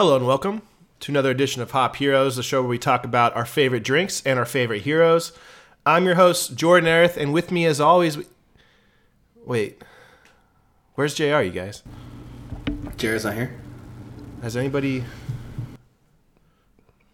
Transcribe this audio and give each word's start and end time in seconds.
Hello 0.00 0.16
and 0.16 0.26
welcome 0.26 0.62
to 1.00 1.12
another 1.12 1.30
edition 1.30 1.60
of 1.60 1.72
Hop 1.72 1.96
Heroes, 1.96 2.36
the 2.36 2.42
show 2.42 2.62
where 2.62 2.70
we 2.70 2.78
talk 2.78 3.04
about 3.04 3.36
our 3.36 3.44
favorite 3.44 3.84
drinks 3.84 4.22
and 4.24 4.38
our 4.38 4.46
favorite 4.46 4.80
heroes. 4.80 5.32
I'm 5.84 6.06
your 6.06 6.14
host, 6.14 6.56
Jordan 6.56 6.88
Erith, 6.88 7.18
and 7.18 7.34
with 7.34 7.50
me, 7.52 7.66
as 7.66 7.82
always, 7.82 8.16
we... 8.16 8.24
wait, 9.44 9.82
where's 10.94 11.12
JR, 11.12 11.42
you 11.42 11.50
guys? 11.50 11.82
Jared's 12.96 13.26
not 13.26 13.34
here. 13.34 13.60
Has 14.40 14.56
anybody. 14.56 15.04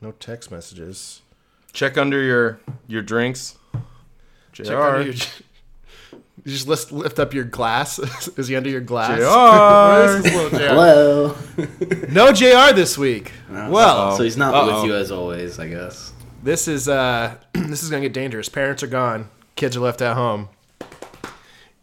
No 0.00 0.12
text 0.12 0.52
messages. 0.52 1.22
Check 1.72 1.98
under 1.98 2.22
your 2.22 2.60
your 2.86 3.02
drinks. 3.02 3.58
JR. 4.52 4.62
Check 4.62 4.76
under 4.76 5.02
your- 5.02 5.14
You 6.44 6.52
just 6.52 6.68
lift, 6.68 6.92
lift 6.92 7.18
up 7.18 7.34
your 7.34 7.44
glass. 7.44 7.98
Is 8.36 8.48
he 8.48 8.56
under 8.56 8.68
your 8.68 8.80
glass? 8.80 9.18
JR. 9.18 9.24
Where's 10.12 10.22
this 10.22 10.34
little 10.34 10.58
JR? 10.58 10.64
Hello. 10.66 11.36
No 12.12 12.32
JR 12.32 12.74
this 12.74 12.96
week. 12.96 13.32
Well, 13.50 14.16
so 14.16 14.22
he's 14.22 14.36
not 14.36 14.54
Uh-oh. 14.54 14.82
with 14.82 14.90
you 14.90 14.96
as 14.96 15.10
always, 15.10 15.58
I 15.58 15.68
guess. 15.68 16.12
this 16.42 16.68
is 16.68 16.88
uh 16.88 17.34
this 17.52 17.82
is 17.82 17.90
gonna 17.90 18.02
get 18.02 18.12
dangerous. 18.12 18.48
Parents 18.48 18.82
are 18.82 18.86
gone. 18.86 19.28
Kids 19.56 19.76
are 19.76 19.80
left 19.80 20.00
at 20.02 20.14
home. 20.14 20.48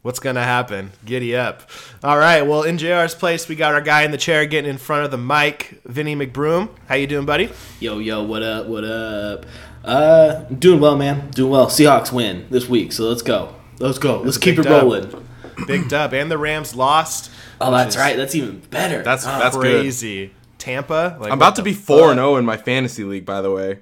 What's 0.01 0.19
gonna 0.19 0.43
happen? 0.43 0.91
Giddy 1.05 1.35
up. 1.35 1.69
All 2.03 2.17
right. 2.17 2.41
Well, 2.43 2.63
in 2.63 2.77
JR's 2.77 3.15
place, 3.15 3.47
we 3.47 3.55
got 3.55 3.73
our 3.73 3.81
guy 3.81 4.03
in 4.03 4.11
the 4.11 4.17
chair 4.17 4.45
getting 4.45 4.69
in 4.69 4.77
front 4.77 5.05
of 5.05 5.11
the 5.11 5.17
mic, 5.17 5.81
Vinny 5.85 6.15
McBroom. 6.15 6.69
How 6.87 6.95
you 6.95 7.07
doing, 7.07 7.25
buddy? 7.25 7.49
Yo, 7.79 7.99
yo, 7.99 8.23
what 8.23 8.43
up? 8.43 8.67
What 8.67 8.83
up? 8.83 9.45
Uh, 9.83 10.43
doing 10.45 10.79
well, 10.79 10.97
man. 10.97 11.29
Doing 11.31 11.51
well. 11.51 11.67
Seahawks 11.67 12.11
win 12.11 12.45
this 12.49 12.67
week, 12.69 12.91
so 12.91 13.05
let's 13.09 13.21
go. 13.21 13.55
Let's 13.79 13.97
go. 13.99 14.21
Let's 14.21 14.37
keep 14.37 14.57
it 14.59 14.63
dub. 14.63 14.83
rolling. 14.83 15.27
Big 15.67 15.87
dub, 15.89 16.13
and 16.13 16.29
the 16.31 16.37
Rams 16.37 16.75
lost. 16.75 17.31
Oh, 17.61 17.71
that's 17.71 17.95
is- 17.95 18.01
right. 18.01 18.17
That's 18.17 18.35
even 18.35 18.59
better. 18.69 19.03
That's 19.03 19.25
Ah, 19.25 19.39
that's 19.39 19.55
good. 19.55 19.81
Crazy. 19.81 20.33
Tampa. 20.57 21.17
Like, 21.19 21.31
I'm 21.31 21.37
about 21.37 21.55
to 21.57 21.63
be 21.63 21.73
four 21.73 22.09
and 22.11 22.17
fuck? 22.19 22.23
zero 22.25 22.35
in 22.37 22.45
my 22.45 22.57
fantasy 22.57 23.03
league, 23.03 23.25
by 23.25 23.41
the 23.41 23.51
way. 23.51 23.79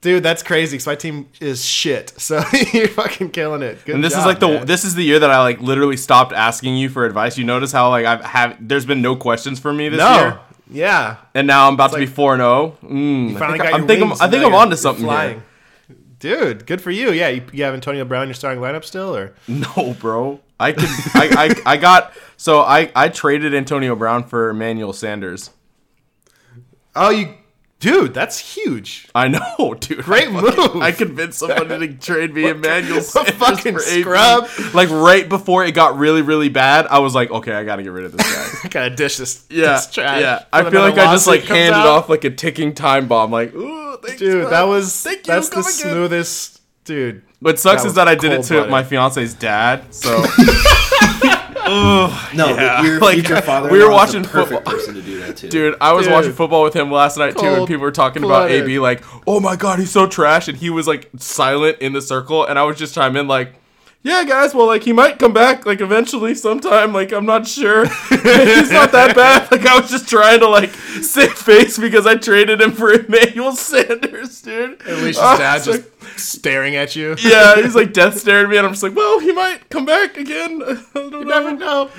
Dude, 0.00 0.22
that's 0.22 0.42
crazy. 0.42 0.76
Cause 0.76 0.86
my 0.86 0.96
team 0.96 1.28
is 1.40 1.64
shit. 1.64 2.12
So 2.18 2.42
you're 2.74 2.88
fucking 2.88 3.30
killing 3.30 3.62
it. 3.62 3.84
Good 3.86 3.94
And 3.94 4.04
this 4.04 4.12
is 4.12 4.18
job, 4.18 4.26
like 4.26 4.38
the 4.40 4.48
man. 4.48 4.66
this 4.66 4.84
is 4.84 4.94
the 4.94 5.02
year 5.04 5.18
that 5.20 5.30
I 5.30 5.40
like 5.42 5.60
literally 5.60 5.96
stopped 5.96 6.32
asking 6.34 6.76
you 6.76 6.88
for 6.90 7.06
advice. 7.06 7.38
You 7.38 7.44
notice 7.44 7.72
how 7.72 7.88
like 7.88 8.04
I've 8.04 8.22
have 8.24 8.56
there's 8.60 8.84
been 8.84 9.00
no 9.00 9.16
questions 9.16 9.58
for 9.60 9.72
me 9.72 9.88
this 9.88 10.00
year. 10.00 10.08
no. 10.08 10.20
year, 10.20 10.40
Yeah. 10.70 11.16
and 11.34 11.46
now 11.46 11.68
I'm 11.68 11.74
about 11.74 11.92
to 11.92 11.98
be 11.98 12.06
four 12.06 12.34
and 12.34 12.40
zero. 12.40 12.76
Mm, 12.82 13.36
I 13.36 13.38
finally 13.38 13.58
think, 13.58 13.62
got 13.70 13.72
I'm 13.74 13.80
your 13.80 13.88
think 13.88 14.02
I'm, 14.02 14.08
wings, 14.08 14.20
I 14.20 14.28
think 14.28 14.44
I'm 14.44 14.54
onto 14.54 14.76
something 14.76 15.04
flying. 15.04 15.34
here. 15.36 15.44
Dude, 16.24 16.64
good 16.64 16.80
for 16.80 16.90
you. 16.90 17.10
Yeah, 17.12 17.28
you, 17.28 17.42
you 17.52 17.64
have 17.64 17.74
Antonio 17.74 18.02
Brown 18.06 18.22
in 18.22 18.28
your 18.30 18.34
starting 18.34 18.62
lineup 18.62 18.82
still, 18.82 19.14
or 19.14 19.34
No, 19.46 19.94
bro. 20.00 20.40
I 20.58 20.72
could. 20.72 20.88
I, 21.14 21.28
I 21.66 21.72
I 21.72 21.76
got 21.76 22.14
so 22.38 22.60
I 22.62 22.90
I 22.96 23.10
traded 23.10 23.54
Antonio 23.54 23.94
Brown 23.94 24.24
for 24.24 24.48
Emmanuel 24.48 24.94
Sanders. 24.94 25.50
oh, 26.96 27.10
you, 27.10 27.34
dude, 27.78 28.14
that's 28.14 28.38
huge. 28.38 29.06
I 29.14 29.28
know, 29.28 29.74
dude. 29.78 29.98
Great 30.04 30.28
I 30.28 30.40
fucking- 30.40 30.72
move. 30.74 30.82
I 30.82 30.92
convinced 30.92 31.40
somebody 31.40 31.88
to 31.88 31.94
trade 31.98 32.32
me 32.32 32.48
Emmanuel 32.48 33.02
Sanders 33.02 33.34
fucking 33.34 33.78
scrub. 33.80 34.48
Like 34.72 34.88
right 34.88 35.28
before 35.28 35.62
it 35.66 35.72
got 35.72 35.98
really, 35.98 36.22
really 36.22 36.48
bad, 36.48 36.86
I 36.86 37.00
was 37.00 37.14
like, 37.14 37.30
okay, 37.32 37.52
I 37.52 37.64
gotta 37.64 37.82
get 37.82 37.92
rid 37.92 38.06
of 38.06 38.12
this 38.16 38.22
guy. 38.34 38.60
I 38.64 38.68
gotta 38.68 38.96
dish 38.96 39.18
this. 39.18 39.44
Yeah, 39.50 39.72
this 39.74 39.90
trash. 39.90 40.22
yeah. 40.22 40.44
I 40.50 40.70
feel 40.70 40.80
like 40.80 40.96
I 40.96 41.12
just 41.12 41.26
like 41.26 41.42
handed 41.42 41.74
out. 41.74 41.86
off 41.86 42.08
like 42.08 42.24
a 42.24 42.30
ticking 42.30 42.72
time 42.74 43.08
bomb. 43.08 43.30
Like, 43.30 43.54
ooh, 43.54 43.83
thanks, 44.02 44.18
Dude, 44.18 44.42
man. 44.42 44.50
that 44.50 44.62
uh, 44.64 44.68
was 44.68 45.02
Thank 45.02 45.26
you. 45.26 45.32
that's 45.34 45.48
the 45.48 45.54
come 45.56 45.62
again. 45.64 45.72
smoothest. 45.72 46.60
Dude, 46.84 47.22
What 47.40 47.58
sucks 47.58 47.82
That 47.82 47.88
is 47.88 47.94
that 47.94 48.08
I 48.08 48.14
did 48.14 48.32
it 48.32 48.42
to 48.42 48.48
cold-blooded. 48.48 48.70
my 48.70 48.82
fiance's 48.84 49.32
dad. 49.34 49.94
So 49.94 50.22
No, 51.66 52.08
Yeah, 52.34 52.76
but 52.80 52.82
your 52.84 52.98
like, 53.00 53.14
future 53.14 53.40
father. 53.40 53.70
we 53.70 53.78
were 53.78 53.84
the 53.86 53.90
watching 53.90 54.22
perfect 54.22 54.52
football. 54.64 54.74
person 54.74 54.94
to 54.94 55.02
do 55.02 55.18
that 55.20 55.36
too. 55.36 55.48
Dude, 55.48 55.76
I 55.80 55.92
was 55.92 56.04
Dude. 56.06 56.12
watching 56.12 56.32
football 56.32 56.62
with 56.62 56.74
him 56.74 56.90
last 56.90 57.16
night 57.16 57.36
too, 57.38 57.46
and 57.46 57.66
people 57.66 57.82
were 57.82 57.90
talking 57.90 58.22
about 58.22 58.48
blooded. 58.48 58.64
AB 58.64 58.78
like, 58.80 59.02
"Oh 59.26 59.40
my 59.40 59.56
god, 59.56 59.78
he's 59.78 59.90
so 59.90 60.06
trash," 60.06 60.46
and 60.48 60.58
he 60.58 60.68
was 60.68 60.86
like 60.86 61.10
silent 61.16 61.78
in 61.78 61.92
the 61.94 62.02
circle, 62.02 62.44
and 62.44 62.58
I 62.58 62.64
was 62.64 62.76
just 62.78 62.94
chiming 62.94 63.20
in 63.22 63.28
like, 63.28 63.54
"Yeah, 64.04 64.22
guys, 64.24 64.54
well, 64.54 64.66
like 64.66 64.84
he 64.84 64.92
might 64.92 65.18
come 65.18 65.32
back 65.32 65.66
like 65.66 65.80
eventually, 65.80 66.34
sometime. 66.36 66.92
Like 66.92 67.10
I'm 67.12 67.26
not 67.26 67.48
sure. 67.48 67.86
he's 68.10 68.70
not 68.70 68.92
that 68.92 69.16
bad." 69.16 69.50
Like 69.50 69.66
I 69.66 69.80
was 69.80 69.90
just 69.90 70.08
trying 70.08 70.38
to 70.40 70.48
like 70.48 70.70
save 71.02 71.32
face 71.32 71.78
because 71.78 72.06
I 72.06 72.14
traded 72.16 72.60
him 72.60 72.72
for 72.72 72.92
Emmanuel 72.92 73.56
Sanders, 73.56 74.42
dude. 74.42 74.80
Alicia's 74.86 75.18
I 75.18 75.38
dad 75.38 75.64
just 75.64 75.68
like, 76.02 76.18
staring 76.18 76.76
at 76.76 76.94
you. 76.94 77.16
yeah, 77.18 77.56
he's 77.62 77.74
like 77.74 77.92
death 77.92 78.18
staring 78.18 78.44
at 78.44 78.50
me, 78.50 78.56
and 78.58 78.66
I'm 78.66 78.72
just 78.74 78.82
like, 78.82 78.94
"Well, 78.94 79.18
he 79.20 79.32
might 79.32 79.68
come 79.70 79.84
back 79.86 80.16
again. 80.16 80.62
I 80.62 80.74
don't 80.94 81.12
You 81.12 81.24
know." 81.24 81.40
never 81.40 81.52
know. 81.56 81.90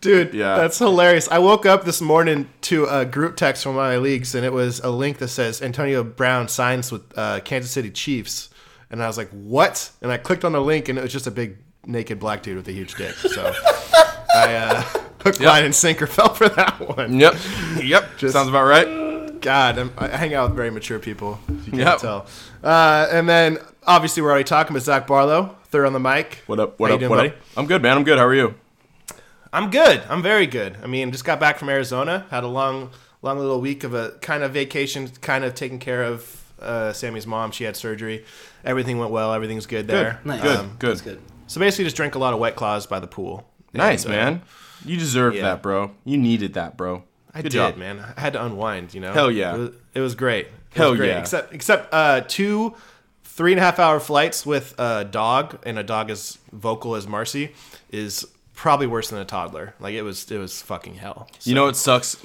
Dude, 0.00 0.34
Yeah. 0.34 0.56
that's 0.56 0.78
hilarious. 0.78 1.28
I 1.30 1.38
woke 1.38 1.66
up 1.66 1.84
this 1.84 2.00
morning 2.00 2.48
to 2.62 2.86
a 2.86 3.04
group 3.04 3.36
text 3.36 3.62
from 3.62 3.74
my 3.76 3.96
leagues, 3.98 4.34
and 4.34 4.44
it 4.44 4.52
was 4.52 4.80
a 4.80 4.90
link 4.90 5.18
that 5.18 5.28
says 5.28 5.60
Antonio 5.62 6.02
Brown 6.02 6.48
signs 6.48 6.90
with 6.92 7.02
uh, 7.16 7.40
Kansas 7.40 7.70
City 7.70 7.90
Chiefs. 7.90 8.50
And 8.90 9.02
I 9.02 9.06
was 9.06 9.16
like, 9.18 9.28
what? 9.30 9.90
And 10.02 10.12
I 10.12 10.16
clicked 10.16 10.44
on 10.44 10.52
the 10.52 10.60
link, 10.60 10.88
and 10.88 10.98
it 10.98 11.02
was 11.02 11.12
just 11.12 11.26
a 11.26 11.30
big 11.30 11.56
naked 11.86 12.18
black 12.20 12.42
dude 12.42 12.56
with 12.56 12.68
a 12.68 12.72
huge 12.72 12.94
dick. 12.94 13.14
So 13.14 13.52
I 14.34 14.54
uh, 14.54 14.82
hook, 15.22 15.40
line, 15.40 15.64
and 15.64 15.74
sinker 15.74 16.06
fell 16.06 16.32
for 16.34 16.48
that 16.50 16.78
one. 16.80 17.18
Yep, 17.18 17.34
yep, 17.82 18.08
Just- 18.18 18.32
sounds 18.34 18.48
about 18.48 18.64
right. 18.66 19.40
God, 19.40 19.78
I'm, 19.78 19.92
I 19.98 20.08
hang 20.08 20.34
out 20.34 20.48
with 20.48 20.56
very 20.56 20.70
mature 20.70 20.98
people, 20.98 21.38
if 21.48 21.66
you 21.66 21.72
can't 21.72 21.78
Yep. 21.78 21.98
tell. 21.98 22.26
Uh, 22.64 23.06
and 23.12 23.28
then, 23.28 23.58
obviously, 23.86 24.22
we're 24.22 24.30
already 24.30 24.44
talking 24.44 24.72
about 24.74 24.82
Zach 24.82 25.06
Barlow, 25.06 25.56
third 25.66 25.86
on 25.86 25.92
the 25.92 26.00
mic. 26.00 26.42
What 26.46 26.58
up? 26.58 26.80
What 26.80 26.90
How 26.90 26.96
up? 26.96 27.02
what 27.02 27.08
buddy? 27.16 27.28
up? 27.28 27.34
I'm 27.56 27.66
good, 27.66 27.82
man. 27.82 27.96
I'm 27.96 28.02
good. 28.04 28.18
How 28.18 28.24
are 28.26 28.34
you? 28.34 28.54
I'm 29.52 29.70
good. 29.70 30.02
I'm 30.08 30.22
very 30.22 30.46
good. 30.46 30.78
I 30.82 30.86
mean, 30.86 31.12
just 31.12 31.24
got 31.24 31.38
back 31.38 31.58
from 31.58 31.68
Arizona. 31.68 32.26
Had 32.30 32.42
a 32.44 32.48
long, 32.48 32.90
long 33.22 33.38
little 33.38 33.60
week 33.60 33.84
of 33.84 33.94
a 33.94 34.12
kind 34.20 34.42
of 34.42 34.52
vacation, 34.52 35.08
kind 35.20 35.44
of 35.44 35.54
taking 35.54 35.78
care 35.78 36.02
of 36.02 36.35
uh, 36.60 36.92
Sammy's 36.92 37.26
mom. 37.26 37.50
She 37.50 37.64
had 37.64 37.76
surgery. 37.76 38.24
Everything 38.64 38.98
went 38.98 39.10
well. 39.10 39.32
Everything's 39.32 39.66
good 39.66 39.86
there. 39.86 40.20
Nice. 40.24 40.42
Good, 40.42 40.56
Um, 40.56 40.76
good. 40.78 40.90
That's 40.90 41.00
good. 41.02 41.20
so 41.46 41.60
basically, 41.60 41.84
just 41.84 41.96
drank 41.96 42.14
a 42.14 42.18
lot 42.18 42.32
of 42.34 42.40
White 42.40 42.56
Claws 42.56 42.86
by 42.86 43.00
the 43.00 43.06
pool. 43.06 43.46
Nice, 43.72 44.04
And, 44.04 44.14
uh, 44.14 44.16
man. 44.16 44.42
You 44.84 44.96
deserved 44.96 45.36
yeah. 45.36 45.42
that, 45.42 45.62
bro. 45.62 45.92
You 46.04 46.16
needed 46.18 46.54
that, 46.54 46.76
bro. 46.76 47.02
I 47.34 47.42
Good 47.42 47.50
did, 47.52 47.58
job. 47.58 47.76
man. 47.76 48.00
I 48.16 48.20
had 48.20 48.32
to 48.34 48.44
unwind. 48.44 48.94
You 48.94 49.00
know. 49.00 49.12
Hell 49.12 49.30
yeah. 49.30 49.54
It 49.54 49.58
was, 49.58 49.70
it 49.94 50.00
was 50.00 50.14
great. 50.14 50.46
It 50.46 50.52
Hell 50.74 50.90
was 50.90 50.98
great. 50.98 51.08
yeah. 51.08 51.20
Except, 51.20 51.52
except 51.54 51.92
uh, 51.92 52.22
two 52.26 52.74
three 53.24 53.52
and 53.52 53.58
a 53.60 53.62
half 53.62 53.78
hour 53.78 54.00
flights 54.00 54.46
with 54.46 54.74
a 54.78 55.04
dog, 55.04 55.58
and 55.66 55.78
a 55.78 55.82
dog 55.82 56.10
as 56.10 56.38
vocal 56.52 56.94
as 56.94 57.06
Marcy 57.06 57.52
is 57.90 58.26
probably 58.54 58.86
worse 58.86 59.10
than 59.10 59.18
a 59.18 59.24
toddler. 59.26 59.74
Like 59.78 59.92
it 59.94 60.00
was, 60.02 60.30
it 60.30 60.38
was 60.38 60.62
fucking 60.62 60.94
hell. 60.94 61.28
You 61.42 61.54
know 61.54 61.66
what 61.66 61.76
sucks? 61.76 62.16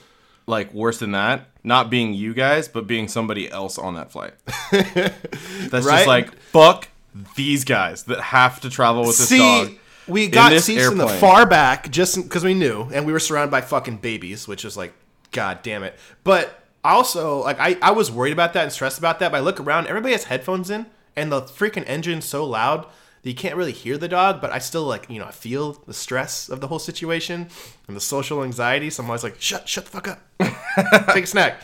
Like 0.52 0.74
worse 0.74 1.00
than 1.00 1.14
that, 1.14 1.48
not 1.64 1.90
being 1.90 2.14
you 2.14 2.34
guys, 2.34 2.68
but 2.68 2.86
being 2.86 3.08
somebody 3.08 3.50
else 3.50 3.78
on 3.80 3.96
that 3.96 4.12
flight. 4.12 4.34
That's 4.72 5.86
Right? 5.86 5.96
just 5.98 6.08
like 6.08 6.36
fuck 6.36 6.90
these 7.36 7.64
guys 7.66 8.04
that 8.04 8.20
have 8.22 8.60
to 8.62 8.70
travel 8.70 9.02
with 9.02 9.18
this 9.18 9.30
See, 9.30 9.38
dog. 9.38 9.72
we 10.08 10.28
got 10.28 10.50
this 10.50 10.66
seats 10.66 10.88
in 10.88 10.98
the 10.98 11.08
far 11.08 11.46
back 11.46 11.90
just 11.90 12.16
because 12.22 12.44
we 12.44 12.54
knew, 12.54 12.84
and 12.94 13.06
we 13.06 13.14
were 13.14 13.20
surrounded 13.20 13.52
by 13.52 13.62
fucking 13.62 13.98
babies, 13.98 14.48
which 14.48 14.64
is 14.66 14.78
like, 14.78 14.94
god 15.32 15.60
damn 15.64 15.84
it. 15.84 15.98
But 16.24 16.64
also, 16.84 17.40
like, 17.44 17.60
I, 17.60 17.78
I 17.82 17.92
was 17.92 18.12
worried 18.12 18.34
about 18.34 18.54
that 18.54 18.64
and 18.64 18.72
stressed 18.72 18.98
about 19.00 19.20
that. 19.20 19.32
But 19.32 19.38
I 19.38 19.42
look 19.42 19.60
around, 19.60 19.88
everybody 19.88 20.14
has 20.14 20.26
headphones 20.26 20.70
in, 20.70 20.86
and 21.16 21.32
the 21.32 21.42
freaking 21.42 21.88
engine's 21.88 22.26
so 22.26 22.44
loud 22.46 22.88
that 23.24 23.30
you 23.30 23.36
can't 23.36 23.56
really 23.56 23.72
hear 23.72 23.98
the 23.98 24.08
dog. 24.08 24.42
But 24.42 24.52
I 24.52 24.60
still 24.60 24.84
like, 24.84 25.10
you 25.10 25.20
know, 25.20 25.26
I 25.26 25.32
feel 25.32 25.74
the 25.86 25.94
stress 25.94 26.50
of 26.50 26.60
the 26.62 26.68
whole 26.68 26.80
situation 26.80 27.48
and 27.88 27.96
the 27.96 28.02
social 28.02 28.44
anxiety. 28.44 28.90
So 28.90 29.04
I'm 29.04 29.10
always 29.10 29.24
like, 29.24 29.40
shut, 29.42 29.68
shut 29.68 29.86
the 29.86 29.92
fuck 29.92 30.08
up, 30.08 30.22
take 31.14 31.24
a 31.26 31.28
snack, 31.28 31.62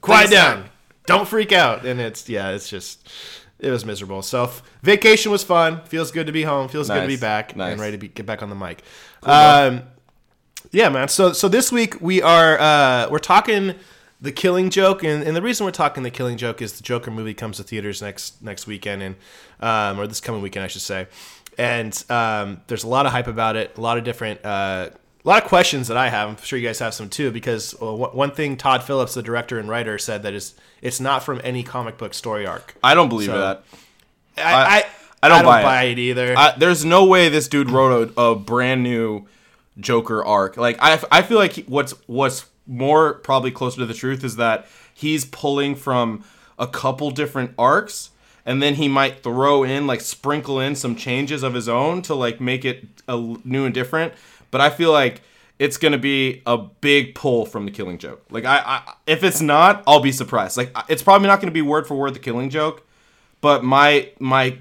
quiet 0.00 0.30
down, 0.30 0.66
don't 1.06 1.26
freak 1.28 1.52
out. 1.52 1.84
And 1.84 2.00
it's 2.00 2.28
yeah, 2.28 2.50
it's 2.50 2.68
just. 2.68 3.08
It 3.60 3.72
was 3.72 3.84
miserable. 3.84 4.22
So 4.22 4.44
f- 4.44 4.62
vacation 4.84 5.32
was 5.32 5.42
fun. 5.42 5.82
Feels 5.86 6.12
good 6.12 6.28
to 6.28 6.32
be 6.32 6.44
home. 6.44 6.68
Feels 6.68 6.86
good 6.88 7.00
to 7.00 7.08
be 7.08 7.16
back 7.16 7.56
Nice. 7.56 7.72
and 7.72 7.80
ready 7.80 7.90
to 7.96 7.98
be, 7.98 8.06
get 8.06 8.24
back 8.24 8.40
on 8.40 8.50
the 8.50 8.54
mic. 8.54 8.84
um, 9.24 9.82
yeah, 10.70 10.88
man. 10.90 11.08
So 11.08 11.32
so 11.32 11.48
this 11.48 11.72
week 11.72 12.00
we 12.00 12.22
are 12.22 12.56
uh, 12.60 13.08
we're 13.10 13.18
talking 13.18 13.74
the 14.20 14.32
Killing 14.32 14.70
Joke, 14.70 15.04
and, 15.04 15.22
and 15.22 15.36
the 15.36 15.42
reason 15.42 15.64
we're 15.64 15.70
talking 15.72 16.02
the 16.02 16.10
Killing 16.10 16.36
Joke 16.36 16.60
is 16.62 16.72
the 16.74 16.82
Joker 16.82 17.10
movie 17.10 17.34
comes 17.34 17.56
to 17.58 17.62
theaters 17.62 18.02
next 18.02 18.42
next 18.42 18.66
weekend, 18.66 19.02
and 19.02 19.16
um, 19.60 20.00
or 20.00 20.06
this 20.06 20.20
coming 20.20 20.42
weekend, 20.42 20.64
I 20.64 20.68
should 20.68 20.82
say. 20.82 21.06
And 21.56 22.04
um, 22.10 22.60
there's 22.68 22.84
a 22.84 22.88
lot 22.88 23.06
of 23.06 23.12
hype 23.12 23.26
about 23.26 23.56
it. 23.56 23.76
A 23.76 23.80
lot 23.80 23.98
of 23.98 24.04
different. 24.04 24.44
Uh, 24.44 24.90
a 25.24 25.28
lot 25.28 25.42
of 25.42 25.48
questions 25.48 25.88
that 25.88 25.96
I 25.96 26.08
have. 26.08 26.28
I'm 26.28 26.36
sure 26.36 26.58
you 26.58 26.66
guys 26.66 26.78
have 26.78 26.94
some 26.94 27.08
too, 27.08 27.30
because 27.30 27.72
one 27.80 28.10
one 28.16 28.30
thing 28.30 28.56
Todd 28.56 28.82
Phillips, 28.84 29.14
the 29.14 29.22
director 29.22 29.58
and 29.58 29.68
writer, 29.68 29.98
said 29.98 30.22
that 30.22 30.32
is 30.34 30.54
it's 30.80 31.00
not 31.00 31.22
from 31.24 31.40
any 31.44 31.62
comic 31.62 31.98
book 31.98 32.14
story 32.14 32.46
arc. 32.46 32.74
I 32.82 32.94
don't 32.94 33.08
believe 33.08 33.26
So- 33.26 33.38
that. 33.38 33.64
I, 34.36 34.42
I- 34.42 34.84
I, 35.20 35.26
I 35.26 35.28
don't 35.30 35.44
buy 35.44 35.82
it. 35.84 35.98
it 35.98 36.02
either. 36.02 36.34
I, 36.38 36.54
there's 36.56 36.84
no 36.84 37.04
way 37.06 37.28
this 37.28 37.48
dude 37.48 37.70
wrote 37.70 38.12
a, 38.16 38.20
a 38.20 38.34
brand 38.36 38.84
new 38.84 39.26
Joker 39.80 40.24
arc. 40.24 40.56
Like 40.56 40.78
I, 40.80 41.00
I 41.10 41.22
feel 41.22 41.38
like 41.38 41.52
he- 41.54 41.62
what's 41.62 41.92
what's 42.06 42.46
more 42.68 43.14
probably 43.14 43.50
closer 43.50 43.78
to 43.78 43.86
the 43.86 43.94
truth 43.94 44.22
is 44.22 44.36
that 44.36 44.66
he's 44.94 45.24
pulling 45.24 45.74
from 45.74 46.24
a 46.58 46.66
couple 46.66 47.10
different 47.10 47.52
arcs 47.58 48.10
and 48.44 48.62
then 48.62 48.74
he 48.74 48.88
might 48.88 49.22
throw 49.22 49.64
in 49.64 49.86
like 49.86 50.00
sprinkle 50.00 50.60
in 50.60 50.74
some 50.74 50.94
changes 50.94 51.42
of 51.42 51.54
his 51.54 51.68
own 51.68 52.02
to 52.02 52.14
like 52.14 52.40
make 52.40 52.64
it 52.64 52.86
a 53.08 53.16
new 53.44 53.64
and 53.64 53.74
different. 53.74 54.12
But 54.50 54.60
i 54.60 54.70
feel 54.70 54.92
like 54.92 55.22
it's 55.58 55.76
gonna 55.76 55.98
be 55.98 56.42
a 56.46 56.56
big 56.56 57.14
pull 57.14 57.44
from 57.44 57.64
the 57.64 57.72
killing 57.72 57.98
joke. 57.98 58.24
Like 58.30 58.44
I, 58.44 58.58
I 58.58 58.94
if 59.06 59.24
it's 59.24 59.40
not 59.40 59.82
i'll 59.86 60.00
be 60.00 60.12
surprised. 60.12 60.56
Like 60.56 60.76
it's 60.88 61.02
probably 61.02 61.26
not 61.26 61.40
gonna 61.40 61.52
be 61.52 61.62
word 61.62 61.86
for 61.86 61.96
word 61.96 62.14
the 62.14 62.20
killing 62.20 62.50
joke 62.50 62.84
but 63.40 63.64
my 63.64 64.10
my 64.18 64.58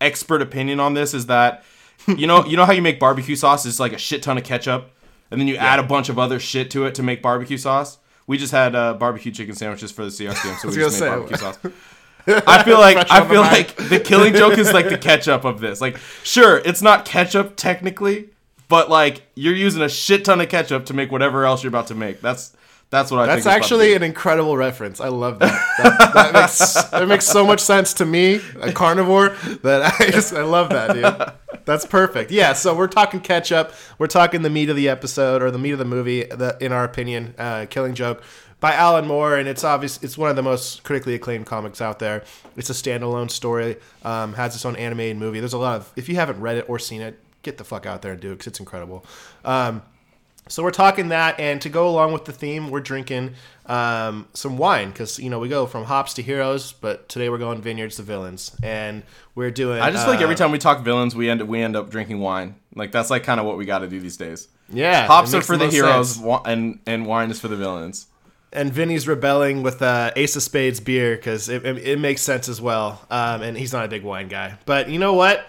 expert 0.00 0.42
opinion 0.42 0.80
on 0.80 0.94
this 0.94 1.14
is 1.14 1.26
that 1.26 1.64
you 2.06 2.26
know 2.26 2.44
you 2.44 2.56
know 2.56 2.64
how 2.64 2.72
you 2.72 2.82
make 2.82 3.00
barbecue 3.00 3.36
sauce 3.36 3.66
is 3.66 3.80
like 3.80 3.92
a 3.92 3.98
shit 3.98 4.22
ton 4.22 4.38
of 4.38 4.44
ketchup 4.44 4.90
and 5.30 5.40
then 5.40 5.48
you 5.48 5.56
add 5.56 5.78
a 5.78 5.82
bunch 5.82 6.08
of 6.08 6.18
other 6.18 6.38
shit 6.38 6.70
to 6.70 6.84
it 6.86 6.94
to 6.94 7.02
make 7.02 7.22
barbecue 7.22 7.58
sauce 7.58 7.98
we 8.26 8.38
just 8.38 8.52
had 8.52 8.74
uh, 8.74 8.94
barbecue 8.94 9.32
chicken 9.32 9.54
sandwiches 9.54 9.92
for 9.92 10.04
the 10.04 10.10
Seahawks 10.10 10.42
game, 10.42 10.56
so 10.56 10.68
we 10.68 10.76
just 10.76 11.00
made 11.00 11.08
barbecue 11.08 11.36
sauce. 11.36 11.58
I 12.28 12.64
feel 12.64 12.78
like 12.78 12.96
Fresh 12.96 13.10
I 13.10 13.20
off 13.20 13.28
the 13.28 13.34
feel 13.34 13.42
like 13.42 13.76
the 13.76 14.00
killing 14.00 14.34
joke 14.34 14.58
is 14.58 14.72
like 14.72 14.88
the 14.88 14.98
ketchup 14.98 15.44
of 15.44 15.60
this. 15.60 15.80
Like, 15.80 15.98
sure, 16.24 16.58
it's 16.58 16.82
not 16.82 17.04
ketchup 17.04 17.54
technically, 17.54 18.30
but 18.68 18.90
like 18.90 19.22
you're 19.36 19.54
using 19.54 19.82
a 19.82 19.88
shit 19.88 20.24
ton 20.24 20.40
of 20.40 20.48
ketchup 20.48 20.86
to 20.86 20.94
make 20.94 21.12
whatever 21.12 21.44
else 21.44 21.62
you're 21.62 21.68
about 21.68 21.86
to 21.88 21.94
make. 21.94 22.20
That's 22.20 22.56
that's 22.90 23.10
what 23.10 23.20
I. 23.20 23.26
That's 23.26 23.46
actually 23.46 23.94
an 23.94 24.02
incredible 24.02 24.56
reference. 24.56 25.00
I 25.00 25.08
love 25.08 25.40
that. 25.40 25.62
That, 25.78 26.14
that 26.14 26.32
makes 26.32 26.74
that 26.90 27.08
makes 27.08 27.26
so 27.26 27.44
much 27.44 27.60
sense 27.60 27.94
to 27.94 28.06
me, 28.06 28.40
a 28.60 28.72
carnivore, 28.72 29.30
that 29.62 30.00
I 30.00 30.10
just 30.10 30.32
I 30.32 30.42
love 30.42 30.68
that, 30.70 30.94
dude. 30.94 31.60
That's 31.64 31.84
perfect. 31.84 32.30
Yeah, 32.30 32.52
so 32.52 32.76
we're 32.76 32.86
talking 32.86 33.20
ketchup. 33.20 33.72
We're 33.98 34.06
talking 34.06 34.42
the 34.42 34.50
meat 34.50 34.70
of 34.70 34.76
the 34.76 34.88
episode 34.88 35.42
or 35.42 35.50
the 35.50 35.58
meat 35.58 35.72
of 35.72 35.78
the 35.78 35.84
movie. 35.84 36.24
The, 36.24 36.56
in 36.60 36.72
our 36.72 36.84
opinion, 36.84 37.34
uh, 37.38 37.66
Killing 37.68 37.94
Joke 37.94 38.22
by 38.60 38.72
Alan 38.72 39.06
Moore, 39.06 39.36
and 39.36 39.48
it's 39.48 39.64
obvious 39.64 40.02
it's 40.02 40.16
one 40.16 40.30
of 40.30 40.36
the 40.36 40.42
most 40.42 40.84
critically 40.84 41.14
acclaimed 41.14 41.46
comics 41.46 41.80
out 41.80 41.98
there. 41.98 42.22
It's 42.56 42.70
a 42.70 42.72
standalone 42.72 43.30
story. 43.30 43.76
Um, 44.04 44.34
has 44.34 44.54
its 44.54 44.64
own 44.64 44.76
animated 44.76 45.16
movie. 45.16 45.40
There's 45.40 45.52
a 45.52 45.58
lot 45.58 45.76
of 45.76 45.92
if 45.96 46.08
you 46.08 46.14
haven't 46.14 46.40
read 46.40 46.56
it 46.56 46.68
or 46.68 46.78
seen 46.78 47.00
it, 47.00 47.18
get 47.42 47.58
the 47.58 47.64
fuck 47.64 47.84
out 47.84 48.02
there 48.02 48.12
and 48.12 48.20
do 48.20 48.28
it 48.28 48.34
because 48.34 48.46
it's 48.46 48.60
incredible. 48.60 49.04
Um, 49.44 49.82
so 50.48 50.62
we're 50.62 50.70
talking 50.70 51.08
that, 51.08 51.38
and 51.40 51.60
to 51.62 51.68
go 51.68 51.88
along 51.88 52.12
with 52.12 52.24
the 52.24 52.32
theme, 52.32 52.70
we're 52.70 52.80
drinking 52.80 53.34
um, 53.66 54.28
some 54.32 54.58
wine 54.58 54.90
because 54.90 55.18
you 55.18 55.28
know 55.30 55.38
we 55.38 55.48
go 55.48 55.66
from 55.66 55.84
hops 55.84 56.14
to 56.14 56.22
heroes, 56.22 56.72
but 56.72 57.08
today 57.08 57.28
we're 57.28 57.38
going 57.38 57.60
vineyards 57.62 57.96
to 57.96 58.02
villains, 58.02 58.54
and 58.62 59.02
we're 59.34 59.50
doing. 59.50 59.80
I 59.80 59.90
just 59.90 60.04
feel 60.04 60.14
like 60.14 60.22
every 60.22 60.34
uh, 60.34 60.38
time 60.38 60.52
we 60.52 60.58
talk 60.58 60.82
villains, 60.84 61.16
we 61.16 61.28
end 61.28 61.42
we 61.42 61.60
end 61.62 61.76
up 61.76 61.90
drinking 61.90 62.20
wine. 62.20 62.54
Like 62.74 62.92
that's 62.92 63.10
like 63.10 63.24
kind 63.24 63.40
of 63.40 63.46
what 63.46 63.56
we 63.56 63.64
got 63.64 63.80
to 63.80 63.88
do 63.88 64.00
these 64.00 64.16
days. 64.16 64.48
yeah, 64.68 65.06
Hops 65.06 65.34
are 65.34 65.42
for 65.42 65.56
the 65.56 65.64
most 65.64 65.74
heroes, 65.74 66.18
wa- 66.18 66.42
and 66.44 66.78
and 66.86 67.06
wine 67.06 67.30
is 67.30 67.40
for 67.40 67.48
the 67.48 67.56
villains. 67.56 68.06
and 68.52 68.72
Vinny's 68.72 69.08
rebelling 69.08 69.62
with 69.62 69.82
uh, 69.82 70.12
Ace 70.16 70.36
of 70.36 70.42
Spades 70.42 70.78
beer 70.80 71.16
because 71.16 71.48
it, 71.48 71.64
it, 71.66 71.78
it 71.78 71.98
makes 71.98 72.22
sense 72.22 72.48
as 72.48 72.60
well. 72.60 73.04
Um, 73.10 73.42
and 73.42 73.56
he's 73.58 73.72
not 73.72 73.84
a 73.84 73.88
big 73.88 74.02
wine 74.04 74.28
guy, 74.28 74.58
but 74.64 74.88
you 74.88 74.98
know 74.98 75.14
what? 75.14 75.44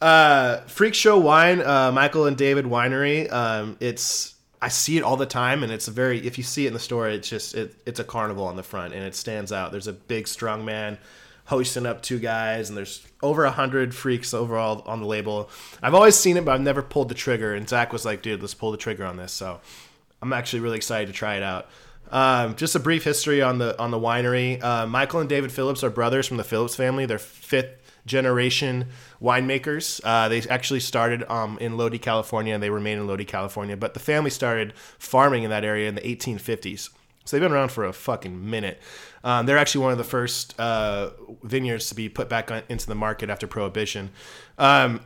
Uh, 0.00 0.62
Freak 0.62 0.94
Show 0.94 1.18
Wine, 1.18 1.60
uh, 1.60 1.92
Michael 1.92 2.26
and 2.26 2.36
David 2.36 2.64
Winery. 2.64 3.30
Um, 3.30 3.76
it's 3.80 4.34
I 4.62 4.68
see 4.68 4.96
it 4.96 5.02
all 5.02 5.16
the 5.16 5.26
time, 5.26 5.62
and 5.62 5.72
it's 5.72 5.88
a 5.88 5.90
very 5.90 6.26
if 6.26 6.38
you 6.38 6.44
see 6.44 6.64
it 6.64 6.68
in 6.68 6.74
the 6.74 6.80
store, 6.80 7.08
it's 7.08 7.28
just 7.28 7.54
it, 7.54 7.74
it's 7.86 8.00
a 8.00 8.04
carnival 8.04 8.44
on 8.44 8.56
the 8.56 8.62
front, 8.62 8.94
and 8.94 9.02
it 9.04 9.14
stands 9.14 9.52
out. 9.52 9.72
There's 9.72 9.86
a 9.86 9.92
big 9.92 10.26
strong 10.26 10.64
man 10.64 10.98
hoisting 11.46 11.84
up 11.84 12.02
two 12.02 12.18
guys, 12.18 12.68
and 12.68 12.78
there's 12.78 13.06
over 13.22 13.44
a 13.44 13.50
hundred 13.50 13.94
freaks 13.94 14.32
overall 14.32 14.82
on 14.86 15.00
the 15.00 15.06
label. 15.06 15.50
I've 15.82 15.94
always 15.94 16.14
seen 16.14 16.36
it, 16.36 16.44
but 16.44 16.52
I've 16.52 16.60
never 16.60 16.82
pulled 16.82 17.08
the 17.08 17.14
trigger. 17.14 17.54
And 17.54 17.68
Zach 17.68 17.92
was 17.92 18.04
like, 18.04 18.22
"Dude, 18.22 18.40
let's 18.40 18.54
pull 18.54 18.70
the 18.70 18.78
trigger 18.78 19.04
on 19.04 19.16
this." 19.16 19.32
So 19.32 19.60
I'm 20.22 20.32
actually 20.32 20.60
really 20.60 20.76
excited 20.76 21.06
to 21.08 21.12
try 21.12 21.36
it 21.36 21.42
out. 21.42 21.68
Um, 22.10 22.56
just 22.56 22.74
a 22.74 22.80
brief 22.80 23.04
history 23.04 23.40
on 23.40 23.58
the 23.58 23.78
on 23.80 23.90
the 23.90 23.98
winery. 23.98 24.62
Uh, 24.62 24.86
Michael 24.86 25.20
and 25.20 25.28
David 25.28 25.52
Phillips 25.52 25.84
are 25.84 25.90
brothers 25.90 26.26
from 26.26 26.36
the 26.36 26.44
Phillips 26.44 26.74
family. 26.74 27.06
They're 27.06 27.18
fifth 27.18 27.76
generation 28.06 28.86
winemakers. 29.22 30.00
Uh, 30.02 30.28
they 30.28 30.42
actually 30.42 30.80
started 30.80 31.22
um, 31.30 31.58
in 31.60 31.76
Lodi, 31.76 31.98
California, 31.98 32.54
and 32.54 32.62
they 32.62 32.70
remain 32.70 32.98
in 32.98 33.06
Lodi, 33.06 33.24
California. 33.24 33.76
But 33.76 33.94
the 33.94 34.00
family 34.00 34.30
started 34.30 34.72
farming 34.98 35.44
in 35.44 35.50
that 35.50 35.64
area 35.64 35.88
in 35.88 35.94
the 35.94 36.00
1850s. 36.00 36.90
So 37.24 37.36
they've 37.36 37.42
been 37.42 37.52
around 37.52 37.70
for 37.70 37.84
a 37.84 37.92
fucking 37.92 38.50
minute. 38.50 38.80
Um, 39.22 39.46
they're 39.46 39.58
actually 39.58 39.82
one 39.82 39.92
of 39.92 39.98
the 39.98 40.04
first 40.04 40.58
uh, 40.58 41.10
vineyards 41.42 41.90
to 41.90 41.94
be 41.94 42.08
put 42.08 42.28
back 42.28 42.50
on, 42.50 42.62
into 42.68 42.86
the 42.86 42.94
market 42.94 43.30
after 43.30 43.46
Prohibition. 43.46 44.10
Um. 44.58 45.00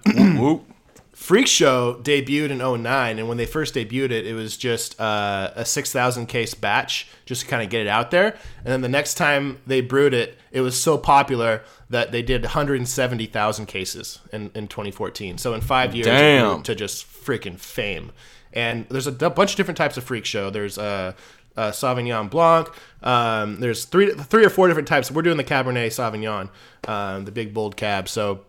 Freak 1.14 1.46
Show 1.46 2.00
debuted 2.02 2.50
in 2.50 2.82
09, 2.82 3.18
and 3.18 3.28
when 3.28 3.36
they 3.36 3.46
first 3.46 3.76
debuted 3.76 4.10
it, 4.10 4.26
it 4.26 4.34
was 4.34 4.56
just 4.56 5.00
uh, 5.00 5.52
a 5.54 5.64
6,000 5.64 6.26
case 6.26 6.54
batch 6.54 7.06
just 7.24 7.42
to 7.42 7.46
kind 7.46 7.62
of 7.62 7.70
get 7.70 7.82
it 7.82 7.88
out 7.88 8.10
there. 8.10 8.36
And 8.58 8.66
then 8.66 8.80
the 8.80 8.88
next 8.88 9.14
time 9.14 9.60
they 9.64 9.80
brewed 9.80 10.12
it, 10.12 10.36
it 10.50 10.60
was 10.60 10.80
so 10.80 10.98
popular 10.98 11.62
that 11.88 12.10
they 12.10 12.20
did 12.20 12.42
170,000 12.42 13.66
cases 13.66 14.18
in, 14.32 14.50
in 14.56 14.66
2014. 14.66 15.38
So 15.38 15.54
in 15.54 15.60
five 15.60 15.94
years, 15.94 16.06
Damn. 16.06 16.64
to 16.64 16.74
just 16.74 17.06
freaking 17.06 17.58
fame. 17.58 18.10
And 18.52 18.86
there's 18.88 19.06
a 19.06 19.12
bunch 19.12 19.52
of 19.52 19.56
different 19.56 19.78
types 19.78 19.96
of 19.96 20.02
Freak 20.02 20.24
Show. 20.24 20.50
There's 20.50 20.78
uh, 20.78 21.12
uh, 21.56 21.70
Sauvignon 21.70 22.28
Blanc. 22.28 22.68
Um, 23.02 23.60
there's 23.60 23.84
three, 23.84 24.12
three 24.12 24.44
or 24.44 24.50
four 24.50 24.66
different 24.66 24.88
types. 24.88 25.10
We're 25.10 25.22
doing 25.22 25.36
the 25.36 25.44
Cabernet 25.44 25.86
Sauvignon, 25.88 26.50
um, 26.88 27.24
the 27.24 27.32
big 27.32 27.54
bold 27.54 27.76
cab. 27.76 28.08
So 28.08 28.44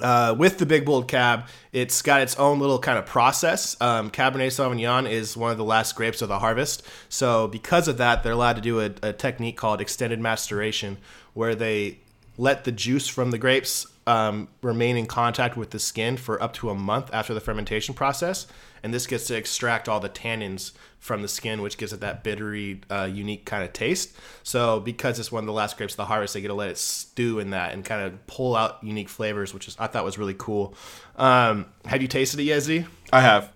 uh, 0.00 0.34
with 0.38 0.58
the 0.58 0.66
Big 0.66 0.84
Bold 0.84 1.08
Cab, 1.08 1.46
it's 1.72 2.02
got 2.02 2.20
its 2.20 2.36
own 2.36 2.58
little 2.60 2.78
kind 2.78 2.98
of 2.98 3.06
process. 3.06 3.80
Um, 3.80 4.10
Cabernet 4.10 4.48
Sauvignon 4.48 5.10
is 5.10 5.36
one 5.36 5.50
of 5.50 5.58
the 5.58 5.64
last 5.64 5.96
grapes 5.96 6.22
of 6.22 6.28
the 6.28 6.38
harvest. 6.38 6.82
So, 7.08 7.48
because 7.48 7.88
of 7.88 7.98
that, 7.98 8.22
they're 8.22 8.32
allowed 8.32 8.56
to 8.56 8.62
do 8.62 8.80
a, 8.80 8.90
a 9.02 9.12
technique 9.12 9.56
called 9.56 9.80
extended 9.80 10.20
maceration, 10.20 10.98
where 11.34 11.54
they 11.54 11.98
let 12.36 12.64
the 12.64 12.72
juice 12.72 13.08
from 13.08 13.30
the 13.30 13.38
grapes 13.38 13.86
um, 14.06 14.48
remain 14.62 14.96
in 14.96 15.06
contact 15.06 15.56
with 15.56 15.70
the 15.70 15.78
skin 15.78 16.16
for 16.16 16.42
up 16.42 16.54
to 16.54 16.70
a 16.70 16.74
month 16.74 17.10
after 17.12 17.34
the 17.34 17.40
fermentation 17.40 17.94
process. 17.94 18.46
And 18.82 18.94
this 18.94 19.06
gets 19.06 19.26
to 19.26 19.36
extract 19.36 19.88
all 19.88 20.00
the 20.00 20.08
tannins 20.08 20.72
from 20.98 21.22
the 21.22 21.28
skin, 21.28 21.62
which 21.62 21.78
gives 21.78 21.92
it 21.92 22.00
that 22.00 22.22
bittery, 22.24 22.80
uh, 22.90 23.08
unique 23.10 23.44
kind 23.44 23.62
of 23.62 23.72
taste. 23.72 24.16
So, 24.42 24.80
because 24.80 25.18
it's 25.18 25.30
one 25.30 25.42
of 25.42 25.46
the 25.46 25.52
last 25.52 25.76
grapes 25.76 25.94
of 25.94 25.98
the 25.98 26.04
harvest, 26.06 26.34
they 26.34 26.40
get 26.40 26.48
to 26.48 26.54
let 26.54 26.68
it 26.68 26.78
stew 26.78 27.38
in 27.38 27.50
that 27.50 27.72
and 27.72 27.84
kind 27.84 28.02
of 28.02 28.26
pull 28.26 28.56
out 28.56 28.82
unique 28.82 29.08
flavors, 29.08 29.54
which 29.54 29.68
is 29.68 29.76
I 29.78 29.86
thought 29.86 30.04
was 30.04 30.18
really 30.18 30.34
cool. 30.36 30.74
Um, 31.16 31.66
have 31.86 32.02
you 32.02 32.08
tasted 32.08 32.40
it 32.40 32.44
yet, 32.44 32.60
Z? 32.60 32.84
I 33.12 33.20
have. 33.20 33.52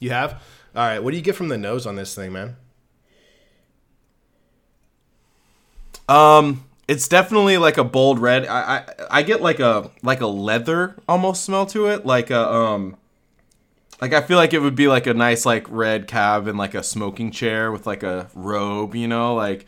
You 0.00 0.10
have. 0.10 0.42
All 0.74 0.82
right. 0.82 1.02
What 1.02 1.10
do 1.10 1.16
you 1.16 1.22
get 1.22 1.34
from 1.36 1.48
the 1.48 1.58
nose 1.58 1.86
on 1.86 1.96
this 1.96 2.14
thing, 2.14 2.32
man? 2.32 2.56
Um, 6.08 6.64
it's 6.88 7.08
definitely 7.08 7.58
like 7.58 7.78
a 7.78 7.84
bold 7.84 8.18
red. 8.18 8.46
I, 8.46 8.60
I 8.60 8.84
I 9.10 9.22
get 9.22 9.42
like 9.42 9.60
a 9.60 9.90
like 10.02 10.20
a 10.20 10.26
leather 10.26 10.96
almost 11.08 11.44
smell 11.44 11.66
to 11.66 11.86
it, 11.86 12.06
like 12.06 12.30
a 12.30 12.52
um, 12.52 12.96
like 14.00 14.12
I 14.12 14.20
feel 14.20 14.36
like 14.36 14.52
it 14.52 14.60
would 14.60 14.74
be 14.76 14.88
like 14.88 15.06
a 15.06 15.14
nice 15.14 15.46
like 15.46 15.66
red 15.70 16.06
cab 16.06 16.46
and 16.48 16.58
like 16.58 16.74
a 16.74 16.82
smoking 16.82 17.30
chair 17.30 17.72
with 17.72 17.86
like 17.86 18.02
a 18.02 18.28
robe, 18.34 18.94
you 18.94 19.08
know, 19.08 19.34
like 19.34 19.66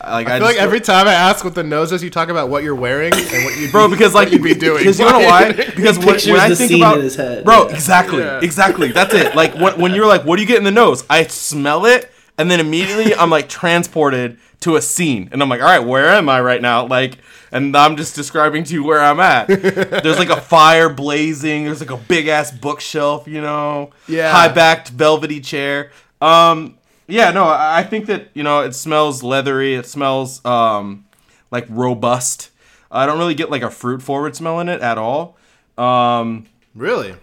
like 0.00 0.28
I, 0.28 0.36
I 0.36 0.38
feel 0.38 0.46
like 0.46 0.54
just- 0.56 0.62
every 0.64 0.80
time 0.80 1.08
I 1.08 1.12
ask 1.14 1.44
what 1.44 1.54
the 1.56 1.64
nose 1.64 1.90
is, 1.90 2.04
you 2.04 2.10
talk 2.10 2.28
about 2.28 2.48
what 2.48 2.62
you're 2.62 2.74
wearing 2.74 3.12
and 3.12 3.44
what 3.44 3.58
you 3.58 3.70
bro 3.70 3.88
because 3.88 4.14
like 4.14 4.30
you'd 4.30 4.42
be 4.44 4.54
doing. 4.54 4.78
because 4.78 4.98
you 5.00 5.04
know 5.06 5.18
why 5.18 5.52
because 5.76 5.98
when, 5.98 6.16
when 6.16 6.40
I 6.40 6.54
think 6.54 6.72
about 6.72 6.98
in 6.98 7.02
his 7.04 7.16
head. 7.16 7.44
bro 7.44 7.66
exactly 7.68 8.20
Yeah. 8.20 8.40
exactly 8.40 8.92
that's 8.92 9.12
it 9.14 9.34
like 9.34 9.54
when, 9.54 9.78
when 9.80 9.94
you're 9.94 10.06
like 10.06 10.24
what 10.24 10.36
do 10.36 10.42
you 10.42 10.48
get 10.48 10.58
in 10.58 10.64
the 10.64 10.70
nose 10.70 11.04
I 11.10 11.24
smell 11.26 11.84
it 11.84 12.10
and 12.38 12.50
then 12.50 12.60
immediately 12.60 13.14
I'm 13.14 13.30
like 13.30 13.48
transported 13.48 14.38
to 14.60 14.76
a 14.76 14.82
scene 14.82 15.28
and 15.32 15.42
I'm 15.42 15.48
like 15.48 15.60
all 15.60 15.66
right 15.66 15.78
where 15.84 16.08
am 16.08 16.28
I 16.28 16.40
right 16.40 16.62
now 16.62 16.86
like 16.86 17.18
and 17.52 17.76
I'm 17.76 17.96
just 17.96 18.14
describing 18.14 18.64
to 18.64 18.74
you 18.74 18.84
where 18.84 19.00
I'm 19.00 19.20
at 19.20 19.46
there's 20.02 20.18
like 20.18 20.30
a 20.30 20.40
fire 20.40 20.88
blazing 20.88 21.64
there's 21.64 21.80
like 21.80 21.90
a 21.90 21.96
big 21.96 22.28
ass 22.28 22.50
bookshelf 22.50 23.26
you 23.28 23.40
know 23.40 23.90
Yeah. 24.06 24.32
high 24.32 24.48
backed 24.48 24.88
velvety 24.90 25.40
chair 25.40 25.90
um 26.20 26.76
yeah 27.06 27.30
no 27.30 27.44
I 27.48 27.82
think 27.84 28.06
that 28.06 28.28
you 28.34 28.42
know 28.42 28.60
it 28.60 28.74
smells 28.74 29.22
leathery 29.22 29.74
it 29.74 29.86
smells 29.86 30.44
um 30.44 31.06
like 31.50 31.66
robust 31.68 32.50
I 32.90 33.06
don't 33.06 33.18
really 33.18 33.34
get 33.34 33.50
like 33.50 33.62
a 33.62 33.70
fruit 33.70 34.02
forward 34.02 34.34
smell 34.34 34.58
in 34.60 34.68
it 34.68 34.80
at 34.80 34.98
all 34.98 35.36
um 35.76 36.46
really. 36.74 37.14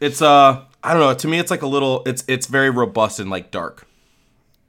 it's 0.00 0.20
uh 0.20 0.62
I 0.84 0.92
don't 0.92 1.00
know. 1.00 1.14
To 1.14 1.26
me, 1.26 1.40
it's 1.40 1.50
like 1.50 1.62
a 1.62 1.66
little. 1.66 2.04
It's 2.06 2.22
it's 2.28 2.46
very 2.46 2.70
robust 2.70 3.18
and 3.18 3.28
like 3.28 3.50
dark. 3.50 3.88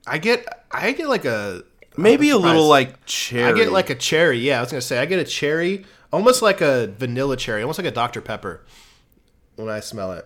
I 0.08 0.18
get 0.18 0.48
I 0.72 0.92
get 0.94 1.10
like 1.10 1.26
a 1.26 1.64
Maybe 1.98 2.30
a 2.30 2.38
little 2.38 2.68
like 2.68 3.06
cherry. 3.06 3.52
I 3.52 3.54
get 3.54 3.72
like 3.72 3.90
a 3.90 3.96
cherry. 3.96 4.38
Yeah, 4.38 4.60
I 4.60 4.62
was 4.62 4.70
gonna 4.70 4.82
say 4.82 5.00
I 5.00 5.06
get 5.06 5.20
a 5.20 5.24
cherry, 5.24 5.86
almost 6.14 6.44
like 6.44 6.62
a 6.62 6.88
vanilla 6.88 7.36
cherry, 7.36 7.64
almost 7.64 7.80
like 7.80 7.88
a 7.88 7.92
Dr 7.92 8.22
Pepper 8.22 8.62
when 9.56 9.70
I 9.70 9.80
smell 9.80 10.14
it. 10.14 10.26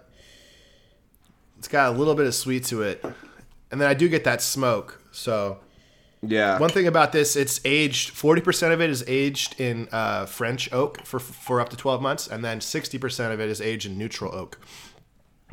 It's 1.58 1.70
got 1.70 1.96
a 1.96 1.98
little 1.98 2.14
bit 2.16 2.28
of 2.28 2.36
sweet 2.36 2.66
to 2.66 2.82
it, 2.82 3.04
and 3.72 3.80
then 3.80 3.88
I 3.88 3.94
do 3.94 4.10
get 4.10 4.26
that 4.26 4.42
smoke. 4.42 5.02
So 5.12 5.60
yeah. 6.22 6.60
one 6.60 6.70
thing 6.70 6.88
about 6.88 7.14
this, 7.14 7.38
it's 7.38 7.62
aged. 7.64 8.10
Forty 8.10 8.42
percent 8.42 8.74
of 8.74 8.82
it 8.82 8.90
is 8.90 9.06
aged 9.08 9.60
in 9.62 9.88
uh, 9.94 10.26
French 10.26 10.74
oak 10.74 11.06
for 11.06 11.20
for 11.20 11.62
up 11.62 11.70
to 11.70 11.78
twelve 11.78 12.02
months, 12.02 12.28
and 12.28 12.44
then 12.44 12.60
sixty 12.60 12.98
percent 12.98 13.34
of 13.34 13.40
it 13.40 13.48
is 13.48 13.62
aged 13.62 13.86
in 13.86 13.98
neutral 13.98 14.36
oak. 14.36 14.60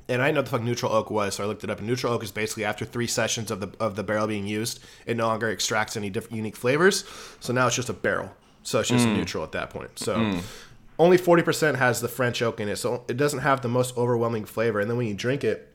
And 0.08 0.22
I 0.22 0.26
didn't 0.26 0.34
know 0.34 0.40
what 0.40 0.44
the 0.46 0.50
fuck 0.50 0.62
neutral 0.62 0.92
oak 0.92 1.10
was, 1.10 1.34
so 1.34 1.44
I 1.44 1.46
looked 1.46 1.64
it 1.64 1.70
up. 1.70 1.78
And 1.78 1.86
neutral 1.86 2.12
oak 2.12 2.22
is 2.22 2.30
basically 2.30 2.64
after 2.64 2.84
three 2.84 3.06
sessions 3.06 3.50
of 3.50 3.60
the 3.60 3.70
of 3.78 3.94
the 3.96 4.02
barrel 4.02 4.26
being 4.26 4.46
used, 4.46 4.80
it 5.06 5.16
no 5.16 5.26
longer 5.26 5.48
extracts 5.48 5.96
any 5.96 6.10
different 6.10 6.36
unique 6.36 6.56
flavors. 6.56 7.04
So 7.40 7.52
now 7.52 7.66
it's 7.66 7.76
just 7.76 7.88
a 7.88 7.94
barrel. 7.94 8.30
So 8.62 8.80
it's 8.80 8.88
just 8.88 9.06
mm. 9.06 9.16
neutral 9.16 9.44
at 9.44 9.52
that 9.52 9.70
point. 9.70 9.98
So 9.98 10.16
mm. 10.16 10.42
only 10.98 11.16
forty 11.16 11.42
percent 11.42 11.76
has 11.76 12.00
the 12.00 12.08
French 12.08 12.40
oak 12.42 12.60
in 12.60 12.68
it, 12.68 12.76
so 12.76 13.04
it 13.08 13.16
doesn't 13.16 13.40
have 13.40 13.60
the 13.60 13.68
most 13.68 13.96
overwhelming 13.96 14.44
flavor. 14.44 14.80
And 14.80 14.90
then 14.90 14.96
when 14.96 15.06
you 15.06 15.14
drink 15.14 15.44
it, 15.44 15.72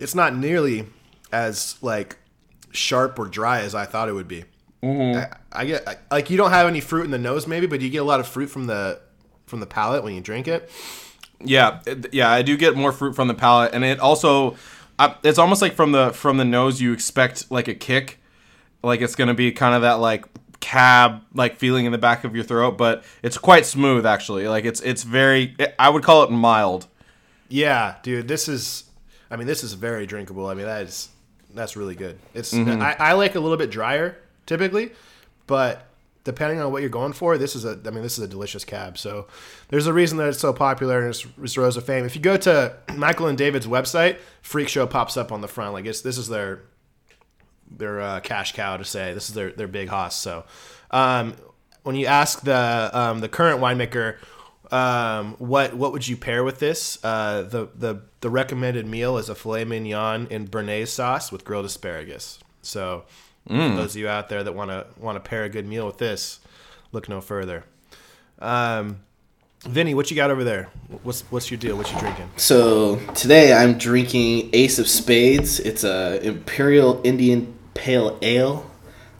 it's 0.00 0.14
not 0.14 0.34
nearly 0.34 0.86
as 1.32 1.76
like 1.82 2.18
sharp 2.70 3.18
or 3.18 3.26
dry 3.26 3.60
as 3.60 3.74
I 3.74 3.84
thought 3.84 4.08
it 4.08 4.12
would 4.12 4.28
be. 4.28 4.44
Mm-hmm. 4.82 5.18
I, 5.52 5.60
I 5.60 5.64
get 5.64 5.88
I, 5.88 5.96
like 6.10 6.30
you 6.30 6.36
don't 6.36 6.50
have 6.50 6.66
any 6.66 6.80
fruit 6.80 7.04
in 7.04 7.10
the 7.10 7.18
nose 7.18 7.46
maybe, 7.46 7.66
but 7.66 7.80
you 7.80 7.90
get 7.90 7.98
a 7.98 8.04
lot 8.04 8.20
of 8.20 8.26
fruit 8.26 8.48
from 8.48 8.66
the 8.66 9.00
from 9.46 9.60
the 9.60 9.66
palate 9.66 10.02
when 10.02 10.14
you 10.14 10.20
drink 10.20 10.48
it. 10.48 10.70
Yeah, 11.44 11.80
it- 11.86 12.12
yeah, 12.12 12.30
I 12.30 12.42
do 12.42 12.56
get 12.56 12.76
more 12.76 12.92
fruit 12.92 13.14
from 13.14 13.28
the 13.28 13.34
palate, 13.34 13.72
and 13.74 13.84
it 13.84 13.98
also, 14.00 14.56
uh, 14.98 15.14
it's 15.22 15.38
almost 15.38 15.62
like 15.62 15.74
from 15.74 15.92
the 15.92 16.10
from 16.12 16.36
the 16.36 16.44
nose 16.44 16.80
you 16.80 16.92
expect 16.92 17.50
like 17.50 17.68
a 17.68 17.74
kick, 17.74 18.18
like 18.82 19.00
it's 19.00 19.14
gonna 19.14 19.34
be 19.34 19.52
kind 19.52 19.74
of 19.74 19.82
that 19.82 19.94
like 19.94 20.24
cab 20.60 21.22
like 21.34 21.56
feeling 21.56 21.86
in 21.86 21.92
the 21.92 21.98
back 21.98 22.22
of 22.24 22.34
your 22.36 22.44
throat, 22.44 22.78
but 22.78 23.02
it's 23.22 23.36
quite 23.38 23.66
smooth 23.66 24.06
actually. 24.06 24.46
Like 24.48 24.64
it's 24.64 24.80
it's 24.80 25.02
very, 25.02 25.56
I 25.78 25.88
would 25.88 26.02
call 26.04 26.22
it 26.22 26.30
mild. 26.30 26.86
Yeah, 27.48 27.96
dude, 28.02 28.28
this 28.28 28.48
is 28.48 28.84
I 29.30 29.36
mean 29.36 29.46
this 29.46 29.64
is 29.64 29.72
very 29.72 30.06
drinkable. 30.06 30.46
I 30.46 30.54
mean 30.54 30.66
that 30.66 30.82
is 30.82 31.08
that's 31.54 31.76
really 31.76 31.94
good. 31.96 32.18
It's 32.34 32.54
I, 32.80 32.96
I 32.98 33.12
like 33.14 33.34
a 33.34 33.40
little 33.40 33.56
bit 33.58 33.70
drier 33.70 34.16
typically, 34.46 34.92
but 35.46 35.86
depending 36.24 36.60
on 36.60 36.72
what 36.72 36.82
you're 36.82 36.90
going 36.90 37.12
for, 37.12 37.36
this 37.38 37.56
is 37.56 37.64
a 37.64 37.78
I 37.86 37.90
mean 37.90 38.02
this 38.02 38.18
is 38.18 38.24
a 38.24 38.28
delicious 38.28 38.64
cab. 38.64 38.98
So 38.98 39.26
there's 39.68 39.86
a 39.86 39.92
reason 39.92 40.18
that 40.18 40.28
it's 40.28 40.38
so 40.38 40.52
popular 40.52 41.00
and 41.00 41.08
it's, 41.08 41.26
it's 41.42 41.56
rose 41.56 41.76
of 41.76 41.84
fame. 41.84 42.04
If 42.04 42.14
you 42.14 42.22
go 42.22 42.36
to 42.38 42.76
Michael 42.94 43.26
and 43.26 43.38
David's 43.38 43.66
website, 43.66 44.18
Freak 44.42 44.68
Show 44.68 44.86
pops 44.86 45.16
up 45.16 45.32
on 45.32 45.40
the 45.40 45.48
front. 45.48 45.72
Like 45.72 45.86
it's 45.86 46.00
this 46.00 46.18
is 46.18 46.28
their 46.28 46.62
their 47.70 48.00
uh, 48.00 48.20
cash 48.20 48.52
cow 48.52 48.76
to 48.76 48.84
say 48.84 49.14
this 49.14 49.28
is 49.28 49.34
their 49.34 49.50
their 49.50 49.68
big 49.68 49.88
hoss. 49.88 50.16
So 50.16 50.44
um, 50.90 51.34
when 51.82 51.96
you 51.96 52.06
ask 52.06 52.42
the 52.42 52.90
um, 52.92 53.20
the 53.20 53.28
current 53.28 53.60
winemaker 53.60 54.16
um, 54.72 55.34
what 55.38 55.74
what 55.74 55.92
would 55.92 56.08
you 56.08 56.16
pair 56.16 56.42
with 56.42 56.58
this, 56.58 56.98
uh, 57.04 57.42
the 57.42 57.68
the 57.76 58.02
the 58.20 58.30
recommended 58.30 58.86
meal 58.86 59.18
is 59.18 59.28
a 59.28 59.34
filet 59.34 59.64
mignon 59.64 60.26
in 60.30 60.48
béarnaise 60.48 60.88
sauce 60.88 61.30
with 61.30 61.44
grilled 61.44 61.66
asparagus. 61.66 62.38
So 62.62 63.04
for 63.46 63.52
those 63.76 63.94
of 63.94 64.00
you 64.00 64.08
out 64.08 64.28
there 64.28 64.44
that 64.44 64.54
want 64.54 64.70
to 64.70 64.86
want 64.98 65.16
to 65.16 65.20
pair 65.28 65.44
a 65.44 65.48
good 65.48 65.66
meal 65.66 65.86
with 65.86 65.98
this, 65.98 66.40
look 66.92 67.08
no 67.08 67.20
further. 67.20 67.64
Um, 68.38 69.00
Vinny, 69.62 69.94
what 69.94 70.10
you 70.10 70.16
got 70.16 70.30
over 70.30 70.42
there? 70.42 70.70
What's 71.04 71.22
what's 71.30 71.50
your 71.50 71.58
deal? 71.58 71.76
What 71.76 71.92
you 71.92 71.98
drinking? 71.98 72.30
So 72.36 72.96
today 73.14 73.52
I'm 73.52 73.78
drinking 73.78 74.50
Ace 74.52 74.78
of 74.78 74.88
Spades. 74.88 75.60
It's 75.60 75.84
a 75.84 76.20
Imperial 76.22 77.00
Indian 77.04 77.54
Pale 77.74 78.18
Ale, 78.22 78.70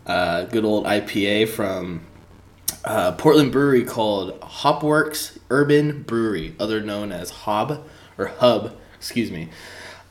uh, 0.06 0.44
good 0.46 0.64
old 0.64 0.84
IPA 0.84 1.48
from 1.48 2.04
uh, 2.84 3.12
Portland 3.12 3.52
brewery 3.52 3.84
called 3.84 4.40
Hopworks 4.40 5.38
Urban 5.50 6.02
Brewery, 6.02 6.56
other 6.58 6.80
known 6.80 7.12
as 7.12 7.30
Hob 7.30 7.86
or 8.18 8.26
Hub. 8.26 8.76
Excuse 8.96 9.30
me. 9.30 9.48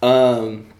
Um, 0.01 0.71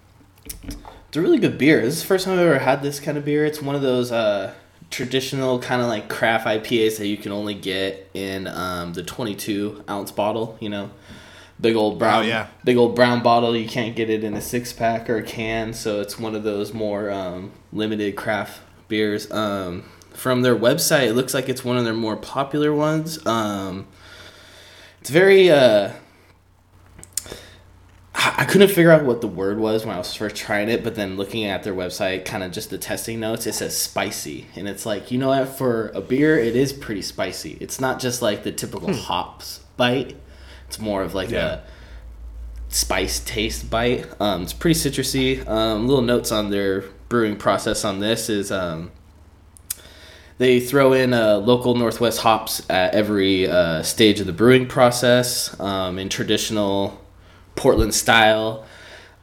it's 1.11 1.17
a 1.17 1.21
really 1.21 1.39
good 1.39 1.57
beer. 1.57 1.81
This 1.81 1.95
is 1.95 2.01
the 2.03 2.07
first 2.07 2.23
time 2.23 2.35
I've 2.39 2.45
ever 2.45 2.59
had 2.59 2.81
this 2.81 3.01
kind 3.01 3.17
of 3.17 3.25
beer. 3.25 3.43
It's 3.45 3.61
one 3.61 3.75
of 3.75 3.81
those 3.81 4.13
uh, 4.13 4.53
traditional 4.89 5.59
kind 5.59 5.81
of 5.81 5.89
like 5.89 6.07
craft 6.07 6.47
IPAs 6.47 6.99
that 6.99 7.07
you 7.07 7.17
can 7.17 7.33
only 7.33 7.53
get 7.53 8.09
in 8.13 8.47
um, 8.47 8.93
the 8.93 9.03
22 9.03 9.83
ounce 9.89 10.09
bottle. 10.09 10.55
You 10.61 10.69
know, 10.69 10.89
big 11.59 11.75
old 11.75 11.99
brown, 11.99 12.23
Oh, 12.23 12.25
yeah. 12.25 12.47
big 12.63 12.77
old 12.77 12.95
brown 12.95 13.21
bottle. 13.21 13.57
You 13.57 13.67
can't 13.67 13.93
get 13.93 14.09
it 14.09 14.23
in 14.23 14.35
a 14.35 14.41
six 14.41 14.71
pack 14.71 15.09
or 15.09 15.17
a 15.17 15.21
can, 15.21 15.73
so 15.73 15.99
it's 15.99 16.17
one 16.17 16.33
of 16.33 16.43
those 16.43 16.73
more 16.73 17.11
um, 17.11 17.51
limited 17.73 18.15
craft 18.15 18.61
beers. 18.87 19.29
Um, 19.31 19.83
from 20.11 20.43
their 20.43 20.55
website, 20.55 21.07
it 21.07 21.13
looks 21.13 21.33
like 21.33 21.49
it's 21.49 21.65
one 21.65 21.75
of 21.75 21.83
their 21.83 21.93
more 21.93 22.15
popular 22.15 22.73
ones. 22.73 23.25
Um, 23.27 23.85
it's 25.01 25.09
very. 25.09 25.51
Uh, 25.51 25.91
I 28.23 28.45
couldn't 28.45 28.67
figure 28.67 28.91
out 28.91 29.03
what 29.05 29.21
the 29.21 29.27
word 29.27 29.57
was 29.57 29.85
when 29.85 29.95
I 29.95 29.97
was 29.97 30.13
first 30.13 30.35
trying 30.35 30.69
it, 30.69 30.83
but 30.83 30.95
then 30.95 31.17
looking 31.17 31.45
at 31.45 31.63
their 31.63 31.73
website, 31.73 32.25
kind 32.25 32.43
of 32.43 32.51
just 32.51 32.69
the 32.69 32.77
testing 32.77 33.19
notes, 33.19 33.47
it 33.47 33.53
says 33.53 33.75
spicy. 33.75 34.47
And 34.55 34.67
it's 34.67 34.85
like, 34.85 35.11
you 35.11 35.17
know 35.17 35.29
what, 35.29 35.47
for 35.49 35.87
a 35.95 36.01
beer, 36.01 36.37
it 36.37 36.55
is 36.55 36.71
pretty 36.73 37.01
spicy. 37.01 37.57
It's 37.59 37.79
not 37.79 37.99
just 37.99 38.21
like 38.21 38.43
the 38.43 38.51
typical 38.51 38.93
hops 38.93 39.61
bite, 39.77 40.15
it's 40.67 40.79
more 40.79 41.01
of 41.03 41.13
like 41.15 41.29
Yeah. 41.31 41.47
a 41.53 41.59
spice 42.69 43.19
taste 43.21 43.69
bite. 43.69 44.05
Um, 44.19 44.43
it's 44.43 44.53
pretty 44.53 44.79
citrusy. 44.79 45.47
Um, 45.47 45.87
little 45.87 46.03
notes 46.03 46.31
on 46.31 46.51
their 46.51 46.81
brewing 47.09 47.37
process 47.37 47.83
on 47.83 47.99
this 47.99 48.29
is 48.29 48.51
um, 48.51 48.91
they 50.37 50.59
throw 50.59 50.93
in 50.93 51.13
uh, 51.13 51.37
local 51.37 51.75
Northwest 51.75 52.19
hops 52.21 52.61
at 52.69 52.93
every 52.93 53.47
uh, 53.47 53.83
stage 53.83 54.19
of 54.19 54.27
the 54.27 54.33
brewing 54.33 54.67
process 54.67 55.59
um, 55.59 55.97
in 55.99 56.07
traditional 56.09 56.99
Portland 57.55 57.93
style. 57.93 58.65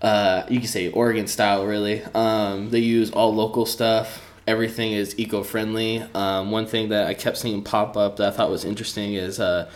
Uh, 0.00 0.44
you 0.48 0.60
can 0.60 0.68
say 0.68 0.90
Oregon 0.90 1.26
style, 1.26 1.66
really. 1.66 2.02
Um, 2.14 2.70
they 2.70 2.78
use 2.78 3.10
all 3.10 3.34
local 3.34 3.66
stuff. 3.66 4.24
Everything 4.46 4.92
is 4.92 5.18
eco 5.18 5.42
friendly. 5.42 6.02
Um, 6.14 6.50
one 6.50 6.66
thing 6.66 6.88
that 6.90 7.06
I 7.06 7.14
kept 7.14 7.36
seeing 7.36 7.62
pop 7.62 7.96
up 7.96 8.16
that 8.16 8.32
I 8.32 8.36
thought 8.36 8.50
was 8.50 8.64
interesting 8.64 9.14
is 9.14 9.40
uh, 9.40 9.70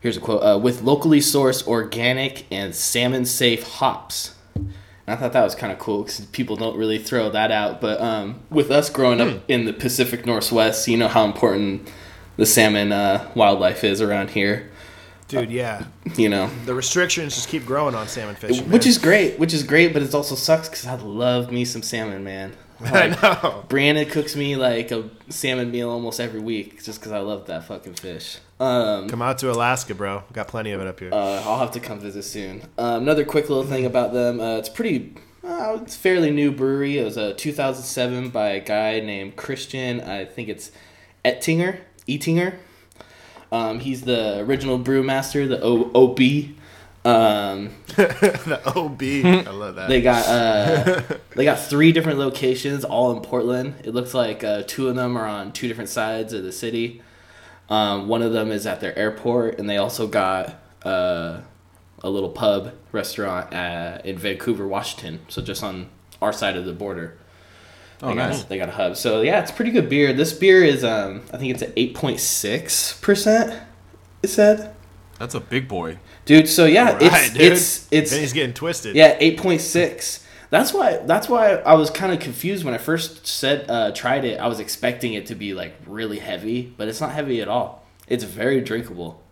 here's 0.00 0.16
a 0.16 0.20
quote 0.20 0.42
uh, 0.42 0.58
with 0.58 0.82
locally 0.82 1.20
sourced 1.20 1.66
organic 1.66 2.46
and 2.50 2.74
salmon 2.74 3.24
safe 3.24 3.62
hops. 3.62 4.34
And 4.54 4.66
I 5.06 5.16
thought 5.16 5.32
that 5.32 5.44
was 5.44 5.54
kind 5.54 5.72
of 5.72 5.78
cool 5.78 6.02
because 6.02 6.20
people 6.26 6.56
don't 6.56 6.76
really 6.76 6.98
throw 6.98 7.30
that 7.30 7.50
out. 7.50 7.80
But 7.80 8.00
um, 8.00 8.40
with 8.50 8.70
us 8.70 8.90
growing 8.90 9.20
up 9.20 9.42
in 9.48 9.64
the 9.64 9.72
Pacific 9.72 10.26
Northwest, 10.26 10.88
you 10.88 10.96
know 10.96 11.08
how 11.08 11.24
important 11.24 11.90
the 12.36 12.46
salmon 12.46 12.92
uh, 12.92 13.30
wildlife 13.34 13.84
is 13.84 14.00
around 14.00 14.30
here. 14.30 14.70
Dude, 15.28 15.50
yeah. 15.50 15.84
You 16.16 16.28
know, 16.28 16.50
The 16.64 16.74
restrictions 16.74 17.34
just 17.34 17.48
keep 17.48 17.64
growing 17.66 17.94
on 17.94 18.08
salmon 18.08 18.34
fishing. 18.34 18.64
which 18.70 18.84
man. 18.84 18.88
is 18.88 18.98
great, 18.98 19.38
which 19.38 19.52
is 19.54 19.62
great, 19.62 19.92
but 19.92 20.02
it 20.02 20.14
also 20.14 20.34
sucks 20.34 20.68
because 20.68 20.86
I 20.86 20.94
love 20.96 21.52
me 21.52 21.64
some 21.64 21.82
salmon, 21.82 22.24
man. 22.24 22.54
I 22.80 23.08
know. 23.08 23.64
Brianna 23.68 24.08
cooks 24.10 24.36
me 24.36 24.56
like 24.56 24.90
a 24.92 25.10
salmon 25.28 25.70
meal 25.70 25.90
almost 25.90 26.20
every 26.20 26.40
week 26.40 26.82
just 26.82 27.00
because 27.00 27.12
I 27.12 27.18
love 27.18 27.46
that 27.48 27.64
fucking 27.64 27.94
fish. 27.94 28.38
Um, 28.60 29.08
Come 29.08 29.20
out 29.20 29.38
to 29.38 29.50
Alaska, 29.50 29.94
bro. 29.94 30.22
Got 30.32 30.48
plenty 30.48 30.70
of 30.72 30.80
it 30.80 30.86
up 30.86 30.98
here. 31.00 31.12
uh, 31.12 31.42
I'll 31.44 31.58
have 31.58 31.72
to 31.72 31.80
come 31.80 31.98
visit 32.00 32.22
soon. 32.22 32.62
Um, 32.78 33.02
another 33.02 33.24
quick 33.24 33.48
little 33.48 33.64
thing 33.64 33.84
about 33.84 34.12
them. 34.12 34.40
Uh, 34.40 34.56
it's 34.58 34.68
pretty. 34.68 35.14
Uh, 35.44 35.78
it's 35.82 35.96
fairly 35.96 36.30
new 36.30 36.50
brewery. 36.52 36.98
It 36.98 37.04
was 37.04 37.16
a 37.16 37.34
2007 37.34 38.30
by 38.30 38.50
a 38.50 38.60
guy 38.60 39.00
named 39.00 39.36
Christian. 39.36 40.00
I 40.00 40.24
think 40.24 40.48
it's 40.48 40.70
Ettinger. 41.24 41.80
Ettinger. 42.08 42.58
Um, 43.50 43.80
he's 43.80 44.02
the 44.02 44.40
original 44.40 44.78
brewmaster, 44.78 45.48
the 45.48 45.60
o- 45.62 45.90
OP. 45.94 46.20
Um, 47.04 47.70
the 47.96 48.60
OB. 48.76 49.02
I 49.48 49.50
love 49.50 49.76
that. 49.76 49.88
they 49.88 50.02
got 50.02 50.26
uh, 50.28 51.02
they 51.36 51.44
got 51.44 51.58
three 51.58 51.92
different 51.92 52.18
locations, 52.18 52.84
all 52.84 53.12
in 53.16 53.22
Portland. 53.22 53.74
It 53.84 53.94
looks 53.94 54.12
like 54.12 54.44
uh, 54.44 54.64
two 54.66 54.88
of 54.88 54.96
them 54.96 55.16
are 55.16 55.26
on 55.26 55.52
two 55.52 55.68
different 55.68 55.88
sides 55.90 56.32
of 56.32 56.42
the 56.42 56.52
city. 56.52 57.00
Um, 57.70 58.08
one 58.08 58.22
of 58.22 58.32
them 58.32 58.50
is 58.50 58.66
at 58.66 58.80
their 58.80 58.98
airport, 58.98 59.58
and 59.58 59.68
they 59.68 59.76
also 59.76 60.06
got 60.06 60.60
uh, 60.84 61.40
a 62.02 62.10
little 62.10 62.30
pub 62.30 62.74
restaurant 62.92 63.54
uh, 63.54 63.98
in 64.04 64.18
Vancouver, 64.18 64.66
Washington. 64.66 65.20
So 65.28 65.40
just 65.42 65.62
on 65.62 65.88
our 66.20 66.32
side 66.32 66.56
of 66.56 66.64
the 66.64 66.72
border. 66.72 67.16
Oh, 68.02 68.08
they 68.10 68.14
got. 68.14 68.48
They 68.48 68.58
got 68.58 68.68
a 68.68 68.72
hub. 68.72 68.96
So 68.96 69.22
yeah, 69.22 69.40
it's 69.40 69.50
pretty 69.50 69.70
good 69.72 69.88
beer. 69.88 70.12
This 70.12 70.32
beer 70.32 70.62
is 70.64 70.84
um, 70.84 71.22
I 71.32 71.36
think 71.36 71.52
it's 71.54 71.62
at 71.62 71.72
eight 71.76 71.94
point 71.94 72.20
six 72.20 72.98
percent. 73.00 73.60
It 74.22 74.28
said, 74.28 74.74
That's 75.18 75.34
a 75.34 75.40
big 75.40 75.68
boy. 75.68 75.98
dude. 76.24 76.48
So 76.48 76.64
yeah, 76.64 76.92
Right, 76.92 77.02
it's 77.02 77.30
dude. 77.32 77.42
it's 77.52 77.88
it's 77.90 78.12
Vinny's 78.12 78.32
getting 78.32 78.54
twisted. 78.54 78.94
yeah, 78.96 79.16
eight 79.20 79.38
point 79.38 79.60
six. 79.60 80.24
That's 80.50 80.72
why. 80.72 80.96
That's 80.98 81.28
why 81.28 81.56
I 81.56 81.74
was 81.74 81.90
kind 81.90 82.12
of 82.12 82.20
confused 82.20 82.64
when 82.64 82.72
I 82.72 82.78
first 82.78 83.26
said 83.26 83.68
uh, 83.70 83.92
tried 83.92 84.24
it. 84.24 84.40
I 84.40 84.46
was 84.46 84.60
expecting 84.60 85.12
it 85.14 85.26
to 85.26 85.34
be 85.34 85.52
like 85.54 85.74
really 85.86 86.18
heavy, 86.20 86.72
but 86.76 86.88
it's 86.88 87.00
not 87.00 87.12
heavy 87.12 87.40
at 87.42 87.48
all. 87.48 87.84
It's 88.06 88.24
very 88.24 88.60
drinkable. 88.62 89.22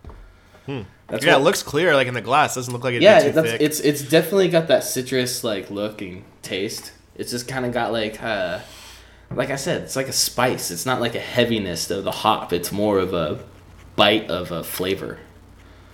That's 0.67 1.25
Yeah, 1.25 1.35
what- 1.35 1.41
it 1.41 1.45
looks 1.45 1.63
clear, 1.63 1.95
like 1.95 2.09
in 2.09 2.15
the 2.15 2.21
glass. 2.21 2.57
Doesn't 2.57 2.73
look 2.73 2.83
like 2.85 2.95
it. 2.95 3.03
yeah, 3.03 3.21
thick. 3.21 3.61
it's 3.61 3.81
it's 3.81 4.03
definitely 4.03 4.49
got 4.49 4.67
that 4.69 4.83
citrus 4.85 5.45
like 5.45 5.71
look 5.71 6.03
and 6.03 6.25
taste. 6.43 6.93
It's 7.19 7.31
just 7.31 7.49
kind 7.49 7.65
of 7.65 7.73
got 7.73 7.93
like 7.93 8.23
uh, 8.23 8.61
like 9.35 9.51
I 9.51 9.57
said, 9.57 9.83
it's 9.83 9.97
like 9.97 10.09
a 10.09 10.13
spice. 10.13 10.71
It's 10.71 10.87
not 10.87 11.01
like 11.01 11.15
a 11.15 11.21
heaviness 11.21 11.91
of 11.91 12.05
the 12.05 12.11
hop. 12.11 12.53
It's 12.53 12.71
more 12.73 12.99
of 12.99 13.13
a 13.13 13.41
bite 13.97 14.31
of 14.31 14.53
a 14.53 14.63
flavor. 14.63 15.19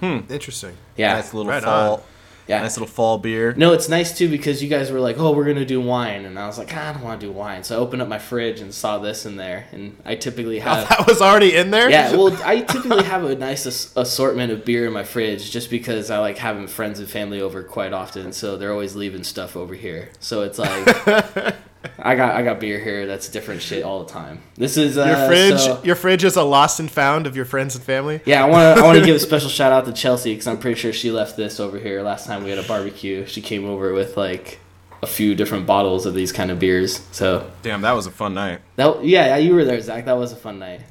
Hmm. 0.01 0.21
Interesting. 0.29 0.77
Yeah, 0.97 1.15
Nice 1.15 1.33
little 1.33 1.51
right 1.51 1.63
fall. 1.63 2.05
Yeah. 2.49 2.61
Nice 2.61 2.77
little 2.77 2.93
fall 2.93 3.19
beer. 3.19 3.55
No, 3.57 3.73
it's 3.73 3.89
nice 3.89 4.17
too 4.17 4.29
because 4.29 4.63
you 4.63 4.69
guys 4.69 4.91
were 4.91 4.99
like, 5.01 5.17
"Oh, 5.19 5.33
we're 5.33 5.45
gonna 5.45 5.65
do 5.65 5.81
wine," 5.81 6.25
and 6.25 6.39
I 6.39 6.47
was 6.47 6.59
like, 6.59 6.71
"Ah, 6.75 6.91
"I 6.91 6.93
don't 6.93 7.03
want 7.03 7.21
to 7.21 7.27
do 7.29 7.33
wine." 7.33 7.63
So 7.63 7.77
I 7.77 7.79
opened 7.79 8.03
up 8.03 8.09
my 8.09 8.19
fridge 8.19 8.61
and 8.61 8.75
saw 8.75 8.99
this 8.99 9.25
in 9.25 9.37
there, 9.37 9.67
and 9.71 9.97
I 10.05 10.17
typically 10.17 10.59
have. 10.59 10.89
that 10.89 11.07
was 11.07 11.23
already 11.23 11.55
in 11.55 11.71
there. 11.71 11.89
Yeah, 11.89 12.13
well, 12.17 12.37
I 12.45 12.61
typically 12.61 13.05
have 13.05 13.25
a 13.25 13.37
nice 13.37 13.65
as- 13.67 13.93
assortment 13.97 14.53
of 14.53 14.65
beer 14.65 14.87
in 14.87 14.93
my 14.93 15.05
fridge 15.05 15.51
just 15.53 15.71
because 15.71 16.11
I 16.11 16.19
like 16.19 16.39
having 16.39 16.67
friends 16.67 16.99
and 16.99 17.09
family 17.09 17.41
over 17.41 17.63
quite 17.63 17.93
often, 17.93 18.33
so 18.33 18.57
they're 18.57 18.73
always 18.73 18.97
leaving 18.97 19.23
stuff 19.25 19.57
over 19.57 19.75
here. 19.75 20.11
So 20.19 20.43
it's 20.43 20.59
like 20.59 21.55
I 21.99 22.15
got 22.15 22.35
I 22.37 22.43
got 22.43 22.61
beer 22.61 22.79
here 22.79 23.07
that's 23.07 23.29
different 23.29 23.63
shit 23.63 23.83
all 23.85 24.05
the 24.05 24.11
time. 24.13 24.43
This 24.57 24.77
is 24.77 24.97
uh, 24.99 25.05
Your 25.07 25.27
fridge, 25.29 25.61
so- 25.61 25.81
your 25.85 25.97
fridge 25.97 26.25
is 26.25 26.37
a 26.37 26.43
lost 26.43 26.81
and 26.81 26.91
found 26.91 27.27
of 27.27 27.35
your 27.37 27.45
friends 27.45 27.75
and 27.75 27.85
family. 27.85 28.21
yeah, 28.25 28.45
I 28.45 28.49
want 28.49 28.77
to 28.77 28.83
I 28.83 28.87
want 28.87 28.99
to 28.99 29.05
give 29.05 29.17
a 29.17 29.19
special 29.31 29.49
shout 29.49 29.73
out 29.73 29.85
to 29.87 29.93
Chelsea 29.93 30.33
because 30.33 30.47
I'm 30.47 30.59
pretty 30.59 30.79
sure 30.81 30.93
she 30.93 31.11
left 31.11 31.37
this 31.37 31.59
over 31.61 31.79
here 31.79 32.03
last 32.03 32.27
time 32.27 32.45
we 32.45 32.51
had 32.51 32.59
a 32.59 32.63
barbecue. 32.67 33.27
She 33.27 33.41
came 33.41 33.65
over 33.65 33.93
with 33.93 34.17
like 34.17 34.59
a 35.03 35.07
few 35.07 35.35
different 35.35 35.67
bottles 35.67 36.07
of 36.07 36.15
these 36.15 36.31
kind 36.33 36.51
of 36.51 36.59
beers. 36.61 37.01
So 37.11 37.51
Damn, 37.63 37.81
that 37.83 37.93
was 37.93 38.07
a 38.07 38.13
fun 38.13 38.35
night. 38.35 38.61
that 38.77 39.05
yeah, 39.05 39.27
yeah, 39.27 39.37
you 39.39 39.55
were 39.55 39.65
there, 39.65 39.81
Zach. 39.81 40.05
That 40.05 40.17
was 40.17 40.33
a 40.33 40.37
fun 40.37 40.59
night. 40.59 40.83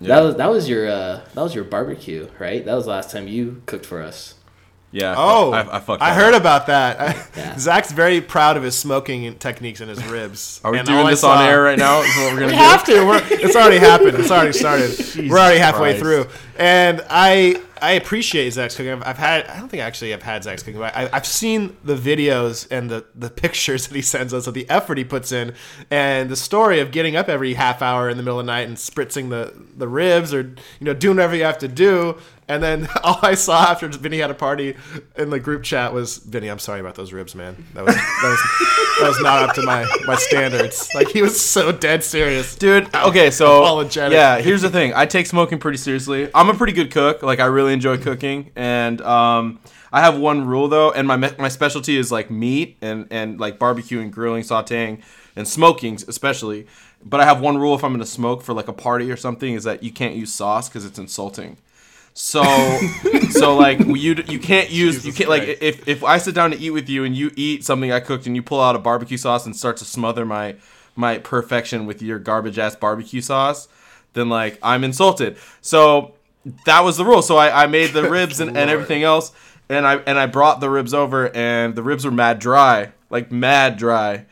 Yeah. 0.00 0.08
That 0.16 0.20
was 0.20 0.36
that 0.36 0.50
was 0.50 0.68
your 0.68 0.88
uh, 0.88 1.20
that 1.34 1.40
was 1.42 1.54
your 1.54 1.64
barbecue, 1.64 2.28
right? 2.38 2.62
That 2.64 2.74
was 2.74 2.84
the 2.84 2.90
last 2.90 3.10
time 3.10 3.28
you 3.28 3.62
cooked 3.66 3.86
for 3.86 4.02
us. 4.02 4.34
Yeah. 4.94 5.14
Oh, 5.18 5.50
I, 5.52 5.76
I 5.76 5.80
fucked. 5.80 6.02
I 6.02 6.14
that 6.14 6.20
heard 6.22 6.34
up. 6.34 6.40
about 6.42 6.66
that. 6.68 7.00
I- 7.00 7.26
Yeah. 7.36 7.58
Zach's 7.58 7.90
very 7.90 8.20
proud 8.20 8.56
of 8.56 8.62
his 8.62 8.76
smoking 8.78 9.34
techniques 9.38 9.80
and 9.80 9.90
his 9.90 10.02
ribs. 10.06 10.60
Are 10.62 10.70
we 10.70 10.78
And 10.78 10.86
doing 10.86 11.00
all 11.00 11.06
I 11.08 11.10
this 11.10 11.24
on 11.24 11.44
air 11.44 11.62
right 11.62 11.76
now? 11.78 12.00
Is 12.02 12.14
what 12.16 12.32
we're 12.32 12.40
gonna 12.40 12.46
We 12.52 12.52
do? 12.52 12.58
have 12.58 12.84
to. 12.84 13.04
We're, 13.04 13.22
it's 13.28 13.56
already 13.56 13.78
happened. 13.78 14.16
It's 14.18 14.30
already 14.30 14.52
started. 14.52 14.96
We're 15.28 15.36
already 15.38 15.58
halfway 15.58 15.98
Christ. 15.98 15.98
through, 16.00 16.26
and 16.56 17.04
I 17.10 17.60
I 17.82 17.92
appreciate 17.92 18.48
Zach's 18.52 18.76
cooking. 18.76 18.92
I've, 18.92 19.02
I've 19.04 19.18
had 19.18 19.46
I 19.48 19.58
don't 19.58 19.68
think 19.68 19.82
I 19.82 19.86
actually 19.86 20.14
I've 20.14 20.22
had 20.22 20.44
Zach's 20.44 20.62
cooking, 20.62 20.78
but 20.80 20.96
I, 20.96 21.10
I've 21.12 21.26
seen 21.26 21.76
the 21.82 21.96
videos 21.96 22.68
and 22.70 22.88
the 22.88 23.04
the 23.16 23.30
pictures 23.30 23.88
that 23.88 23.94
he 23.96 24.02
sends 24.02 24.32
us 24.32 24.46
of 24.46 24.54
the 24.54 24.68
effort 24.70 24.96
he 24.96 25.04
puts 25.04 25.32
in, 25.32 25.54
and 25.90 26.30
the 26.30 26.36
story 26.36 26.78
of 26.78 26.92
getting 26.92 27.16
up 27.16 27.28
every 27.28 27.54
half 27.54 27.82
hour 27.82 28.08
in 28.08 28.16
the 28.16 28.22
middle 28.22 28.38
of 28.38 28.46
the 28.46 28.52
night 28.52 28.68
and 28.68 28.76
spritzing 28.76 29.30
the 29.30 29.52
the 29.76 29.88
ribs 29.88 30.32
or 30.32 30.42
you 30.42 30.54
know 30.84 30.94
doing 30.94 31.16
whatever 31.16 31.34
you 31.34 31.42
have 31.44 31.58
to 31.58 31.68
do. 31.68 32.16
And 32.48 32.62
then 32.62 32.88
all 33.02 33.18
I 33.22 33.34
saw 33.34 33.64
after 33.70 33.88
Vinny 33.88 34.18
had 34.18 34.30
a 34.30 34.34
party 34.34 34.76
in 35.16 35.30
the 35.30 35.40
group 35.40 35.62
chat 35.62 35.92
was 35.92 36.18
Vinny. 36.18 36.48
I'm 36.48 36.58
sorry 36.58 36.80
about 36.80 36.94
those 36.94 37.12
ribs, 37.12 37.34
man. 37.34 37.64
That 37.74 37.84
was 37.84 37.94
that 37.94 38.22
was, 38.22 38.98
that 39.00 39.08
was 39.08 39.20
not 39.20 39.48
up 39.48 39.54
to 39.56 39.62
my 39.62 39.86
my 40.06 40.16
standards. 40.16 40.88
Like 40.94 41.08
he 41.08 41.22
was 41.22 41.40
so 41.40 41.72
dead 41.72 42.04
serious. 42.04 42.54
Dude, 42.56 42.94
okay, 42.94 43.30
so 43.30 43.62
Apologetic. 43.62 44.12
yeah, 44.14 44.38
here's 44.40 44.62
the 44.62 44.70
thing. 44.70 44.92
I 44.94 45.06
take 45.06 45.26
smoking 45.26 45.58
pretty 45.58 45.78
seriously. 45.78 46.30
I'm 46.34 46.48
a 46.50 46.54
pretty 46.54 46.72
good 46.72 46.90
cook. 46.90 47.22
Like 47.22 47.40
I 47.40 47.46
really 47.46 47.72
enjoy 47.72 47.96
cooking, 47.98 48.50
and 48.56 49.00
um, 49.00 49.60
I 49.92 50.00
have 50.00 50.18
one 50.18 50.46
rule 50.46 50.68
though, 50.68 50.90
and 50.92 51.06
my 51.08 51.16
me- 51.16 51.30
my 51.38 51.48
specialty 51.48 51.96
is 51.96 52.12
like 52.12 52.30
meat 52.30 52.76
and 52.82 53.06
and 53.10 53.40
like 53.40 53.58
barbecuing, 53.58 54.10
grilling, 54.10 54.42
sautéing, 54.42 55.02
and 55.36 55.48
smoking 55.48 55.94
especially. 56.08 56.66
But 57.06 57.20
I 57.20 57.24
have 57.24 57.40
one 57.40 57.58
rule 57.58 57.74
if 57.74 57.84
I'm 57.84 57.92
gonna 57.92 58.06
smoke 58.06 58.42
for 58.42 58.54
like 58.54 58.68
a 58.68 58.72
party 58.72 59.10
or 59.10 59.16
something 59.16 59.54
is 59.54 59.64
that 59.64 59.82
you 59.82 59.92
can't 59.92 60.14
use 60.14 60.32
sauce 60.32 60.68
because 60.68 60.84
it's 60.84 60.98
insulting. 60.98 61.58
So, 62.14 62.42
so 63.30 63.56
like 63.56 63.80
you 63.80 64.14
you 64.28 64.38
can't 64.38 64.70
use 64.70 65.04
you 65.04 65.12
can't 65.12 65.28
like 65.28 65.42
if 65.60 65.86
if 65.88 66.04
I 66.04 66.18
sit 66.18 66.34
down 66.34 66.52
to 66.52 66.58
eat 66.58 66.70
with 66.70 66.88
you 66.88 67.04
and 67.04 67.14
you 67.16 67.32
eat 67.36 67.64
something 67.64 67.90
I 67.92 68.00
cooked 68.00 68.26
and 68.26 68.36
you 68.36 68.42
pull 68.42 68.60
out 68.60 68.76
a 68.76 68.78
barbecue 68.78 69.16
sauce 69.16 69.44
and 69.44 69.54
start 69.54 69.76
to 69.78 69.84
smother 69.84 70.24
my 70.24 70.54
my 70.96 71.18
perfection 71.18 71.86
with 71.86 72.00
your 72.00 72.20
garbage 72.20 72.58
ass 72.58 72.76
barbecue 72.76 73.20
sauce, 73.20 73.68
then 74.12 74.28
like 74.28 74.58
I'm 74.62 74.84
insulted. 74.84 75.36
So 75.60 76.14
that 76.66 76.80
was 76.80 76.96
the 76.96 77.04
rule. 77.04 77.20
So 77.20 77.36
I, 77.36 77.64
I 77.64 77.66
made 77.66 77.90
the 77.90 78.08
ribs 78.10 78.40
and, 78.40 78.56
and 78.56 78.70
everything 78.70 79.02
else, 79.02 79.32
and 79.68 79.86
I 79.86 79.96
and 79.96 80.18
I 80.18 80.26
brought 80.26 80.60
the 80.60 80.70
ribs 80.70 80.94
over, 80.94 81.34
and 81.34 81.74
the 81.74 81.82
ribs 81.82 82.04
were 82.04 82.12
mad 82.12 82.38
dry, 82.38 82.92
like 83.10 83.32
mad 83.32 83.76
dry. 83.76 84.26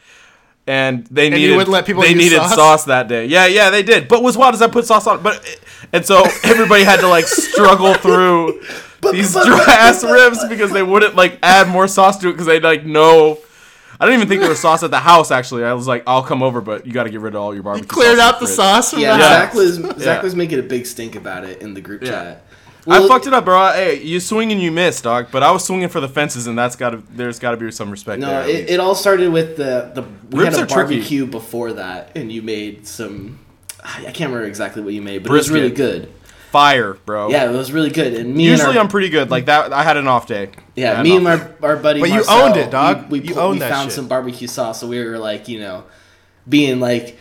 And 0.65 1.05
they 1.09 1.25
you 1.25 1.31
needed 1.31 1.57
wouldn't 1.57 1.73
let 1.73 1.87
people 1.87 2.03
they 2.03 2.15
needed 2.15 2.37
sauce? 2.37 2.55
sauce? 2.55 2.85
that 2.85 3.09
day. 3.09 3.27
Yeah, 3.27 3.47
yeah, 3.47 3.71
they 3.71 3.83
did. 3.83 4.07
But 4.07 4.23
what's 4.23 4.37
wild 4.37 4.55
is 4.55 4.63
I 4.63 4.69
put 4.69 4.85
sauce 4.85 5.09
on. 5.09 5.21
But 5.21 5.45
and 5.93 6.05
so 6.05 6.23
everybody 6.45 6.85
had 6.85 7.01
to 7.01 7.09
like 7.09 7.27
struggle 7.27 7.95
through 7.95 8.61
these 9.13 9.33
dry 9.33 9.65
ass 9.69 10.05
ribs 10.05 10.45
because 10.49 10.71
they 10.73 10.83
wouldn't 10.83 11.17
like 11.17 11.39
add 11.43 11.69
more 11.69 11.89
sauce 11.89 12.19
to 12.19 12.29
it 12.29 12.33
because 12.33 12.47
they 12.47 12.61
like 12.61 12.85
no. 12.85 13.39
I 14.01 14.05
don't 14.07 14.15
even 14.15 14.27
think 14.27 14.41
there 14.41 14.51
was 14.51 14.59
sauce 14.59 14.83
at 14.83 14.91
the 14.91 14.99
house. 14.99 15.31
Actually, 15.31 15.63
I 15.65 15.75
was 15.75 15.87
like, 15.87 16.03
I'll 16.09 16.25
come 16.25 16.43
over, 16.43 16.61
but 16.61 16.87
you 16.87 16.93
got 16.93 17.05
to 17.05 17.11
get 17.11 17.21
rid 17.21 17.35
of 17.37 17.41
all 17.41 17.55
your 17.55 17.63
barbecue. 17.63 17.85
You 17.85 17.89
Cleared 17.89 18.19
sauce 18.19 18.33
out 18.35 18.41
the 18.41 18.47
fridge. 18.47 18.57
sauce 18.57 18.91
from 18.91 19.01
Yeah, 19.01 19.17
the 19.17 19.23
Zach 19.23 19.47
house. 19.49 19.55
was 19.55 19.75
Zach 19.77 19.97
Yeah. 19.99 20.23
was 20.23 20.35
making 20.35 20.59
a 20.59 20.63
big 20.63 20.87
stink 20.87 21.15
about 21.15 21.45
it 21.45 21.63
in 21.63 21.75
the 21.75 21.81
group 21.81 22.03
Yeah. 22.03 22.11
chat. 22.11 22.45
I 22.89 23.07
fucked 23.07 23.29
it 23.29 23.33
up, 23.33 23.45
bro. 23.45 23.71
Hey, 23.73 24.03
you 24.03 24.19
swing 24.19 24.51
and 24.51 24.61
you 24.61 24.73
miss, 24.73 25.01
dog. 25.01 25.29
But 25.31 25.45
I 25.45 25.53
was 25.53 25.65
swinging 25.65 25.89
for 25.89 26.01
the 26.01 26.09
fences, 26.09 26.49
and 26.49 26.59
that's 26.59 26.75
got 26.75 26.91
to. 26.91 27.03
There's 27.15 27.39
got 27.39 27.53
to 27.53 27.57
be 27.57 27.71
some 27.71 27.93
respect 27.93 28.21
No, 28.21 28.27
there. 28.27 28.49
it, 28.49 28.71
it 28.71 28.81
all 28.81 28.97
started 28.97 29.31
with 29.33 29.57
the 29.57 29.93
the 29.95 30.03
we 30.37 30.43
Ribs 30.43 30.57
had 30.57 30.63
are 30.63 30.65
a 30.65 30.69
tricky. 30.69 30.95
barbecue 30.97 31.27
before 31.27 31.75
that, 31.75 32.11
and 32.17 32.33
you 32.33 32.43
made 32.43 32.89
some. 32.89 33.39
I 33.85 34.03
can't 34.13 34.31
remember 34.31 34.45
exactly 34.45 34.83
what 34.83 34.95
you 34.95 35.03
made, 35.03 35.23
but 35.23 35.31
it 35.31 35.35
was 35.35 35.51
really 35.51 35.71
good. 35.71 36.13
Fire, 36.51 36.95
bro. 37.07 37.31
Yeah, 37.31 37.51
it 37.51 37.57
was 37.57 37.73
really 37.73 37.91
good. 37.91 38.13
And 38.13 38.35
me 38.35 38.45
Usually 38.45 38.69
and 38.71 38.79
our, 38.79 38.85
I'm 38.85 38.91
pretty 38.91 39.09
good. 39.09 39.31
Like 39.31 39.47
that, 39.47 39.73
I 39.73 39.83
had 39.83 39.97
an 39.97 40.07
off 40.07 40.27
day. 40.27 40.49
I 40.49 40.61
yeah, 40.75 41.03
me 41.03 41.17
and 41.17 41.25
my 41.25 41.49
our 41.63 41.77
buddy. 41.77 42.01
But 42.01 42.11
you 42.11 42.23
owned 42.29 42.57
it, 42.57 42.71
dog. 42.71 43.11
We, 43.11 43.21
we, 43.21 43.29
You 43.29 43.35
pulled- 43.35 43.55
we 43.55 43.61
found 43.61 43.87
shit. 43.87 43.95
some 43.95 44.07
barbecue 44.07 44.47
sauce, 44.49 44.81
so 44.81 44.87
we 44.87 45.03
were 45.03 45.19
like, 45.19 45.49
you 45.49 45.59
know, 45.61 45.85
being 46.47 46.79
like 46.79 47.19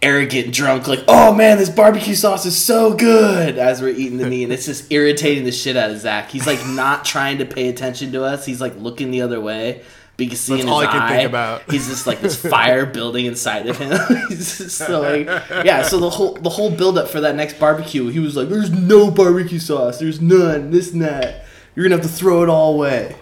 arrogant, 0.00 0.54
drunk, 0.54 0.86
like, 0.86 1.02
oh 1.08 1.34
man, 1.34 1.58
this 1.58 1.68
barbecue 1.68 2.14
sauce 2.14 2.46
is 2.46 2.56
so 2.56 2.94
good 2.94 3.58
as 3.58 3.82
we're 3.82 3.88
eating 3.88 4.18
the 4.18 4.26
meat, 4.28 4.44
and 4.44 4.52
it's 4.52 4.66
just 4.66 4.92
irritating 4.92 5.42
the 5.44 5.50
shit 5.50 5.76
out 5.76 5.90
of 5.90 5.98
Zach. 5.98 6.30
He's 6.30 6.46
like 6.46 6.64
not 6.68 7.04
trying 7.04 7.38
to 7.38 7.44
pay 7.44 7.68
attention 7.68 8.12
to 8.12 8.22
us. 8.22 8.46
He's 8.46 8.60
like 8.60 8.76
looking 8.76 9.10
the 9.10 9.22
other 9.22 9.40
way. 9.40 9.82
But 10.18 10.30
you 10.30 10.36
see 10.36 10.54
That's 10.54 10.64
in 10.64 10.68
all 10.68 10.80
I 10.80 10.86
can 10.86 11.00
eye, 11.00 11.16
think 11.16 11.28
about. 11.28 11.70
He's 11.70 11.86
just 11.86 12.06
like 12.06 12.20
this 12.20 12.34
fire 12.50 12.84
building 12.84 13.26
inside 13.26 13.68
of 13.68 13.78
him. 13.78 13.96
he's 14.28 14.58
just 14.58 14.76
so 14.76 15.00
like, 15.00 15.26
yeah. 15.64 15.82
So 15.82 16.00
the 16.00 16.10
whole 16.10 16.34
the 16.34 16.50
whole 16.50 16.72
build 16.72 16.98
up 16.98 17.08
for 17.08 17.20
that 17.20 17.36
next 17.36 17.60
barbecue, 17.60 18.08
he 18.08 18.18
was 18.18 18.36
like, 18.36 18.48
"There's 18.48 18.68
no 18.70 19.12
barbecue 19.12 19.60
sauce. 19.60 20.00
There's 20.00 20.20
none. 20.20 20.72
This 20.72 20.92
and 20.92 21.02
that. 21.02 21.46
You're 21.76 21.84
gonna 21.88 22.02
have 22.02 22.04
to 22.04 22.12
throw 22.12 22.42
it 22.42 22.48
all 22.48 22.74
away." 22.74 23.14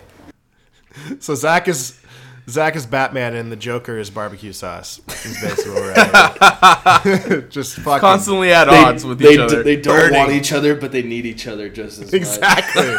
So 1.20 1.34
Zach 1.34 1.68
is 1.68 2.00
Zach 2.48 2.76
is 2.76 2.86
Batman 2.86 3.34
and 3.34 3.50
the 3.50 3.56
Joker 3.56 3.98
is 3.98 4.08
barbecue 4.08 4.52
sauce. 4.52 5.00
Is 5.24 5.38
basically 5.42 5.72
where 5.72 5.82
we're 5.82 5.92
at. 5.96 7.46
Just 7.50 7.76
fucking 7.76 8.00
Constantly 8.00 8.52
at 8.52 8.66
They, 8.66 8.84
odds 8.84 9.04
with 9.04 9.18
they, 9.18 9.34
each 9.34 9.38
other. 9.40 9.62
they 9.62 9.76
don't 9.76 9.96
Burning. 9.96 10.18
want 10.18 10.32
each 10.32 10.52
other, 10.52 10.76
but 10.76 10.92
they 10.92 11.02
need 11.02 11.26
each 11.26 11.46
other 11.48 11.68
just 11.68 12.00
as 12.00 12.06
much. 12.06 12.14
Exactly. 12.14 12.94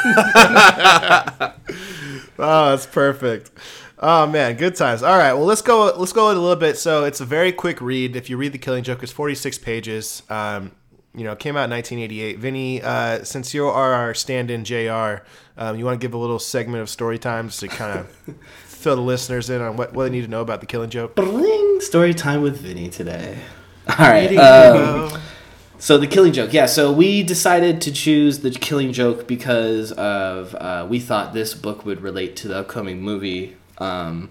oh, 2.38 2.70
that's 2.70 2.86
perfect. 2.86 3.52
Oh 4.00 4.28
man, 4.28 4.58
good 4.58 4.76
times. 4.76 5.02
All 5.02 5.18
right, 5.18 5.34
well 5.34 5.46
let's 5.46 5.62
go. 5.62 5.92
Let's 5.98 6.14
go 6.14 6.28
a 6.28 6.34
little 6.34 6.56
bit. 6.56 6.78
So 6.78 7.04
it's 7.04 7.20
a 7.20 7.26
very 7.26 7.52
quick 7.52 7.82
read. 7.82 8.16
If 8.16 8.30
you 8.30 8.38
read 8.38 8.54
the 8.54 8.60
Killing 8.60 8.84
Joke, 8.84 9.02
it's 9.02 9.12
forty 9.12 9.34
six 9.34 9.58
pages. 9.58 10.22
Um, 10.30 10.72
you 11.16 11.24
know, 11.24 11.32
it 11.32 11.40
came 11.40 11.58
out 11.58 11.64
in 11.64 11.72
1988. 11.72 12.38
Vinny, 12.38 12.80
uh, 12.80 13.24
since 13.24 13.52
you 13.52 13.66
are 13.66 13.94
our 13.94 14.14
stand-in 14.14 14.64
Jr., 14.64 15.24
um, 15.58 15.76
you 15.76 15.84
want 15.84 16.00
to 16.00 16.06
give 16.06 16.14
a 16.14 16.18
little 16.18 16.38
segment 16.38 16.84
of 16.84 16.90
story 16.90 17.18
times 17.18 17.58
to 17.58 17.68
kind 17.68 18.00
of 18.00 18.36
fill 18.66 18.96
the 18.96 19.02
listeners 19.02 19.50
in 19.50 19.60
on 19.60 19.78
what, 19.78 19.94
what 19.94 20.04
they 20.04 20.10
need 20.12 20.22
to 20.22 20.28
know 20.28 20.42
about 20.42 20.60
the 20.60 20.68
Killing 20.68 20.92
Joke. 20.92 21.16
Bling! 21.16 21.82
Story 21.82 22.14
time 22.14 22.44
with 22.44 22.60
Vinny 22.60 22.88
today. 22.90 23.40
All 23.90 23.96
right. 23.98 24.36
Um, 24.38 25.20
so 25.80 25.98
the 25.98 26.06
Killing 26.06 26.34
Joke, 26.34 26.54
yeah. 26.54 26.68
So 26.68 26.92
we 26.92 27.24
decided 27.24 27.82
to 27.82 27.92
choose 27.92 28.40
the 28.40 28.52
Killing 28.52 28.94
Joke 28.94 29.28
because 29.28 29.92
of 29.94 30.54
uh, 30.54 30.86
we 30.88 31.00
thought 31.00 31.34
this 31.34 31.56
book 31.56 31.84
would 31.84 32.02
relate 32.02 32.36
to 32.38 32.48
the 32.48 32.60
upcoming 32.60 33.02
movie 33.02 33.57
um, 33.80 34.30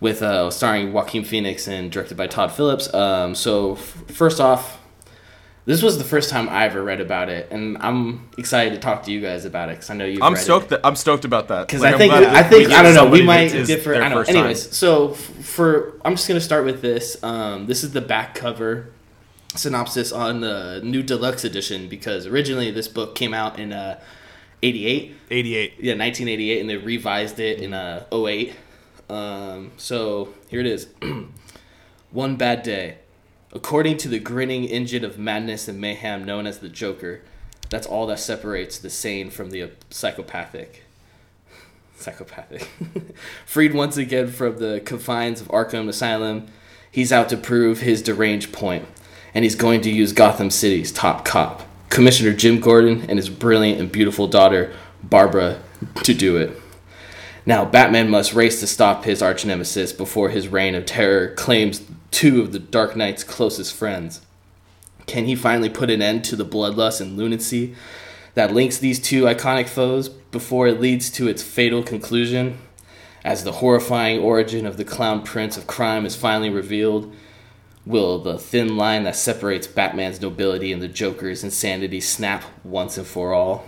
with 0.00 0.22
uh, 0.22 0.50
starring 0.50 0.92
Joaquin 0.92 1.24
Phoenix 1.24 1.68
and 1.68 1.90
directed 1.90 2.16
by 2.16 2.26
Todd 2.26 2.52
Phillips. 2.52 2.92
Um, 2.94 3.34
so 3.34 3.72
f- 3.72 4.04
first 4.08 4.40
off, 4.40 4.78
this 5.66 5.82
was 5.82 5.98
the 5.98 6.04
first 6.04 6.30
time 6.30 6.48
I 6.48 6.64
ever 6.64 6.82
read 6.82 7.00
about 7.00 7.28
it, 7.28 7.48
and 7.50 7.76
I'm 7.80 8.28
excited 8.38 8.72
to 8.72 8.80
talk 8.80 9.04
to 9.04 9.12
you 9.12 9.20
guys 9.20 9.44
about 9.44 9.68
it 9.68 9.72
because 9.72 9.90
I 9.90 9.94
know 9.94 10.06
you've. 10.06 10.22
I'm 10.22 10.34
stoked. 10.34 10.70
That, 10.70 10.80
I'm 10.82 10.96
stoked 10.96 11.24
about 11.24 11.48
that. 11.48 11.66
Because 11.66 11.82
Like, 11.82 11.94
I 11.94 11.98
think 11.98 12.12
I 12.12 12.42
think 12.42 12.70
I 12.70 12.82
don't 12.82 12.94
know. 12.94 13.08
We 13.08 13.22
might 13.22 13.48
differ. 13.50 13.94
I 13.94 13.98
don't 13.98 14.10
know. 14.10 14.16
first 14.16 14.30
time. 14.30 14.38
Anyways, 14.38 14.74
so 14.76 15.12
f- 15.12 15.18
for 15.18 16.00
I'm 16.04 16.16
just 16.16 16.26
gonna 16.26 16.40
start 16.40 16.64
with 16.64 16.80
this. 16.80 17.22
Um, 17.22 17.66
this 17.66 17.84
is 17.84 17.92
the 17.92 18.00
back 18.00 18.34
cover 18.34 18.88
synopsis 19.54 20.12
on 20.12 20.40
the 20.40 20.80
new 20.82 21.02
deluxe 21.02 21.44
edition 21.44 21.88
because 21.88 22.26
originally 22.26 22.70
this 22.70 22.88
book 22.88 23.14
came 23.14 23.34
out 23.34 23.58
in 23.58 23.72
uh, 23.72 24.00
88 24.62 25.16
88. 25.30 25.70
yeah 25.80 25.94
1988 25.94 26.60
and 26.60 26.70
they 26.70 26.76
revised 26.76 27.38
it 27.38 27.60
in 27.60 27.72
uh, 27.72 28.04
08 28.12 28.54
um, 29.10 29.72
so 29.76 30.32
here 30.48 30.60
it 30.60 30.66
is. 30.66 30.88
One 32.12 32.36
bad 32.36 32.62
day. 32.62 32.98
According 33.52 33.96
to 33.98 34.08
the 34.08 34.20
grinning 34.20 34.64
engine 34.64 35.04
of 35.04 35.18
madness 35.18 35.66
and 35.66 35.80
mayhem 35.80 36.24
known 36.24 36.46
as 36.46 36.58
the 36.60 36.68
joker 36.68 37.22
that's 37.68 37.86
all 37.86 38.06
that 38.08 38.18
separates 38.18 38.78
the 38.78 38.90
sane 38.90 39.30
from 39.30 39.50
the 39.50 39.62
uh, 39.62 39.68
psychopathic. 39.90 40.84
Psychopathic. 41.96 42.68
Freed 43.46 43.74
once 43.74 43.96
again 43.96 44.28
from 44.28 44.58
the 44.58 44.80
confines 44.84 45.40
of 45.40 45.48
arkham 45.48 45.88
asylum 45.88 46.46
he's 46.90 47.12
out 47.12 47.28
to 47.28 47.36
prove 47.36 47.80
his 47.80 48.02
deranged 48.02 48.52
point 48.52 48.86
and 49.34 49.44
he's 49.44 49.54
going 49.54 49.80
to 49.80 49.90
use 49.90 50.12
gotham 50.12 50.50
city's 50.50 50.90
top 50.90 51.24
cop 51.24 51.62
commissioner 51.90 52.32
jim 52.32 52.58
gordon 52.60 53.02
and 53.10 53.18
his 53.18 53.28
brilliant 53.28 53.80
and 53.80 53.92
beautiful 53.92 54.26
daughter 54.26 54.72
barbara 55.02 55.60
to 56.02 56.14
do 56.14 56.36
it 56.36 56.56
Now, 57.46 57.64
Batman 57.64 58.10
must 58.10 58.34
race 58.34 58.60
to 58.60 58.66
stop 58.66 59.04
his 59.04 59.22
arch 59.22 59.44
nemesis 59.46 59.92
before 59.92 60.28
his 60.28 60.48
reign 60.48 60.74
of 60.74 60.84
terror 60.84 61.34
claims 61.34 61.82
two 62.10 62.42
of 62.42 62.52
the 62.52 62.58
Dark 62.58 62.96
Knight's 62.96 63.24
closest 63.24 63.74
friends. 63.74 64.20
Can 65.06 65.24
he 65.24 65.34
finally 65.34 65.70
put 65.70 65.90
an 65.90 66.02
end 66.02 66.22
to 66.24 66.36
the 66.36 66.44
bloodlust 66.44 67.00
and 67.00 67.16
lunacy 67.16 67.74
that 68.34 68.52
links 68.52 68.78
these 68.78 69.00
two 69.00 69.24
iconic 69.24 69.68
foes 69.68 70.08
before 70.08 70.68
it 70.68 70.80
leads 70.80 71.10
to 71.12 71.28
its 71.28 71.42
fatal 71.42 71.82
conclusion? 71.82 72.58
As 73.24 73.42
the 73.42 73.52
horrifying 73.52 74.20
origin 74.20 74.66
of 74.66 74.76
the 74.76 74.84
Clown 74.84 75.22
Prince 75.22 75.56
of 75.56 75.66
Crime 75.66 76.06
is 76.06 76.14
finally 76.14 76.50
revealed, 76.50 77.12
will 77.90 78.18
the 78.18 78.38
thin 78.38 78.76
line 78.76 79.04
that 79.04 79.16
separates 79.16 79.66
Batman's 79.66 80.20
nobility 80.20 80.72
and 80.72 80.80
the 80.80 80.88
Joker's 80.88 81.44
insanity 81.44 82.00
snap 82.00 82.44
once 82.64 82.96
and 82.96 83.06
for 83.06 83.34
all? 83.34 83.66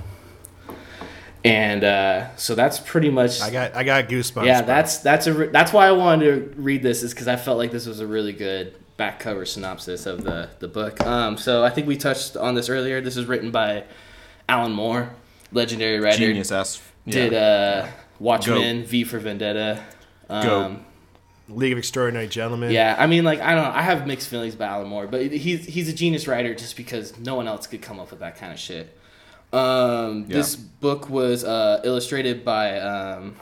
And 1.44 1.82
uh, 1.82 2.36
so 2.36 2.54
that's 2.54 2.78
pretty 2.78 3.10
much 3.10 3.40
I 3.40 3.50
got 3.50 3.74
I 3.74 3.82
got 3.82 4.08
goosebumps. 4.08 4.46
yeah, 4.46 4.62
that's 4.62 4.98
that's 4.98 5.26
a 5.26 5.34
re- 5.34 5.48
that's 5.48 5.72
why 5.72 5.88
I 5.88 5.92
wanted 5.92 6.54
to 6.54 6.60
read 6.60 6.82
this 6.82 7.02
is 7.02 7.12
because 7.12 7.26
I 7.26 7.34
felt 7.36 7.58
like 7.58 7.72
this 7.72 7.84
was 7.86 7.98
a 7.98 8.06
really 8.06 8.32
good 8.32 8.76
back 8.96 9.18
cover 9.18 9.44
synopsis 9.44 10.06
of 10.06 10.22
the 10.22 10.50
the 10.60 10.68
book. 10.68 11.04
Um, 11.04 11.36
so 11.36 11.64
I 11.64 11.70
think 11.70 11.88
we 11.88 11.96
touched 11.96 12.36
on 12.36 12.54
this 12.54 12.68
earlier. 12.68 13.00
This 13.00 13.16
is 13.16 13.26
written 13.26 13.50
by 13.50 13.84
Alan 14.48 14.72
Moore, 14.72 15.10
legendary 15.50 15.98
writer. 15.98 16.18
Genius 16.18 16.52
ass. 16.52 16.80
Yeah. 17.06 17.12
Did 17.12 17.34
uh, 17.34 17.86
Watchmen, 18.20 18.84
V 18.84 19.02
for 19.02 19.18
Vendetta. 19.18 19.82
Um, 20.28 20.46
Goat. 20.46 20.78
League 21.54 21.72
of 21.72 21.78
Extraordinary 21.78 22.26
Gentlemen. 22.28 22.70
Yeah, 22.70 22.96
I 22.98 23.06
mean, 23.06 23.24
like 23.24 23.40
I 23.40 23.54
don't 23.54 23.64
know. 23.64 23.70
I 23.70 23.82
have 23.82 24.06
mixed 24.06 24.28
feelings 24.28 24.54
about 24.54 24.70
Alan 24.70 24.88
Moore, 24.88 25.06
but 25.06 25.30
he's 25.32 25.64
he's 25.66 25.88
a 25.88 25.92
genius 25.92 26.26
writer 26.26 26.54
just 26.54 26.76
because 26.76 27.18
no 27.18 27.34
one 27.34 27.48
else 27.48 27.66
could 27.66 27.82
come 27.82 27.98
up 28.00 28.10
with 28.10 28.20
that 28.20 28.36
kind 28.36 28.52
of 28.52 28.58
shit. 28.58 28.96
Um, 29.52 30.26
Yeah. 30.28 30.36
This 30.36 30.56
book 30.56 31.08
was 31.10 31.44
uh, 31.44 31.80
illustrated 31.84 32.44
by. 32.44 32.78
Um, 32.80 33.36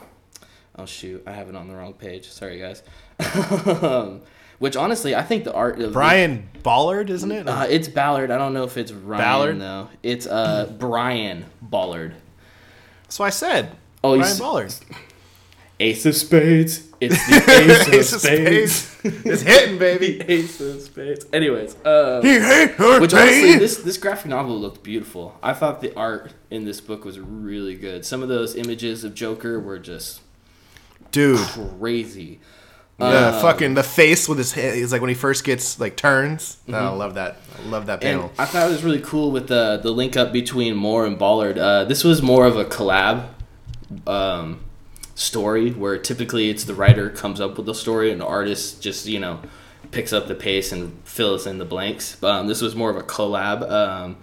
oh 0.77 0.85
shoot, 0.85 1.23
I 1.25 1.31
have 1.31 1.49
it 1.49 1.55
on 1.55 1.67
the 1.67 1.75
wrong 1.75 1.93
page. 1.93 2.29
Sorry, 2.29 2.59
guys. 2.59 2.83
um, 3.83 4.21
which 4.59 4.75
honestly, 4.75 5.15
I 5.15 5.23
think 5.23 5.43
the 5.43 5.53
art 5.53 5.79
of 5.79 5.93
Brian 5.93 6.49
Bolland, 6.61 7.09
isn't 7.09 7.31
it? 7.31 7.47
uh, 7.47 7.65
it's 7.69 7.87
Bolland. 7.87 8.31
I 8.31 8.37
don't 8.37 8.53
know 8.53 8.63
if 8.63 8.77
it's 8.77 8.91
Ryan 8.91 9.23
Bolland? 9.57 9.61
though. 9.61 9.89
It's 10.03 10.27
uh 10.27 10.71
Brian 10.77 11.45
Bolland. 11.61 12.13
That's 13.03 13.17
what 13.19 13.25
I 13.25 13.29
said. 13.31 13.75
Oh, 14.03 14.17
Brian 14.17 14.37
Bolland. 14.37 14.79
Ace 15.81 16.05
of 16.05 16.15
Spades. 16.15 16.87
It's 16.99 17.17
the 17.27 17.35
Ace 17.51 17.87
of 17.87 17.93
Ace 17.93 18.13
of 18.13 18.21
Spades. 18.21 18.73
Spades. 18.73 19.25
it's 19.25 19.41
hitting, 19.41 19.77
baby. 19.79 20.17
The 20.19 20.31
Ace 20.33 20.61
of 20.61 20.81
Spades. 20.81 21.25
Anyways, 21.33 21.75
uh, 21.83 22.21
He 22.21 22.39
hate 22.39 22.71
her 22.71 22.99
Which 23.01 23.13
honestly, 23.13 23.57
this 23.57 23.77
this 23.77 23.97
graphic 23.97 24.27
novel 24.27 24.59
looked 24.59 24.83
beautiful. 24.83 25.37
I 25.41 25.53
thought 25.53 25.81
the 25.81 25.93
art 25.95 26.33
in 26.49 26.65
this 26.65 26.79
book 26.81 27.03
was 27.03 27.19
really 27.19 27.75
good. 27.75 28.05
Some 28.05 28.21
of 28.23 28.29
those 28.29 28.55
images 28.55 29.03
of 29.03 29.13
Joker 29.15 29.59
were 29.59 29.79
just 29.79 30.21
dude. 31.11 31.39
crazy. 31.79 32.39
The 32.99 33.33
Um, 33.33 33.41
fucking 33.41 33.73
the 33.73 33.81
face 33.83 34.29
with 34.29 34.37
his 34.37 34.51
head. 34.51 34.75
He's 34.75 34.91
like 34.91 35.01
when 35.01 35.09
he 35.09 35.15
first 35.15 35.43
gets 35.43 35.79
like 35.79 35.95
turns. 35.95 36.57
Oh, 36.69 36.73
I 36.75 36.89
love 36.89 37.15
that. 37.15 37.37
I 37.57 37.67
love 37.69 37.87
that 37.87 38.03
And 38.03 38.19
panel. 38.21 38.31
I 38.37 38.45
thought 38.45 38.67
it 38.69 38.71
was 38.71 38.83
really 38.83 39.01
cool 39.01 39.31
with 39.31 39.47
the 39.47 39.79
the 39.81 39.89
link 39.91 40.15
up 40.15 40.31
between 40.31 40.75
Moore 40.75 41.07
and 41.07 41.17
Bolland. 41.17 41.57
Uh, 41.57 41.83
this 41.85 42.03
was 42.03 42.21
more 42.21 42.45
of 42.45 42.55
a 42.57 42.65
collab 42.65 43.29
um, 44.05 44.59
story 45.15 45.71
where 45.71 45.97
typically 45.97 46.49
it's 46.49 46.63
the 46.63 46.73
writer 46.73 47.09
comes 47.09 47.39
up 47.41 47.57
with 47.57 47.65
the 47.65 47.75
story 47.75 48.11
and 48.11 48.21
the 48.21 48.25
artist 48.25 48.81
just 48.81 49.05
you 49.05 49.19
know 49.19 49.39
picks 49.91 50.13
up 50.13 50.27
the 50.27 50.35
pace 50.35 50.71
and 50.71 50.97
fills 51.03 51.45
in 51.45 51.57
the 51.57 51.65
blanks. 51.65 52.21
Um, 52.23 52.47
this 52.47 52.61
was 52.61 52.75
more 52.75 52.89
of 52.89 52.95
a 52.95 53.03
collab. 53.03 53.69
Um, 53.69 54.17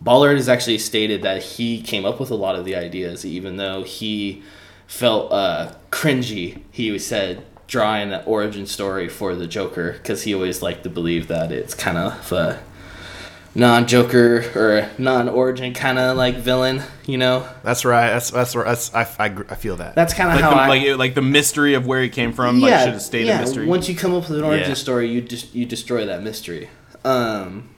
Bolland 0.00 0.38
has 0.38 0.48
actually 0.48 0.78
stated 0.78 1.22
that 1.22 1.42
he 1.42 1.82
came 1.82 2.04
up 2.04 2.18
with 2.18 2.30
a 2.30 2.34
lot 2.34 2.56
of 2.56 2.64
the 2.64 2.74
ideas, 2.74 3.26
even 3.26 3.56
though 3.56 3.82
he 3.82 4.42
felt 4.86 5.30
uh, 5.30 5.74
cringy. 5.90 6.62
He 6.70 6.98
said 6.98 7.44
drawing 7.66 8.10
the 8.10 8.24
origin 8.24 8.66
story 8.66 9.08
for 9.08 9.34
the 9.34 9.46
Joker 9.46 9.92
because 9.92 10.22
he 10.22 10.34
always 10.34 10.62
liked 10.62 10.82
to 10.84 10.90
believe 10.90 11.28
that 11.28 11.52
it's 11.52 11.74
kind 11.74 11.98
of 11.98 12.32
a 12.32 12.60
non-Joker 13.54 14.44
or 14.54 14.88
non-origin 14.98 15.74
kind 15.74 15.98
of 15.98 16.16
like 16.16 16.36
villain. 16.36 16.82
You 17.06 17.18
know, 17.18 17.48
That's 17.64 17.84
right. 17.84 18.10
That's 18.10 18.30
that's 18.30 18.52
that's 18.54 18.94
I, 18.94 19.02
I, 19.02 19.24
I 19.48 19.54
feel 19.56 19.76
that. 19.76 19.94
that's 19.96 20.14
kind 20.14 20.28
of 20.30 20.36
Like 20.36 20.44
how 20.44 20.50
the, 20.50 20.56
I 20.60 20.68
like, 20.68 20.82
it- 20.82 20.96
like 20.96 21.14
the 21.14 21.22
mystery 21.22 21.74
of 21.74 21.86
where 21.86 22.02
he 22.02 22.08
came 22.08 22.32
from, 22.32 22.60
like 22.60 22.72
should 22.80 22.92
have 22.92 23.02
stayed 23.02 23.28
a 23.28 23.38
mystery. 23.38 23.66
Once 23.66 23.88
you 23.88 23.96
come 23.96 24.14
up 24.14 24.28
with 24.28 24.38
an 24.38 24.44
origin 24.44 24.68
Yeah. 24.68 24.74
story, 24.74 25.08
you 25.10 25.20
just 25.20 25.54
you 25.54 25.66
destroy 25.66 26.06
that 26.06 26.22
mystery. 26.22 26.68
Um, 27.04 27.70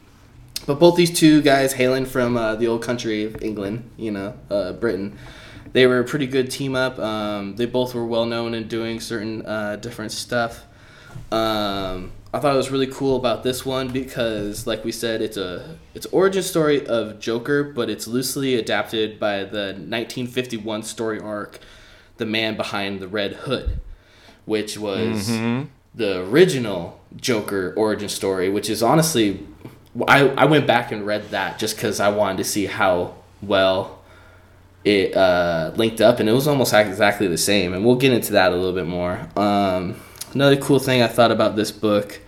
but 0.67 0.79
both 0.79 0.97
these 0.97 1.11
two 1.17 1.41
guys 1.43 1.73
hailing 1.73 2.05
from 2.07 2.37
uh, 2.37 2.55
the 2.57 2.67
old 2.69 2.83
country 2.83 3.25
of 3.25 3.43
England, 3.43 3.89
you 3.97 4.11
know, 4.11 4.35
uh, 4.51 4.73
Britain, 4.73 5.17
they 5.73 5.87
were 5.87 5.99
a 6.01 6.05
pretty 6.05 6.27
good 6.27 6.51
team 6.51 6.77
up. 6.77 6.99
Um, 6.99 7.57
they 7.57 7.67
both 7.67 7.95
were 7.95 8.05
well 8.05 8.27
known 8.27 8.53
in 8.55 8.69
doing 8.69 9.01
certain 9.01 9.45
uh, 9.47 9.77
different 9.77 10.13
stuff. 10.13 10.65
Um, 11.33 12.13
I 12.35 12.41
thought 12.41 12.55
it 12.55 12.57
was 12.57 12.71
really 12.71 12.87
cool 12.87 13.17
about 13.17 13.43
this 13.43 13.67
one 13.67 13.89
because, 13.89 14.67
like 14.67 14.85
we 14.85 14.93
said, 14.93 15.21
it's 15.21 15.37
a 15.37 15.77
it's 15.95 16.07
origin 16.07 16.43
story 16.43 16.87
of 16.87 17.21
Joker, 17.21 17.63
but 17.63 17.91
it's 17.91 18.09
loosely 18.09 18.55
adapted 18.55 19.21
by 19.21 19.45
the 19.45 19.75
1951 19.75 20.83
story 20.83 21.21
arc, 21.21 21.59
"The 22.17 22.25
Man 22.25 22.57
Behind 22.57 23.01
the 23.01 23.09
Red 23.09 23.33
Hood," 23.35 23.81
which 24.47 24.79
was 24.79 25.29
the 25.95 26.21
original 26.23 27.01
Joker 27.17 27.75
origin 27.77 28.09
story. 28.09 28.49
Which 28.49 28.71
is 28.71 28.83
honestly, 28.83 29.47
I 30.09 30.29
I 30.29 30.47
went 30.47 30.67
back 30.67 30.91
and 30.91 31.07
read 31.07 31.31
that 31.33 31.59
just 31.59 31.77
because 31.77 32.01
I 32.01 32.09
wanted 32.09 32.39
to 32.39 32.45
see 32.45 32.65
how 32.65 33.15
well 33.43 33.99
it 34.85 35.15
uh, 35.15 35.73
linked 35.77 36.01
up, 36.01 36.19
and 36.19 36.31
it 36.31 36.33
was 36.33 36.49
almost 36.49 36.73
exactly 36.73 37.27
the 37.27 37.37
same. 37.37 37.75
And 37.75 37.85
we'll 37.85 37.97
get 37.97 38.13
into 38.13 38.33
that 38.33 38.53
a 38.53 38.57
little 38.57 38.73
bit 38.73 38.87
more. 38.87 39.21
Um, 39.37 39.97
another 40.35 40.57
cool 40.57 40.79
thing 40.79 41.03
I 41.03 41.09
thought 41.09 41.31
about 41.31 41.57
this 41.57 41.71
book 41.71 42.21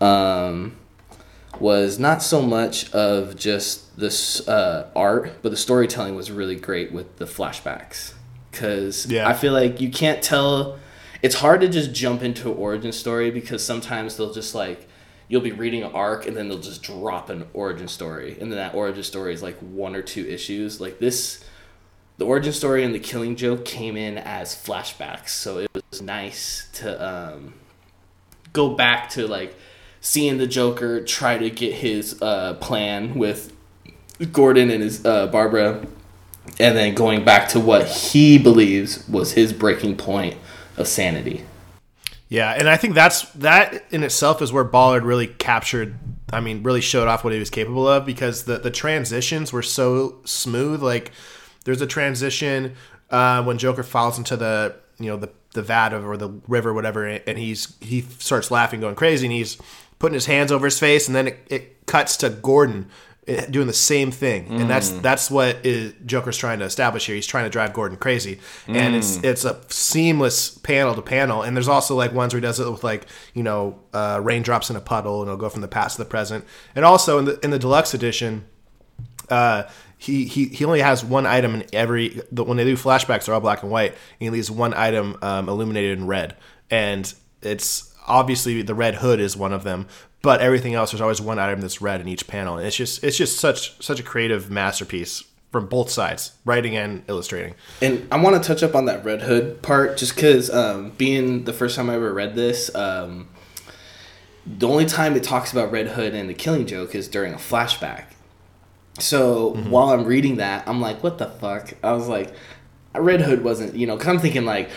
um, 0.00 0.76
was 1.58 1.98
not 1.98 2.22
so 2.22 2.42
much 2.42 2.92
of 2.92 3.36
just 3.36 3.96
this 3.96 4.46
uh, 4.48 4.90
art, 4.94 5.32
but 5.42 5.50
the 5.50 5.56
storytelling 5.56 6.14
was 6.14 6.30
really 6.30 6.56
great 6.56 6.92
with 6.92 7.16
the 7.16 7.24
flashbacks. 7.26 8.14
Because 8.50 9.06
Yeah. 9.06 9.28
I 9.28 9.32
feel 9.32 9.52
like 9.52 9.80
you 9.80 9.90
can't 9.90 10.22
tell. 10.22 10.78
It's 11.22 11.36
hard 11.36 11.60
to 11.62 11.68
just 11.68 11.92
jump 11.92 12.22
into 12.22 12.50
an 12.50 12.56
origin 12.56 12.92
story 12.92 13.30
because 13.30 13.64
sometimes 13.64 14.16
they'll 14.16 14.32
just 14.32 14.54
like 14.54 14.88
you'll 15.26 15.40
be 15.40 15.52
reading 15.52 15.82
an 15.82 15.92
arc 15.92 16.26
and 16.26 16.36
then 16.36 16.48
they'll 16.48 16.58
just 16.58 16.82
drop 16.82 17.30
an 17.30 17.46
origin 17.54 17.88
story 17.88 18.36
and 18.40 18.52
then 18.52 18.58
that 18.58 18.74
origin 18.74 19.02
story 19.02 19.32
is 19.32 19.42
like 19.42 19.56
one 19.58 19.96
or 19.96 20.02
two 20.02 20.26
issues 20.26 20.82
like 20.82 20.98
this 20.98 21.42
the 22.18 22.24
origin 22.24 22.52
story 22.52 22.84
and 22.84 22.94
the 22.94 22.98
killing 22.98 23.36
joke 23.36 23.64
came 23.64 23.96
in 23.96 24.18
as 24.18 24.54
flashbacks 24.54 25.30
so 25.30 25.58
it 25.58 25.70
was 25.72 26.00
nice 26.02 26.68
to 26.72 27.06
um, 27.06 27.54
go 28.52 28.74
back 28.74 29.08
to 29.10 29.26
like 29.26 29.54
seeing 30.00 30.38
the 30.38 30.46
joker 30.46 31.02
try 31.02 31.38
to 31.38 31.50
get 31.50 31.74
his 31.74 32.20
uh, 32.22 32.54
plan 32.54 33.14
with 33.14 33.52
gordon 34.32 34.70
and 34.70 34.82
his 34.82 35.04
uh, 35.04 35.26
barbara 35.28 35.84
and 36.60 36.76
then 36.76 36.94
going 36.94 37.24
back 37.24 37.48
to 37.48 37.58
what 37.58 37.86
he 37.86 38.38
believes 38.38 39.08
was 39.08 39.32
his 39.32 39.52
breaking 39.52 39.96
point 39.96 40.36
of 40.76 40.86
sanity 40.86 41.44
Yeah, 42.28 42.50
and 42.50 42.68
I 42.68 42.76
think 42.76 42.94
that's 42.94 43.30
that 43.32 43.84
in 43.92 44.02
itself 44.02 44.42
is 44.42 44.52
where 44.52 44.64
Bolland 44.64 45.06
really 45.06 45.28
captured. 45.28 45.94
I 46.32 46.40
mean, 46.40 46.64
really 46.64 46.80
showed 46.80 47.06
off 47.06 47.22
what 47.22 47.32
he 47.32 47.38
was 47.38 47.50
capable 47.50 47.86
of 47.86 48.04
because 48.04 48.44
the 48.44 48.58
the 48.58 48.72
transitions 48.72 49.52
were 49.52 49.62
so 49.62 50.16
smooth. 50.24 50.82
Like, 50.82 51.12
there's 51.64 51.80
a 51.80 51.86
transition 51.86 52.74
uh, 53.10 53.42
when 53.42 53.58
Joker 53.58 53.82
falls 53.82 54.18
into 54.18 54.36
the 54.36 54.76
you 54.98 55.06
know 55.06 55.16
the 55.16 55.30
the 55.54 55.62
vat 55.62 55.92
of, 55.92 56.06
or 56.06 56.16
the 56.16 56.28
river, 56.48 56.72
whatever, 56.72 57.06
and 57.06 57.38
he's 57.38 57.76
he 57.80 58.02
starts 58.02 58.50
laughing, 58.50 58.80
going 58.80 58.94
crazy, 58.94 59.26
and 59.26 59.32
he's 59.32 59.56
putting 59.98 60.14
his 60.14 60.26
hands 60.26 60.52
over 60.52 60.66
his 60.66 60.78
face, 60.78 61.06
and 61.06 61.16
then 61.16 61.28
it, 61.28 61.46
it 61.48 61.86
cuts 61.86 62.16
to 62.18 62.28
Gordon 62.28 62.90
eh, 63.26 63.46
doing 63.46 63.66
the 63.66 63.72
same 63.72 64.10
thing, 64.10 64.48
and 64.48 64.68
that's 64.68 64.90
that's 64.90 65.30
what 65.30 65.64
is, 65.64 65.94
Joker's 66.04 66.36
trying 66.36 66.58
to 66.58 66.64
establish 66.64 67.06
here. 67.06 67.14
He's 67.14 67.26
trying 67.26 67.44
to 67.44 67.50
drive 67.50 67.72
Gordon 67.72 67.96
crazy, 67.98 68.40
and 68.66 68.94
it's 68.94 69.22
it's 69.22 69.44
a 69.44 69.60
seamless 69.68 70.50
panel 70.58 70.94
to 70.94 71.02
panel. 71.02 71.42
And 71.42 71.56
there's 71.56 71.68
also 71.68 71.94
like 71.94 72.12
ones 72.12 72.34
where 72.34 72.40
he 72.40 72.42
does 72.42 72.60
it 72.60 72.70
with 72.70 72.84
like 72.84 73.06
you 73.32 73.42
know 73.42 73.78
uh, 73.92 74.20
raindrops 74.22 74.70
in 74.70 74.76
a 74.76 74.80
puddle, 74.80 75.22
and 75.22 75.28
it'll 75.28 75.38
go 75.38 75.48
from 75.48 75.62
the 75.62 75.68
past 75.68 75.96
to 75.96 76.02
the 76.02 76.08
present. 76.08 76.44
And 76.74 76.84
also 76.84 77.18
in 77.18 77.24
the 77.26 77.38
in 77.44 77.50
the 77.50 77.58
deluxe 77.58 77.94
edition, 77.94 78.44
uh, 79.30 79.64
he, 80.04 80.26
he 80.26 80.46
he 80.46 80.64
only 80.64 80.80
has 80.80 81.02
one 81.02 81.24
item 81.24 81.54
in 81.54 81.64
every. 81.72 82.20
The, 82.30 82.44
when 82.44 82.58
they 82.58 82.64
do 82.64 82.76
flashbacks, 82.76 83.24
they're 83.24 83.34
all 83.34 83.40
black 83.40 83.62
and 83.62 83.72
white. 83.72 83.92
And 83.92 83.98
he 84.18 84.30
leaves 84.30 84.50
one 84.50 84.74
item 84.74 85.16
um, 85.22 85.48
illuminated 85.48 85.98
in 85.98 86.06
red, 86.06 86.36
and 86.70 87.12
it's 87.40 87.94
obviously 88.06 88.60
the 88.60 88.74
red 88.74 88.96
hood 88.96 89.18
is 89.18 89.36
one 89.36 89.52
of 89.52 89.64
them. 89.64 89.86
But 90.20 90.40
everything 90.40 90.74
else, 90.74 90.90
there's 90.90 91.00
always 91.00 91.20
one 91.20 91.38
item 91.38 91.60
that's 91.60 91.80
red 91.80 92.00
in 92.00 92.08
each 92.08 92.26
panel, 92.26 92.58
and 92.58 92.66
it's 92.66 92.76
just 92.76 93.02
it's 93.02 93.16
just 93.16 93.38
such 93.38 93.82
such 93.82 93.98
a 93.98 94.02
creative 94.02 94.50
masterpiece 94.50 95.24
from 95.50 95.66
both 95.66 95.88
sides, 95.88 96.32
writing 96.44 96.76
and 96.76 97.04
illustrating. 97.08 97.54
And 97.80 98.06
I 98.10 98.20
want 98.20 98.42
to 98.42 98.46
touch 98.46 98.62
up 98.62 98.74
on 98.74 98.86
that 98.86 99.04
Red 99.04 99.22
Hood 99.22 99.62
part 99.62 99.96
just 99.96 100.16
because, 100.16 100.50
um, 100.50 100.90
being 100.98 101.44
the 101.44 101.52
first 101.52 101.76
time 101.76 101.88
I 101.88 101.94
ever 101.94 102.12
read 102.12 102.34
this, 102.34 102.74
um, 102.74 103.28
the 104.44 104.66
only 104.66 104.84
time 104.84 105.14
it 105.14 105.22
talks 105.22 105.52
about 105.52 105.70
Red 105.70 105.88
Hood 105.88 106.12
and 106.12 106.28
the 106.28 106.34
killing 106.34 106.66
joke 106.66 106.94
is 106.94 107.06
during 107.06 107.32
a 107.32 107.36
flashback. 107.36 108.13
So 108.98 109.54
while 109.68 109.90
I'm 109.90 110.04
reading 110.04 110.36
that, 110.36 110.68
I'm 110.68 110.80
like, 110.80 111.02
what 111.02 111.18
the 111.18 111.26
fuck? 111.26 111.74
I 111.82 111.92
was 111.92 112.06
like, 112.08 112.32
Red 112.94 113.20
Hood 113.20 113.42
wasn't, 113.42 113.74
you 113.74 113.86
know, 113.86 113.96
cause 113.96 114.06
I'm 114.06 114.20
thinking 114.20 114.44
like 114.44 114.70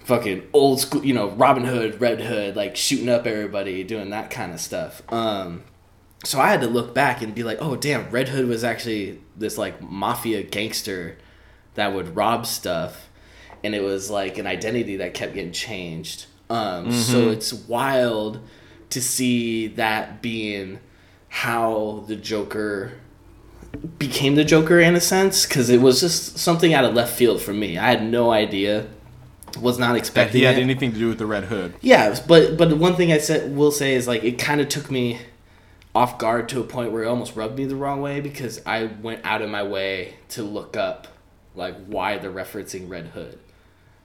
fucking 0.00 0.42
old 0.52 0.80
school, 0.80 1.04
you 1.04 1.14
know, 1.14 1.30
Robin 1.30 1.64
Hood, 1.64 2.00
Red 2.00 2.20
Hood, 2.20 2.54
like 2.56 2.76
shooting 2.76 3.08
up 3.08 3.26
everybody, 3.26 3.82
doing 3.84 4.10
that 4.10 4.30
kind 4.30 4.52
of 4.52 4.60
stuff. 4.60 5.02
Um, 5.12 5.62
so 6.24 6.38
I 6.38 6.48
had 6.48 6.60
to 6.60 6.66
look 6.66 6.94
back 6.94 7.22
and 7.22 7.34
be 7.34 7.42
like, 7.42 7.58
oh 7.60 7.76
damn, 7.76 8.10
Red 8.10 8.28
Hood 8.28 8.46
was 8.46 8.62
actually 8.62 9.20
this 9.36 9.56
like 9.56 9.80
mafia 9.80 10.42
gangster 10.42 11.16
that 11.74 11.94
would 11.94 12.14
rob 12.14 12.46
stuff, 12.46 13.08
and 13.64 13.74
it 13.74 13.82
was 13.82 14.10
like 14.10 14.36
an 14.36 14.46
identity 14.46 14.96
that 14.96 15.14
kept 15.14 15.34
getting 15.34 15.52
changed. 15.52 16.26
Um, 16.50 16.92
So 16.92 17.30
it's 17.30 17.52
wild 17.52 18.40
to 18.90 19.00
see 19.00 19.68
that 19.68 20.20
being 20.20 20.80
how 21.28 22.04
the 22.06 22.14
Joker 22.16 22.92
became 23.98 24.34
the 24.34 24.44
Joker 24.44 24.80
in 24.80 24.94
a 24.94 25.00
sense 25.00 25.46
because 25.46 25.70
it 25.70 25.80
was 25.80 26.00
just 26.00 26.38
something 26.38 26.74
out 26.74 26.84
of 26.84 26.94
left 26.94 27.14
field 27.16 27.40
for 27.40 27.52
me. 27.52 27.78
I 27.78 27.86
had 27.88 28.02
no 28.04 28.30
idea, 28.30 28.86
was 29.60 29.78
not 29.78 29.92
That 29.92 29.98
expecting 29.98 30.40
he 30.40 30.44
had 30.44 30.58
it. 30.58 30.62
anything 30.62 30.92
to 30.92 30.98
do 30.98 31.08
with 31.08 31.18
the 31.18 31.26
Red 31.26 31.44
Hood. 31.44 31.74
Yeah, 31.80 32.18
but 32.26 32.56
but 32.56 32.76
one 32.76 32.94
thing 32.96 33.12
I 33.12 33.18
said 33.18 33.56
will 33.56 33.70
say 33.72 33.94
is 33.94 34.06
like 34.06 34.24
it 34.24 34.38
kind 34.38 34.60
of 34.60 34.68
took 34.68 34.90
me 34.90 35.20
off 35.94 36.18
guard 36.18 36.48
to 36.50 36.60
a 36.60 36.64
point 36.64 36.90
where 36.92 37.02
it 37.04 37.06
almost 37.06 37.36
rubbed 37.36 37.56
me 37.58 37.64
the 37.66 37.76
wrong 37.76 38.00
way 38.00 38.20
because 38.20 38.60
I 38.64 38.84
went 39.02 39.20
out 39.24 39.42
of 39.42 39.50
my 39.50 39.62
way 39.62 40.14
to 40.30 40.42
look 40.42 40.76
up 40.76 41.06
like 41.54 41.76
why 41.86 42.16
they're 42.18 42.30
referencing 42.30 42.88
Red 42.88 43.08
Hood. 43.08 43.38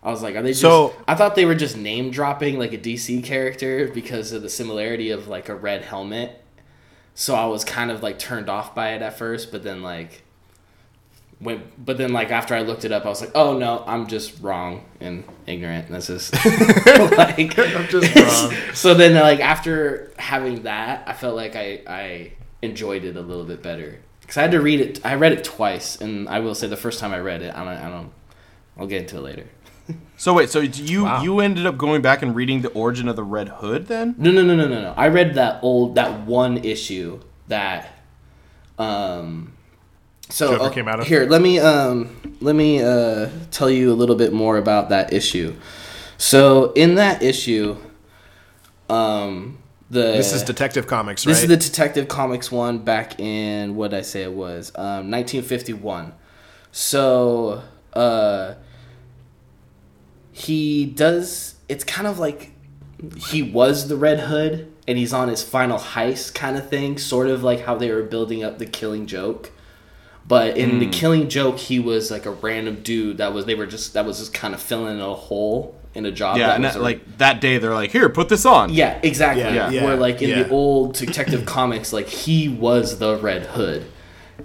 I 0.03 0.11
was 0.11 0.21
like, 0.21 0.35
are 0.35 0.41
they 0.41 0.49
just? 0.51 0.61
So- 0.61 0.93
I 1.07 1.15
thought 1.15 1.35
they 1.35 1.45
were 1.45 1.55
just 1.55 1.75
name 1.77 2.11
dropping 2.11 2.59
like 2.59 2.73
a 2.73 2.77
DC 2.77 3.23
character 3.23 3.87
because 3.87 4.31
of 4.31 4.41
the 4.41 4.49
similarity 4.49 5.11
of 5.11 5.27
like 5.27 5.49
a 5.49 5.55
red 5.55 5.81
helmet. 5.81 6.41
So 7.19 7.33
I 7.33 7.47
was 7.47 7.65
kind 7.65 7.89
of 7.89 8.03
like 8.03 8.19
turned 8.19 8.47
off 8.47 8.75
by 8.75 8.91
it 8.91 9.01
at 9.01 9.17
first, 9.17 9.51
but 9.51 9.63
then 9.63 9.81
like 9.81 10.21
when 11.39 11.63
but 11.75 11.97
then 11.97 12.13
like 12.13 12.29
after 12.29 12.53
I 12.53 12.61
looked 12.61 12.85
it 12.85 12.91
up, 12.91 13.07
I 13.07 13.09
was 13.09 13.21
like, 13.21 13.31
oh 13.33 13.57
no, 13.57 13.83
I'm 13.87 14.05
just 14.05 14.39
wrong 14.39 14.85
and 15.01 15.23
ignorant. 15.47 15.89
This 15.89 16.11
is 16.11 16.31
like 16.85 17.57
I'm 17.57 17.87
just 17.87 18.15
wrong. 18.15 18.53
so 18.75 18.93
then 18.93 19.15
like 19.15 19.39
after 19.39 20.13
having 20.19 20.61
that, 20.61 21.07
I 21.07 21.13
felt 21.13 21.35
like 21.35 21.55
I 21.55 21.81
I 21.87 22.33
enjoyed 22.61 23.03
it 23.03 23.17
a 23.17 23.21
little 23.21 23.45
bit 23.45 23.63
better 23.63 23.97
because 24.21 24.37
I 24.37 24.43
had 24.43 24.51
to 24.51 24.61
read 24.61 24.79
it. 24.79 25.03
I 25.03 25.15
read 25.15 25.31
it 25.31 25.43
twice, 25.43 25.99
and 25.99 26.29
I 26.29 26.37
will 26.41 26.53
say 26.53 26.67
the 26.67 26.77
first 26.77 26.99
time 26.99 27.13
I 27.13 27.19
read 27.19 27.41
it, 27.41 27.51
I 27.55 27.63
don't 27.63 27.83
I 27.83 27.89
don't. 27.89 28.11
I'll 28.77 28.85
get 28.85 29.01
into 29.01 29.17
it 29.17 29.21
later. 29.21 29.47
So 30.17 30.33
wait, 30.33 30.49
so 30.49 30.59
you 30.59 31.03
Wow. 31.03 31.21
you 31.21 31.39
ended 31.39 31.65
up 31.65 31.77
going 31.77 32.01
back 32.01 32.21
and 32.21 32.35
reading 32.35 32.61
the 32.61 32.69
origin 32.69 33.07
of 33.07 33.15
the 33.15 33.23
Red 33.23 33.49
Hood 33.49 33.87
then? 33.87 34.15
No, 34.17 34.31
no, 34.31 34.43
no, 34.43 34.55
no, 34.55 34.67
no, 34.67 34.81
no. 34.81 34.93
I 34.97 35.09
read 35.09 35.35
that 35.35 35.59
old 35.61 35.95
that 35.95 36.25
one 36.25 36.57
issue 36.57 37.19
that 37.47 37.87
um 38.79 39.53
so 40.29 40.51
Joker 40.51 40.63
oh, 40.65 40.69
came 40.71 40.87
out 40.87 40.99
of? 40.99 41.07
here, 41.07 41.25
let 41.25 41.41
me 41.41 41.59
um 41.59 42.15
let 42.41 42.55
me 42.55 42.81
uh 42.81 43.29
tell 43.51 43.69
you 43.69 43.91
a 43.91 43.95
little 43.95 44.15
bit 44.15 44.33
more 44.33 44.57
about 44.57 44.89
that 44.89 45.13
issue. 45.13 45.55
So 46.17 46.71
in 46.73 46.95
that 46.95 47.21
issue 47.21 47.77
um 48.89 49.59
the 49.89 50.01
This 50.01 50.33
is 50.33 50.43
Detective 50.43 50.87
Comics, 50.87 51.25
right? 51.25 51.31
This 51.31 51.43
is 51.43 51.47
the 51.47 51.57
Detective 51.57 52.07
Comics 52.07 52.51
one 52.51 52.79
back 52.79 53.19
in 53.19 53.75
what 53.75 53.91
did 53.91 53.99
I 53.99 54.01
say 54.01 54.23
it 54.23 54.33
was 54.33 54.71
um, 54.75 55.09
1951. 55.11 56.13
So 56.71 57.61
uh, 57.93 58.55
he 60.37 60.85
does. 60.85 61.55
It's 61.67 61.83
kind 61.83 62.07
of 62.07 62.19
like 62.19 62.51
he 63.29 63.41
was 63.43 63.87
the 63.87 63.95
Red 63.97 64.19
Hood 64.21 64.71
and 64.87 64.97
he's 64.97 65.13
on 65.13 65.27
his 65.27 65.43
final 65.43 65.77
heist 65.77 66.33
kind 66.33 66.57
of 66.57 66.69
thing, 66.69 66.97
sort 66.97 67.27
of 67.27 67.43
like 67.43 67.61
how 67.65 67.75
they 67.75 67.91
were 67.91 68.03
building 68.03 68.43
up 68.43 68.57
the 68.59 68.65
Killing 68.65 69.05
Joke. 69.07 69.51
But 70.27 70.57
in 70.57 70.71
Hmm. 70.71 70.79
the 70.79 70.87
Killing 70.87 71.29
Joke, 71.29 71.57
he 71.57 71.79
was 71.79 72.11
like 72.11 72.25
a 72.25 72.31
random 72.31 72.81
dude 72.83 73.17
that 73.17 73.33
was 73.33 73.45
they 73.45 73.55
were 73.55 73.65
just 73.65 73.93
that 73.93 74.05
was 74.05 74.19
just 74.19 74.33
kind 74.33 74.53
of 74.53 74.61
filling 74.61 74.99
a 75.01 75.13
hole 75.13 75.75
in 75.95 76.05
a 76.05 76.11
job. 76.11 76.37
Yeah, 76.37 76.47
that 76.47 76.55
and 76.55 76.63
was 76.65 76.73
that, 76.73 76.79
a- 76.79 76.83
like 76.83 77.17
that 77.17 77.41
day 77.41 77.57
they're 77.57 77.73
like, 77.73 77.91
here, 77.91 78.07
put 78.09 78.29
this 78.29 78.45
on. 78.45 78.71
yeah, 78.73 78.99
exactly. 79.03 79.41
Yeah, 79.43 79.69
yeah, 79.71 79.83
Where 79.85 79.95
like 79.95 80.21
in 80.21 80.29
the 80.39 80.49
old 80.49 80.93
Detective 80.93 81.45
Comics, 81.45 81.91
like 81.93 82.07
he 82.07 82.47
was 82.49 82.99
the 82.99 83.17
Red 83.17 83.43
Hood, 83.47 83.85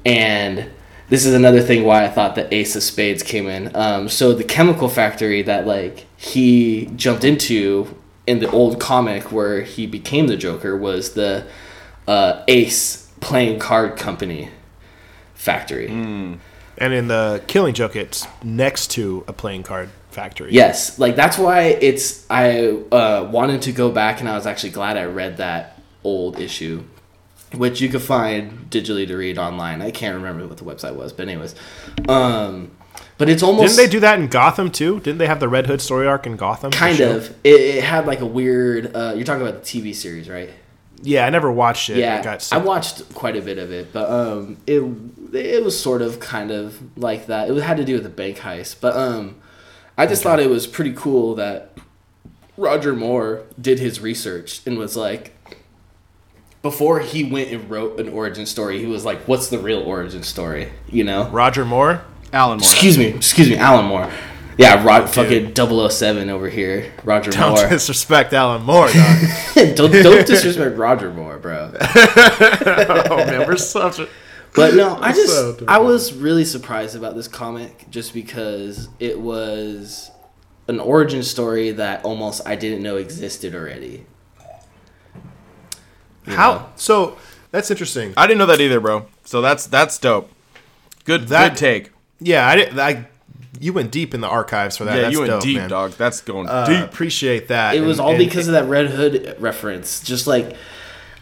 and 0.07 0.71
this 1.13 1.27
is 1.27 1.35
another 1.35 1.61
thing 1.61 1.85
why 1.85 2.07
I 2.07 2.09
thought 2.09 2.37
the 2.37 2.53
Ace 2.55 2.75
of 2.75 2.83
Spades 2.83 3.23
came 3.23 3.47
in. 3.47 3.77
Um, 3.77 4.09
so 4.09 4.33
the 4.33 4.45
chemical 4.45 4.89
factory 4.89 5.43
that 5.43 5.67
like 5.67 6.07
he 6.17 6.87
jumped 6.97 7.23
into 7.23 7.95
in 8.27 8.39
the 8.39 8.51
old 8.51 8.81
comic 8.81 9.31
where 9.31 9.61
he 9.61 9.87
became 9.87 10.27
the 10.27 10.39
Joker 10.39 10.75
was 10.75 11.13
the 11.13 11.47
uh, 12.09 12.43
Ace 12.49 13.11
playing 13.21 13.59
card 13.59 13.99
company 13.99 14.49
factory. 15.35 15.89
and 16.79 16.95
in 16.95 17.09
the 17.09 17.43
Killing 17.47 17.75
Joke, 17.75 17.95
it's 17.95 18.27
next 18.43 18.91
to 18.93 19.23
a 19.29 19.35
playing 19.35 19.65
card 19.65 19.91
factory. 20.13 20.51
Yes, 20.51 20.99
like 20.99 21.15
that's 21.15 21.37
why 21.37 21.65
it's 21.65 22.25
I 22.31 22.69
uh, 22.91 23.29
wanted 23.31 23.61
to 23.63 23.73
go 23.73 23.91
back, 23.91 24.21
and 24.21 24.31
I 24.31 24.35
was 24.35 24.47
actually 24.47 24.71
glad 24.71 24.97
I 24.97 25.05
read 25.05 25.37
that 25.37 25.79
old 26.05 26.41
issue, 26.41 26.85
which 27.55 27.81
you 27.81 27.89
could 27.89 28.03
find 28.03 28.71
digitally 28.71 29.07
to 29.07 29.17
read 29.17 29.39
online. 29.39 29.83
I 29.83 29.91
can't 29.91 30.17
remember 30.17 30.47
what 30.47 30.59
the 30.59 30.65
website 30.65 30.95
was, 30.95 31.13
but 31.13 31.29
anyways, 31.29 31.55
um, 32.09 32.71
but 33.19 33.29
it's 33.29 33.43
almost 33.43 33.77
Didn't 33.77 33.87
they 33.87 33.93
do 33.93 34.01
that 34.01 34.19
in 34.19 34.29
Gotham 34.29 34.71
too? 34.71 35.01
Didn't 35.01 35.19
they 35.19 35.27
have 35.27 35.41
the 35.41 35.49
Red 35.49 35.67
Hood 35.67 35.81
story 35.81 36.07
arc 36.07 36.27
in 36.27 36.37
Gotham? 36.37 36.73
kind 36.73 37.01
of. 37.01 37.31
It, 37.45 37.61
it 37.61 37.85
had 37.85 38.07
like 38.07 38.21
a 38.21 38.27
weird. 38.27 38.95
Uh, 38.95 39.13
you're 39.15 39.25
talking 39.25 39.47
about 39.47 39.63
the 39.63 39.81
TV 39.81 39.95
series, 39.95 40.29
right? 40.29 40.51
Yeah, 41.03 41.27
I 41.27 41.31
never 41.31 41.51
watched 41.51 41.91
it. 41.91 41.99
Yeah, 41.99 42.19
I 42.19 42.23
got 42.23 42.53
I 42.53 42.59
watched 42.59 43.13
quite 43.15 43.37
a 43.37 43.43
bit 43.43 43.59
of 43.59 43.73
it, 43.73 43.93
but 43.93 44.09
um, 44.09 44.57
it 44.67 44.83
it 45.35 45.65
was 45.65 45.79
sort 45.79 46.01
of 46.03 46.21
kind 46.21 46.51
of 46.51 46.97
like 46.97 47.27
that. 47.27 47.51
It 47.51 47.63
had 47.63 47.77
to 47.79 47.85
do 47.85 47.95
with 47.95 48.05
the 48.05 48.09
bank 48.09 48.39
heist, 48.39 48.81
but 48.81 48.97
um, 48.97 49.37
I 49.99 50.07
just 50.07 50.23
thought 50.23 50.41
it 50.41 50.51
was 50.51 50.67
pretty 50.67 50.93
cool 50.93 51.35
that 51.35 51.77
Roger 52.57 52.95
Moore 52.95 53.45
did 53.61 53.79
his 53.79 54.01
research 54.01 54.61
and 54.67 54.79
was 54.79 54.97
like, 54.97 55.35
before 56.63 57.01
he 57.01 57.25
went 57.25 57.51
and 57.51 57.69
wrote 57.69 57.99
an 58.01 58.09
origin 58.09 58.47
story, 58.47 58.79
he 58.79 58.87
was 58.87 59.05
like, 59.05 59.21
"What's 59.29 59.49
the 59.49 59.59
real 59.59 59.81
origin 59.81 60.23
story?" 60.23 60.73
You 60.89 61.05
know. 61.05 61.29
Roger 61.29 61.65
Moore. 61.65 62.03
Alan 62.33 62.59
Moore. 62.59 62.71
Excuse 62.71 62.97
me, 62.97 63.07
excuse 63.07 63.51
me, 63.51 63.57
Alan 63.57 63.85
Moore. 63.87 64.11
Yeah, 64.59 64.85
Rod, 64.85 65.09
fucking 65.09 65.55
007 65.55 66.29
over 66.29 66.49
here, 66.49 66.93
Roger 67.05 67.31
Don't 67.31 67.57
Moore. 67.57 67.69
disrespect 67.69 68.33
Alan 68.33 68.63
Moore, 68.63 68.89
dog. 68.89 69.19
don't 69.55 69.91
don't 69.91 70.27
disrespect 70.27 70.77
Roger 70.77 71.11
Moore, 71.11 71.39
bro. 71.39 71.73
oh 71.81 73.25
man, 73.27 73.47
we're 73.47 73.57
such 73.57 73.99
a. 73.99 74.09
But 74.55 74.75
no, 74.75 74.97
I 75.01 75.13
just 75.13 75.35
So 75.35 75.65
I 75.67 75.79
was 75.79 76.13
really 76.13 76.45
surprised 76.45 76.95
about 76.95 77.17
this 77.17 77.29
comic 77.29 77.87
just 77.91 78.13
because 78.13 78.91
it 79.01 79.19
was 79.19 80.11
an 80.69 80.79
origin 80.79 81.23
story 81.23 81.73
that 81.73 82.05
almost 82.05 82.47
I 82.47 82.57
didn't 82.57 82.83
know 82.83 82.97
existed 82.97 83.55
already. 83.55 84.05
You 86.27 86.35
How? 86.35 86.55
know? 86.55 86.67
So 86.77 87.17
that's 87.51 87.71
interesting. 87.71 88.15
I 88.17 88.27
didn't 88.27 88.39
know 88.39 88.47
that 88.47 88.61
either, 88.61 88.81
bro. 88.81 89.07
So 89.25 89.41
that's 89.41 89.67
that's 89.67 89.99
dope. 89.99 90.31
Good 91.05 91.29
That- 91.29 91.51
good 91.51 91.59
take. 91.59 91.91
Yeah, 92.21 92.47
I 92.47 92.57
didn't. 92.57 92.79
I 92.79 93.07
you 93.61 93.73
went 93.73 93.91
deep 93.93 94.15
in 94.15 94.21
the 94.21 94.29
archives 94.29 94.77
for 94.77 94.85
that. 94.85 94.95
Yeah, 94.97 95.03
That's 95.03 95.13
you 95.13 95.19
went 95.21 95.31
dope, 95.31 95.43
deep, 95.43 95.57
man. 95.59 95.69
dog. 95.71 95.93
That's 95.93 96.21
going 96.21 96.49
Uh, 96.49 96.67
deep. 96.67 96.85
Appreciate 96.85 97.49
that. 97.49 97.75
It 97.77 97.81
was 97.83 97.99
And- 97.99 98.05
all 98.07 98.11
and- 98.11 98.19
because 98.19 98.49
of 98.49 98.55
that 98.55 98.69
Red 98.69 98.89
Hood 98.89 99.37
reference. 99.39 100.01
Just 100.01 100.27
like 100.27 100.57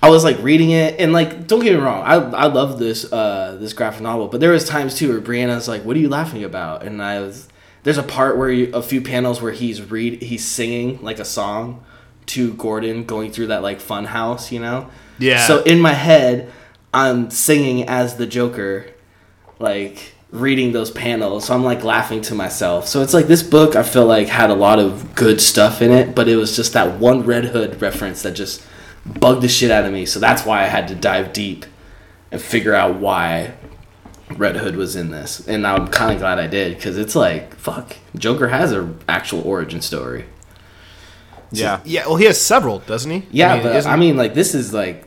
I 0.03 0.09
was 0.09 0.25
like 0.25 0.39
reading 0.43 0.71
it 0.71 0.97
and 0.99 1.13
like 1.13 1.47
don't 1.47 1.61
get 1.61 1.75
me 1.75 1.81
wrong, 1.81 2.03
I 2.05 2.15
I 2.15 2.47
love 2.47 2.79
this 2.79 3.11
uh 3.13 3.57
this 3.61 3.73
graphic 3.73 4.03
novel, 4.03 4.29
but 4.29 4.41
there 4.41 4.51
was 4.51 4.65
times 4.65 4.95
too 4.95 5.09
where 5.11 5.21
Brianna's 5.21 5.69
like, 5.69 5.85
"What 5.85 5.97
are 5.97 6.01
you 6.01 6.09
laughing 6.09 6.45
about?" 6.45 6.83
And 6.85 7.03
I 7.03 7.21
was 7.21 7.49
there's 7.83 7.99
a 7.99 8.03
part 8.03 8.37
where 8.39 8.51
you, 8.51 8.71
a 8.75 8.83
few 8.83 9.01
panels 9.01 9.41
where 9.43 9.53
he's 9.53 9.83
read 9.91 10.23
he's 10.23 10.45
singing 10.47 10.99
like 11.03 11.19
a 11.19 11.25
song 11.25 11.83
to 12.31 12.55
Gordon 12.55 13.05
going 13.05 13.33
through 13.33 13.49
that 13.49 13.63
like 13.63 13.81
fun 13.81 14.05
house, 14.05 14.53
you 14.53 14.61
know? 14.61 14.89
Yeah. 15.19 15.47
So 15.47 15.63
in 15.63 15.81
my 15.81 15.93
head, 15.93 16.51
I'm 16.95 17.31
singing 17.31 17.89
as 17.89 18.17
the 18.17 18.27
Joker, 18.27 18.87
like 19.59 20.15
reading 20.31 20.73
those 20.73 20.91
panels. 20.91 21.47
So 21.47 21.55
I'm 21.55 21.65
like 21.65 21.83
laughing 21.83 22.23
to 22.23 22.35
myself. 22.35 22.87
So 22.87 23.03
it's 23.03 23.15
like 23.15 23.27
this 23.27 23.43
book 23.43 23.75
I 23.75 23.83
feel 23.83 24.07
like 24.07 24.29
had 24.29 24.51
a 24.51 24.55
lot 24.55 24.79
of 24.79 25.15
good 25.15 25.41
stuff 25.41 25.83
in 25.83 25.91
it, 25.91 26.15
but 26.15 26.29
it 26.29 26.37
was 26.37 26.55
just 26.55 26.73
that 26.75 26.99
one 26.99 27.23
Red 27.23 27.47
Hood 27.47 27.83
reference 27.83 28.23
that 28.23 28.33
just 28.33 28.65
bugged 29.05 29.43
the 29.43 29.49
shit 29.49 29.71
out 29.71 29.85
of 29.85 29.93
me. 29.93 30.07
So 30.07 30.21
that's 30.21 30.45
why 30.45 30.63
I 30.63 30.67
had 30.67 30.89
to 30.89 30.95
dive 30.95 31.33
deep 31.33 31.67
and 32.31 32.41
figure 32.41 32.75
out 32.75 32.97
why 32.97 33.55
Red 34.37 34.57
Hood 34.57 34.77
was 34.77 34.95
in 34.95 35.11
this. 35.11 35.47
And 35.49 35.67
I'm 35.67 35.89
kind 35.89 36.13
of 36.13 36.21
glad 36.21 36.39
I 36.39 36.47
did 36.47 36.77
because 36.77 36.97
it's 36.97 37.17
like 37.17 37.57
fuck, 37.57 37.97
Joker 38.17 38.49
has 38.49 38.73
a 38.73 38.95
actual 39.09 39.43
origin 39.43 39.81
story. 39.81 40.27
Yeah. 41.53 41.81
yeah. 41.85 42.07
Well, 42.07 42.17
he 42.17 42.25
has 42.27 42.41
several, 42.41 42.79
doesn't 42.81 43.11
he? 43.11 43.27
Yeah, 43.31 43.53
I 43.53 43.55
mean, 43.55 43.63
but 43.63 43.87
I 43.87 43.97
mean 43.97 44.17
like 44.17 44.35
this 44.35 44.55
is 44.55 44.73
like 44.73 45.07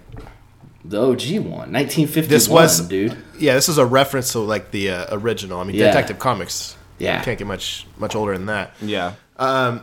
the 0.86 1.02
OG 1.02 1.40
one, 1.40 1.72
1951, 1.72 2.28
This 2.30 2.50
was- 2.50 2.82
dude. 2.88 3.18
yeah, 3.40 3.54
this 3.54 3.70
is 3.70 3.78
a 3.78 3.86
reference 3.86 4.32
to 4.34 4.40
like 4.40 4.72
the 4.72 4.90
uh, 4.90 5.06
original. 5.18 5.60
I 5.60 5.64
mean, 5.64 5.76
Yeah. 5.76 5.88
Detective 5.88 6.20
Comics. 6.20 6.76
Yeah. 7.00 7.18
you 7.20 7.24
can't 7.26 7.38
get 7.40 7.48
much 7.48 7.86
much 7.98 8.16
older 8.16 8.34
than 8.38 8.48
that. 8.48 8.74
Yeah. 8.82 9.14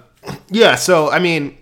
Yeah, 0.50 0.74
so 0.74 1.10
I 1.10 1.18
mean, 1.18 1.56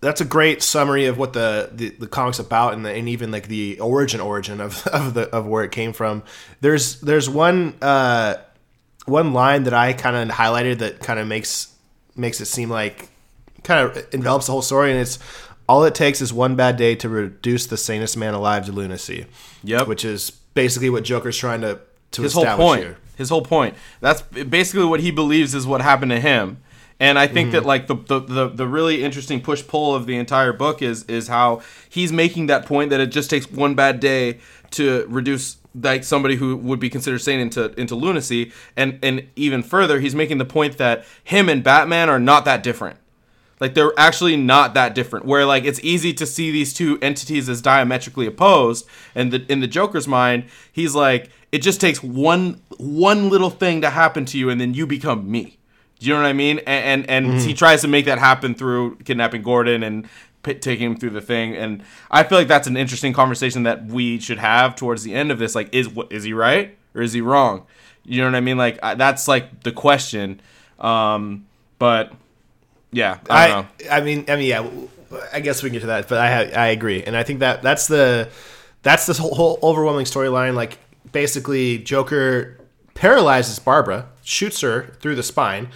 that's 0.00 0.20
a 0.20 0.24
great 0.26 0.62
summary 0.62 1.06
of 1.06 1.16
what 1.16 1.32
the 1.32 1.70
the, 1.72 1.88
the 1.90 2.06
comics 2.06 2.38
about, 2.38 2.74
and 2.74 2.84
the, 2.84 2.90
and 2.90 3.08
even 3.08 3.30
like 3.30 3.48
the 3.48 3.80
origin 3.80 4.20
origin 4.20 4.60
of, 4.60 4.86
of 4.92 5.14
the 5.14 5.22
of 5.30 5.46
where 5.46 5.64
it 5.64 5.72
came 5.72 5.94
from. 5.94 6.22
There's 6.60 7.00
there's 7.00 7.28
one 7.30 7.74
uh, 7.80 8.34
one 9.06 9.32
line 9.32 9.64
that 9.64 9.72
I 9.72 9.94
kind 9.94 10.14
of 10.30 10.36
highlighted 10.36 10.78
that 10.80 11.00
kind 11.00 11.18
of 11.18 11.26
makes 11.26 11.72
makes 12.16 12.40
it 12.42 12.46
seem 12.46 12.68
like 12.68 13.08
kind 13.64 13.88
of 13.88 14.14
envelops 14.14 14.46
the 14.46 14.52
whole 14.52 14.62
story, 14.62 14.90
and 14.90 15.00
it's 15.00 15.18
all 15.68 15.84
it 15.84 15.94
takes 15.94 16.20
is 16.20 16.32
one 16.32 16.56
bad 16.56 16.76
day 16.76 16.94
to 16.96 17.08
reduce 17.08 17.66
the 17.66 17.76
sanest 17.76 18.16
man 18.16 18.34
alive 18.34 18.66
to 18.66 18.72
lunacy. 18.72 19.26
Yep. 19.62 19.88
which 19.88 20.04
is 20.04 20.30
basically 20.30 20.90
what 20.90 21.04
Joker's 21.04 21.36
trying 21.36 21.62
to 21.62 21.80
to 22.12 22.22
his 22.22 22.32
whole 22.34 22.44
point. 22.44 22.82
here. 22.82 22.96
His 23.16 23.28
whole 23.28 23.42
point. 23.42 23.74
That's 24.00 24.22
basically 24.22 24.84
what 24.86 25.00
he 25.00 25.10
believes 25.10 25.54
is 25.54 25.66
what 25.66 25.80
happened 25.80 26.10
to 26.10 26.20
him. 26.20 26.58
And 27.00 27.18
I 27.18 27.26
think 27.26 27.52
that 27.52 27.58
mm-hmm. 27.58 27.66
like 27.66 27.86
the, 27.88 27.96
the, 27.96 28.20
the, 28.20 28.48
the 28.48 28.68
really 28.68 29.02
interesting 29.02 29.40
push 29.40 29.66
pull 29.66 29.94
of 29.94 30.06
the 30.06 30.16
entire 30.16 30.52
book 30.52 30.80
is 30.80 31.04
is 31.04 31.28
how 31.28 31.60
he's 31.88 32.12
making 32.12 32.46
that 32.46 32.66
point 32.66 32.90
that 32.90 33.00
it 33.00 33.06
just 33.06 33.30
takes 33.30 33.50
one 33.50 33.74
bad 33.74 34.00
day 34.00 34.38
to 34.72 35.04
reduce 35.08 35.56
like 35.74 36.04
somebody 36.04 36.36
who 36.36 36.56
would 36.56 36.78
be 36.78 36.88
considered 36.88 37.18
sane 37.18 37.40
into 37.40 37.72
into 37.78 37.96
lunacy 37.96 38.52
and 38.76 38.98
and 39.02 39.26
even 39.34 39.62
further 39.62 39.98
he's 39.98 40.14
making 40.14 40.38
the 40.38 40.44
point 40.44 40.78
that 40.78 41.04
him 41.24 41.48
and 41.48 41.64
Batman 41.64 42.08
are 42.08 42.20
not 42.20 42.44
that 42.44 42.62
different. 42.62 42.96
Like 43.60 43.74
they're 43.74 43.92
actually 43.96 44.36
not 44.36 44.74
that 44.74 44.94
different. 44.94 45.26
Where 45.26 45.46
like 45.46 45.64
it's 45.64 45.80
easy 45.82 46.12
to 46.14 46.26
see 46.26 46.50
these 46.50 46.72
two 46.72 46.98
entities 47.00 47.48
as 47.48 47.62
diametrically 47.62 48.26
opposed, 48.26 48.86
and 49.14 49.32
the, 49.32 49.50
in 49.50 49.60
the 49.60 49.66
Joker's 49.68 50.08
mind, 50.08 50.44
he's 50.72 50.94
like, 50.94 51.30
it 51.52 51.58
just 51.58 51.80
takes 51.80 52.02
one 52.02 52.60
one 52.78 53.28
little 53.30 53.50
thing 53.50 53.80
to 53.82 53.90
happen 53.90 54.24
to 54.26 54.38
you, 54.38 54.50
and 54.50 54.60
then 54.60 54.74
you 54.74 54.86
become 54.86 55.30
me. 55.30 55.58
Do 56.00 56.06
you 56.06 56.14
know 56.14 56.22
what 56.22 56.28
I 56.28 56.32
mean? 56.32 56.58
And 56.66 57.08
and, 57.08 57.30
and 57.32 57.40
he 57.40 57.54
tries 57.54 57.80
to 57.82 57.88
make 57.88 58.06
that 58.06 58.18
happen 58.18 58.54
through 58.54 58.96
kidnapping 59.04 59.42
Gordon 59.42 59.82
and 59.82 60.08
p- 60.42 60.54
taking 60.54 60.90
him 60.90 60.96
through 60.96 61.10
the 61.10 61.20
thing. 61.20 61.56
And 61.56 61.82
I 62.10 62.24
feel 62.24 62.38
like 62.38 62.48
that's 62.48 62.66
an 62.66 62.76
interesting 62.76 63.12
conversation 63.12 63.62
that 63.62 63.86
we 63.86 64.18
should 64.18 64.38
have 64.38 64.74
towards 64.76 65.04
the 65.04 65.14
end 65.14 65.30
of 65.30 65.38
this. 65.38 65.54
Like, 65.54 65.74
is 65.74 65.88
what 65.88 66.12
is 66.12 66.24
he 66.24 66.32
right 66.32 66.76
or 66.94 67.02
is 67.02 67.12
he 67.12 67.20
wrong? 67.20 67.66
You 68.04 68.20
know 68.20 68.28
what 68.28 68.36
I 68.36 68.40
mean? 68.40 68.58
Like 68.58 68.78
I, 68.82 68.94
that's 68.94 69.26
like 69.28 69.62
the 69.62 69.72
question. 69.72 70.40
Um, 70.78 71.46
but 71.78 72.12
yeah, 72.94 73.18
I. 73.28 73.66
I, 73.90 73.98
I 73.98 74.00
mean, 74.00 74.24
I 74.28 74.36
mean, 74.36 74.48
yeah. 74.48 74.68
I 75.32 75.40
guess 75.40 75.62
we 75.62 75.68
can 75.68 75.74
get 75.74 75.80
to 75.80 75.86
that, 75.88 76.08
but 76.08 76.18
I 76.18 76.44
I 76.50 76.66
agree, 76.68 77.02
and 77.02 77.16
I 77.16 77.22
think 77.22 77.40
that 77.40 77.62
that's 77.62 77.86
the 77.86 78.28
that's 78.82 79.06
this 79.06 79.18
whole, 79.18 79.34
whole 79.34 79.58
overwhelming 79.62 80.06
storyline. 80.06 80.54
Like, 80.54 80.78
basically, 81.12 81.78
Joker 81.78 82.58
paralyzes 82.94 83.58
Barbara, 83.58 84.06
shoots 84.22 84.60
her 84.62 84.94
through 85.00 85.14
the 85.16 85.22
spine, 85.22 85.68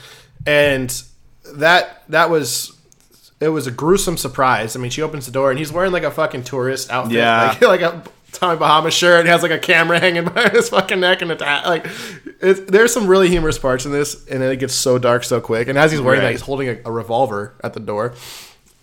and 0.46 1.02
that 1.54 2.02
that 2.08 2.30
was 2.30 2.76
it 3.40 3.48
was 3.48 3.66
a 3.66 3.70
gruesome 3.70 4.16
surprise. 4.16 4.74
I 4.76 4.80
mean, 4.80 4.90
she 4.90 5.02
opens 5.02 5.26
the 5.26 5.32
door 5.32 5.50
and 5.50 5.58
he's 5.58 5.72
wearing 5.72 5.92
like 5.92 6.02
a 6.02 6.10
fucking 6.10 6.44
tourist 6.44 6.90
outfit, 6.90 7.16
Yeah. 7.16 7.56
like, 7.60 7.62
like 7.62 7.80
a 7.82 8.02
Tommy 8.32 8.58
Bahama 8.58 8.90
shirt. 8.90 9.20
And 9.20 9.28
he 9.28 9.32
has 9.32 9.42
like 9.42 9.50
a 9.50 9.58
camera 9.58 9.98
hanging 10.04 10.24
by 10.24 10.48
his 10.50 10.68
fucking 10.68 11.00
neck 11.00 11.22
and 11.22 11.30
a 11.30 11.34
like. 11.36 11.86
There's 12.40 12.92
some 12.92 13.06
really 13.06 13.28
humorous 13.28 13.58
parts 13.58 13.84
in 13.84 13.92
this, 13.92 14.26
and 14.28 14.40
then 14.40 14.52
it 14.52 14.56
gets 14.56 14.74
so 14.74 14.98
dark 14.98 15.24
so 15.24 15.40
quick. 15.40 15.68
And 15.68 15.76
as 15.78 15.90
he's 15.90 16.00
wearing 16.00 16.20
that, 16.20 16.30
he's 16.30 16.42
holding 16.42 16.68
a, 16.68 16.78
a 16.84 16.92
revolver 16.92 17.54
at 17.64 17.74
the 17.74 17.80
door, 17.80 18.14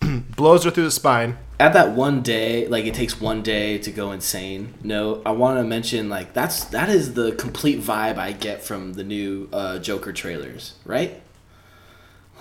blows 0.36 0.64
her 0.64 0.70
through 0.70 0.84
the 0.84 0.90
spine. 0.90 1.38
at 1.58 1.72
that 1.72 1.92
one 1.92 2.20
day 2.20 2.68
like 2.68 2.84
it 2.84 2.92
takes 2.92 3.18
one 3.18 3.40
day 3.42 3.78
to 3.78 3.90
go 3.90 4.12
insane 4.12 4.74
no 4.82 5.22
i 5.24 5.30
want 5.30 5.58
to 5.58 5.64
mention 5.64 6.10
like 6.10 6.34
that's 6.34 6.64
that 6.64 6.90
is 6.90 7.14
the 7.14 7.32
complete 7.36 7.80
vibe 7.80 8.18
i 8.18 8.30
get 8.30 8.62
from 8.62 8.92
the 8.92 9.02
new 9.02 9.48
uh, 9.54 9.78
joker 9.78 10.12
trailers 10.12 10.74
right 10.84 11.22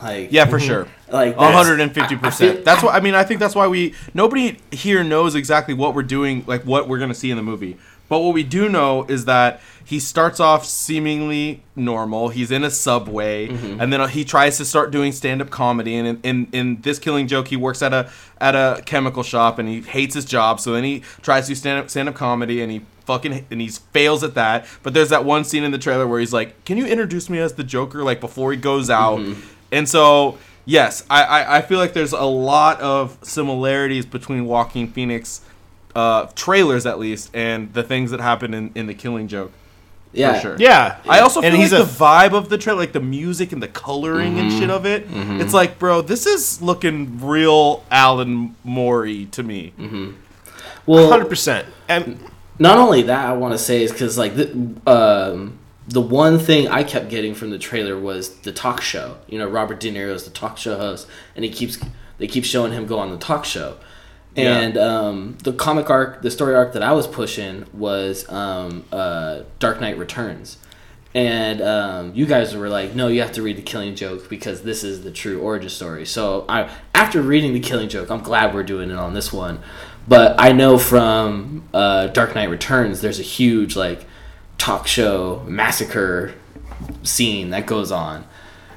like 0.01 0.31
Yeah, 0.31 0.45
for 0.45 0.60
sure. 0.60 0.88
like 1.12 1.36
150 1.38 1.99
I- 1.99 2.03
I 2.05 2.08
feel- 2.10 2.17
percent. 2.19 2.65
That's 2.65 2.84
what 2.84 2.93
I 2.95 2.99
mean. 2.99 3.15
I 3.15 3.23
think 3.23 3.39
that's 3.39 3.55
why 3.55 3.67
we 3.67 3.93
nobody 4.13 4.58
here 4.71 5.03
knows 5.03 5.36
exactly 5.36 5.73
what 5.73 5.93
we're 5.95 6.03
doing, 6.03 6.43
like 6.47 6.63
what 6.63 6.88
we're 6.88 6.99
gonna 6.99 7.13
see 7.13 7.31
in 7.31 7.38
the 7.38 7.43
movie. 7.43 7.77
But 8.08 8.19
what 8.19 8.36
we 8.36 8.43
do 8.43 8.69
know 8.69 9.03
is 9.05 9.25
that 9.25 9.62
he 9.84 9.99
starts 9.99 10.39
off 10.39 10.63
seemingly 10.63 11.63
normal. 11.75 12.29
He's 12.29 12.51
in 12.51 12.63
a 12.63 12.69
subway, 12.69 13.47
Mm-hmm. 13.47 13.81
and 13.81 13.91
then 13.91 14.08
he 14.10 14.23
tries 14.23 14.58
to 14.58 14.65
start 14.65 14.91
doing 14.91 15.12
stand-up 15.12 15.49
comedy. 15.49 15.95
And 15.95 16.08
in, 16.08 16.19
in, 16.23 16.47
in 16.51 16.81
this 16.81 16.99
Killing 16.99 17.27
Joke, 17.27 17.47
he 17.47 17.55
works 17.58 17.81
at 17.81 17.93
a 17.93 18.10
at 18.39 18.53
a 18.55 18.84
chemical 18.86 19.23
shop, 19.23 19.58
and 19.58 19.67
he 19.67 19.81
hates 19.81 20.13
his 20.13 20.25
job. 20.25 20.60
So 20.60 20.73
then 20.73 20.84
he 20.84 21.01
tries 21.23 21.45
to 21.45 21.51
do 21.51 21.55
stand-up 21.55 21.89
stand-up 21.89 22.13
comedy, 22.15 22.62
and 22.62 22.71
he 22.71 22.81
fucking 23.05 23.45
and 23.49 23.60
he 23.62 23.69
fails 23.69 24.23
at 24.23 24.36
that. 24.36 24.67
But 24.84 24.93
there's 24.93 25.10
that 25.10 25.25
one 25.25 25.43
scene 25.43 25.63
in 25.63 25.71
the 25.71 25.77
trailer 25.79 26.05
where 26.08 26.19
he's 26.19 26.34
like, 26.34 26.63
"Can 26.65 26.77
you 26.77 26.86
introduce 26.86 27.27
me 27.29 27.39
as 27.39 27.53
the 27.53 27.63
Joker?" 27.63 28.03
Like 28.03 28.19
before 28.21 28.51
he 28.51 28.58
goes 28.58 28.89
out, 28.91 29.19
and 29.71 29.88
so. 29.88 30.38
Yes, 30.67 31.06
I, 31.12 31.23
I, 31.23 31.58
I 31.58 31.62
feel 31.62 31.78
like 31.78 31.93
there's 31.93 32.12
a 32.12 32.23
lot 32.25 32.82
of 32.82 33.19
similarities 33.21 34.04
between 34.04 34.45
Joaquin 34.45 34.88
Phoenix 34.88 35.41
uh, 35.95 36.25
trailers, 36.34 36.88
at 36.88 36.97
least, 36.97 37.30
and 37.36 37.71
the 37.73 37.84
things 37.84 38.10
that 38.10 38.19
happen 38.19 38.56
in, 38.56 38.71
in 38.73 38.88
the 38.88 38.95
Killing 38.95 39.28
Joke. 39.28 39.51
yeah 40.12 40.34
For 40.34 40.41
sure. 40.41 40.56
Yeah, 40.58 40.99
I 41.08 41.19
also 41.19 41.41
and 41.43 41.51
feel 41.51 41.62
he's 41.62 41.71
like 41.71 41.82
a 41.84 41.86
the 41.86 41.91
vibe 41.91 42.34
of 42.34 42.49
the 42.49 42.58
trailer, 42.58 42.80
like 42.80 42.93
the 42.93 42.99
music 42.99 43.51
and 43.51 43.62
the 43.62 43.67
coloring 43.67 44.39
and 44.39 44.51
shit 44.51 44.71
of 44.71 44.88
it. 44.88 45.06
It's 45.12 45.54
like, 45.54 45.78
bro, 45.78 46.01
this 46.01 46.25
is 46.25 46.63
looking 46.63 47.23
real 47.23 47.84
Alan 47.91 48.56
Morey 48.63 49.28
to 49.28 49.43
me. 49.43 49.71
well 50.88 51.10
hundred 51.12 51.30
percent. 51.30 51.67
And 51.88 52.19
not 52.58 52.80
only 52.80 53.04
that 53.04 53.25
i 53.25 53.34
want 53.34 53.51
to 53.51 53.58
say 53.60 53.84
is 53.84 53.91
because 53.91 54.17
like 54.17 54.34
the, 54.36 54.47
um, 54.88 55.60
the 55.87 56.01
one 56.01 56.39
thing 56.39 56.67
i 56.67 56.83
kept 56.83 57.09
getting 57.09 57.35
from 57.35 57.49
the 57.51 57.59
trailer 57.59 57.97
was 57.99 58.37
the 58.39 58.51
talk 58.51 58.81
show. 58.81 59.17
You 59.27 59.39
know 59.39 59.47
robert 59.47 59.79
de 59.79 59.91
niro 59.91 60.13
is 60.13 60.23
the 60.23 60.31
talk 60.31 60.57
show 60.57 60.77
host 60.77 61.07
and 61.35 61.45
he 61.45 61.51
keeps 61.51 61.79
they 62.17 62.27
keep 62.27 62.45
showing 62.45 62.71
him 62.71 62.85
go 62.85 62.97
on 62.99 63.11
the 63.11 63.17
talk 63.17 63.45
show. 63.45 63.77
Yeah. 64.35 64.57
and 64.59 64.77
um, 64.77 65.37
the 65.43 65.53
comic 65.53 65.89
arc 65.89 66.21
the 66.21 66.31
story 66.31 66.55
arc 66.55 66.73
that 66.73 66.83
i 66.83 66.91
was 66.91 67.07
pushing 67.07 67.65
was 67.73 68.27
um, 68.29 68.83
uh, 68.91 69.41
dark 69.59 69.79
knight 69.79 69.97
returns. 69.97 70.57
And 71.13 71.61
um, 71.61 72.13
you 72.13 72.25
guys 72.25 72.53
were 72.53 72.67
like 72.67 72.93
no 72.95 73.07
you 73.07 73.21
have 73.21 73.31
to 73.33 73.41
read 73.41 73.55
the 73.57 73.61
killing 73.61 73.95
joke 73.95 74.27
because 74.29 74.63
this 74.63 74.83
is 74.83 75.03
the 75.03 75.11
true 75.11 75.39
origin 75.39 75.69
story. 75.69 76.05
So 76.05 76.45
i 76.49 76.69
after 76.93 77.21
reading 77.21 77.53
the 77.53 77.59
killing 77.61 77.87
joke 77.89 78.09
i'm 78.09 78.21
glad 78.23 78.53
we're 78.53 78.63
doing 78.63 78.89
it 78.89 78.97
on 78.97 79.13
this 79.13 79.31
one. 79.31 79.59
But 80.07 80.35
i 80.39 80.51
know 80.51 80.77
from 80.77 81.69
uh, 81.73 82.07
dark 82.07 82.33
knight 82.35 82.49
returns 82.49 83.01
there's 83.01 83.19
a 83.19 83.23
huge 83.23 83.75
like 83.75 84.05
talk 84.65 84.88
show 84.88 85.43
massacre 85.45 86.34
scene 87.04 87.51
that 87.51 87.67
goes 87.67 87.91
on 87.91 88.25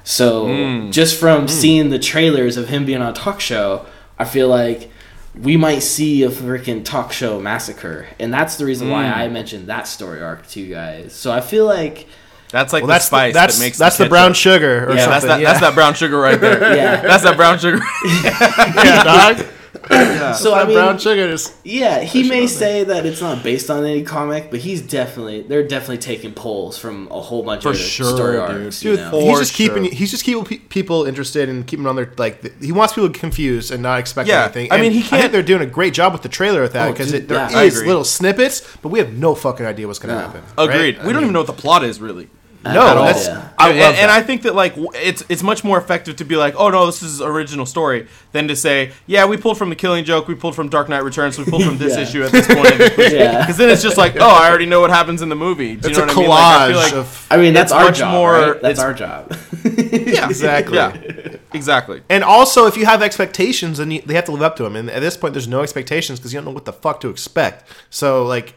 so 0.05 0.47
hmm. 0.47 0.91
just 0.91 1.19
from 1.19 1.43
hmm. 1.43 1.47
seeing 1.47 1.89
the 1.89 1.99
trailers 1.99 2.59
of 2.59 2.69
him 2.69 2.85
being 2.85 3.01
on 3.01 3.09
a 3.09 3.15
talk 3.15 3.41
show 3.41 3.87
i 4.19 4.25
feel 4.25 4.49
like 4.49 4.91
we 5.35 5.57
might 5.57 5.79
see 5.79 6.23
a 6.25 6.29
freaking 6.29 6.85
talk 6.85 7.11
show 7.11 7.41
massacre 7.41 8.07
and 8.19 8.35
that's 8.35 8.57
the 8.57 8.67
reason 8.67 8.91
why 8.91 9.07
hmm. 9.07 9.15
i 9.15 9.29
mentioned 9.29 9.67
that 9.67 9.89
story 9.89 10.21
arc 10.21 10.47
to 10.47 10.61
you 10.61 10.75
guys 10.75 11.15
so 11.15 11.33
i 11.33 11.41
feel 11.41 11.65
like 11.65 12.07
That's 12.51 12.75
like 12.75 12.83
well, 12.83 12.89
the 12.89 12.93
that's 12.93 13.07
spice 13.07 13.33
the, 13.33 13.41
that's 13.41 13.57
that 13.57 13.65
makes 13.65 13.79
that's 13.79 13.97
the, 13.97 14.05
ketchup. 14.05 14.11
brown 14.11 14.35
sugar 14.35 14.91
or 14.91 14.95
Yeah, 14.95 15.05
something. 15.05 15.11
That's 15.11 15.25
that. 15.25 15.41
yeah. 15.41 15.49
That's 15.49 15.61
that 15.61 15.75
brown 15.75 15.95
sugar 15.95 16.19
right 16.19 16.41
there. 16.41 16.77
Yeah. 16.77 17.01
That's 17.01 17.23
that 17.29 17.37
brown 17.37 17.59
sugar. 17.59 17.81
yeah, 18.25 19.05
dog. 19.05 19.47
so 20.39 20.55
i 20.55 20.65
mean 20.65 20.75
brown 20.75 20.99
sugar 20.99 21.23
is 21.29 21.55
Yeah, 21.65 22.01
he 22.01 22.29
may 22.29 22.47
say 22.47 22.85
that 22.85 23.07
it's 23.07 23.21
not 23.21 23.43
based 23.43 23.71
on 23.71 23.85
any 23.85 24.03
comic, 24.03 24.51
but 24.51 24.61
he's 24.61 24.83
definitely 24.83 25.43
they're 25.43 25.67
definitely 25.67 25.99
taking 25.99 26.33
polls 26.33 26.77
from 26.79 27.09
a 27.11 27.21
whole 27.21 27.43
bunch 27.43 27.63
For 27.63 27.71
of 27.71 27.77
sure, 27.79 28.15
story 28.17 28.33
dude. 28.33 28.65
arcs. 28.65 28.83
you 28.85 28.97
Dude, 28.97 29.01
know? 29.13 29.21
He's 29.21 29.39
just 29.39 29.55
sure. 29.55 29.69
keeping 29.69 29.85
he's 29.93 30.11
just 30.11 30.25
keeping 30.25 30.45
people 30.69 31.05
interested 31.05 31.49
and 31.49 31.67
keeping 31.67 31.87
on 31.87 31.97
their 31.97 32.13
like 32.19 32.43
th- 32.43 32.55
he 32.61 32.73
wants 32.73 32.95
people 32.95 33.11
confused 33.11 33.71
and 33.71 33.83
not 33.83 33.99
expecting 34.01 34.35
Yeah, 34.35 34.45
anything. 34.45 34.73
I 34.73 34.77
mean, 34.77 34.87
And 34.87 34.95
he 34.95 35.01
I 35.01 35.03
think 35.03 35.21
can't- 35.23 35.33
they're 35.33 35.43
doing 35.43 35.63
a 35.63 35.67
great 35.67 35.95
job 35.95 36.13
with 36.13 36.23
the 36.23 36.29
trailer 36.29 36.63
with 36.63 36.73
that 36.75 36.89
Oh, 36.89 36.93
because 36.93 37.13
dude, 37.13 37.29
there 37.29 37.39
yeah. 37.51 37.63
is 37.63 37.83
little 37.85 38.05
snippets, 38.05 38.63
but 38.83 38.89
we 38.91 38.99
have 38.99 39.13
no 39.13 39.35
fucking 39.35 39.65
idea 39.67 39.87
what's 39.87 39.99
going 39.99 40.15
to 40.15 40.21
No. 40.21 40.27
happen. 40.27 40.43
Agreed. 40.57 40.97
right? 40.99 41.05
We 41.05 41.11
I 41.11 41.13
don't 41.13 41.15
mean, 41.15 41.23
even 41.25 41.33
know 41.33 41.41
what 41.41 41.47
the 41.47 41.53
plot 41.55 41.85
is 41.85 42.01
really. 42.01 42.29
No, 42.65 42.71
At 42.71 42.97
all, 42.97 43.05
that's 43.05 43.27
yeah. 43.29 43.49
I 43.57 43.71
and, 43.71 43.79
love 43.79 43.95
and. 43.95 44.11
I 44.11 44.21
think 44.21 44.43
that 44.43 44.55
like 44.55 44.75
it's 44.95 45.23
it's 45.29 45.45
much 45.45 45.63
more 45.63 45.79
effective 45.79 46.17
to 46.17 46.25
be 46.25 46.35
like, 46.37 46.55
oh 46.57 46.69
no, 46.71 46.87
this 46.87 47.03
is 47.05 47.23
original 47.23 47.65
story, 47.67 48.09
than 48.33 48.49
to 48.49 48.57
say, 48.57 48.93
yeah, 49.07 49.27
we 49.27 49.37
pulled 49.37 49.57
from 49.57 49.71
the 49.71 49.77
Killing 49.77 50.05
Joke, 50.05 50.27
we 50.27 50.35
pulled 50.35 50.57
from 50.57 50.69
Dark 50.69 50.89
Knight 50.89 51.05
Returns, 51.05 51.39
we 51.39 51.45
pulled 51.45 51.63
from 51.63 51.79
this 51.79 51.95
Yeah. 51.97 52.03
issue 52.03 52.23
at 52.25 52.33
this 52.33 52.47
point. 52.49 52.75
Yeah. 53.15 53.41
Because 53.43 53.57
then 53.59 53.71
it's 53.71 53.81
just 53.83 53.97
like, 53.97 54.17
oh, 54.17 54.29
I 54.29 54.49
already 54.49 54.67
know 54.67 54.81
what 54.81 54.91
happens 54.91 55.23
in 55.23 55.29
the 55.29 55.37
movie. 55.37 55.77
Do 55.77 55.89
you 55.89 55.97
it's 55.97 55.99
know 55.99 56.05
a 56.05 56.07
what 56.07 56.17
collage 56.17 56.59
I 56.61 56.67
mean? 56.69 56.77
Like, 56.77 56.85
I 56.85 56.85
like, 56.85 56.93
of 56.95 57.27
I 57.31 57.37
mean, 57.37 57.55
that's 57.55 57.73
our 57.73 57.85
much 57.85 57.99
job. 57.99 58.13
more- 58.13 58.33
right? 58.33 58.61
That's 58.63 58.81
it's- 58.81 58.85
our 58.85 58.93
job. 58.93 59.37
yeah, 59.65 60.29
exactly. 60.29 60.77
yeah, 60.77 61.37
exactly. 61.55 62.03
And 62.09 62.25
also, 62.25 62.67
if 62.67 62.77
you 62.77 62.87
have 62.87 63.03
expectations, 63.03 63.79
then 63.79 63.93
you, 63.93 64.03
they 64.03 64.15
have 64.15 64.25
to 64.27 64.33
live 64.33 64.43
up 64.43 64.57
to 64.57 64.65
them. 64.65 64.75
And 64.77 64.91
at 64.91 65.01
this 65.01 65.17
point, 65.17 65.33
there's 65.35 65.49
no 65.49 65.63
expectations 65.63 66.19
because 66.19 66.33
you 66.35 66.39
don't 66.39 66.45
know 66.47 66.51
what 66.53 66.65
the 66.65 66.73
fuck 66.73 67.01
to 67.03 67.09
expect. 67.09 67.69
So, 67.91 68.25
like, 68.25 68.55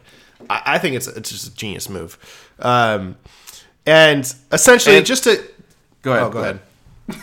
I, 0.49 0.61
I 0.65 0.77
think 0.79 0.95
it's 0.95 1.07
it's 1.07 1.29
just 1.29 1.47
a 1.47 1.55
genius 1.55 1.87
move. 1.87 2.17
Um, 2.59 3.15
and 3.85 4.33
essentially, 4.51 4.97
And- 4.97 5.05
just 5.05 5.23
to 5.25 5.41
Go 6.01 6.11
ahead. 6.13 6.23
Oh, 6.23 6.29
go 6.29 6.39
ahead. 6.39 6.59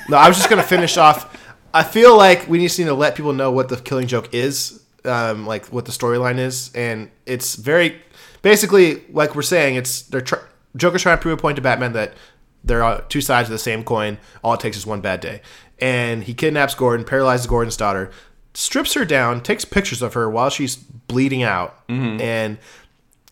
No, 0.08 0.16
I 0.16 0.28
was 0.28 0.36
just 0.36 0.48
gonna 0.48 0.62
finish 0.62 0.96
off. 1.06 1.36
I 1.74 1.82
feel 1.82 2.16
like 2.16 2.48
we 2.48 2.58
just 2.60 2.78
need 2.78 2.86
to 2.86 2.94
let 2.94 3.14
people 3.14 3.32
know 3.32 3.50
what 3.50 3.68
the 3.68 3.76
Killing 3.76 4.06
Joke 4.06 4.32
is, 4.32 4.82
um, 5.04 5.46
like 5.46 5.66
what 5.66 5.84
the 5.84 5.92
storyline 5.92 6.38
is, 6.38 6.70
and 6.74 7.10
it's 7.26 7.56
very 7.56 8.00
basically 8.42 9.02
like 9.10 9.34
we're 9.34 9.42
saying. 9.42 9.74
It's 9.76 10.02
they're 10.02 10.20
tr- 10.20 10.36
Joker's 10.76 11.02
trying 11.02 11.16
to 11.18 11.22
prove 11.22 11.38
a 11.38 11.40
point 11.42 11.56
to 11.56 11.62
Batman 11.62 11.92
that 11.94 12.14
there 12.64 12.82
are 12.84 13.02
two 13.08 13.20
sides 13.20 13.48
of 13.48 13.52
the 13.52 13.58
same 13.58 13.82
coin. 13.84 14.18
All 14.44 14.54
it 14.54 14.60
takes 14.60 14.76
is 14.76 14.86
one 14.86 15.00
bad 15.00 15.20
day, 15.20 15.40
and 15.80 16.22
he 16.24 16.34
kidnaps 16.34 16.74
Gordon, 16.74 17.04
paralyzes 17.04 17.46
Gordon's 17.46 17.76
daughter, 17.76 18.10
strips 18.54 18.94
her 18.94 19.04
down, 19.04 19.40
takes 19.42 19.64
pictures 19.64 20.02
of 20.02 20.14
her 20.14 20.28
while 20.30 20.50
she's 20.50 20.76
bleeding 20.76 21.42
out, 21.42 21.78
and 21.88 22.58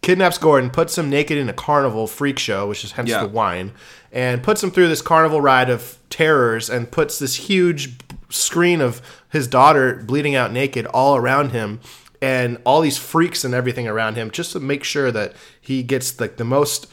kidnaps 0.07 0.39
Gordon, 0.39 0.71
puts 0.71 0.97
him 0.97 1.11
naked 1.11 1.37
in 1.37 1.49
a 1.49 1.53
carnival 1.53 2.07
freak 2.07 2.39
show, 2.39 2.69
which 2.69 2.85
is 2.85 2.93
hence 2.93 3.11
Yeah. 3.11 3.23
the 3.23 3.29
wine, 3.29 3.73
and 4.13 4.43
puts 4.43 4.63
him 4.63 4.71
through 4.71 4.89
this 4.89 5.03
carnival 5.03 5.41
ride 5.41 5.69
of 5.69 5.99
terrors, 6.11 6.71
and 6.71 6.91
puts 6.91 7.19
this 7.19 7.35
huge 7.49 7.95
screen 8.31 8.81
of 8.81 9.03
his 9.31 9.47
daughter 9.49 10.03
bleeding 10.07 10.35
out 10.37 10.53
naked 10.53 10.87
all 10.87 11.17
around 11.17 11.51
him. 11.51 11.81
And 12.23 12.59
all 12.65 12.81
these 12.81 12.97
freaks 12.97 13.45
and 13.45 13.53
everything 13.55 13.87
around 13.87 14.15
him, 14.17 14.31
just 14.31 14.53
to 14.53 14.61
make 14.61 14.85
sure 14.85 15.11
that 15.13 15.35
he 15.61 15.83
gets 15.83 16.19
like 16.19 16.37
the 16.39 16.45
most 16.45 16.87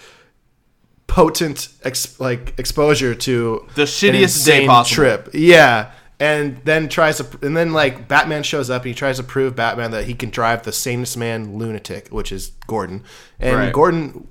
potent 1.08 1.70
ex- 1.84 2.20
like 2.20 2.54
exposure 2.58 3.14
to 3.16 3.66
The 3.76 3.84
shittiest 3.84 4.46
day 4.46 4.66
possible. 4.66 4.96
trip. 4.96 5.30
Yeah, 5.34 5.92
and 6.24 6.58
then 6.64 6.88
tries 6.88 7.18
to, 7.18 7.26
and 7.46 7.58
then 7.58 7.74
like 7.74 8.08
Batman 8.08 8.44
shows 8.44 8.70
up 8.70 8.84
and 8.84 8.88
he 8.90 8.94
tries 8.94 9.18
to 9.18 9.24
prove 9.24 9.58
Batman 9.58 9.92
that 9.92 10.06
he 10.06 10.14
can 10.14 10.30
drive 10.30 10.64
the 10.64 10.72
sanest 10.72 11.18
man 11.18 11.58
lunatic, 11.58 12.08
which 12.10 12.32
is 12.32 12.52
Gordon. 12.66 13.04
And 13.42 13.58
Right. 13.58 13.74
Gordon, 13.74 14.26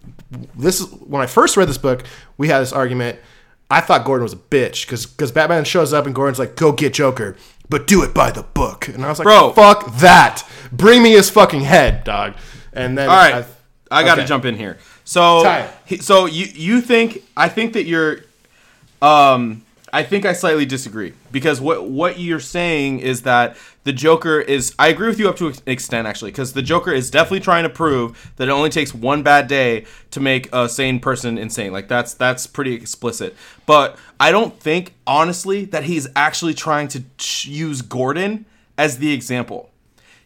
this 0.57 0.81
is 0.81 0.87
when 0.91 1.21
I 1.21 1.27
first 1.27 1.55
read 1.59 1.69
this 1.69 1.77
book, 1.77 2.05
we 2.39 2.49
had 2.49 2.61
this 2.61 2.73
argument. 2.73 3.19
I 3.71 3.81
thought 3.83 4.07
Gordon 4.07 4.23
was 4.23 4.33
a 4.33 4.37
bitch 4.37 4.87
because 4.87 5.05
because 5.05 5.33
Batman 5.33 5.65
shows 5.65 5.93
up 5.93 6.07
and 6.07 6.15
Gordon's 6.15 6.39
like, 6.39 6.57
"Go 6.57 6.73
get 6.73 6.95
Joker." 6.95 7.37
But 7.69 7.87
do 7.87 8.03
it 8.03 8.13
by 8.15 8.31
the 8.31 8.43
book, 8.43 8.89
and 8.89 9.05
I 9.05 9.09
was 9.09 9.19
like, 9.19 9.25
Bro. 9.27 9.53
fuck 9.53 9.97
that! 9.99 10.43
Bring 10.73 11.03
me 11.03 11.13
his 11.13 11.29
fucking 11.31 11.61
head, 11.63 12.05
dog." 12.05 12.35
And 12.73 12.97
then 12.97 13.09
All 13.11 13.17
right, 13.17 13.45
I, 13.91 14.01
I, 14.01 14.03
got 14.03 14.15
to 14.17 14.23
okay. 14.23 14.29
jump 14.29 14.45
in 14.47 14.57
here. 14.57 14.79
So, 15.05 15.43
he- 15.85 15.99
so 15.99 16.25
you 16.27 16.47
you 16.55 16.81
think 16.81 17.23
I 17.37 17.49
think 17.49 17.73
that 17.75 17.85
you're, 17.85 18.21
um, 19.01 19.63
I 19.95 20.03
think 20.03 20.25
I 20.25 20.33
slightly 20.33 20.65
disagree 20.65 21.13
because 21.31 21.61
what 21.61 21.85
what 21.85 22.19
you're 22.19 22.41
saying 22.41 23.01
is 23.01 23.23
that 23.23 23.59
the 23.85 23.93
Joker 23.93 24.41
is. 24.41 24.75
I 24.79 24.89
agree 24.89 25.09
with 25.09 25.19
you 25.19 25.29
up 25.29 25.37
to 25.37 25.49
an 25.49 25.55
extent 25.67 26.07
actually 26.07 26.31
because 26.31 26.55
the 26.55 26.63
Joker 26.63 26.93
is 26.93 27.11
definitely 27.11 27.41
trying 27.41 27.65
to 27.65 27.69
prove 27.69 28.33
that 28.37 28.49
it 28.49 28.51
only 28.51 28.71
takes 28.71 28.95
one 28.95 29.23
bad 29.23 29.49
day 29.49 29.85
to 30.13 30.21
make 30.21 30.49
a 30.51 30.67
sane 30.67 30.99
person 30.99 31.37
insane. 31.37 31.73
Like 31.73 31.89
that's 31.89 32.15
that's 32.15 32.47
pretty 32.47 32.73
explicit. 32.73 33.37
But 33.67 33.99
I 34.19 34.31
don't 34.31 34.59
think 34.59 34.95
honestly 35.07 35.67
that 35.67 35.85
he's 35.85 36.09
actually 36.17 36.55
trying 36.55 36.89
to 36.89 37.05
use 37.43 37.83
Gordon 37.83 38.47
as 38.79 38.97
the 38.97 39.13
example. 39.13 39.72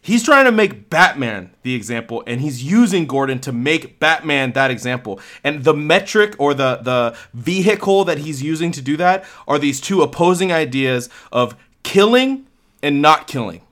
He's 0.07 0.23
trying 0.23 0.45
to 0.45 0.53
make 0.53 0.89
Batman 0.89 1.51
the 1.63 1.75
example, 1.75 2.23
and 2.25 2.39
he's 2.39 2.63
using 2.63 3.07
Gordon 3.07 3.39
to 3.39 3.51
make 3.51 3.99
Batman 3.99 4.53
that 4.53 4.71
example. 4.71 5.19
And 5.43 5.65
the 5.65 5.73
metric 5.73 6.33
or 6.39 6.53
the 6.53 6.77
the 6.77 7.17
vehicle 7.33 8.05
that 8.05 8.19
he's 8.19 8.41
using 8.41 8.71
to 8.71 8.81
do 8.81 8.95
that 8.95 9.25
are 9.49 9.59
these 9.59 9.81
two 9.81 10.01
opposing 10.01 10.49
ideas 10.49 11.09
of 11.33 11.57
killing 11.83 12.47
and 12.81 13.01
not 13.01 13.27
killing. 13.27 13.63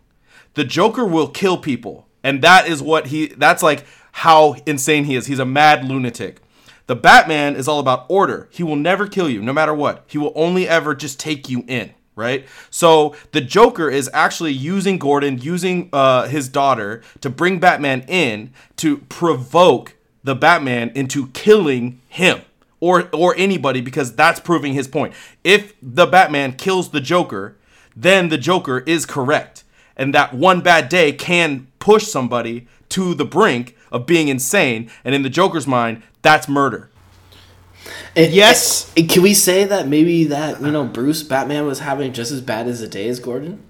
The 0.56 0.66
Joker 0.66 1.06
will 1.06 1.30
kill 1.30 1.58
people, 1.58 2.06
and 2.22 2.42
that 2.42 2.68
is 2.68 2.84
what 2.84 3.08
he. 3.08 3.28
That's 3.28 3.64
like 3.64 3.86
how 4.12 4.58
insane 4.66 5.06
he 5.06 5.16
is. 5.16 5.28
He's 5.28 5.40
a 5.40 5.46
mad 5.46 5.86
lunatic. 5.86 6.42
The 6.88 6.98
Batman 6.98 7.56
is 7.56 7.70
all 7.70 7.80
about 7.80 8.08
order. 8.10 8.50
He 8.52 8.62
will 8.62 8.76
never 8.76 9.08
kill 9.08 9.30
you, 9.30 9.42
no 9.42 9.54
matter 9.54 9.74
what. 9.74 10.04
He 10.06 10.18
will 10.18 10.34
only 10.36 10.68
ever 10.68 10.96
just 10.96 11.18
take 11.18 11.48
you 11.48 11.64
in, 11.70 11.94
right? 12.16 12.46
So 12.70 13.16
the 13.32 13.42
Joker 13.42 13.90
is 13.90 14.10
actually 14.14 14.54
using 14.54 14.98
Gordon, 14.98 15.40
using 15.40 15.90
uh, 15.92 16.28
his 16.28 16.50
daughter 16.50 17.02
to 17.22 17.30
bring 17.30 17.60
Batman 17.60 18.06
in 18.08 18.54
to 18.78 18.98
provoke 18.98 19.96
the 20.24 20.36
Batman 20.36 20.92
into 20.96 21.28
killing 21.28 22.02
him 22.08 22.42
or 22.80 23.10
or 23.14 23.36
anybody 23.38 23.82
because 23.82 24.16
that's 24.16 24.40
proving 24.40 24.74
his 24.74 24.88
point. 24.88 25.14
If 25.44 25.74
the 25.82 26.06
Batman 26.06 26.54
kills 26.54 26.90
the 26.90 27.02
Joker, 27.02 27.58
then 27.96 28.30
the 28.30 28.38
Joker 28.38 28.80
is 28.80 29.06
correct. 29.06 29.64
And 29.96 30.14
that 30.14 30.34
one 30.34 30.62
bad 30.62 30.90
day 30.90 31.12
can 31.14 31.68
push 31.80 32.06
somebody 32.06 32.68
to 32.90 33.14
the 33.14 33.26
brink 33.26 33.78
of 33.92 34.06
being 34.06 34.28
insane. 34.28 34.90
And 35.04 35.16
in 35.16 35.24
the 35.24 35.30
Joker's 35.30 35.68
mind, 35.68 36.04
that's 36.22 36.48
murder. 36.48 36.90
And- 38.16 38.32
Yes. 38.34 38.92
and 38.98 39.10
can 39.10 39.22
we 39.22 39.34
say 39.34 39.64
that 39.66 39.88
maybe 39.88 40.24
that 40.26 40.62
you 40.62 40.72
know 40.72 40.86
Bruce 40.86 41.24
Batman 41.24 41.66
was 41.66 41.80
having 41.80 42.14
just 42.14 42.32
as 42.32 42.42
bad 42.42 42.68
as 42.68 42.82
a 42.82 42.88
day 42.88 43.08
as 43.10 43.20
Gordon? 43.20 43.62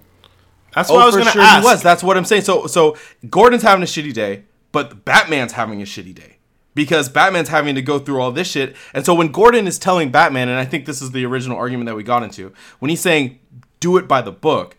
That's 0.74 0.90
what 0.90 0.98
oh, 0.98 1.02
I 1.02 1.06
was 1.06 1.16
Oh, 1.16 1.18
going 1.20 1.26
to 1.28 1.32
sure 1.34 1.42
ask. 1.42 1.60
he 1.62 1.66
was. 1.66 1.82
That's 1.84 2.04
what 2.04 2.18
I'm 2.18 2.26
saying. 2.26 2.42
So 2.44 2.68
so 2.68 2.98
Gordon's 3.30 3.64
having 3.64 3.84
a 3.84 3.86
shitty 3.86 4.14
day, 4.14 4.44
but 4.72 5.06
Batman's 5.06 5.54
having 5.54 5.82
a 5.82 5.86
shitty 5.86 6.14
day. 6.16 6.38
Because 6.74 7.08
Batman's 7.08 7.48
having 7.48 7.76
to 7.76 7.82
go 7.82 8.00
through 8.00 8.20
all 8.20 8.34
this 8.34 8.50
shit. 8.50 8.76
And 8.94 9.06
so 9.06 9.14
when 9.16 9.30
Gordon 9.30 9.66
is 9.66 9.80
telling 9.80 10.12
Batman, 10.12 10.50
and 10.50 10.60
I 10.60 10.66
think 10.66 10.86
this 10.86 11.02
is 11.02 11.12
the 11.12 11.26
original 11.26 11.58
argument 11.58 11.86
that 11.88 11.96
we 11.96 12.04
got 12.04 12.22
into, 12.22 12.52
when 12.80 12.90
he's 12.90 13.00
saying, 13.00 13.40
do 13.80 13.96
it 13.96 14.10
by 14.10 14.22
the 14.22 14.34
book, 14.34 14.76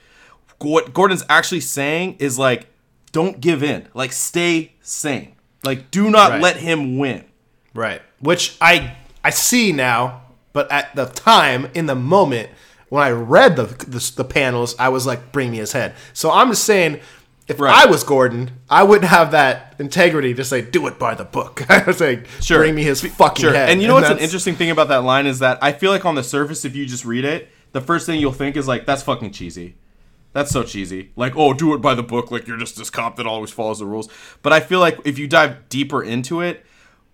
what 0.61 0.93
Gordon's 0.93 1.24
actually 1.30 1.61
saying 1.62 2.16
is 2.18 2.39
like, 2.39 2.66
don't 3.12 3.41
give 3.41 3.62
in. 3.62 3.89
Like, 3.95 4.12
stay 4.12 4.72
sane. 4.82 5.37
Like, 5.64 5.91
do 5.91 6.11
not 6.11 6.32
Right. 6.32 6.43
let 6.43 6.57
him 6.59 6.99
win. 6.99 7.24
Right. 7.72 8.03
Which 8.20 8.59
I 8.61 8.95
I 9.27 9.31
see 9.31 9.72
now, 9.72 10.22
but 10.53 10.70
at 10.70 10.95
the 10.95 11.07
time, 11.07 11.68
in 11.74 11.87
the 11.87 11.97
moment 11.97 12.49
when 12.91 13.03
I 13.03 13.11
read 13.11 13.57
the 13.57 13.64
the, 13.64 14.12
the 14.16 14.24
panels, 14.24 14.77
I 14.79 14.89
was 14.91 15.05
like, 15.07 15.33
"Bring 15.33 15.51
me 15.51 15.57
his 15.59 15.72
head." 15.72 15.95
So 16.12 16.31
I'm 16.31 16.49
just 16.51 16.64
saying, 16.64 17.01
if 17.49 17.59
Right. 17.61 17.74
I 17.87 17.91
was 17.91 18.05
Gordon, 18.05 18.53
I 18.70 18.85
wouldn't 18.85 19.11
have 19.11 19.33
that 19.33 19.74
integrity 19.81 20.33
to 20.35 20.45
say, 20.45 20.62
"Do 20.62 20.87
it 20.87 20.99
by 20.99 21.14
the 21.14 21.24
book." 21.24 21.64
I 21.68 21.83
was 21.85 22.01
like, 22.01 22.27
Sure. 22.41 22.59
"Bring 22.59 22.74
me 22.77 22.85
his 22.85 23.01
fucking 23.03 23.43
Sure. 23.43 23.53
head." 23.53 23.70
And 23.70 23.83
you 23.83 23.89
know 23.89 23.95
what's 23.95 24.11
an 24.11 24.18
interesting 24.18 24.55
thing 24.55 24.70
about 24.70 24.89
that 24.89 25.03
line 25.03 25.27
is 25.27 25.41
that 25.41 25.59
I 25.61 25.72
feel 25.72 25.91
like 25.91 26.05
on 26.05 26.14
the 26.14 26.22
surface, 26.22 26.64
if 26.64 26.77
you 26.77 26.87
just 26.87 27.05
read 27.05 27.24
it, 27.24 27.49
the 27.72 27.81
first 27.81 28.07
thing 28.07 28.20
you'll 28.20 28.33
think 28.33 28.57
is 28.57 28.68
like, 28.68 28.87
that's 28.87 29.03
fucking 29.03 29.33
cheesy. 29.33 29.74
That's 30.33 30.51
so 30.53 30.62
cheesy. 30.62 31.11
Like, 31.16 31.35
oh, 31.37 31.53
do 31.55 31.74
it 31.74 31.79
by 31.79 31.95
the 31.95 32.03
book. 32.03 32.31
Like, 32.31 32.47
you're 32.47 32.59
just 32.59 32.77
this 32.77 32.91
cop 32.91 33.16
that 33.16 33.27
always 33.27 33.51
follows 33.51 33.79
the 33.81 33.87
rules. 33.87 34.09
But 34.43 34.53
I 34.53 34.61
feel 34.61 34.81
like 34.81 34.99
if 35.05 35.18
you 35.18 35.27
dive 35.27 35.68
deeper 35.68 36.03
into 36.03 36.41
it, 36.43 36.64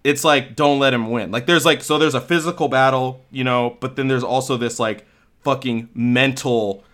it's 0.05 0.25
like, 0.25 0.57
don't 0.57 0.79
let 0.79 0.93
him 0.95 1.11
win. 1.11 1.31
Like, 1.31 1.47
there's 1.47 1.65
like, 1.65 1.83
so 1.83 1.99
there's 1.99 2.15
a 2.15 2.21
physical 2.21 2.69
battle, 2.69 3.25
you 3.31 3.45
know, 3.45 3.77
but 3.81 3.97
then 3.97 4.09
there's 4.09 4.25
also 4.25 4.57
this 4.57 4.79
like 4.79 5.07
fucking 5.43 5.89
mental 5.95 6.85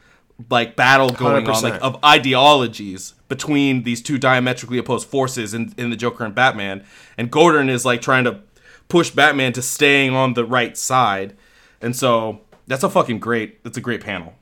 like 0.50 0.76
battle 0.76 1.10
going 1.10 1.48
on, 1.48 1.62
like 1.62 1.82
of 1.82 2.02
ideologies 2.04 3.14
between 3.28 3.82
these 3.82 4.00
two 4.00 4.18
diametrically 4.18 4.78
opposed 4.78 5.08
forces 5.08 5.52
in, 5.52 5.74
in 5.76 5.90
the 5.90 5.96
Joker 5.96 6.24
and 6.24 6.34
Batman. 6.34 6.84
And 7.16 7.30
Gordon 7.30 7.68
is 7.68 7.84
like 7.84 8.00
trying 8.00 8.24
to 8.24 8.40
push 8.88 9.10
Batman 9.10 9.52
to 9.54 9.62
staying 9.62 10.14
on 10.14 10.34
the 10.34 10.44
right 10.44 10.76
side. 10.76 11.36
And 11.80 11.94
so 11.94 12.40
that's 12.66 12.84
a 12.84 12.90
fucking 12.90 13.18
great 13.18 13.62
that's 13.64 13.76
a 13.76 13.80
great 13.80 14.02
panel. 14.02 14.34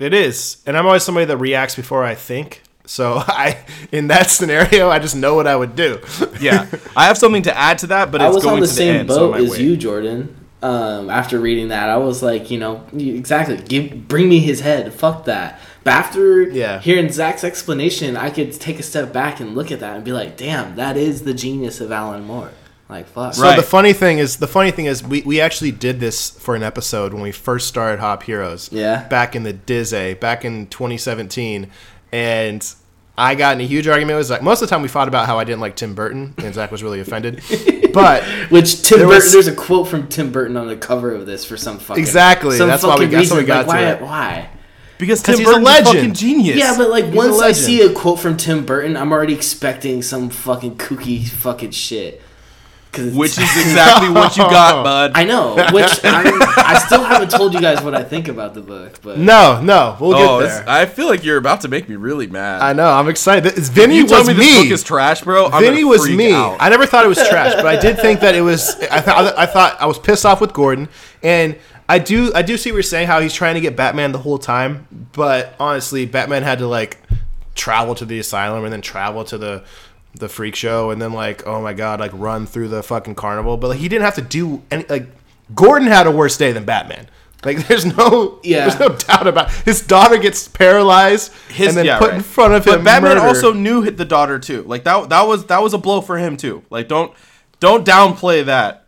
It 0.00 0.12
is, 0.12 0.60
and 0.66 0.76
I'm 0.76 0.86
always 0.86 1.04
somebody 1.04 1.26
that 1.26 1.36
reacts 1.36 1.76
before 1.76 2.04
I 2.04 2.16
think. 2.16 2.62
So 2.86 3.14
I, 3.26 3.58
in 3.92 4.08
that 4.08 4.30
scenario, 4.30 4.90
I 4.90 4.98
just 4.98 5.16
know 5.16 5.34
what 5.34 5.46
I 5.46 5.56
would 5.56 5.74
do. 5.76 6.00
Yeah. 6.40 6.66
I 6.96 7.06
have 7.06 7.18
something 7.18 7.42
to 7.44 7.56
add 7.56 7.78
to 7.78 7.86
that, 7.88 8.10
but 8.12 8.20
I 8.20 8.26
it's 8.26 8.34
was 8.36 8.44
going 8.44 8.54
on 8.56 8.60
the 8.60 8.66
to 8.66 8.72
the 8.72 8.76
same 8.76 8.96
end, 9.00 9.08
boat 9.08 9.30
might 9.32 9.42
as 9.42 9.50
wait. 9.50 9.60
you, 9.60 9.76
Jordan. 9.76 10.36
Um, 10.62 11.10
after 11.10 11.38
reading 11.40 11.68
that, 11.68 11.90
I 11.90 11.98
was 11.98 12.22
like, 12.22 12.50
you 12.50 12.58
know, 12.58 12.86
exactly. 12.96 13.58
Give, 13.58 14.08
bring 14.08 14.28
me 14.30 14.38
his 14.40 14.60
head. 14.60 14.92
Fuck 14.94 15.26
that. 15.26 15.60
But 15.82 15.90
after 15.92 16.40
Yeah. 16.42 16.80
hearing 16.80 17.10
Zach's 17.12 17.44
explanation, 17.44 18.16
I 18.16 18.30
could 18.30 18.50
take 18.58 18.78
a 18.78 18.82
step 18.82 19.12
back 19.12 19.40
and 19.40 19.54
look 19.54 19.70
at 19.70 19.80
that 19.80 19.96
and 19.96 20.04
be 20.04 20.12
like, 20.12 20.38
damn, 20.38 20.76
that 20.76 20.96
is 20.96 21.22
the 21.24 21.34
genius 21.34 21.82
of 21.82 21.92
Alan 21.92 22.24
Moore. 22.24 22.50
Like, 22.88 23.06
fuck. 23.08 23.34
So 23.34 23.42
Right. 23.42 23.56
the 23.56 23.62
funny 23.62 23.92
thing 23.92 24.18
is, 24.18 24.36
the 24.38 24.46
funny 24.46 24.70
thing 24.70 24.86
is, 24.86 25.02
we, 25.04 25.20
we 25.22 25.38
actually 25.40 25.70
did 25.72 26.00
this 26.00 26.30
for 26.30 26.54
an 26.54 26.62
episode 26.62 27.12
when 27.12 27.22
we 27.22 27.32
first 27.32 27.66
started 27.66 28.00
Hop 28.00 28.22
Heroes. 28.22 28.70
Yeah. 28.72 29.06
Back 29.08 29.36
in 29.36 29.42
the 29.42 29.52
Dizzy, 29.52 30.14
back 30.14 30.46
in 30.46 30.66
2017, 30.68 31.70
and 32.14 32.74
I 33.18 33.34
got 33.34 33.54
in 33.56 33.60
a 33.60 33.66
huge 33.66 33.86
argument 33.88 34.18
with 34.18 34.26
Zach. 34.28 34.42
Most 34.42 34.62
of 34.62 34.68
the 34.68 34.74
time, 34.74 34.82
we 34.82 34.88
fought 34.88 35.08
about 35.08 35.26
how 35.26 35.38
I 35.38 35.44
didn't 35.44 35.60
like 35.60 35.76
Tim 35.76 35.94
Burton, 35.94 36.34
and 36.38 36.54
Zach 36.54 36.70
was 36.72 36.82
really 36.82 37.00
offended. 37.00 37.42
But 37.94 38.24
Which 38.50 38.82
Tim 38.82 38.98
There 38.98 39.06
Burton? 39.06 39.22
was- 39.22 39.32
there's 39.32 39.46
a 39.46 39.54
quote 39.54 39.86
from 39.86 40.08
Tim 40.08 40.32
Burton 40.32 40.56
on 40.56 40.66
the 40.66 40.76
cover 40.76 41.14
of 41.14 41.26
this 41.26 41.44
for 41.44 41.56
some 41.56 41.78
fucking 41.78 42.02
Exactly, 42.02 42.56
Some 42.58 42.66
that's 42.66 42.82
why 42.82 42.96
we- 42.96 43.04
fucking 43.04 43.10
that's 43.18 43.30
why 43.30 43.36
we 43.36 43.42
reason. 43.42 43.46
got 43.56 43.66
like, 43.68 43.78
to 43.78 43.84
why? 43.84 43.90
it. 43.92 44.02
Why? 44.02 44.50
Because 44.98 45.20
'Cause 45.22 45.36
Tim 45.36 45.38
he's 45.38 45.46
Burton's 45.46 45.62
a 45.68 45.70
legend. 45.70 45.94
fucking 45.98 46.14
genius. 46.14 46.56
Yeah, 46.56 46.74
but 46.76 46.90
like 46.90 47.04
a 47.04 47.10
once 47.10 47.40
I 47.40 47.52
see 47.52 47.82
a 47.82 47.92
quote 47.92 48.18
from 48.18 48.36
Tim 48.36 48.66
Burton, 48.66 48.96
I'm 48.96 49.12
already 49.12 49.32
expecting 49.34 50.02
some 50.02 50.28
fucking 50.28 50.74
kooky 50.76 51.24
fucking 51.28 51.70
shit. 51.70 52.20
Cause 52.94 53.06
it's- 53.06 53.16
which 53.16 53.32
is 53.32 53.38
exactly 53.56 54.08
what 54.08 54.36
you 54.36 54.44
got, 54.44 54.84
bud. 54.84 55.12
I 55.14 55.24
know. 55.24 55.56
Which 55.72 56.04
I'm, 56.04 56.42
I 56.56 56.82
still 56.86 57.02
haven't 57.02 57.30
told 57.30 57.52
you 57.52 57.60
guys 57.60 57.82
what 57.82 57.94
I 57.94 58.04
think 58.04 58.28
about 58.28 58.54
the 58.54 58.60
book, 58.60 59.00
but 59.02 59.18
no, 59.18 59.60
no, 59.60 59.96
we'll 60.00 60.14
oh, 60.14 60.40
get 60.40 60.48
there. 60.48 60.64
I 60.68 60.86
feel 60.86 61.06
like 61.06 61.24
you're 61.24 61.36
about 61.36 61.62
to 61.62 61.68
make 61.68 61.88
me 61.88 61.96
really 61.96 62.26
mad. 62.26 62.62
I 62.62 62.72
know. 62.72 62.88
I'm 62.88 63.08
excited. 63.08 63.58
It's, 63.58 63.68
Vinny 63.68 63.96
you 63.96 64.06
tell 64.06 64.20
was 64.20 64.28
me 64.28 64.34
me. 64.34 64.40
this 64.40 64.62
book 64.62 64.72
is 64.72 64.82
trash, 64.84 65.22
bro. 65.22 65.46
I'm 65.46 65.62
Vinny 65.62 65.84
was 65.84 66.02
freak 66.02 66.16
me. 66.16 66.32
out. 66.32 66.56
I 66.60 66.68
never 66.68 66.86
thought 66.86 67.04
it 67.04 67.08
was 67.08 67.18
trash, 67.28 67.54
but 67.54 67.66
I 67.66 67.80
did 67.80 67.98
think 67.98 68.20
that 68.20 68.34
it 68.34 68.42
was. 68.42 68.76
I 68.90 69.00
thought 69.00 69.36
I 69.36 69.46
thought 69.46 69.80
I 69.80 69.86
was 69.86 69.98
pissed 69.98 70.24
off 70.24 70.40
with 70.40 70.52
Gordon, 70.52 70.88
and 71.22 71.56
I 71.88 71.98
do 71.98 72.32
I 72.34 72.42
do 72.42 72.56
see 72.56 72.70
what 72.70 72.76
you're 72.76 72.82
saying. 72.84 73.08
How 73.08 73.20
he's 73.20 73.34
trying 73.34 73.54
to 73.54 73.60
get 73.60 73.76
Batman 73.76 74.12
the 74.12 74.18
whole 74.18 74.38
time, 74.38 74.86
but 75.12 75.54
honestly, 75.58 76.06
Batman 76.06 76.42
had 76.42 76.58
to 76.58 76.66
like 76.66 76.98
travel 77.54 77.94
to 77.94 78.04
the 78.04 78.18
asylum 78.18 78.64
and 78.64 78.72
then 78.72 78.80
travel 78.80 79.24
to 79.24 79.38
the 79.38 79.64
the 80.16 80.28
freak 80.28 80.54
show, 80.54 80.90
and 80.90 81.00
then 81.02 81.12
like 81.12 81.46
oh 81.46 81.60
my 81.62 81.72
god, 81.72 82.00
like 82.00 82.12
run 82.14 82.46
through 82.46 82.68
the 82.68 82.82
fucking 82.82 83.14
carnival. 83.14 83.56
But 83.56 83.68
like 83.68 83.78
he 83.78 83.88
didn't 83.88 84.04
have 84.04 84.14
to 84.16 84.22
do 84.22 84.62
any. 84.70 84.84
Like 84.88 85.06
Gordon 85.54 85.88
had 85.88 86.06
a 86.06 86.10
worse 86.10 86.36
day 86.36 86.52
than 86.52 86.64
Batman. 86.64 87.06
Like 87.44 87.58
there's 87.68 87.84
no 87.84 88.38
Yeah. 88.42 88.66
there's 88.68 88.80
no 88.80 88.88
doubt 88.96 89.26
about 89.26 89.48
it. 89.50 89.54
his 89.64 89.82
daughter 89.86 90.16
gets 90.16 90.48
paralyzed 90.48 91.30
His, 91.50 91.68
and 91.68 91.76
then 91.76 91.84
yeah, 91.86 91.98
put 91.98 92.08
right. 92.10 92.16
in 92.16 92.22
front 92.22 92.54
of 92.54 92.64
him. 92.66 92.72
but 92.72 92.78
him. 92.78 92.84
Batman 92.84 93.16
murder. 93.16 93.26
also 93.26 93.52
knew 93.52 93.82
hit 93.82 93.96
the 93.98 94.04
daughter 94.06 94.38
too. 94.38 94.62
Like 94.62 94.84
that 94.84 95.10
that 95.10 95.22
was 95.26 95.46
that 95.46 95.62
was 95.62 95.74
a 95.74 95.78
blow 95.78 96.00
for 96.00 96.16
him 96.16 96.36
too. 96.36 96.62
Like 96.70 96.88
don't 96.88 97.12
don't 97.60 97.86
downplay 97.86 98.44
that. 98.46 98.80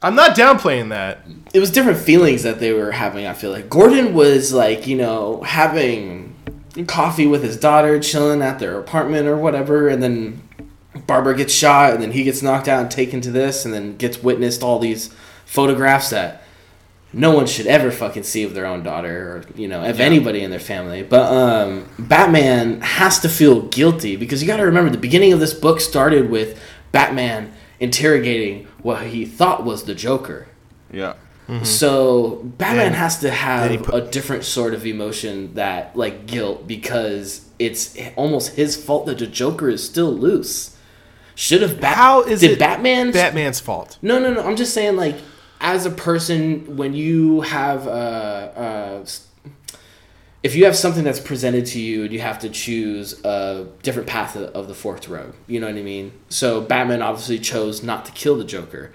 I'm 0.00 0.14
not 0.14 0.36
downplaying 0.36 0.90
that. 0.90 1.26
it 1.52 1.58
was 1.58 1.72
different 1.72 1.98
feelings 1.98 2.44
that 2.44 2.60
they 2.60 2.72
were 2.72 2.92
having. 2.92 3.26
I 3.26 3.32
feel 3.32 3.50
like 3.50 3.68
Gordon 3.68 4.14
was 4.14 4.52
like 4.52 4.86
you 4.86 4.96
know 4.96 5.42
having 5.42 6.34
coffee 6.86 7.26
with 7.26 7.42
his 7.42 7.56
daughter, 7.58 7.98
chilling 7.98 8.40
at 8.40 8.58
their 8.60 8.78
apartment 8.78 9.26
or 9.26 9.36
whatever, 9.36 9.88
and 9.88 10.00
then 10.02 10.47
Barbara 11.06 11.34
gets 11.36 11.52
shot, 11.52 11.94
and 11.94 12.02
then 12.02 12.12
he 12.12 12.24
gets 12.24 12.42
knocked 12.42 12.68
out 12.68 12.80
and 12.82 12.90
taken 12.90 13.20
to 13.22 13.30
this, 13.30 13.64
and 13.64 13.72
then 13.74 13.96
gets 13.96 14.22
witnessed 14.22 14.62
all 14.62 14.78
these 14.78 15.14
photographs 15.46 16.10
that 16.10 16.42
no 17.12 17.32
one 17.34 17.46
should 17.46 17.66
ever 17.66 17.90
fucking 17.90 18.22
see 18.22 18.42
of 18.44 18.52
their 18.52 18.66
own 18.66 18.82
daughter 18.82 19.36
or 19.36 19.58
you 19.58 19.66
know 19.66 19.82
of 19.82 19.98
anybody 20.00 20.42
in 20.42 20.50
their 20.50 20.60
family. 20.60 21.02
But 21.02 21.32
um, 21.32 21.88
Batman 21.98 22.80
has 22.82 23.18
to 23.20 23.28
feel 23.30 23.62
guilty 23.62 24.16
because 24.16 24.42
you 24.42 24.46
got 24.46 24.58
to 24.58 24.64
remember 24.64 24.90
the 24.90 24.98
beginning 24.98 25.32
of 25.32 25.40
this 25.40 25.54
book 25.54 25.80
started 25.80 26.28
with 26.28 26.60
Batman 26.92 27.52
interrogating 27.80 28.66
what 28.82 29.06
he 29.06 29.24
thought 29.24 29.64
was 29.64 29.84
the 29.84 29.94
Joker. 29.94 30.48
Yeah. 30.92 31.14
So 31.62 32.42
Batman 32.58 32.88
And 32.88 32.94
has 32.96 33.20
to 33.20 33.30
have 33.30 33.82
put- 33.84 33.94
a 33.94 34.06
different 34.10 34.44
sort 34.44 34.74
of 34.74 34.84
emotion 34.84 35.54
that 35.54 35.96
like 35.96 36.26
guilt 36.26 36.66
because 36.68 37.48
it's 37.58 37.96
almost 38.16 38.56
his 38.56 38.76
fault 38.76 39.06
that 39.06 39.16
the 39.18 39.26
Joker 39.26 39.70
is 39.70 39.82
still 39.82 40.12
loose. 40.12 40.76
Should 41.38 41.62
have 41.62 41.80
Bat- 41.80 41.96
How 41.96 42.22
is 42.24 42.40
did 42.40 42.50
it 42.50 42.58
Batman 42.58 43.12
Batman's 43.12 43.60
fault? 43.60 43.96
No, 44.02 44.18
no, 44.18 44.34
no. 44.34 44.42
I'm 44.42 44.56
just 44.56 44.74
saying 44.74 44.96
like 44.96 45.14
as 45.60 45.86
a 45.86 45.90
person 45.90 46.76
when 46.76 46.94
you 46.94 47.42
have 47.42 47.86
uh 47.86 47.90
uh 47.90 49.06
if 50.42 50.56
you 50.56 50.64
have 50.64 50.74
something 50.74 51.04
that's 51.04 51.20
presented 51.20 51.64
to 51.66 51.80
you 51.80 52.02
and 52.02 52.12
you 52.12 52.18
have 52.18 52.40
to 52.40 52.48
choose 52.48 53.24
a 53.24 53.68
different 53.84 54.08
path 54.08 54.34
of, 54.34 54.50
of 54.50 54.66
the 54.66 54.74
forked 54.74 55.06
road, 55.06 55.32
you 55.46 55.60
know 55.60 55.68
what 55.68 55.76
I 55.76 55.82
mean? 55.82 56.10
So 56.28 56.60
Batman 56.60 57.02
obviously 57.02 57.38
chose 57.38 57.84
not 57.84 58.04
to 58.06 58.12
kill 58.12 58.36
the 58.36 58.44
Joker. 58.44 58.90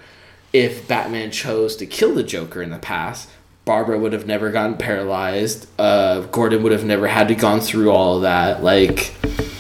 If 0.52 0.86
Batman 0.86 1.32
chose 1.32 1.78
to 1.78 1.86
kill 1.86 2.14
the 2.14 2.24
Joker 2.24 2.62
in 2.62 2.72
the 2.72 2.78
past, 2.78 3.30
Barbara 3.64 3.98
would 3.98 4.12
have 4.12 4.28
never 4.28 4.52
gotten 4.52 4.76
paralyzed. 4.76 5.68
Uh, 5.80 6.22
Gordon 6.24 6.62
would 6.64 6.74
have 6.74 6.84
never 6.84 7.08
had 7.08 7.30
to 7.30 7.36
gone 7.36 7.62
through 7.62 7.90
all 7.90 8.18
of 8.18 8.24
that. 8.24 8.62
Like, 8.62 9.14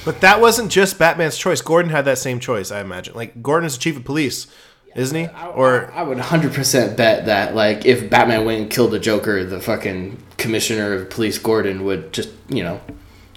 But 0.06 0.22
that 0.22 0.41
wasn't 0.41 0.72
just 0.72 0.99
Batman's 0.99 1.38
choice. 1.38 1.62
Gordon 1.62 1.91
had 1.91 2.06
that 2.06 2.18
same 2.18 2.39
choice, 2.39 2.72
I 2.72 2.82
imagine. 2.82 3.14
Like 3.16 3.41
Gordon 3.41 3.68
is 3.68 3.76
the 3.76 3.82
chief 3.82 3.97
of 3.97 4.04
police, 4.04 4.47
isn't 4.95 5.18
he? 5.18 5.28
Or 5.56 5.91
I 5.93 6.04
would 6.04 6.18
100% 6.18 6.97
bet 6.97 7.26
that 7.26 7.56
like 7.56 7.86
if 7.86 8.10
Batman 8.10 8.45
went 8.45 8.62
and 8.62 8.72
killed 8.72 8.91
the 8.91 8.99
Joker, 8.99 9.43
the 9.43 9.60
fucking 9.60 10.18
commissioner 10.38 10.93
of 10.93 11.10
police 11.10 11.38
Gordon 11.38 11.86
would 11.86 12.12
just, 12.12 12.30
you 12.49 12.64
know, 12.64 12.82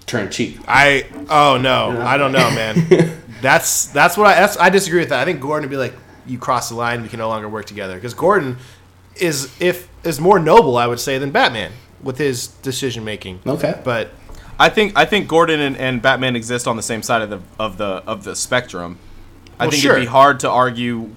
turn 0.06 0.30
cheek. 0.30 0.58
I 0.66 1.06
oh 1.28 1.58
no, 1.58 2.00
I 2.00 2.16
don't 2.16 2.32
know, 2.32 2.50
man. 2.50 3.20
that's 3.40 3.86
that's 3.86 4.16
what 4.16 4.26
I 4.26 4.34
that's, 4.40 4.56
I 4.56 4.70
disagree 4.70 5.00
with 5.00 5.10
that. 5.10 5.20
I 5.20 5.24
think 5.24 5.40
Gordon 5.40 5.68
would 5.68 5.74
be 5.74 5.78
like, 5.78 5.94
you 6.26 6.38
cross 6.38 6.68
the 6.68 6.74
line, 6.74 7.02
we 7.02 7.08
can 7.08 7.18
no 7.18 7.28
longer 7.28 7.48
work 7.48 7.66
together. 7.66 7.94
Because 7.94 8.14
Gordon 8.14 8.58
is 9.16 9.54
if 9.60 9.88
is 10.04 10.20
more 10.20 10.38
noble, 10.38 10.76
I 10.76 10.86
would 10.86 11.00
say, 11.00 11.18
than 11.18 11.30
Batman 11.30 11.72
with 12.02 12.18
his 12.18 12.48
decision 12.48 13.04
making. 13.04 13.40
Okay. 13.46 13.80
But 13.84 14.10
I 14.58 14.68
think 14.68 14.92
I 14.96 15.04
think 15.04 15.28
Gordon 15.28 15.60
and, 15.60 15.76
and 15.76 16.00
Batman 16.00 16.34
exist 16.36 16.66
on 16.66 16.76
the 16.76 16.82
same 16.82 17.02
side 17.02 17.22
of 17.22 17.30
the 17.30 17.40
of 17.58 17.76
the 17.78 18.02
of 18.06 18.24
the 18.24 18.34
spectrum. 18.36 18.98
I 19.58 19.64
Well, 19.64 19.70
think 19.70 19.82
sure. 19.82 19.92
it'd 19.92 20.02
be 20.04 20.10
hard 20.10 20.40
to 20.40 20.50
argue 20.50 21.10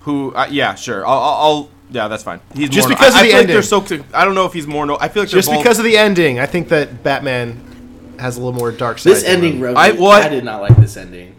who. 0.00 0.32
Uh, 0.34 0.46
yeah, 0.50 0.74
sure. 0.74 1.06
I'll, 1.06 1.18
I'll, 1.18 1.34
I'll 1.42 1.70
yeah, 1.90 2.08
that's 2.08 2.22
fine. 2.22 2.40
He's 2.54 2.68
Just 2.70 2.88
more, 2.88 2.96
because 2.96 3.14
I, 3.14 3.18
of 3.20 3.22
I 3.22 3.26
the 3.26 3.28
feel 3.30 3.38
like 3.38 3.46
they're 3.48 3.78
ending. 3.90 4.04
so. 4.12 4.18
I 4.18 4.24
don't 4.24 4.34
know 4.34 4.46
if 4.46 4.52
he's 4.52 4.66
more. 4.66 4.86
No, 4.86 4.96
I 5.00 5.08
feel 5.08 5.22
like 5.24 5.30
just 5.30 5.48
both, 5.48 5.58
because 5.58 5.78
of 5.78 5.84
the 5.84 5.96
ending, 5.96 6.38
I 6.38 6.46
think 6.46 6.68
that 6.68 7.02
Batman 7.02 8.14
has 8.18 8.36
a 8.36 8.40
little 8.40 8.52
more 8.58 8.70
dark 8.70 8.98
side. 8.98 9.10
This 9.10 9.24
ending 9.24 9.60
rubbed 9.60 9.76
I- 9.78 9.92
well, 9.92 10.10
I- 10.10 10.22
I 10.22 10.28
did 10.28 10.44
not 10.44 10.60
like 10.62 10.76
this 10.76 10.96
ending. 10.96 11.34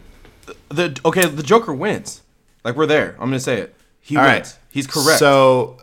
the 0.69 0.99
okay, 1.05 1.25
the 1.25 1.43
Joker 1.43 1.73
wins. 1.73 2.21
Like 2.63 2.75
we're 2.75 2.85
there. 2.85 3.11
I'm 3.13 3.29
gonna 3.29 3.39
say 3.39 3.59
it. 3.59 3.75
He 4.01 4.17
All 4.17 4.23
wins. 4.23 4.33
right. 4.53 4.57
He's 4.71 4.87
correct. 4.87 5.19
So, 5.19 5.77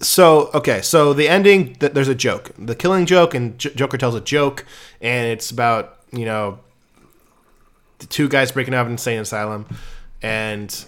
so 0.00 0.50
okay, 0.54 0.82
so 0.82 1.12
the 1.12 1.28
ending, 1.28 1.74
th- 1.74 1.92
there's 1.92 2.08
a 2.08 2.14
joke, 2.14 2.50
the 2.58 2.74
killing 2.74 3.06
joke, 3.06 3.34
and 3.34 3.58
J- 3.58 3.74
Joker 3.74 3.96
tells 3.96 4.14
a 4.14 4.20
joke, 4.20 4.64
and 5.00 5.26
it's 5.28 5.50
about 5.50 6.00
you 6.12 6.24
know 6.24 6.58
the 7.98 8.06
two 8.06 8.28
guys 8.28 8.52
breaking 8.52 8.74
out 8.74 8.82
of 8.82 8.86
an 8.88 8.92
insane 8.92 9.18
asylum, 9.20 9.66
and 10.22 10.84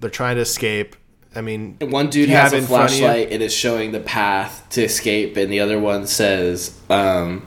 they're 0.00 0.10
trying 0.10 0.36
to 0.36 0.42
escape. 0.42 0.96
I 1.36 1.40
mean, 1.40 1.76
One 1.80 2.08
dude 2.10 2.30
has 2.30 2.52
a 2.52 2.56
it 2.56 2.58
in 2.60 2.66
front 2.66 2.90
of 2.90 2.96
you? 2.96 3.04
flashlight 3.04 3.32
and 3.32 3.42
is 3.42 3.54
showing 3.54 3.92
the 3.92 4.00
path 4.00 4.66
to 4.70 4.82
escape, 4.82 5.36
and 5.36 5.52
the 5.52 5.60
other 5.60 5.78
one 5.78 6.06
says, 6.06 6.76
um, 6.88 7.46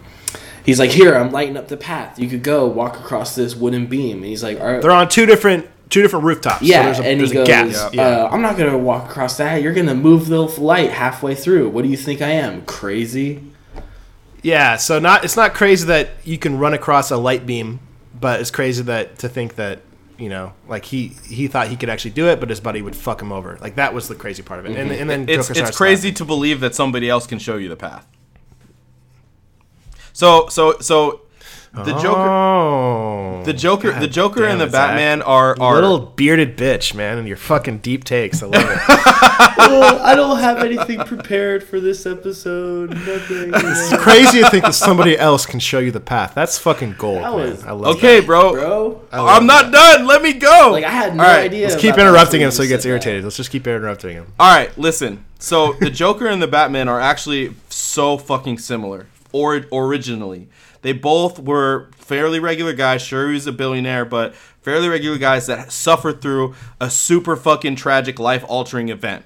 he's 0.63 0.79
like, 0.79 0.91
here, 0.91 1.15
I'm 1.15 1.31
lighting 1.31 1.57
up 1.57 1.67
the 1.67 1.77
path. 1.77 2.19
You 2.19 2.29
could 2.29 2.43
go 2.43 2.67
walk 2.67 2.97
across 2.97 3.35
this 3.35 3.55
wooden 3.55 3.87
beam. 3.87 4.17
And 4.17 4.25
he's 4.27 4.43
like, 4.43 4.59
all 4.61 4.71
right. 4.71 4.81
they're 4.81 4.91
on 4.91 5.09
two 5.09 5.25
different 5.25 5.67
two 5.91 6.01
different 6.01 6.25
rooftops. 6.25 6.63
Yeah, 6.63 6.79
so 6.79 6.83
there's 6.83 6.99
a, 6.99 7.03
and 7.03 7.19
there's 7.19 7.31
he 7.31 7.37
a 7.37 7.45
goes, 7.45 7.91
gap. 7.91 7.97
uh, 7.97 8.29
"I'm 8.31 8.41
not 8.41 8.57
gonna 8.57 8.77
walk 8.77 9.09
across 9.09 9.37
that. 9.37 9.61
You're 9.61 9.73
gonna 9.73 9.93
move 9.93 10.27
the 10.27 10.41
light 10.41 10.89
halfway 10.89 11.35
through. 11.35 11.69
What 11.69 11.83
do 11.83 11.89
you 11.89 11.97
think 11.97 12.21
I 12.21 12.29
am, 12.31 12.63
crazy?" 12.63 13.43
Yeah, 14.41 14.77
so 14.77 14.97
not 14.97 15.23
it's 15.23 15.37
not 15.37 15.53
crazy 15.53 15.85
that 15.85 16.09
you 16.23 16.39
can 16.39 16.57
run 16.57 16.73
across 16.73 17.11
a 17.11 17.17
light 17.17 17.45
beam, 17.45 17.79
but 18.19 18.39
it's 18.39 18.49
crazy 18.49 18.81
that 18.83 19.19
to 19.19 19.29
think 19.29 19.55
that 19.55 19.81
you 20.17 20.29
know, 20.29 20.53
like 20.67 20.85
he 20.85 21.09
he 21.27 21.47
thought 21.47 21.67
he 21.67 21.75
could 21.75 21.89
actually 21.89 22.11
do 22.11 22.27
it, 22.27 22.39
but 22.39 22.49
his 22.49 22.59
buddy 22.59 22.81
would 22.81 22.95
fuck 22.95 23.21
him 23.21 23.31
over. 23.31 23.57
Like 23.59 23.75
that 23.75 23.93
was 23.93 24.07
the 24.07 24.15
crazy 24.15 24.43
part 24.43 24.59
of 24.59 24.65
it. 24.65 24.77
And, 24.77 24.91
and 24.91 25.09
then 25.09 25.21
it's 25.27 25.47
Joker 25.47 25.51
it's 25.51 25.59
starts 25.59 25.77
crazy 25.77 26.11
to 26.13 26.25
believe 26.25 26.59
that 26.61 26.73
somebody 26.75 27.09
else 27.09 27.27
can 27.27 27.39
show 27.39 27.57
you 27.57 27.69
the 27.69 27.75
path. 27.75 28.07
So 30.13 30.47
so 30.47 30.79
so 30.79 31.21
the. 31.73 31.93
Joker 31.99 32.29
Oh, 32.29 33.43
the 33.45 33.53
Joker 33.53 33.97
the 33.99 34.07
Joker 34.07 34.45
and 34.45 34.59
the 34.59 34.65
it, 34.65 34.71
Zach. 34.71 34.89
Batman 34.89 35.21
are 35.21 35.55
You 35.57 35.63
are 35.63 35.75
little 35.75 35.99
bearded 35.99 36.57
bitch, 36.57 36.93
man, 36.93 37.17
and 37.17 37.27
your 37.27 37.37
fucking 37.37 37.79
deep 37.79 38.03
takes. 38.03 38.43
I 38.43 38.47
love 38.47 38.63
it. 38.63 38.79
oh, 38.89 39.99
I 40.03 40.15
don't 40.15 40.39
have 40.39 40.59
anything 40.59 40.99
prepared 40.99 41.63
for 41.63 41.79
this 41.79 42.05
episode. 42.05 42.89
Nothing. 42.91 43.51
it's 43.53 43.97
crazy 43.97 44.41
to 44.41 44.49
think 44.49 44.65
that 44.65 44.75
somebody 44.75 45.17
else 45.17 45.45
can 45.45 45.59
show 45.59 45.79
you 45.79 45.91
the 45.91 45.99
path. 45.99 46.33
That's 46.35 46.57
fucking 46.59 46.95
gold, 46.97 47.23
That 47.23 47.35
man. 47.35 47.49
was- 47.51 47.63
I 47.63 47.71
love 47.71 47.95
Okay, 47.97 48.19
that. 48.19 48.25
bro. 48.25 48.51
bro. 48.53 49.01
I'm 49.11 49.45
not 49.45 49.71
done. 49.71 50.05
Let 50.05 50.21
me 50.21 50.33
go. 50.33 50.69
Like 50.71 50.83
I 50.83 50.89
had 50.89 51.15
no 51.15 51.23
All 51.23 51.29
right, 51.29 51.45
idea. 51.45 51.67
Let's 51.69 51.81
keep 51.81 51.97
interrupting 51.97 52.41
him 52.41 52.51
so 52.51 52.63
he 52.63 52.69
gets 52.69 52.83
said 52.83 52.89
that. 52.89 52.93
irritated. 52.93 53.23
Let's 53.23 53.37
just 53.37 53.49
keep 53.51 53.65
interrupting 53.67 54.11
him. 54.15 54.33
All 54.39 54.53
right, 54.53 54.75
listen. 54.77 55.25
So 55.39 55.73
the 55.73 55.89
Joker 55.89 56.27
and 56.27 56.41
the 56.41 56.47
Batman 56.47 56.87
are 56.87 56.99
actually 56.99 57.55
so 57.69 58.17
fucking 58.17 58.59
similar. 58.59 59.07
Or 59.33 59.63
originally, 59.71 60.49
they 60.81 60.93
both 60.93 61.39
were 61.39 61.89
fairly 61.95 62.39
regular 62.39 62.73
guys. 62.73 63.01
Sure, 63.01 63.27
he 63.27 63.33
was 63.33 63.47
a 63.47 63.51
billionaire, 63.51 64.05
but 64.05 64.35
fairly 64.61 64.89
regular 64.89 65.17
guys 65.17 65.47
that 65.47 65.71
suffered 65.71 66.21
through 66.21 66.55
a 66.79 66.89
super 66.89 67.35
fucking 67.35 67.75
tragic, 67.75 68.19
life 68.19 68.43
altering 68.47 68.89
event. 68.89 69.25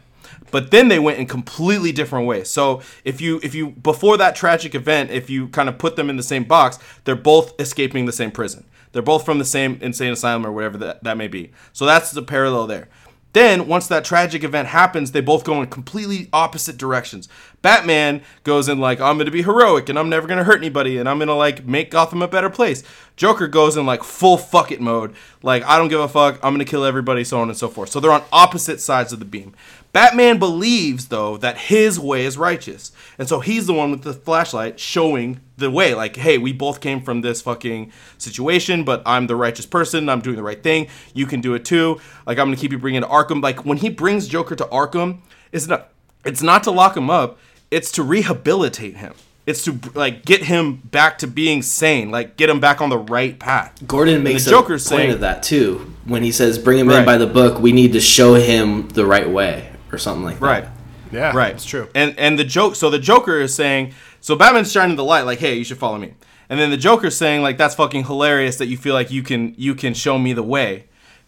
But 0.51 0.71
then 0.71 0.87
they 0.87 0.99
went 0.99 1.19
in 1.19 1.25
completely 1.25 1.91
different 1.91 2.27
ways. 2.27 2.49
So 2.49 2.81
if 3.03 3.19
you 3.19 3.39
if 3.43 3.55
you 3.55 3.71
before 3.71 4.17
that 4.17 4.35
tragic 4.35 4.75
event, 4.75 5.11
if 5.11 5.29
you 5.29 5.47
kind 5.49 5.67
of 5.67 5.77
put 5.77 5.95
them 5.95 6.09
in 6.09 6.17
the 6.17 6.23
same 6.23 6.43
box, 6.43 6.79
they're 7.03 7.15
both 7.15 7.59
escaping 7.59 8.05
the 8.05 8.13
same 8.13 8.31
prison. 8.31 8.65
They're 8.91 9.01
both 9.01 9.25
from 9.25 9.39
the 9.39 9.45
same 9.45 9.77
insane 9.81 10.13
asylum 10.13 10.45
or 10.45 10.53
whatever 10.53 10.77
that, 10.77 11.03
that 11.03 11.17
may 11.17 11.27
be. 11.27 11.51
So 11.73 11.85
that's 11.85 12.11
the 12.11 12.21
parallel 12.21 12.67
there. 12.67 12.87
Then, 13.33 13.67
once 13.67 13.87
that 13.87 14.05
tragic 14.05 14.45
event 14.45 14.69
happens, 14.69 15.11
they 15.11 15.19
both 15.19 15.43
go 15.43 15.61
in 15.61 15.67
completely 15.67 16.29
opposite 16.31 16.77
directions. 16.77 17.27
Batman 17.65 18.21
goes 18.43 18.69
in 18.69 18.77
like, 18.77 19.01
I'm 19.01 19.17
gonna 19.17 19.31
be 19.31 19.41
heroic 19.41 19.89
and 19.89 19.97
I'm 19.97 20.07
never 20.07 20.27
gonna 20.27 20.43
hurt 20.43 20.57
anybody 20.57 20.99
and 20.99 21.09
I'm 21.09 21.17
gonna 21.17 21.33
like 21.33 21.65
make 21.65 21.89
Gotham 21.89 22.21
a 22.21 22.27
better 22.27 22.51
place. 22.51 22.83
Joker 23.15 23.47
goes 23.47 23.75
in 23.75 23.87
like 23.87 24.03
full 24.03 24.37
fuck 24.37 24.71
it 24.71 24.79
mode, 24.79 25.15
like 25.41 25.63
I 25.63 25.79
don't 25.79 25.87
give 25.87 25.99
a 25.99 26.07
fuck, 26.07 26.35
I'm 26.43 26.53
gonna 26.53 26.63
kill 26.63 26.85
everybody, 26.85 27.23
so 27.23 27.39
on 27.39 27.49
and 27.49 27.57
so 27.57 27.67
forth. 27.67 27.89
So 27.89 27.99
they're 27.99 28.11
on 28.11 28.23
opposite 28.31 28.79
sides 28.79 29.13
of 29.13 29.17
the 29.17 29.25
beam. 29.25 29.55
Batman 29.93 30.37
believes 30.37 31.07
though 31.07 31.37
that 31.37 31.57
his 31.57 31.99
way 31.99 32.23
is 32.23 32.37
righteous, 32.37 32.91
and 33.17 33.27
so 33.27 33.39
he's 33.39 33.65
the 33.65 33.73
one 33.73 33.89
with 33.89 34.03
the 34.03 34.13
flashlight 34.13 34.79
showing 34.79 35.39
the 35.57 35.71
way. 35.71 35.95
Like, 35.95 36.17
hey, 36.17 36.37
we 36.37 36.53
both 36.53 36.81
came 36.81 37.01
from 37.01 37.21
this 37.21 37.41
fucking 37.41 37.91
situation, 38.19 38.83
but 38.83 39.01
I'm 39.07 39.25
the 39.25 39.35
righteous 39.35 39.65
person. 39.65 40.07
I'm 40.07 40.21
doing 40.21 40.35
the 40.35 40.43
right 40.43 40.61
thing. 40.61 40.85
You 41.15 41.25
can 41.25 41.41
do 41.41 41.55
it 41.55 41.65
too. 41.65 41.99
Like, 42.27 42.37
I'm 42.37 42.45
gonna 42.45 42.57
keep 42.57 42.71
you 42.71 42.77
bringing 42.77 43.01
to 43.01 43.07
Arkham. 43.07 43.41
Like, 43.41 43.65
when 43.65 43.77
he 43.77 43.89
brings 43.89 44.27
Joker 44.27 44.55
to 44.55 44.65
Arkham, 44.65 45.21
it's 45.51 45.65
not 45.65 45.89
it's 46.25 46.43
not 46.43 46.63
to 46.63 46.71
lock 46.71 46.95
him 46.95 47.09
up. 47.09 47.39
It's 47.75 47.91
to 47.93 48.03
rehabilitate 48.03 48.97
him. 48.97 49.13
It's 49.45 49.63
to 49.65 49.77
like 49.93 50.25
get 50.25 50.43
him 50.43 50.77
back 50.77 51.17
to 51.19 51.27
being 51.27 51.61
sane. 51.61 52.09
Like, 52.09 52.35
get 52.37 52.49
him 52.49 52.59
back 52.59 52.81
on 52.81 52.89
the 52.89 52.97
right 52.97 53.37
path. 53.37 53.73
Gordon 53.85 54.23
makes 54.23 54.45
the 54.45 54.51
a 54.51 54.53
Joker's 54.53 54.87
point 54.87 54.99
saying- 55.01 55.11
of 55.11 55.19
that 55.19 55.43
too 55.43 55.93
when 56.05 56.23
he 56.23 56.31
says, 56.31 56.57
"Bring 56.57 56.79
him 56.79 56.87
Right. 56.87 56.99
in 56.99 57.05
by 57.05 57.17
the 57.17 57.27
book. 57.27 57.59
We 57.61 57.71
need 57.71 57.93
to 57.93 57.99
show 57.99 58.33
him 58.35 58.87
the 58.89 59.05
right 59.05 59.29
way." 59.29 59.69
Or 59.91 59.97
something 59.97 60.23
like 60.25 60.39
that. 60.39 60.45
Right. 60.45 60.65
Yeah, 61.11 61.31
Right. 61.35 61.53
It's 61.53 61.65
true. 61.65 61.87
And 61.93 62.15
and 62.17 62.39
the 62.39 62.43
joke 62.43 62.75
so 62.75 62.89
the 62.89 62.97
Joker 62.99 63.39
is 63.39 63.53
saying 63.53 63.93
so 64.19 64.35
Batman's 64.35 64.71
shining 64.71 64.95
the 64.95 65.03
light 65.03 65.21
like, 65.25 65.39
hey, 65.39 65.55
you 65.55 65.63
should 65.63 65.77
follow 65.77 65.97
me. 65.99 66.13
And 66.49 66.59
then 66.59 66.69
the 66.71 66.77
Joker's 66.77 67.15
saying 67.15 67.41
like 67.43 67.57
that's 67.57 67.75
fucking 67.75 68.05
hilarious 68.05 68.55
that 68.57 68.67
you 68.67 68.77
feel 68.77 68.93
like 68.95 69.11
you 69.11 69.21
can 69.21 69.53
you 69.57 69.75
can 69.75 69.93
show 69.93 70.17
me 70.17 70.33
the 70.33 70.43
way. 70.43 70.85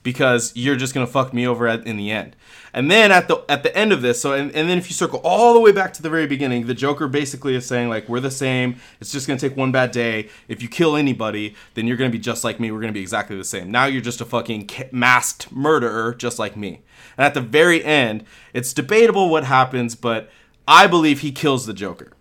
Because 0.07 0.53
you're 0.55 0.77
just 0.77 0.93
gonna 0.93 1.05
fuck 1.05 1.33
me 1.33 1.45
over 1.45 1.67
at, 1.67 1.85
in 1.85 1.97
the 1.97 2.11
end. 2.11 2.33
And 2.71 2.89
then 2.89 3.11
at 3.11 3.27
the 3.27 3.43
at 3.49 3.63
the 3.63 3.77
end 3.77 3.91
of 3.91 4.01
this, 4.01 4.21
so 4.21 4.31
and, 4.31 4.49
and 4.53 4.69
then 4.69 4.77
if 4.77 4.87
you 4.87 4.93
circle 4.93 5.19
all 5.21 5.53
the 5.53 5.59
way 5.59 5.73
back 5.73 5.91
to 5.95 6.01
the 6.01 6.09
very 6.09 6.25
beginning, 6.25 6.65
the 6.65 6.73
Joker 6.73 7.09
basically 7.09 7.55
is 7.55 7.65
saying 7.65 7.89
like 7.89 8.07
we're 8.07 8.21
the 8.21 8.31
same. 8.31 8.77
It's 9.01 9.11
just 9.11 9.27
gonna 9.27 9.37
take 9.37 9.57
one 9.57 9.73
bad 9.73 9.91
day. 9.91 10.29
If 10.47 10.61
you 10.61 10.69
kill 10.69 10.95
anybody, 10.95 11.55
then 11.73 11.87
you're 11.87 11.97
gonna 11.97 12.09
be 12.09 12.19
just 12.19 12.45
like 12.45 12.57
me. 12.57 12.71
We're 12.71 12.79
gonna 12.79 12.93
be 12.93 13.01
exactly 13.01 13.35
the 13.35 13.43
same. 13.43 13.69
Now 13.69 13.83
you're 13.83 14.01
just 14.01 14.21
a 14.21 14.25
fucking 14.25 14.69
masked 14.93 15.51
murderer, 15.51 16.13
just 16.13 16.39
like 16.39 16.55
me. 16.55 16.83
And 17.17 17.25
at 17.25 17.33
the 17.33 17.41
very 17.41 17.83
end, 17.83 18.23
it's 18.53 18.71
debatable 18.71 19.29
what 19.29 19.43
happens, 19.43 19.93
but 19.93 20.29
I 20.65 20.87
believe 20.87 21.19
he 21.19 21.33
kills 21.33 21.65
the 21.65 21.73
Joker. 21.73 22.13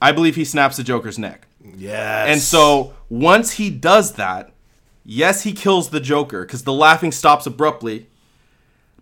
I 0.00 0.12
believe 0.12 0.36
he 0.36 0.44
snaps 0.44 0.76
the 0.76 0.84
Joker's 0.84 1.18
neck. 1.18 1.48
Yes. 1.76 2.28
And 2.28 2.40
so 2.40 2.94
once 3.08 3.54
he 3.54 3.68
does 3.68 4.12
that, 4.12 4.51
yes, 5.04 5.42
he 5.42 5.52
kills 5.52 5.90
the 5.90 6.00
Joker 6.00 6.44
because 6.44 6.64
the 6.64 6.72
laughing 6.72 7.12
stops 7.12 7.46
abruptly. 7.46 8.06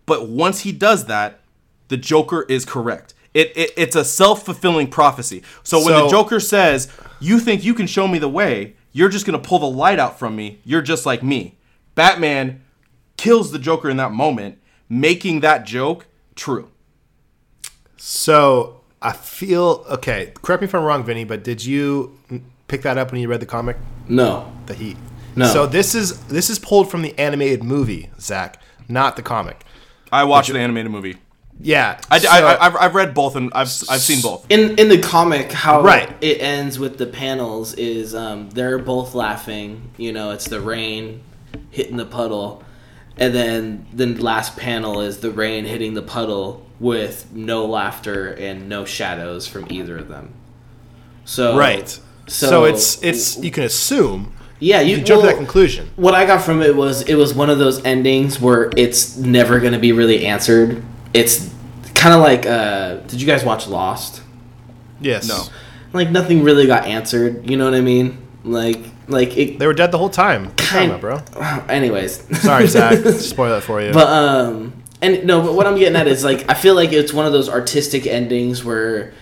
But 0.07 0.29
once 0.29 0.61
he 0.61 0.73
does 0.73 1.07
that, 1.07 1.41
the 1.89 1.97
Joker 1.97 2.45
is 2.49 2.65
correct. 2.65 3.15
It, 3.33 3.53
it 3.57 3.73
it's 3.77 3.97
a 3.97 4.05
self 4.05 4.45
fulfilling 4.45 4.89
prophecy. 4.89 5.43
So 5.63 5.85
when 5.85 5.95
the 5.95 6.09
Joker 6.09 6.41
says, 6.41 6.89
"You 7.21 7.39
think 7.39 7.65
you 7.65 7.75
can 7.75 7.87
show 7.87 8.09
me 8.09 8.19
the 8.19 8.29
way? 8.29 8.75
You're 8.93 9.09
just 9.09 9.25
gonna 9.25 9.39
pull 9.39 9.61
the 9.61 9.71
light 9.71 9.99
out 9.99 10.19
from 10.19 10.35
me. 10.35 10.61
You're 10.65 10.83
just 10.83 11.07
like 11.07 11.23
me." 11.23 11.57
Batman 11.95 12.63
kills 13.17 13.53
the 13.53 13.59
Joker 13.59 13.91
in 13.91 13.99
that 13.99 14.13
moment, 14.13 14.59
making 14.89 15.41
that 15.41 15.65
joke 15.65 16.07
true. 16.35 16.71
So 17.97 18.81
I 19.03 19.13
feel 19.13 19.85
okay. 19.91 20.33
Correct 20.43 20.63
me 20.63 20.65
if 20.65 20.75
I'm 20.75 20.83
wrong, 20.83 21.05
Vinny, 21.05 21.25
but 21.25 21.45
did 21.45 21.65
you 21.65 22.19
pick 22.67 22.83
that 22.83 22.99
up 22.99 23.13
when 23.13 23.21
you 23.21 23.29
read 23.29 23.41
the 23.41 23.47
comic? 23.47 23.77
No. 24.09 24.51
The 24.67 24.75
Heat. 24.75 24.97
No. 25.37 25.47
So 25.47 25.67
this 25.67 25.95
is 25.95 26.19
this 26.25 26.51
is 26.51 26.59
pulled 26.59 26.91
from 26.91 27.03
the 27.03 27.19
animated 27.19 27.63
movie, 27.63 28.11
Zach, 28.21 28.61
not 28.89 29.17
the 29.17 29.23
comic. 29.23 29.65
I 30.13 30.25
watched 30.25 30.53
the 30.53 30.59
animated 30.59 30.91
movie. 30.91 31.17
Yeah. 31.63 32.01
I, 32.11 32.19
so- 32.19 32.29
I, 32.31 32.65
have 32.65 32.77
I've 32.77 32.95
read 32.95 33.15
both 33.15 33.37
and 33.37 33.53
I've 33.55 33.69
I've 33.89 34.01
seen 34.01 34.23
both. 34.23 34.47
In 34.51 34.79
in 34.79 34.89
the 34.89 34.99
comic, 34.99 35.53
how 35.53 35.83
Right. 35.83 36.11
it 36.21 36.41
ends 36.41 36.79
with 36.79 36.99
the 36.99 37.07
panels 37.07 37.75
is 37.75 38.15
um, 38.15 38.51
they're 38.51 38.79
both 38.79 39.15
laughing. 39.15 39.91
You 39.97 40.13
know, 40.13 40.31
it's 40.33 40.47
the 40.49 40.61
rain 40.61 41.23
hitting 41.71 41.97
the 41.97 42.07
puddle, 42.07 42.65
and 43.17 43.35
then 43.35 43.87
the 43.93 44.07
last 44.07 44.57
panel 44.57 45.01
is 45.01 45.19
the 45.19 45.31
rain 45.31 45.65
hitting 45.65 45.95
the 45.95 46.03
puddle 46.03 46.67
with 46.81 47.31
no 47.33 47.67
laughter 47.67 48.29
and 48.33 48.69
no 48.69 48.85
shadows 48.87 49.47
from 49.47 49.67
either 49.71 49.99
of 49.99 50.09
them. 50.09 50.33
So 51.25 51.57
right. 51.57 51.89
So, 52.27 52.47
So, 52.49 52.65
it's 52.65 53.03
it's 53.03 53.37
you 53.39 53.51
can 53.51 53.65
assume 53.65 54.33
yeah 54.61 54.81
you, 54.81 54.99
you 54.99 55.03
jump 55.03 55.23
to 55.23 55.27
that 55.29 55.37
conclusion. 55.37 55.91
What 55.97 56.15
I 56.15 56.25
got 56.27 56.43
from 56.43 56.63
it 56.63 56.77
was 56.77 57.03
it 57.09 57.15
was 57.17 57.35
one 57.35 57.51
of 57.51 57.59
those 57.59 57.85
endings 57.85 58.41
where 58.41 58.71
it's 58.77 59.17
never 59.17 59.59
going 59.61 59.73
to 59.73 59.79
be 59.79 59.93
really 59.93 60.27
answered. 60.27 60.83
It's 61.13 61.53
kind 61.95 62.15
of 62.15 62.21
like 62.21 62.47
uh, 62.47 62.97
did 63.09 63.21
you 63.21 63.27
guys 63.27 63.45
watch 63.45 63.67
Lost? 63.67 64.23
Yes. 65.01 65.29
No. 65.29 65.45
like 65.93 66.11
nothing 66.11 66.43
really 66.43 66.67
got 66.67 66.85
answered. 66.87 67.49
You 67.51 67.57
know 67.57 67.65
what 67.65 67.75
I 67.75 67.81
mean? 67.81 68.19
Like, 68.45 68.79
like 69.09 69.37
it. 69.37 69.59
They 69.59 69.67
were 69.67 69.75
dead 69.75 69.93
the 69.93 69.99
whole 69.99 70.09
time. 70.11 70.45
What 70.45 70.61
are 70.61 70.65
you 70.65 70.89
Kind- 70.89 71.03
talking 71.03 71.25
about, 71.35 71.67
bro. 71.67 71.75
Anyways, 71.75 72.41
Sorry, 72.43 72.67
Zach. 72.67 72.99
Spoil 73.19 73.51
that 73.51 73.63
for 73.63 73.83
you. 73.83 73.93
but 73.93 74.07
um, 74.09 74.73
and 75.03 75.25
no, 75.27 75.43
but 75.43 75.55
what 75.55 75.67
I'm 75.67 75.77
getting 75.77 75.97
at 75.97 76.07
is 76.07 76.23
like 76.25 76.49
I 76.51 76.55
feel 76.55 76.75
like 76.75 76.93
it's 76.93 77.13
one 77.13 77.27
of 77.27 77.33
those 77.33 77.49
artistic 77.49 78.07
endings 78.07 78.63
where 78.65 79.13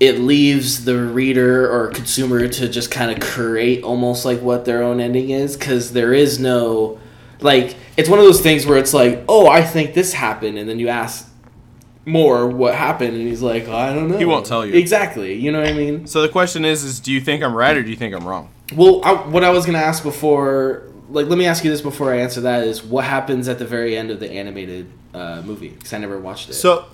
it 0.00 0.18
leaves 0.18 0.84
the 0.86 0.96
reader 0.96 1.70
or 1.70 1.88
consumer 1.88 2.48
to 2.48 2.68
just 2.68 2.90
kind 2.90 3.10
of 3.10 3.20
create 3.20 3.82
almost 3.84 4.24
like 4.24 4.40
what 4.40 4.64
their 4.64 4.82
own 4.82 4.98
ending 5.00 5.30
is 5.30 5.56
because 5.56 5.92
there 5.92 6.12
is 6.14 6.38
no 6.40 6.98
like 7.40 7.76
it's 7.96 8.08
one 8.08 8.18
of 8.18 8.24
those 8.24 8.40
things 8.40 8.64
where 8.66 8.78
it's 8.78 8.94
like 8.94 9.22
oh 9.28 9.46
I 9.46 9.62
think 9.62 9.92
this 9.94 10.12
happened 10.14 10.56
and 10.58 10.68
then 10.68 10.78
you 10.78 10.88
ask 10.88 11.28
more 12.06 12.46
what 12.48 12.74
happened 12.74 13.14
and 13.14 13.28
he's 13.28 13.42
like 13.42 13.68
I 13.68 13.92
don't 13.92 14.08
know 14.08 14.16
He 14.18 14.24
won't 14.24 14.46
tell 14.46 14.64
you. 14.64 14.72
exactly 14.74 15.34
you 15.34 15.52
know 15.52 15.60
what 15.60 15.68
I 15.68 15.74
mean 15.74 16.06
So 16.06 16.22
the 16.22 16.28
question 16.30 16.64
is, 16.64 16.82
is 16.82 16.98
do 16.98 17.12
you 17.12 17.20
think 17.20 17.42
I'm 17.42 17.54
right 17.54 17.76
or 17.76 17.82
do 17.82 17.90
you 17.90 17.96
think 17.96 18.14
I'm 18.14 18.26
wrong? 18.26 18.48
Well, 18.74 19.00
I, 19.04 19.12
what 19.12 19.44
I 19.44 19.50
was 19.50 19.66
gonna 19.66 19.78
ask 19.78 20.02
before, 20.02 20.84
like, 21.10 21.26
let 21.26 21.36
me 21.36 21.44
ask 21.44 21.64
you 21.64 21.70
this 21.70 21.80
before 21.80 22.14
I 22.14 22.18
answer 22.20 22.40
that: 22.42 22.62
is 22.62 22.84
what 22.84 23.04
happens 23.04 23.48
at 23.48 23.58
the 23.58 23.64
very 23.66 23.96
end 23.96 24.12
of 24.12 24.20
the 24.20 24.30
animated 24.30 24.88
uh, 25.12 25.42
movie? 25.44 25.70
Because 25.70 25.92
I 25.92 25.98
never 25.98 26.18
watched 26.20 26.48
it. 26.48 26.52
so, 26.54 26.84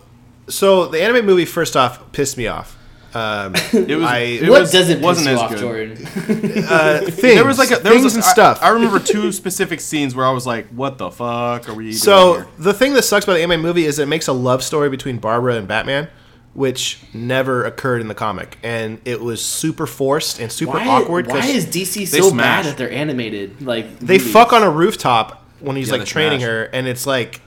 so 0.49 0.87
the 0.87 1.03
anime 1.03 1.27
movie 1.27 1.45
first 1.45 1.77
off 1.77 2.13
pissed 2.13 2.39
me 2.39 2.47
off. 2.47 2.79
Um, 3.17 3.55
It 3.73 3.97
was. 3.97 4.05
I- 4.07 4.19
it 4.19 4.51
what 4.51 4.61
was, 4.63 4.73
does 4.73 4.89
it 4.91 4.97
piss 4.97 5.05
wasn't 5.05 5.37
you 5.37 5.43
off, 5.43 5.51
good. 5.51 5.59
Jordan? 5.61 6.07
uh, 6.69 7.01
things, 7.05 7.17
There 7.21 7.45
was 7.47 7.59
like 7.59 7.71
a, 7.71 7.77
there 7.77 7.93
things 7.93 8.05
was 8.05 8.15
a, 8.15 8.19
and 8.19 8.25
I- 8.25 8.29
stuff. 8.33 8.59
I, 8.63 8.69
remember 8.71 8.99
two 8.99 9.33
specific 9.33 9.81
scenes 9.81 10.15
where 10.15 10.27
I 10.27 10.31
was 10.31 10.47
like, 10.47 10.67
"What 10.69 10.99
the 10.99 11.11
fuck 11.11 11.69
are 11.69 11.75
we?" 11.75 11.85
doing 11.85 11.95
So 11.95 12.35
here? 12.35 12.47
the 12.59 12.75
thing 12.75 12.93
that 12.95 13.03
sucks 13.05 13.25
about 13.25 13.35
the 13.35 13.43
anime 13.43 13.63
movie 13.63 13.85
is 13.87 13.99
it 13.99 14.07
makes 14.09 14.29
a 14.29 14.33
love 14.33 14.63
story 14.63 14.91
between 14.91 15.19
Barbara 15.19 15.55
and 15.57 15.67
Batman, 15.69 16.09
which 16.55 17.01
never 17.15 17.65
occurred 17.65 18.01
in 18.01 18.09
the 18.09 18.15
comic, 18.15 18.59
and 18.63 19.01
it 19.05 19.21
was 19.21 19.45
super 19.45 19.87
forced 19.87 20.41
and 20.41 20.51
super 20.51 20.79
why, 20.79 20.87
awkward. 20.87 21.27
Why 21.27 21.47
is 21.47 21.67
DC 21.67 22.07
so 22.09 22.31
smash. 22.31 22.65
bad 22.65 22.67
at 22.73 22.77
their 22.79 22.91
animated 22.91 23.63
like? 23.63 23.99
they 24.01 24.19
movies? 24.19 24.33
fuck 24.33 24.53
on 24.53 24.63
a 24.63 24.71
rooftop 24.71 25.45
when 25.61 25.77
he's 25.77 25.89
Yeah, 25.91 25.97
like 25.99 26.07
training 26.07 26.41
smash. 26.41 26.49
her, 26.51 26.63
and 26.65 26.87
it's 26.87 27.07
like, 27.07 27.41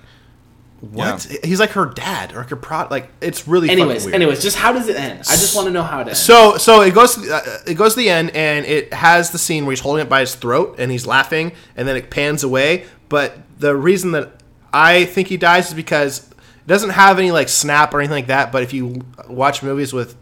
what? 0.81 1.23
He's 1.43 1.59
like 1.59 1.71
her 1.71 1.85
dad 1.85 2.33
or 2.33 2.37
like 2.37 2.49
her 2.49 2.55
pro. 2.55 2.87
Like 2.89 3.09
it's 3.21 3.47
really 3.47 3.69
Anyways, 3.69 4.07
anyways, 4.07 4.41
just 4.41 4.57
how 4.57 4.71
does 4.71 4.87
it 4.87 4.95
end? 4.95 5.19
I 5.19 5.35
just 5.35 5.55
want 5.55 5.67
to 5.67 5.71
know 5.71 5.83
how 5.83 5.99
it 5.99 6.07
ends. 6.07 6.19
So 6.19 6.57
so 6.57 6.81
it 6.81 6.93
goes 6.93 7.15
to 7.15 7.21
the, 7.21 7.35
uh, 7.35 7.41
it 7.67 7.75
goes 7.75 7.95
to 7.95 7.99
the 7.99 8.09
end 8.09 8.31
and 8.31 8.65
it 8.65 8.93
has 8.93 9.31
the 9.31 9.37
scene 9.37 9.65
where 9.65 9.73
he's 9.73 9.81
holding 9.81 10.05
it 10.05 10.09
by 10.09 10.21
his 10.21 10.35
throat 10.35 10.75
and 10.79 10.91
he's 10.91 11.05
laughing 11.05 11.51
and 11.75 11.87
then 11.87 11.97
it 11.97 12.09
pans 12.09 12.43
away. 12.43 12.85
But 13.09 13.37
the 13.59 13.75
reason 13.75 14.11
that 14.11 14.41
I 14.71 15.05
think 15.05 15.27
he 15.27 15.37
dies 15.37 15.67
is 15.67 15.73
because 15.73 16.29
it 16.29 16.67
doesn't 16.67 16.91
have 16.91 17.19
any 17.19 17.31
like 17.31 17.49
snap 17.49 17.93
or 17.93 17.99
anything 17.99 18.15
like 18.15 18.27
that. 18.27 18.51
But 18.51 18.63
if 18.63 18.71
you 18.71 19.01
watch 19.27 19.61
movies 19.61 19.91
with 19.91 20.15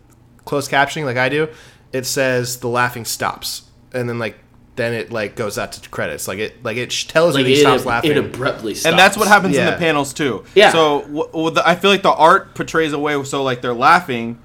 closed 0.45 0.71
captioning 0.71 1.05
like 1.05 1.17
I 1.17 1.29
do, 1.29 1.49
it 1.93 2.05
says 2.05 2.59
the 2.61 2.69
laughing 2.69 3.05
stops 3.05 3.69
and 3.93 4.09
then 4.09 4.17
like 4.17 4.37
then 4.77 4.93
it 4.93 5.11
like 5.11 5.35
goes 5.35 5.57
out 5.57 5.73
to 5.73 5.89
credits. 5.89 6.27
Like 6.27 6.39
it 6.39 6.63
like 6.63 6.77
it 6.77 6.91
sh- 6.91 7.05
tells 7.07 7.35
like 7.35 7.45
you 7.45 7.53
he 7.55 7.57
it, 7.59 7.61
stops 7.61 7.85
laughing. 7.85 8.11
it 8.11 8.17
abruptly 8.17 8.73
stops. 8.75 8.89
and 8.91 8.97
that's 8.97 9.17
what 9.17 9.27
happens 9.27 9.57
in 9.57 9.65
the 9.65 9.73
panels 9.73 10.13
too. 10.13 10.45
Yeah. 10.55 10.71
So 10.71 11.01
w- 11.01 11.27
w- 11.27 11.51
the, 11.51 11.67
I 11.67 11.75
feel 11.75 11.91
like 11.91 12.03
the 12.03 12.13
art 12.13 12.55
portrays 12.55 12.93
a 12.93 12.99
way 12.99 13.21
so 13.23 13.43
like 13.43 13.61
they're 13.61 13.73
laughing, 13.73 14.39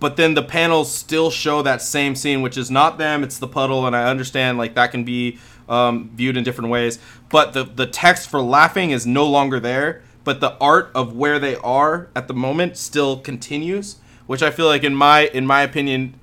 but 0.00 0.16
then 0.16 0.34
the 0.34 0.42
panels 0.42 0.92
still 0.92 1.30
show 1.30 1.62
that 1.62 1.80
same 1.82 2.14
scene, 2.16 2.42
which 2.42 2.56
is 2.58 2.70
not 2.70 2.98
them, 2.98 3.22
it's 3.22 3.38
the 3.38 3.46
puddle, 3.48 3.86
and 3.86 3.94
I 3.94 4.08
understand 4.10 4.58
like 4.58 4.74
that 4.74 4.90
can 4.90 5.04
be 5.04 5.38
um, 5.68 6.10
viewed 6.14 6.36
in 6.36 6.44
different 6.44 6.70
ways. 6.70 6.98
But 7.28 7.52
the 7.52 7.64
the 7.64 7.86
text 7.86 8.28
for 8.28 8.40
laughing 8.40 8.90
is 8.90 9.06
no 9.06 9.26
longer 9.26 9.60
there, 9.60 10.02
but 10.24 10.40
the 10.40 10.56
art 10.58 10.90
of 10.94 11.14
where 11.14 11.38
they 11.38 11.56
are 11.56 12.08
at 12.16 12.26
the 12.28 12.34
moment 12.34 12.76
still 12.78 13.18
continues, 13.18 13.96
which 14.26 14.42
I 14.42 14.50
feel 14.50 14.66
like 14.66 14.82
in 14.82 14.94
my 14.94 15.26
in 15.26 15.46
my 15.46 15.62
opinion 15.62 16.18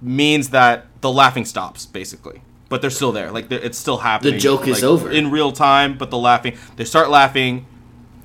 means 0.00 0.48
that 0.50 0.86
the 1.02 1.10
laughing 1.10 1.44
stops 1.44 1.84
basically. 1.86 2.40
But 2.72 2.80
they're 2.80 2.88
still 2.88 3.12
there, 3.12 3.30
like 3.30 3.52
it's 3.52 3.76
still 3.76 3.98
happening. 3.98 4.32
The 4.32 4.40
joke 4.40 4.66
is 4.66 4.76
like, 4.82 4.84
over. 4.90 5.10
in 5.10 5.30
real 5.30 5.52
time. 5.52 5.98
But 5.98 6.08
the 6.08 6.16
laughing, 6.16 6.56
they 6.76 6.86
start 6.86 7.10
laughing, 7.10 7.66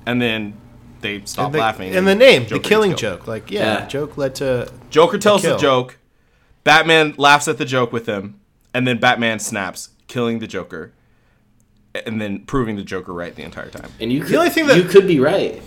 and 0.06 0.22
then 0.22 0.54
they 1.02 1.20
stop 1.26 1.44
and 1.48 1.54
the, 1.54 1.58
laughing. 1.58 1.94
and 1.94 2.08
the 2.08 2.14
name, 2.14 2.44
Joker 2.46 2.54
the 2.62 2.66
killing 2.66 2.96
joke. 2.96 3.26
Like 3.26 3.50
yeah, 3.50 3.80
Yeah. 3.80 3.86
joke 3.88 4.16
led 4.16 4.34
to 4.36 4.72
Joker 4.88 5.18
tells 5.18 5.42
the 5.42 5.48
kill. 5.50 5.58
joke. 5.58 5.98
Batman 6.64 7.14
laughs 7.18 7.46
at 7.46 7.58
the 7.58 7.66
joke 7.66 7.92
with 7.92 8.06
him, 8.06 8.40
and 8.72 8.88
then 8.88 8.96
Batman 8.96 9.38
snaps, 9.38 9.90
killing 10.06 10.38
the 10.38 10.46
Joker, 10.46 10.94
and 12.06 12.18
then 12.18 12.46
proving 12.46 12.76
the 12.76 12.82
Joker 12.82 13.12
right 13.12 13.34
the 13.36 13.42
entire 13.42 13.68
time. 13.68 13.90
and 14.00 14.10
you 14.10 14.22
could, 14.24 14.34
only 14.34 14.48
thing 14.48 14.66
that- 14.68 14.78
you 14.78 14.84
could 14.84 15.06
be 15.06 15.20
right. 15.20 15.60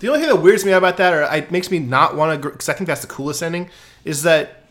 The 0.00 0.08
only 0.08 0.18
thing 0.18 0.30
that 0.30 0.42
weirds 0.42 0.64
me 0.64 0.72
out 0.72 0.78
about 0.78 0.96
that, 0.96 1.12
or 1.14 1.22
it 1.22 1.52
makes 1.52 1.70
me 1.70 1.78
not 1.78 2.16
want 2.16 2.42
to, 2.42 2.50
because 2.50 2.68
I 2.68 2.72
think 2.72 2.88
that's 2.88 3.02
the 3.02 3.06
coolest 3.06 3.40
ending, 3.40 3.70
is 4.04 4.24
that 4.24 4.63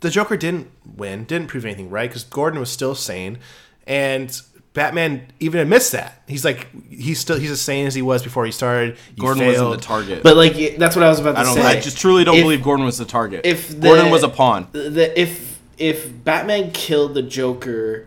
the 0.00 0.10
Joker 0.10 0.36
didn't 0.36 0.70
win, 0.96 1.24
didn't 1.24 1.48
prove 1.48 1.64
anything 1.64 1.90
right, 1.90 2.08
because 2.08 2.24
Gordon 2.24 2.60
was 2.60 2.70
still 2.70 2.94
sane, 2.94 3.38
and 3.86 4.40
Batman 4.74 5.26
even 5.40 5.60
admits 5.60 5.90
that 5.90 6.22
he's 6.28 6.44
like 6.44 6.68
he's 6.88 7.18
still 7.18 7.36
he's 7.38 7.50
as 7.50 7.60
sane 7.60 7.86
as 7.86 7.94
he 7.94 8.02
was 8.02 8.22
before 8.22 8.44
he 8.46 8.52
started. 8.52 8.96
You 9.16 9.22
Gordon 9.22 9.42
failed. 9.42 9.70
wasn't 9.70 9.80
the 9.82 9.86
target. 9.88 10.22
But 10.22 10.36
like 10.36 10.76
that's 10.76 10.94
what 10.94 11.04
I 11.04 11.08
was 11.08 11.18
about 11.18 11.32
to 11.32 11.38
I 11.40 11.42
don't. 11.44 11.54
say. 11.54 11.62
I 11.62 11.80
just 11.80 11.98
truly 11.98 12.22
don't 12.24 12.36
If- 12.36 12.42
believe 12.44 12.62
Gordon 12.62 12.84
was 12.86 12.98
the 12.98 13.04
target. 13.04 13.40
if 13.44 13.68
the, 13.68 13.74
Gordon 13.88 14.10
was 14.10 14.22
a 14.22 14.28
pawn. 14.28 14.68
The, 14.72 15.18
if 15.20 15.58
if 15.78 16.22
Batman 16.24 16.70
killed 16.72 17.14
the 17.14 17.22
Joker 17.22 18.06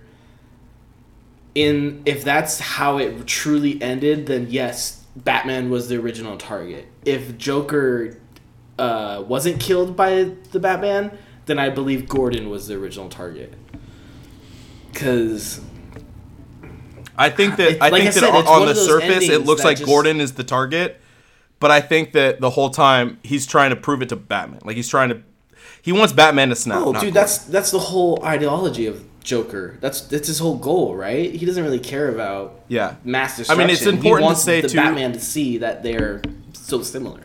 in 1.56 2.02
if 2.06 2.24
that's 2.24 2.60
how 2.60 2.98
it 2.98 3.26
truly 3.28 3.82
ended, 3.82 4.28
then 4.28 4.48
yes, 4.50 5.04
Batman 5.16 5.70
was 5.70 5.90
the 5.90 5.98
original 5.98 6.38
target. 6.38 6.88
If 7.04 7.38
Joker 7.38 8.18
uh, 8.80 9.24
wasn't 9.28 9.60
killed 9.60 9.98
by 9.98 10.32
the 10.52 10.60
Batman, 10.60 11.18
then 11.52 11.60
I 11.60 11.70
believe 11.70 12.08
Gordon 12.08 12.50
was 12.50 12.68
the 12.68 12.76
original 12.76 13.10
target. 13.10 13.54
Cause 14.94 15.60
I 17.18 17.30
think 17.30 17.58
that 17.58 17.72
It- 17.74 17.82
I 17.82 17.90
like 17.90 18.04
think 18.04 18.16
I 18.16 18.20
that 18.20 18.20
said, 18.22 18.30
on, 18.34 18.48
on 18.48 18.66
the 18.68 18.76
surface 18.76 19.28
it 19.30 19.46
looks 19.46 19.64
like 19.66 19.78
just- 19.78 19.88
Gordon 19.88 20.22
is 20.22 20.34
the 20.34 20.44
target, 20.46 21.00
but 21.60 21.72
I 21.72 21.82
think 21.82 22.14
that 22.14 22.40
the 22.40 22.52
whole 22.52 22.70
time 22.70 23.18
he's 23.24 23.46
trying 23.46 23.70
to 23.72 23.76
prove 23.76 24.02
it 24.02 24.10
to 24.10 24.16
Batman. 24.16 24.62
Like 24.64 24.76
he's 24.78 24.88
trying 24.88 25.10
to, 25.10 25.22
he 25.82 25.92
wants 25.92 26.14
Batman 26.14 26.50
to 26.50 26.56
snap. 26.56 26.78
oh, 26.80 26.86
dude, 26.86 26.94
Gordon. 26.94 27.14
that's 27.14 27.38
that's 27.40 27.72
the 27.72 27.80
whole 27.80 28.24
ideology 28.24 28.86
of 28.88 29.04
Joker. 29.24 29.78
That's 29.82 30.02
that's 30.02 30.28
his 30.28 30.40
whole 30.40 30.56
goal, 30.58 30.96
right? 30.96 31.34
He 31.34 31.46
doesn't 31.46 31.64
really 31.64 31.80
care 31.80 32.08
about 32.10 32.62
Yeah. 32.70 32.96
mass 33.04 33.38
destruction. 33.38 33.62
I 33.62 33.66
mean, 33.66 33.74
it's 33.74 33.84
He 33.84 33.90
important 33.90 34.30
to 34.32 34.36
say, 34.36 34.62
the 34.62 34.70
too- 34.70 34.78
Batman 34.78 35.12
to 35.14 35.20
see 35.20 35.58
that 35.60 35.84
they're 35.84 36.22
so 36.54 36.82
similar. 36.82 37.22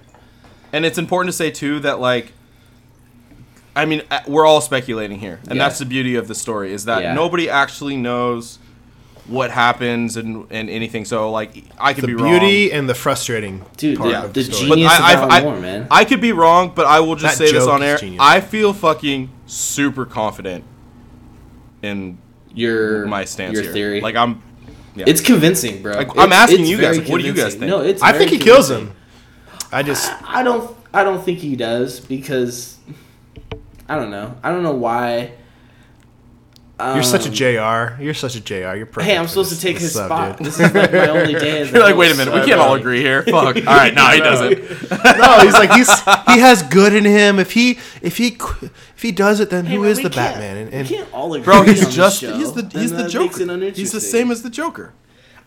And 0.73 0.85
it's 0.85 0.99
important 0.99 1.33
to 1.33 1.37
say 1.37 1.51
too 1.51 1.81
that 1.81 2.01
like 2.01 2.33
I 3.77 3.85
mean, 3.85 4.03
uh, 4.11 4.21
we're 4.27 4.47
all 4.47 4.61
speculating 4.61 5.21
here, 5.21 5.39
and 5.49 5.57
Yeah. 5.57 5.65
that's 5.65 5.79
the 5.79 5.85
beauty 5.85 6.17
of 6.17 6.27
the 6.29 6.35
story 6.35 6.73
is 6.73 6.87
that 6.87 7.03
Yeah. 7.03 7.15
nobody 7.15 7.49
actually 7.51 7.97
knows 7.97 8.59
what 9.29 9.51
happens 9.51 10.17
and 10.17 10.47
and 10.51 10.71
anything. 10.71 11.05
So 11.05 11.31
like, 11.31 11.65
I 11.79 11.93
could 11.93 12.07
be 12.07 12.15
wrong. 12.15 12.33
The 12.33 12.39
be 12.39 12.39
beauty 12.41 12.73
and 12.73 12.89
the 12.89 12.95
frustrating 12.95 13.65
Dude, 13.77 13.99
part 13.99 14.11
the, 14.13 14.25
of 14.25 14.33
the 14.33 14.43
the 14.43 14.53
story. 14.55 14.69
wrong. 14.71 14.79
genius 14.79 14.93
But 14.97 15.03
I, 15.05 15.13
of 15.13 15.19
I, 15.19 15.23
Alan 15.25 15.31
I, 15.33 15.41
Moore, 15.43 15.61
man. 15.61 15.87
I 15.91 16.05
could 16.05 16.21
be 16.21 16.33
wrong, 16.33 16.73
but 16.75 16.87
I 16.87 17.01
will 17.01 17.17
just 17.17 17.39
That 17.39 17.47
say 17.49 17.53
this 17.53 17.67
on 17.67 17.83
air. 17.83 17.99
genius. 17.99 18.21
I 18.23 18.41
feel 18.41 18.73
fucking 18.73 19.31
super 19.47 20.07
confident 20.07 20.65
in 21.83 22.19
your 22.55 23.07
my 23.07 23.25
stance 23.25 23.53
your 23.55 23.63
here. 23.65 23.73
theory. 23.73 24.01
Like 24.01 24.17
I'm, 24.17 24.43
yeah. 24.95 25.05
it's 25.09 25.21
convincing, 25.21 25.83
bro. 25.83 25.93
Like, 25.97 26.09
It's- 26.09 26.25
I'm 26.25 26.33
asking 26.33 26.65
you 26.65 26.77
guys, 26.77 26.97
very 26.97 26.99
like, 27.01 27.09
what 27.09 27.21
do 27.21 27.27
you 27.27 27.35
guys 27.35 27.55
think? 27.55 27.69
No, 27.69 27.81
it's. 27.81 28.03
I 28.03 28.13
think 28.13 28.31
he 28.31 28.39
kills 28.39 28.71
him. 28.71 28.93
I 29.73 29.83
just 29.83 30.11
I 30.25 30.43
don't. 30.43 30.75
I 30.95 31.05
don't 31.05 31.23
think 31.23 31.41
he 31.41 31.57
does 31.57 32.01
because 32.01 32.77
I 33.89 33.97
don't 33.97 34.11
know. 34.11 34.37
I 34.43 34.51
don't 34.51 34.63
know 34.63 34.73
why. 34.75 35.33
you're 36.79 37.03
such 37.03 37.25
a 37.25 37.29
Um, 37.29 37.35
Jr. 37.97 38.03
You're 38.03 38.13
such 38.15 38.35
a 38.37 38.41
Jr. 38.41 38.55
You're 38.55 38.87
perfect. 38.87 39.07
Hey, 39.11 39.17
I'm 39.17 39.27
supposed 39.29 39.51
this- 39.51 39.61
to 39.61 39.67
take 39.67 39.79
his 39.79 39.93
sub, 39.95 40.07
spot. 40.09 40.37
dude. 40.39 40.47
This 40.47 40.61
is 40.61 40.75
like 40.75 40.93
my 40.93 41.09
only 41.09 41.35
day. 41.35 41.67
You're 41.71 41.83
like, 41.83 41.97
wait 41.97 42.13
a 42.13 42.17
minute, 42.17 42.35
we 42.35 42.45
can't 42.45 42.61
all 42.61 42.75
agree 42.75 43.01
here. 43.01 43.23
Fuck. 43.23 43.57
All 43.57 43.63
right, 43.63 43.95
no, 43.95 44.07
he 44.11 44.19
doesn't. 44.19 44.51
no, 45.19 45.39
he's 45.41 45.55
like 45.55 45.73
he's 45.73 45.89
he 46.27 46.39
has 46.41 46.63
good 46.65 46.93
in 46.95 47.05
him. 47.05 47.39
If 47.39 47.53
he 47.53 47.79
if 48.03 48.19
he 48.19 48.37
if 48.95 49.03
he 49.03 49.13
does 49.13 49.41
it, 49.41 49.49
then 49.51 49.65
Hey, 49.67 49.77
who 49.77 49.83
man, 49.83 49.91
is 49.93 50.03
the 50.03 50.11
Batman? 50.11 50.69
And, 50.71 50.89
we 50.89 50.97
can't 50.97 51.13
all 51.15 51.33
agree. 51.33 51.45
Bro, 51.45 51.63
he's 51.63 51.95
just 51.95 52.21
show, 52.21 52.37
he's 52.37 52.53
the 52.53 52.63
he's 52.79 52.91
the 52.91 52.97
that 53.05 53.15
makes 53.15 53.39
it 53.39 53.47
Joker. 53.47 53.71
He's 53.71 53.93
the 53.93 54.01
same 54.01 54.31
as 54.31 54.43
the 54.43 54.51
Joker. 54.51 54.93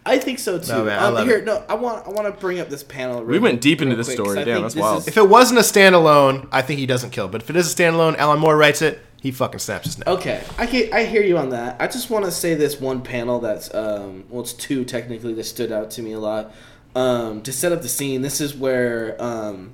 I 0.05 0.17
think 0.17 0.39
so 0.39 0.57
too. 0.57 0.71
No, 0.71 0.83
man, 0.85 0.97
I 0.97 1.07
Um, 1.07 1.13
love 1.13 1.27
here, 1.27 1.37
it. 1.37 1.45
no, 1.45 1.61
I 1.69 1.75
want 1.75 2.07
I 2.07 2.09
want 2.09 2.33
to 2.33 2.39
bring 2.39 2.59
up 2.59 2.69
this 2.69 2.83
panel. 2.83 3.21
We 3.23 3.37
went 3.37 3.61
deep 3.61 3.81
into 3.81 3.91
real 3.95 3.97
this 3.97 4.07
quick, 4.07 4.17
'cause 4.19 4.31
story. 4.31 4.45
Damn, 4.45 4.61
that's 4.63 4.75
wild. 4.75 5.01
is- 5.01 5.07
if 5.07 5.17
it 5.17 5.27
wasn't 5.29 5.59
a 5.59 5.63
standalone, 5.63 6.47
I 6.51 6.61
think 6.61 6.79
he 6.79 6.85
doesn't 6.85 7.11
kill. 7.11 7.27
But 7.27 7.41
if 7.41 7.49
it 7.49 7.55
is 7.55 7.71
a 7.71 7.75
standalone, 7.75 8.17
Alan 8.17 8.39
Moore 8.39 8.55
writes 8.57 8.81
it, 8.81 8.99
he 9.21 9.29
fucking 9.31 9.59
snaps 9.59 9.85
his 9.85 9.97
neck. 9.99 10.07
Okay, 10.07 10.41
I 10.57 10.65
can, 10.65 10.91
I 10.93 11.03
hear 11.03 11.21
you 11.21 11.37
on 11.37 11.49
that. 11.49 11.75
I 11.79 11.87
just 11.87 12.09
want 12.09 12.25
to 12.25 12.31
say 12.31 12.55
this 12.55 12.79
one 12.79 13.01
panel 13.01 13.39
that's 13.39 13.73
um 13.75 14.23
well 14.29 14.41
it's 14.41 14.53
two 14.53 14.83
technically 14.85 15.33
that 15.33 15.43
stood 15.45 15.71
out 15.71 15.91
to 15.91 16.01
me 16.01 16.13
a 16.13 16.19
lot. 16.19 16.51
Um, 16.95 17.41
to 17.41 17.51
set 17.51 17.71
up 17.71 17.81
the 17.83 17.87
scene, 17.89 18.21
this 18.23 18.41
is 18.41 18.55
where 18.55 19.15
um, 19.19 19.73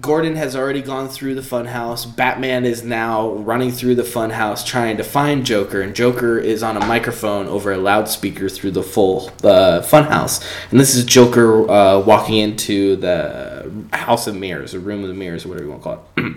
Gordon 0.00 0.36
has 0.36 0.54
already 0.54 0.82
gone 0.82 1.08
through 1.08 1.34
the 1.34 1.40
funhouse. 1.40 2.04
Batman 2.14 2.64
is 2.64 2.84
now 2.84 3.32
running 3.32 3.72
through 3.72 3.94
the 3.94 4.02
funhouse 4.02 4.64
trying 4.64 4.98
to 4.98 5.04
find 5.04 5.46
Joker, 5.46 5.80
and 5.80 5.94
Joker 5.94 6.38
is 6.38 6.62
on 6.62 6.76
a 6.76 6.86
microphone 6.86 7.46
over 7.46 7.72
a 7.72 7.78
loudspeaker 7.78 8.48
through 8.48 8.72
the 8.72 8.82
full 8.82 9.28
uh, 9.42 9.80
funhouse. 9.80 10.44
And 10.70 10.78
this 10.78 10.94
is 10.94 11.04
Joker 11.04 11.68
uh, 11.70 12.00
walking 12.00 12.36
into 12.36 12.96
the 12.96 13.72
House 13.92 14.26
of 14.26 14.36
Mirrors, 14.36 14.74
or 14.74 14.80
Room 14.80 15.02
of 15.02 15.08
the 15.08 15.14
Mirrors, 15.14 15.44
or 15.44 15.48
whatever 15.48 15.64
you 15.64 15.70
want 15.70 15.82
to 15.82 15.88
call 15.88 16.06
it. 16.16 16.34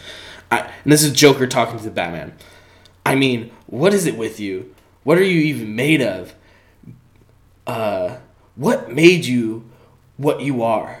I, 0.52 0.58
and 0.84 0.92
this 0.92 1.02
is 1.02 1.12
Joker 1.12 1.46
talking 1.46 1.76
to 1.78 1.84
the 1.84 1.90
Batman. 1.90 2.34
I 3.04 3.14
mean, 3.14 3.50
what 3.66 3.92
is 3.92 4.06
it 4.06 4.16
with 4.16 4.38
you? 4.38 4.74
What 5.02 5.18
are 5.18 5.24
you 5.24 5.40
even 5.40 5.74
made 5.74 6.00
of? 6.00 6.34
Uh, 7.66 8.18
what 8.54 8.90
made 8.90 9.26
you 9.26 9.68
what 10.16 10.40
you 10.40 10.62
are? 10.62 10.99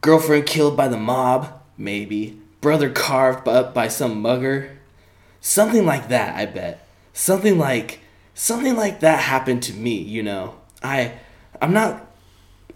Girlfriend 0.00 0.46
killed 0.46 0.76
by 0.76 0.88
the 0.88 0.96
mob? 0.96 1.60
Maybe. 1.76 2.40
Brother 2.60 2.90
carved 2.90 3.46
up 3.46 3.74
by 3.74 3.88
some 3.88 4.22
mugger? 4.22 4.78
Something 5.40 5.84
like 5.84 6.08
that, 6.08 6.36
I 6.36 6.46
bet. 6.46 6.86
Something 7.12 7.58
like 7.58 8.00
something 8.34 8.76
like 8.76 9.00
that 9.00 9.20
happened 9.20 9.62
to 9.64 9.74
me, 9.74 9.98
you 9.98 10.22
know. 10.22 10.56
I 10.82 11.12
I'm 11.60 11.72
not 11.72 12.06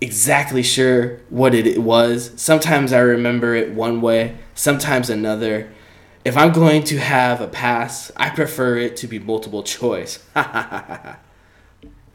exactly 0.01 0.63
sure 0.63 1.21
what 1.31 1.55
it 1.55 1.79
was. 1.79 2.33
Sometimes 2.37 2.93
I 2.93 2.99
remember 2.99 3.55
it 3.55 3.73
one 3.73 4.01
way, 4.01 4.37
sometimes 4.55 5.09
another. 5.09 5.73
If 6.25 6.37
I'm 6.37 6.53
going 6.53 6.85
to 6.85 6.99
have 6.99 7.41
a 7.41 7.49
pass, 7.49 8.11
I 8.17 8.31
prefer 8.31 8.79
it 8.79 8.97
to 8.99 9.07
be 9.07 9.19
multiple 9.19 9.63
choice. 9.63 10.25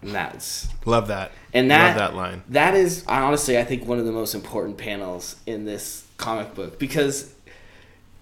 and 0.02 0.16
that's 0.16 0.68
Love 0.86 1.08
that. 1.08 1.32
and 1.54 1.70
that 1.72 1.90
love 1.90 1.98
that 1.98 2.16
line. 2.16 2.44
That 2.50 2.76
is 2.76 3.04
honestly, 3.08 3.58
I 3.58 3.64
think, 3.64 3.86
one 3.86 4.00
of 4.00 4.06
the 4.06 4.12
most 4.12 4.34
important 4.34 4.78
panels 4.78 5.36
in 5.46 5.66
this 5.66 6.06
comic 6.18 6.56
book 6.56 6.80
because 6.80 7.34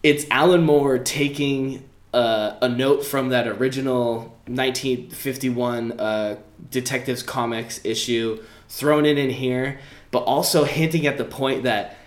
it's 0.03 0.25
Alan 0.31 0.63
Moore 0.63 0.97
taking 0.99 1.87
uh, 2.13 2.55
a 2.61 2.69
note 2.69 3.05
from 3.05 3.29
that 3.29 3.47
original 3.47 4.37
1951 4.47 5.99
uh, 5.99 6.37
Detectives 6.71 7.21
Comics 7.23 7.83
issue, 7.83 8.43
thrown 8.69 9.05
it 9.05 9.17
in 9.17 9.29
here, 9.29 9.79
but 10.11 10.19
also 10.19 10.63
hinting 10.63 11.05
at 11.05 11.17
the 11.17 11.25
point 11.25 11.63
that 11.63 11.97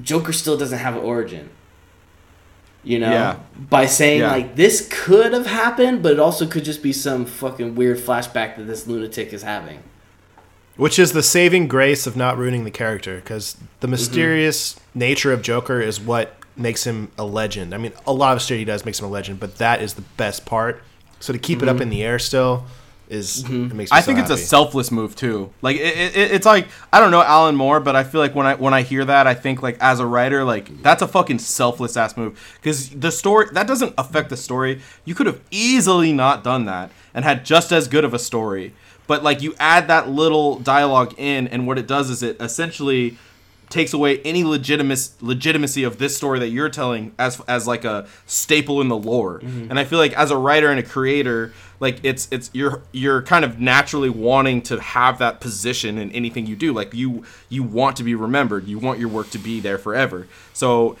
Joker 0.00 0.32
still 0.32 0.56
doesn't 0.56 0.78
have 0.78 0.94
an 0.94 1.02
origin. 1.02 1.50
You 2.84 2.98
know, 2.98 3.10
Yeah. 3.10 3.36
by 3.70 3.86
saying 3.86 4.20
Yeah. 4.20 4.32
like 4.32 4.56
this 4.56 4.88
could 4.90 5.32
have 5.32 5.46
happened, 5.46 6.02
but 6.02 6.12
it 6.12 6.18
also 6.18 6.46
could 6.46 6.64
just 6.64 6.82
be 6.82 6.92
some 6.92 7.24
fucking 7.24 7.74
weird 7.76 7.98
flashback 7.98 8.56
that 8.56 8.64
this 8.66 8.86
lunatic 8.88 9.32
is 9.32 9.42
having. 9.44 9.78
Which 10.76 10.98
is 10.98 11.12
the 11.12 11.22
saving 11.22 11.68
grace 11.68 12.06
of 12.06 12.16
not 12.16 12.36
ruining 12.38 12.64
the 12.64 12.70
character, 12.70 13.16
because 13.16 13.54
the 13.80 13.86
Mm-hmm. 13.86 13.90
mysterious 13.92 14.76
nature 14.94 15.32
of 15.32 15.42
Joker 15.42 15.80
is 15.80 16.00
what 16.00 16.34
makes 16.56 16.84
him 16.84 17.10
a 17.18 17.24
legend. 17.24 17.74
I 17.74 17.78
mean, 17.78 17.92
a 18.06 18.12
lot 18.12 18.36
of 18.36 18.42
shit 18.42 18.58
he 18.58 18.64
does 18.64 18.84
makes 18.84 18.98
him 18.98 19.06
a 19.06 19.10
legend, 19.10 19.38
but 19.38 19.58
that 19.58 19.80
is 19.80 19.94
the 19.94 20.02
best 20.16 20.44
part. 20.44 20.82
So 21.20 21.32
to 21.32 21.38
keep 21.38 21.62
it 21.62 21.68
up 21.68 21.80
in 21.80 21.88
the 21.88 22.02
air 22.02 22.18
still 22.18 22.64
is 23.12 23.44
it 23.44 23.50
makes 23.50 23.74
me 23.74 23.84
Mm-hmm. 23.84 23.94
I 23.94 24.00
so 24.00 24.06
think 24.06 24.18
it's 24.18 24.30
a 24.30 24.36
selfless 24.36 24.90
move 24.90 25.14
too. 25.14 25.52
Like 25.60 25.76
it, 25.76 26.16
it, 26.16 26.32
it's 26.32 26.46
like 26.46 26.68
I 26.92 27.00
don't 27.00 27.10
know 27.10 27.22
Alan 27.22 27.54
Moore, 27.54 27.80
but 27.80 27.94
I 27.94 28.04
feel 28.04 28.20
like 28.20 28.34
when 28.34 28.46
I 28.46 28.54
when 28.54 28.74
I 28.74 28.82
hear 28.82 29.04
that, 29.04 29.26
I 29.26 29.34
think 29.34 29.62
like 29.62 29.76
as 29.80 30.00
a 30.00 30.06
writer, 30.06 30.44
like 30.44 30.82
that's 30.82 31.02
a 31.02 31.08
fucking 31.08 31.38
selfless 31.38 31.96
ass 31.96 32.16
move 32.16 32.58
because 32.60 32.90
the 32.90 33.12
story 33.12 33.46
that 33.52 33.66
doesn't 33.66 33.94
affect 33.98 34.30
the 34.30 34.36
story. 34.36 34.80
You 35.04 35.14
could 35.14 35.26
have 35.26 35.40
easily 35.50 36.12
not 36.12 36.42
done 36.42 36.64
that 36.64 36.90
and 37.14 37.24
had 37.24 37.44
just 37.44 37.72
as 37.72 37.88
good 37.88 38.04
of 38.04 38.14
a 38.14 38.18
story. 38.18 38.72
But 39.06 39.22
like 39.22 39.42
you 39.42 39.54
add 39.58 39.88
that 39.88 40.08
little 40.08 40.58
dialogue 40.58 41.14
in, 41.18 41.48
and 41.48 41.66
what 41.66 41.78
it 41.78 41.86
does 41.86 42.08
is 42.08 42.22
it 42.22 42.40
essentially 42.40 43.18
takes 43.68 43.94
away 43.94 44.20
any 44.20 44.44
legitimacy 44.44 45.14
legitimacy 45.22 45.82
of 45.82 45.96
this 45.98 46.14
story 46.14 46.38
that 46.38 46.48
you're 46.48 46.68
telling 46.68 47.12
as 47.18 47.40
as 47.48 47.66
like 47.66 47.84
a 47.84 48.06
staple 48.26 48.80
in 48.80 48.88
the 48.88 48.96
lore. 48.96 49.38
And 49.38 49.78
I 49.78 49.84
feel 49.84 49.98
like 49.98 50.12
as 50.12 50.30
a 50.30 50.36
writer 50.36 50.68
and 50.70 50.78
a 50.78 50.82
creator, 50.82 51.52
like 51.82 51.98
it's 52.04 52.28
it's 52.30 52.48
you're 52.54 52.80
you're 52.92 53.22
kind 53.22 53.44
of 53.44 53.58
naturally 53.58 54.08
wanting 54.08 54.62
to 54.62 54.80
have 54.80 55.18
that 55.18 55.40
position 55.40 55.98
in 55.98 56.12
anything 56.12 56.46
you 56.46 56.54
do. 56.54 56.72
Like 56.72 56.94
you 56.94 57.24
you 57.48 57.64
want 57.64 57.96
to 57.96 58.04
be 58.04 58.14
remembered. 58.14 58.68
You 58.68 58.78
want 58.78 59.00
your 59.00 59.08
work 59.08 59.30
to 59.30 59.38
be 59.38 59.58
there 59.58 59.78
forever. 59.78 60.28
So 60.52 60.96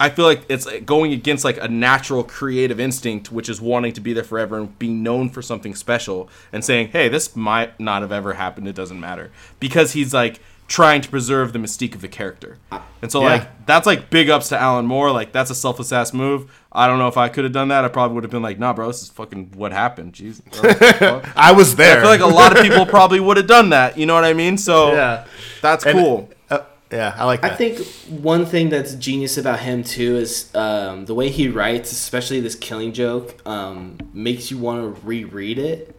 I 0.00 0.10
feel 0.10 0.24
like 0.24 0.42
it's 0.48 0.66
going 0.80 1.12
against 1.12 1.44
like 1.44 1.56
a 1.62 1.68
natural 1.68 2.24
creative 2.24 2.80
instinct, 2.80 3.30
which 3.30 3.48
is 3.48 3.60
wanting 3.60 3.92
to 3.92 4.00
be 4.00 4.12
there 4.12 4.24
forever 4.24 4.58
and 4.58 4.76
being 4.76 5.04
known 5.04 5.28
for 5.30 5.40
something 5.40 5.76
special 5.76 6.28
and 6.52 6.64
saying, 6.64 6.88
hey, 6.88 7.08
this 7.08 7.36
might 7.36 7.78
not 7.78 8.02
have 8.02 8.10
ever 8.10 8.32
happened. 8.32 8.66
It 8.66 8.74
doesn't 8.74 8.98
matter. 8.98 9.30
Because 9.60 9.92
he's 9.92 10.12
like 10.12 10.40
trying 10.66 11.00
to 11.02 11.08
preserve 11.08 11.52
the 11.52 11.58
mystique 11.58 11.94
of 11.94 12.00
the 12.00 12.08
character. 12.08 12.58
And 13.02 13.12
so, 13.12 13.20
Yeah. 13.20 13.28
like, 13.28 13.66
that's 13.66 13.86
like 13.86 14.08
big 14.10 14.30
ups 14.30 14.48
to 14.48 14.58
Alan 14.58 14.86
Moore. 14.86 15.10
Like, 15.10 15.30
that's 15.32 15.50
a 15.50 15.54
selfless 15.54 15.92
ass 15.92 16.12
move. 16.14 16.50
I 16.72 16.86
don't 16.86 16.98
know 16.98 17.08
if 17.08 17.16
I 17.18 17.28
could 17.28 17.44
have 17.44 17.52
done 17.52 17.68
that. 17.68 17.84
I 17.84 17.88
probably 17.88 18.14
would 18.14 18.24
have 18.24 18.30
been 18.30 18.42
like, 18.42 18.58
nah, 18.58 18.72
bro, 18.72 18.86
this 18.88 19.02
is 19.02 19.08
fucking 19.10 19.52
what 19.54 19.72
happened. 19.72 20.14
Jeez. 20.14 20.40
I 20.54 21.30
I 21.50 21.52
was 21.52 21.76
there. 21.76 21.98
I 21.98 22.00
feel 22.00 22.10
like 22.10 22.20
a 22.20 22.26
lot 22.26 22.56
of 22.56 22.62
people 22.62 22.86
probably 22.96 23.20
would 23.20 23.36
have 23.36 23.46
done 23.46 23.70
that. 23.70 23.98
You 23.98 24.06
know 24.06 24.14
what 24.14 24.24
I 24.24 24.32
mean? 24.32 24.56
So, 24.58 24.92
yeah, 24.92 25.24
that's 25.60 25.84
And- 25.84 25.98
cool. 25.98 26.30
Uh, 26.50 26.60
yeah, 26.90 27.14
I 27.16 27.24
like 27.24 27.42
that. 27.42 27.52
I 27.52 27.56
think 27.56 27.78
one 28.08 28.46
thing 28.46 28.68
that's 28.68 28.94
genius 28.94 29.36
about 29.36 29.60
him 29.60 29.82
too 29.84 30.16
is 30.16 30.54
um, 30.54 31.06
the 31.06 31.14
way 31.14 31.28
he 31.28 31.48
writes, 31.48 31.90
especially 31.92 32.40
this 32.40 32.54
killing 32.54 32.92
joke, 32.92 33.36
um, 33.46 33.98
makes 34.12 34.50
you 34.50 34.58
want 34.58 34.80
to 34.96 35.00
reread 35.06 35.58
it 35.58 35.93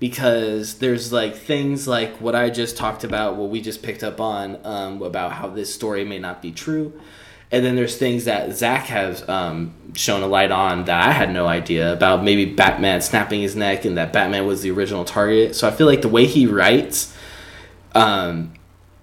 because 0.00 0.78
there's 0.78 1.12
like 1.12 1.36
things 1.36 1.86
like 1.86 2.16
what 2.20 2.34
I 2.34 2.50
just 2.50 2.76
talked 2.76 3.04
about, 3.04 3.36
what 3.36 3.50
we 3.50 3.60
just 3.60 3.82
picked 3.82 4.02
up 4.02 4.20
on 4.20 4.58
um, 4.64 5.02
about 5.02 5.32
how 5.32 5.48
this 5.48 5.72
story 5.72 6.04
may 6.04 6.18
not 6.18 6.42
be 6.42 6.50
true, 6.50 6.98
and 7.52 7.64
then 7.64 7.76
there's 7.76 7.96
things 7.96 8.24
that 8.24 8.52
Zach 8.56 8.86
has 8.86 9.28
um, 9.28 9.74
shown 9.94 10.22
a 10.22 10.26
light 10.26 10.50
on 10.50 10.84
that 10.86 11.08
I 11.08 11.12
had 11.12 11.32
no 11.32 11.46
idea 11.46 11.92
about. 11.92 12.24
Maybe 12.24 12.46
Batman 12.46 13.00
snapping 13.00 13.42
his 13.42 13.56
neck 13.56 13.84
and 13.84 13.96
that 13.98 14.12
Batman 14.12 14.46
was 14.46 14.62
the 14.62 14.70
original 14.70 15.04
target. 15.04 15.56
So 15.56 15.66
I 15.68 15.70
feel 15.72 15.86
like 15.86 16.02
the 16.02 16.08
way 16.08 16.26
he 16.26 16.46
writes. 16.46 17.14
Um, 17.92 18.52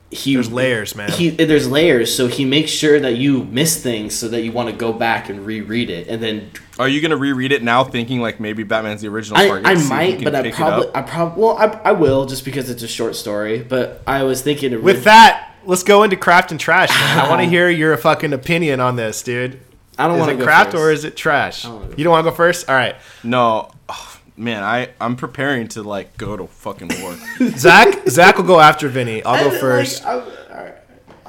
he 0.10 0.36
There's 0.36 0.52
layers, 0.52 0.96
man. 0.96 1.12
He 1.12 1.30
there's 1.30 1.70
layers, 1.70 2.16
so 2.16 2.28
he 2.28 2.46
makes 2.46 2.72
sure 2.72 2.98
that 3.00 3.18
you 3.18 3.44
miss 3.44 3.82
things, 3.82 4.16
so 4.16 4.30
that 4.30 4.42
you 4.42 4.54
want 4.54 4.70
to 4.70 4.76
go 4.76 4.94
back 4.94 5.28
and 5.28 5.46
reread 5.46 5.90
it, 5.90 6.08
and 6.08 6.24
then 6.24 6.50
Are 6.80 6.88
you 6.88 7.02
gonna 7.02 7.18
reread 7.18 7.52
it 7.52 7.62
now, 7.62 7.84
thinking 7.84 8.22
like 8.22 8.40
maybe 8.40 8.64
Batman's 8.64 9.02
the 9.02 9.10
original 9.10 9.38
I. 9.38 9.62
I 9.66 9.76
see 9.76 9.82
if 9.82 9.84
you 9.84 9.90
might, 9.90 10.24
but 10.24 10.34
I 10.36 10.50
probably 10.52 10.88
up? 10.88 10.98
I 10.98 11.02
probably 11.02 11.44
well 11.44 11.58
I, 11.58 11.66
I 11.84 11.92
will 11.92 12.26
just 12.26 12.46
because 12.46 12.70
it's 12.70 12.84
a 12.84 12.88
short 12.88 13.18
story. 13.18 13.64
But 13.64 14.02
I 14.08 14.24
was 14.24 14.42
thinking 14.42 14.72
to 14.72 14.78
With 14.78 15.04
that, 15.04 15.56
let's 15.66 15.84
go 15.84 16.04
into 16.04 16.16
craft 16.16 16.52
and 16.52 16.60
trash. 16.60 16.90
Man. 16.90 17.20
I 17.20 17.30
want 17.30 17.42
to 17.42 17.48
ah. 17.48 17.50
hear 17.50 17.70
your 17.70 17.98
fucking 17.98 18.32
opinion 18.32 18.80
on 18.80 18.96
this, 18.96 19.22
dude. 19.22 19.60
I 19.98 20.08
don't 20.08 20.20
want 20.20 20.38
to 20.38 20.44
craft 20.44 20.72
first. 20.72 20.82
or 20.82 20.92
is 20.92 21.04
it 21.04 21.18
trash? 21.18 21.64
Don't 21.64 21.98
You 21.98 22.06
don't 22.06 22.12
want 22.12 22.26
to 22.26 22.32
go 22.32 22.36
first? 22.36 22.70
All 22.70 22.76
right. 22.76 22.96
No, 23.24 23.72
oh, 23.90 24.17
man, 24.38 24.64
I 24.64 24.90
I'm 25.02 25.16
preparing 25.16 25.68
to 25.70 25.84
like 25.84 26.18
go 26.18 26.38
to 26.38 26.48
fucking 26.48 26.90
war. 27.02 27.18
Zach 27.58 28.08
Zach 28.08 28.38
will 28.38 28.46
go 28.46 28.60
after 28.60 28.88
Vinny. 28.88 29.24
I'll 29.24 29.50
go 29.50 29.60
first. 29.60 30.04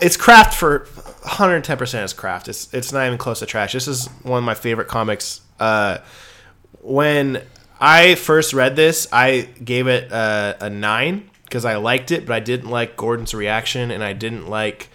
It's 0.00 0.16
craft 0.16 0.54
for 0.54 0.86
110% 1.24 2.04
is 2.04 2.12
craft. 2.12 2.48
It's 2.48 2.72
it's 2.72 2.92
not 2.92 3.06
even 3.06 3.18
close 3.18 3.40
to 3.40 3.46
trash. 3.46 3.72
This 3.72 3.88
is 3.88 4.06
one 4.22 4.38
of 4.38 4.44
my 4.44 4.54
favorite 4.54 4.88
comics. 4.88 5.40
Uh, 5.58 5.98
when 6.80 7.42
I 7.80 8.14
first 8.14 8.54
read 8.54 8.76
this, 8.76 9.08
I 9.12 9.48
gave 9.62 9.88
it 9.88 10.12
a, 10.12 10.56
a 10.60 10.70
nine 10.70 11.30
because 11.44 11.64
I 11.64 11.76
liked 11.76 12.10
it, 12.10 12.26
but 12.26 12.34
I 12.34 12.40
didn't 12.40 12.70
like 12.70 12.96
Gordon's 12.96 13.34
reaction 13.34 13.90
and 13.90 14.04
I 14.04 14.12
didn't 14.12 14.48
like 14.48 14.88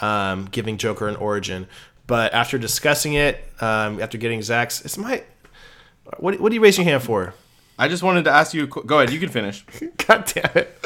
um, 0.00 0.46
giving 0.46 0.78
Joker 0.78 1.08
an 1.08 1.16
origin. 1.16 1.66
But 2.06 2.32
after 2.32 2.56
discussing 2.56 3.14
it, 3.14 3.44
um, 3.60 4.00
after 4.00 4.16
getting 4.16 4.40
Zach's, 4.42 4.84
it's 4.84 4.96
my. 4.96 5.24
What, 6.18 6.38
what 6.40 6.52
are 6.52 6.54
you 6.54 6.60
raising 6.60 6.84
your 6.84 6.92
hand 6.92 7.02
for? 7.02 7.34
I 7.78 7.88
just 7.88 8.02
wanted 8.02 8.24
to 8.24 8.30
ask 8.30 8.54
you. 8.54 8.66
Go 8.66 8.98
ahead, 8.98 9.12
you 9.12 9.20
can 9.20 9.28
finish. 9.28 9.64
God 10.06 10.30
damn 10.32 10.50
it. 10.54 10.78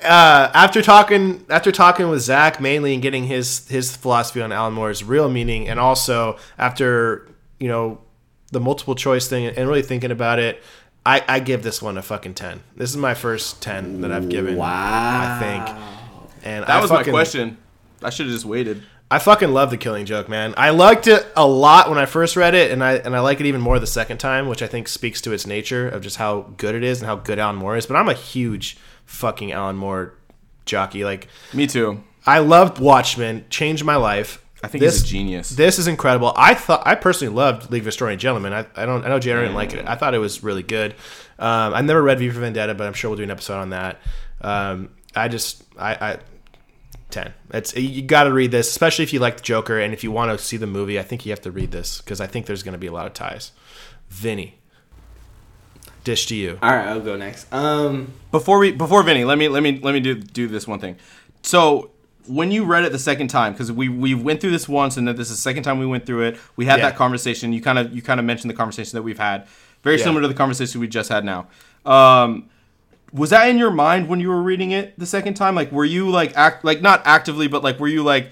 Uh, 0.00 0.50
after 0.54 0.82
talking 0.82 1.44
after 1.50 1.72
talking 1.72 2.08
with 2.08 2.20
Zach 2.20 2.60
mainly 2.60 2.92
and 2.94 3.02
getting 3.02 3.24
his 3.24 3.66
his 3.68 3.96
philosophy 3.96 4.40
on 4.40 4.52
Alan 4.52 4.72
Moore's 4.72 5.02
real 5.02 5.28
meaning, 5.28 5.68
and 5.68 5.80
also 5.80 6.38
after 6.58 7.28
you 7.58 7.68
know 7.68 7.98
the 8.52 8.60
multiple 8.60 8.94
choice 8.94 9.28
thing 9.28 9.46
and 9.46 9.68
really 9.68 9.82
thinking 9.82 10.10
about 10.10 10.38
it, 10.38 10.62
I, 11.04 11.24
I 11.26 11.40
give 11.40 11.62
this 11.62 11.82
one 11.82 11.98
a 11.98 12.02
fucking 12.02 12.34
ten. 12.34 12.62
This 12.76 12.90
is 12.90 12.96
my 12.96 13.14
first 13.14 13.62
ten 13.62 14.00
that 14.02 14.12
I've 14.12 14.28
given. 14.28 14.56
Wow. 14.56 14.68
I 14.68 15.38
think. 15.40 15.78
And 16.44 16.62
That 16.64 16.70
I 16.70 16.80
was 16.80 16.90
my 16.90 17.02
question. 17.02 17.58
I 18.02 18.10
should 18.10 18.26
have 18.26 18.34
just 18.34 18.44
waited. 18.44 18.82
I 19.12 19.18
fucking 19.18 19.52
love 19.52 19.68
the 19.68 19.76
Killing 19.76 20.06
Joke, 20.06 20.30
man. 20.30 20.54
I 20.56 20.70
liked 20.70 21.06
it 21.06 21.26
a 21.36 21.46
lot 21.46 21.90
when 21.90 21.98
I 21.98 22.06
first 22.06 22.34
read 22.34 22.54
it, 22.54 22.70
and 22.70 22.82
I 22.82 22.94
and 22.94 23.14
I 23.14 23.20
like 23.20 23.40
it 23.40 23.46
even 23.46 23.60
more 23.60 23.78
the 23.78 23.86
second 23.86 24.16
time, 24.16 24.48
which 24.48 24.62
I 24.62 24.66
think 24.66 24.88
speaks 24.88 25.20
to 25.20 25.32
its 25.32 25.46
nature 25.46 25.86
of 25.86 26.00
just 26.00 26.16
how 26.16 26.52
good 26.56 26.74
it 26.74 26.82
is 26.82 27.02
and 27.02 27.06
how 27.06 27.16
good 27.16 27.38
Alan 27.38 27.56
Moore 27.56 27.76
is. 27.76 27.84
But 27.84 27.96
I'm 27.96 28.08
a 28.08 28.14
huge 28.14 28.78
fucking 29.04 29.52
Alan 29.52 29.76
Moore 29.76 30.14
jockey. 30.64 31.04
Like 31.04 31.28
Me 31.52 31.66
too. 31.66 32.02
I 32.24 32.38
loved 32.38 32.78
Watchmen, 32.78 33.44
changed 33.50 33.84
my 33.84 33.96
life. 33.96 34.42
I 34.64 34.68
think 34.68 34.82
he's 34.82 35.02
a 35.02 35.06
genius. 35.06 35.50
This 35.50 35.78
is 35.78 35.88
incredible. 35.88 36.32
I 36.34 36.54
thought 36.54 36.82
I 36.86 36.94
personally 36.94 37.34
loved 37.34 37.70
League 37.70 37.82
of 37.82 37.88
Extraordinary 37.88 38.16
Gentlemen. 38.16 38.54
I, 38.54 38.64
I 38.74 38.86
don't 38.86 39.04
I 39.04 39.08
know 39.08 39.18
Jared 39.18 39.44
didn't 39.44 39.56
like 39.56 39.74
it. 39.74 39.86
I 39.86 39.94
thought 39.94 40.14
it 40.14 40.20
was 40.20 40.42
really 40.42 40.62
good. 40.62 40.94
Um, 41.38 41.74
I 41.74 41.82
never 41.82 42.02
read 42.02 42.18
V 42.18 42.30
for 42.30 42.40
Vendetta, 42.40 42.72
but 42.72 42.86
I'm 42.86 42.94
sure 42.94 43.10
we'll 43.10 43.18
do 43.18 43.24
an 43.24 43.30
episode 43.30 43.58
on 43.58 43.70
that. 43.70 44.00
Um, 44.40 44.88
I 45.14 45.28
just 45.28 45.64
I, 45.78 45.92
I 46.12 46.18
ten. 47.12 47.32
It's 47.52 47.74
you 47.76 48.02
got 48.02 48.24
to 48.24 48.32
read 48.32 48.50
this, 48.50 48.68
especially 48.68 49.04
if 49.04 49.12
you 49.12 49.20
like 49.20 49.36
the 49.36 49.42
Joker 49.42 49.78
and 49.78 49.92
if 49.94 50.02
you 50.02 50.10
want 50.10 50.36
to 50.36 50.44
see 50.44 50.56
the 50.56 50.66
movie. 50.66 50.98
I 50.98 51.02
think 51.02 51.24
you 51.24 51.30
have 51.30 51.40
to 51.42 51.50
read 51.50 51.70
this 51.70 52.00
because 52.00 52.20
I 52.20 52.26
think 52.26 52.46
there's 52.46 52.62
going 52.62 52.72
to 52.72 52.78
be 52.78 52.86
a 52.88 52.92
lot 52.92 53.06
of 53.06 53.14
ties. 53.14 53.52
Vinny, 54.08 54.58
dish 56.04 56.26
to 56.26 56.34
you. 56.34 56.58
All 56.62 56.70
right, 56.74 56.86
I'll 56.88 57.00
go 57.00 57.16
next. 57.16 57.52
Um, 57.52 58.12
Before 58.30 58.58
we 58.58 58.72
before 58.72 59.02
Vinny, 59.02 59.24
let 59.24 59.38
me 59.38 59.48
let 59.48 59.62
me 59.62 59.78
let 59.80 59.92
me 59.92 60.00
do 60.00 60.14
do 60.14 60.48
this 60.48 60.66
one 60.66 60.78
thing. 60.80 60.96
So 61.42 61.90
when 62.26 62.50
you 62.52 62.64
read 62.64 62.84
it 62.84 62.92
the 62.92 62.98
second 62.98 63.28
time, 63.28 63.52
because 63.52 63.70
we 63.72 63.88
we 63.88 64.14
went 64.14 64.40
through 64.40 64.50
this 64.52 64.68
once, 64.68 64.96
and 64.96 65.06
then 65.06 65.16
this 65.16 65.30
is 65.30 65.36
the 65.36 65.42
second 65.42 65.62
time 65.62 65.78
we 65.78 65.86
went 65.86 66.06
through 66.06 66.22
it. 66.22 66.38
We 66.56 66.66
had 66.66 66.78
Yeah. 66.78 66.90
that 66.90 66.96
conversation. 66.96 67.52
You 67.52 67.60
kind 67.62 67.78
of 67.78 67.94
you 67.94 68.02
kind 68.02 68.20
of 68.20 68.26
mentioned 68.26 68.50
the 68.50 68.54
conversation 68.56 68.96
that 68.96 69.02
we've 69.02 69.18
had, 69.18 69.46
very 69.82 69.98
Yeah. 69.98 70.04
similar 70.04 70.22
to 70.22 70.28
the 70.28 70.34
conversation 70.34 70.80
we 70.80 70.88
just 70.88 71.08
had 71.08 71.24
now. 71.24 71.48
Um, 71.84 72.48
was 73.12 73.30
that 73.30 73.48
in 73.48 73.58
your 73.58 73.70
mind 73.70 74.08
when 74.08 74.20
you 74.20 74.28
were 74.28 74.42
reading 74.42 74.70
it 74.70 74.98
the 74.98 75.06
second 75.06 75.34
time? 75.34 75.54
Like, 75.54 75.70
were 75.70 75.84
you 75.84 76.10
like 76.10 76.36
act 76.36 76.64
like 76.64 76.80
not 76.80 77.02
actively, 77.04 77.46
but 77.46 77.62
like 77.62 77.78
were 77.78 77.88
you 77.88 78.02
like 78.02 78.30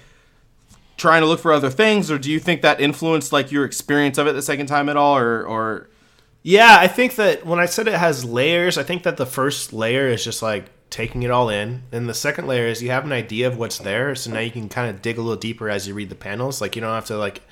trying 0.97 1.21
to 1.21 1.27
look 1.27 1.39
for 1.39 1.51
other 1.51 1.69
things, 1.69 2.09
or 2.11 2.17
do 2.17 2.31
you 2.31 2.39
think 2.39 2.61
that 2.61 2.81
influenced 2.81 3.31
like 3.31 3.51
your 3.51 3.65
experience 3.65 4.17
of 4.17 4.27
it 4.27 4.33
the 4.33 4.41
second 4.41 4.67
time 4.67 4.89
at 4.89 4.97
all, 4.97 5.17
or 5.17 5.43
or 5.43 5.89
Yeah, 6.43 6.77
I 6.79 6.87
think 6.87 7.15
that 7.15 7.45
when 7.45 7.59
I 7.59 7.65
said 7.67 7.87
it 7.87 7.93
has 7.93 8.25
layers, 8.25 8.77
I 8.77 8.83
think 8.83 9.03
that 9.03 9.17
the 9.17 9.25
first 9.25 9.73
layer 9.73 10.07
is 10.07 10.23
just 10.23 10.41
like 10.41 10.65
taking 10.89 11.23
it 11.23 11.31
all 11.31 11.49
in, 11.49 11.83
and 11.91 12.09
the 12.09 12.13
second 12.13 12.47
layer 12.47 12.67
is 12.67 12.81
you 12.81 12.89
have 12.91 13.05
an 13.05 13.11
idea 13.11 13.47
of 13.47 13.57
what's 13.57 13.77
there, 13.77 14.15
so 14.15 14.31
now 14.31 14.39
you 14.39 14.51
can 14.51 14.67
kind 14.67 14.89
of 14.89 15.01
dig 15.01 15.17
a 15.17 15.21
little 15.21 15.39
deeper 15.39 15.69
as 15.69 15.87
you 15.87 15.93
read 15.93 16.09
the 16.09 16.15
panels. 16.15 16.59
Like 16.59 16.75
you 16.75 16.81
don't 16.81 16.93
have 16.93 17.05
to 17.05 17.17
like 17.17 17.43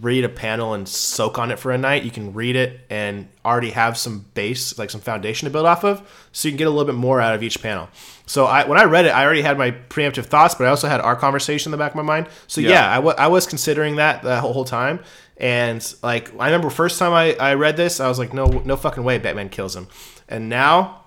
read 0.00 0.24
a 0.24 0.28
panel 0.28 0.74
and 0.74 0.88
soak 0.88 1.38
on 1.38 1.50
it 1.50 1.58
for 1.58 1.70
a 1.72 1.78
night. 1.78 2.02
You 2.02 2.10
can 2.10 2.34
read 2.34 2.56
it 2.56 2.80
and 2.90 3.28
already 3.44 3.70
have 3.70 3.96
some 3.96 4.24
base, 4.34 4.78
like 4.78 4.90
some 4.90 5.00
foundation 5.00 5.46
to 5.46 5.52
build 5.52 5.66
off 5.66 5.84
of, 5.84 6.02
so 6.32 6.48
you 6.48 6.52
can 6.52 6.58
get 6.58 6.66
a 6.66 6.70
little 6.70 6.84
bit 6.84 6.94
more 6.96 7.20
out 7.20 7.34
of 7.34 7.42
each 7.42 7.62
panel. 7.62 7.88
So 8.26 8.46
I, 8.46 8.66
when 8.66 8.78
I 8.78 8.84
read 8.84 9.04
it, 9.04 9.10
I 9.10 9.24
already 9.24 9.42
had 9.42 9.56
my 9.58 9.70
preemptive 9.70 10.26
thoughts, 10.26 10.54
but 10.54 10.66
I 10.66 10.70
also 10.70 10.88
had 10.88 11.00
our 11.00 11.14
conversation 11.14 11.68
in 11.68 11.72
the 11.72 11.76
back 11.82 11.92
of 11.92 11.96
my 11.96 12.02
mind. 12.02 12.26
So 12.46 12.60
yeah, 12.60 12.98
Yeah. 12.98 13.12
I 13.18 13.26
was 13.28 13.46
considering 13.46 13.96
that 13.96 14.22
the 14.22 14.40
whole, 14.40 14.52
whole 14.52 14.64
time. 14.64 15.00
And 15.36 15.94
like 16.02 16.32
I 16.38 16.46
remember 16.46 16.70
first 16.70 16.98
time 16.98 17.12
I, 17.12 17.34
I 17.34 17.54
read 17.54 17.76
this, 17.76 18.00
I 18.00 18.08
was 18.08 18.18
like, 18.18 18.32
no 18.32 18.46
no 18.46 18.76
fucking 18.76 19.02
way, 19.04 19.18
Batman 19.18 19.48
kills 19.48 19.74
him. 19.76 19.88
And 20.28 20.48
now, 20.48 21.02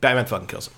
Batman 0.00 0.26
fucking 0.26 0.46
kills 0.48 0.68
him. 0.68 0.74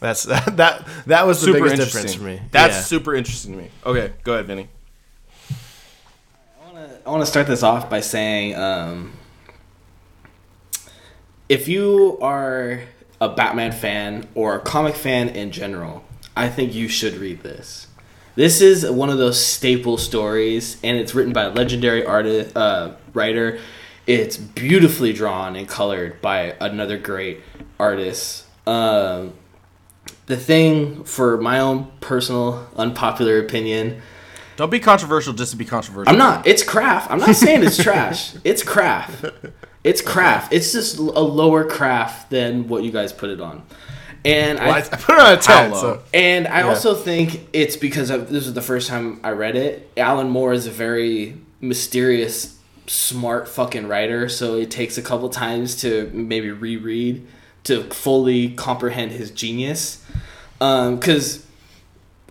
That's 0.00 0.24
that 0.24 0.86
that 1.06 1.26
was 1.26 1.40
the 1.40 1.46
super 1.46 1.58
biggest 1.60 1.74
interesting 1.74 2.02
difference 2.02 2.14
for 2.16 2.24
me. 2.24 2.40
That's 2.50 2.74
Yeah. 2.76 2.80
super 2.82 3.14
interesting 3.14 3.52
to 3.52 3.58
me. 3.58 3.70
Okay, 3.86 4.12
go 4.24 4.34
ahead, 4.34 4.46
Vinny. 4.46 4.68
I 7.06 7.10
want 7.10 7.22
to 7.22 7.26
start 7.26 7.46
this 7.46 7.62
off 7.62 7.88
by 7.88 8.00
saying, 8.00 8.56
um, 8.56 9.12
if 11.48 11.68
you 11.68 12.18
are 12.20 12.82
a 13.20 13.28
Batman 13.28 13.70
fan 13.70 14.26
or 14.34 14.56
a 14.56 14.58
comic 14.58 14.96
fan 14.96 15.28
in 15.28 15.52
general, 15.52 16.02
I 16.36 16.48
think 16.48 16.74
you 16.74 16.88
should 16.88 17.14
read 17.14 17.44
this. 17.44 17.86
This 18.34 18.60
is 18.60 18.90
one 18.90 19.08
of 19.08 19.18
those 19.18 19.42
staple 19.42 19.98
stories, 19.98 20.78
and 20.82 20.98
it's 20.98 21.14
written 21.14 21.32
by 21.32 21.44
a 21.44 21.50
legendary 21.50 22.04
artist, 22.04 22.56
uh, 22.56 22.94
writer. 23.14 23.60
It's 24.08 24.36
beautifully 24.36 25.12
drawn 25.12 25.54
and 25.54 25.68
colored 25.68 26.20
by 26.20 26.56
another 26.60 26.98
great 26.98 27.40
artist. 27.78 28.46
Um, 28.66 29.34
the 30.26 30.36
thing, 30.36 31.04
for 31.04 31.36
my 31.36 31.60
own 31.60 31.92
personal 32.00 32.68
unpopular 32.74 33.38
opinion, 33.38 34.02
Don't 34.56 34.70
be 34.70 34.80
controversial 34.80 35.32
just 35.32 35.50
to 35.52 35.56
be 35.56 35.64
controversial. 35.64 36.10
I'm 36.12 36.18
not. 36.18 36.46
It's 36.46 36.62
craft. 36.62 37.10
I'm 37.10 37.18
not 37.18 37.34
saying 37.36 37.62
it's 37.64 37.76
trash. 37.82 38.34
It's 38.44 38.62
craft. 38.62 39.24
It's 39.84 40.00
craft. 40.02 40.52
It's 40.52 40.72
just 40.72 40.98
a 40.98 41.02
lower 41.02 41.64
craft 41.64 42.30
than 42.30 42.66
what 42.68 42.82
you 42.82 42.90
guys 42.90 43.12
put 43.12 43.30
it 43.30 43.40
on. 43.40 43.62
And 44.24 44.58
Well, 44.58 44.72
I, 44.72 44.78
I 44.78 44.82
put 44.90 45.14
it 45.14 45.20
on 45.20 45.32
a 45.34 45.36
ten. 45.36 45.74
So. 45.74 46.02
and 46.12 46.48
I 46.48 46.60
Yeah. 46.60 46.68
also 46.68 46.94
think 46.94 47.48
it's 47.52 47.76
because 47.76 48.10
of, 48.10 48.28
this 48.30 48.46
is 48.46 48.54
the 48.54 48.62
first 48.62 48.88
time 48.88 49.20
I 49.22 49.30
read 49.30 49.54
it. 49.56 49.90
Alan 49.96 50.28
Moore 50.30 50.52
is 50.52 50.66
a 50.66 50.70
very 50.72 51.36
mysterious, 51.60 52.58
smart 52.88 53.46
fucking 53.48 53.86
writer, 53.86 54.28
so 54.28 54.56
it 54.56 54.70
takes 54.70 54.98
a 54.98 55.02
couple 55.02 55.28
times 55.28 55.76
to 55.82 56.10
maybe 56.12 56.50
reread 56.50 57.26
to 57.64 57.84
fully 57.90 58.50
comprehend 58.50 59.12
his 59.12 59.30
genius. 59.30 60.02
Um, 60.60 60.96
because 60.96 61.45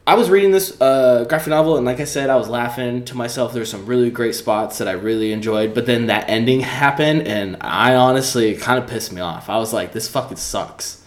I 0.08 0.14
was 0.14 0.30
reading 0.30 0.52
this 0.52 0.80
uh, 0.80 1.26
graphic 1.28 1.50
novel, 1.50 1.78
and 1.78 1.86
like 1.86 2.00
I 2.00 2.04
said, 2.04 2.30
I 2.30 2.36
was 2.36 2.48
laughing 2.48 3.06
to 3.06 3.16
myself. 3.16 3.54
There's 3.54 3.72
some 3.72 3.88
really 3.88 4.12
great 4.12 4.36
spots 4.36 4.78
that 4.78 4.88
I 4.88 4.92
really 4.92 5.32
enjoyed, 5.32 5.74
but 5.74 5.88
then 5.88 6.08
that 6.08 6.30
ending 6.30 6.60
happened, 6.60 7.28
and 7.28 7.58
I 7.62 7.96
honestly 7.96 8.50
it 8.50 8.62
kind 8.62 8.78
of 8.78 8.88
pissed 8.88 9.12
me 9.12 9.22
off. 9.22 9.50
I 9.50 9.58
was 9.58 9.74
like, 9.74 9.94
"This 9.94 10.08
fucking 10.08 10.38
sucks," 10.38 11.04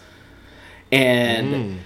and 0.91 1.79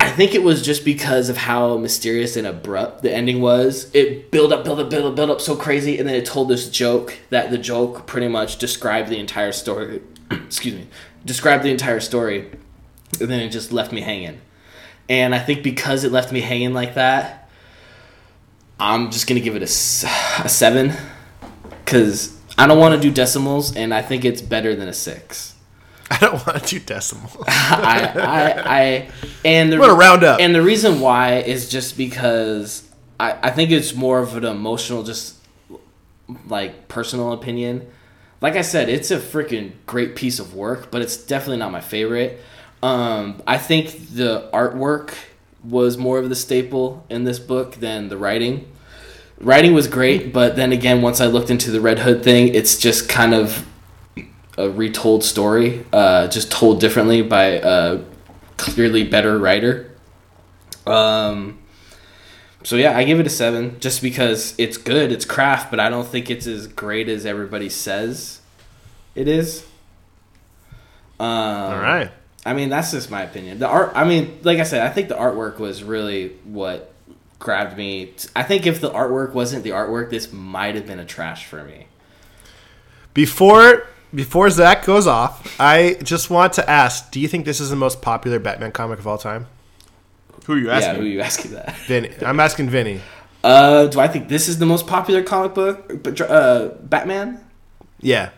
I 0.00 0.10
think 0.10 0.34
it 0.34 0.42
was 0.42 0.62
just 0.62 0.84
because 0.84 1.28
of 1.28 1.36
how 1.36 1.76
mysterious 1.76 2.36
and 2.36 2.44
abrupt 2.44 3.02
the 3.02 3.14
ending 3.14 3.40
was. 3.40 3.88
It 3.94 4.32
built 4.32 4.52
up, 4.52 4.64
built 4.64 4.80
up, 4.80 4.90
built 4.90 5.04
up, 5.04 5.14
built 5.14 5.30
up 5.30 5.40
so 5.40 5.54
crazy, 5.54 5.96
and 5.96 6.08
then 6.08 6.16
it 6.16 6.26
told 6.26 6.48
this 6.48 6.68
joke 6.68 7.16
that 7.30 7.50
the 7.50 7.58
joke 7.58 8.08
pretty 8.08 8.26
much 8.26 8.58
described 8.58 9.10
the 9.10 9.18
entire 9.18 9.52
story. 9.52 10.02
excuse 10.32 10.74
me, 10.74 10.88
described 11.24 11.62
the 11.62 11.70
entire 11.70 12.00
story, 12.00 12.50
and 13.20 13.30
then 13.30 13.38
it 13.38 13.50
just 13.50 13.72
left 13.72 13.92
me 13.92 14.00
hanging. 14.00 14.40
And 15.08 15.34
I 15.34 15.38
think 15.38 15.62
because 15.62 16.04
it 16.04 16.12
left 16.12 16.32
me 16.32 16.40
hanging 16.40 16.72
like 16.74 16.94
that, 16.94 17.48
I'm 18.78 19.10
just 19.10 19.26
gonna 19.26 19.40
give 19.40 19.56
it 19.56 19.62
a, 19.62 20.44
a 20.44 20.48
seven, 20.48 20.92
because 21.84 22.38
I 22.58 22.66
don't 22.66 22.78
want 22.78 22.94
to 22.94 23.00
do 23.00 23.12
decimals, 23.12 23.74
and 23.74 23.94
I 23.94 24.02
think 24.02 24.24
it's 24.24 24.42
better 24.42 24.74
than 24.74 24.88
a 24.88 24.92
six. 24.92 25.54
I 26.10 26.18
don't 26.18 26.46
want 26.46 26.62
to 26.62 26.68
do 26.68 26.84
decimals. 26.84 27.36
I, 27.48 28.12
I, 28.14 28.78
I, 28.78 29.10
and 29.44 29.72
the 29.72 29.76
I'm 29.76 29.82
gonna 29.82 29.94
round 29.94 30.24
up. 30.24 30.40
and 30.40 30.54
the 30.54 30.62
reason 30.62 31.00
why 31.00 31.38
is 31.38 31.68
just 31.68 31.96
because 31.96 32.88
I, 33.18 33.36
I 33.42 33.50
think 33.50 33.70
it's 33.70 33.94
more 33.94 34.20
of 34.20 34.36
an 34.36 34.44
emotional, 34.44 35.02
just 35.02 35.36
like 36.46 36.88
personal 36.88 37.32
opinion. 37.32 37.88
Like 38.40 38.54
I 38.54 38.62
said, 38.62 38.88
it's 38.88 39.10
a 39.10 39.18
freaking 39.18 39.72
great 39.86 40.14
piece 40.14 40.38
of 40.38 40.54
work, 40.54 40.90
but 40.90 41.00
it's 41.02 41.16
definitely 41.16 41.56
not 41.56 41.72
my 41.72 41.80
favorite. 41.80 42.40
Um, 42.86 43.42
I 43.48 43.58
think 43.58 44.10
the 44.14 44.48
artwork 44.54 45.12
was 45.64 45.98
more 45.98 46.20
of 46.20 46.28
the 46.28 46.36
staple 46.36 47.04
in 47.10 47.24
this 47.24 47.40
book 47.40 47.74
than 47.74 48.10
the 48.10 48.16
writing. 48.16 48.70
Writing 49.40 49.74
was 49.74 49.88
great, 49.88 50.32
but 50.32 50.54
then 50.54 50.70
again, 50.70 51.02
once 51.02 51.20
I 51.20 51.26
looked 51.26 51.50
into 51.50 51.72
the 51.72 51.80
Red 51.80 51.98
Hood 51.98 52.22
thing, 52.22 52.54
it's 52.54 52.78
just 52.78 53.08
kind 53.08 53.34
of 53.34 53.66
a 54.56 54.70
retold 54.70 55.24
story, 55.24 55.84
uh, 55.92 56.28
just 56.28 56.52
told 56.52 56.80
differently 56.80 57.22
by 57.22 57.60
a 57.60 58.02
clearly 58.56 59.02
better 59.02 59.36
writer. 59.36 59.90
Um, 60.86 61.58
so 62.62 62.76
yeah, 62.76 62.96
I 62.96 63.02
give 63.02 63.18
it 63.18 63.26
a 63.26 63.30
seven 63.30 63.80
just 63.80 64.00
because 64.00 64.54
it's 64.58 64.76
good, 64.76 65.10
it's 65.10 65.24
craft, 65.24 65.72
but 65.72 65.80
I 65.80 65.88
don't 65.88 66.06
think 66.06 66.30
it's 66.30 66.46
as 66.46 66.68
great 66.68 67.08
as 67.08 67.26
everybody 67.26 67.68
says 67.68 68.42
it 69.16 69.26
is. 69.26 69.66
Um, 71.18 71.26
All 71.26 71.80
right. 71.80 72.12
I 72.46 72.54
mean, 72.54 72.68
that's 72.68 72.92
just 72.92 73.10
my 73.10 73.22
opinion. 73.22 73.58
The 73.58 73.66
art, 73.68 73.92
I 73.94 74.04
mean, 74.04 74.38
like 74.42 74.58
I 74.58 74.62
said, 74.62 74.86
I 74.86 74.90
think 74.90 75.08
the 75.08 75.16
artwork 75.16 75.58
was 75.58 75.82
really 75.82 76.28
what 76.44 76.92
grabbed 77.38 77.76
me. 77.76 78.12
I 78.34 78.42
think 78.44 78.66
if 78.66 78.80
the 78.80 78.90
artwork 78.90 79.32
wasn't 79.34 79.64
the 79.64 79.70
artwork, 79.70 80.10
this 80.10 80.32
might 80.32 80.74
have 80.76 80.86
been 80.86 80.98
a 81.00 81.04
trash 81.04 81.44
for 81.46 81.64
me. 81.64 81.86
Before 83.14 83.86
before 84.14 84.48
Zach 84.50 84.84
goes 84.84 85.06
off, 85.06 85.58
I 85.60 85.96
just 86.02 86.30
want 86.30 86.52
to 86.54 86.70
ask: 86.70 87.10
Do 87.10 87.20
you 87.20 87.28
think 87.28 87.44
this 87.44 87.60
is 87.60 87.70
the 87.70 87.76
most 87.76 88.00
popular 88.02 88.38
Batman 88.38 88.72
comic 88.72 88.98
of 88.98 89.06
all 89.06 89.18
time? 89.18 89.46
Who 90.44 90.54
are 90.54 90.58
you 90.58 90.66
Yeah, 90.68 90.76
asking? 90.76 90.94
who 90.94 91.00
are 91.02 91.08
you 91.08 91.20
asking 91.20 91.50
that? 91.52 91.74
Vinny, 91.86 92.10
I'm 92.24 92.38
asking 92.40 92.70
Vinny. 92.70 93.00
Uh, 93.42 93.86
do 93.86 94.00
I 94.00 94.08
think 94.08 94.28
this 94.28 94.48
is 94.48 94.58
the 94.58 94.66
most 94.66 94.86
popular 94.86 95.22
comic 95.22 95.54
book, 95.54 96.20
uh, 96.20 96.68
Batman? 96.82 97.40
Yeah. 98.00 98.30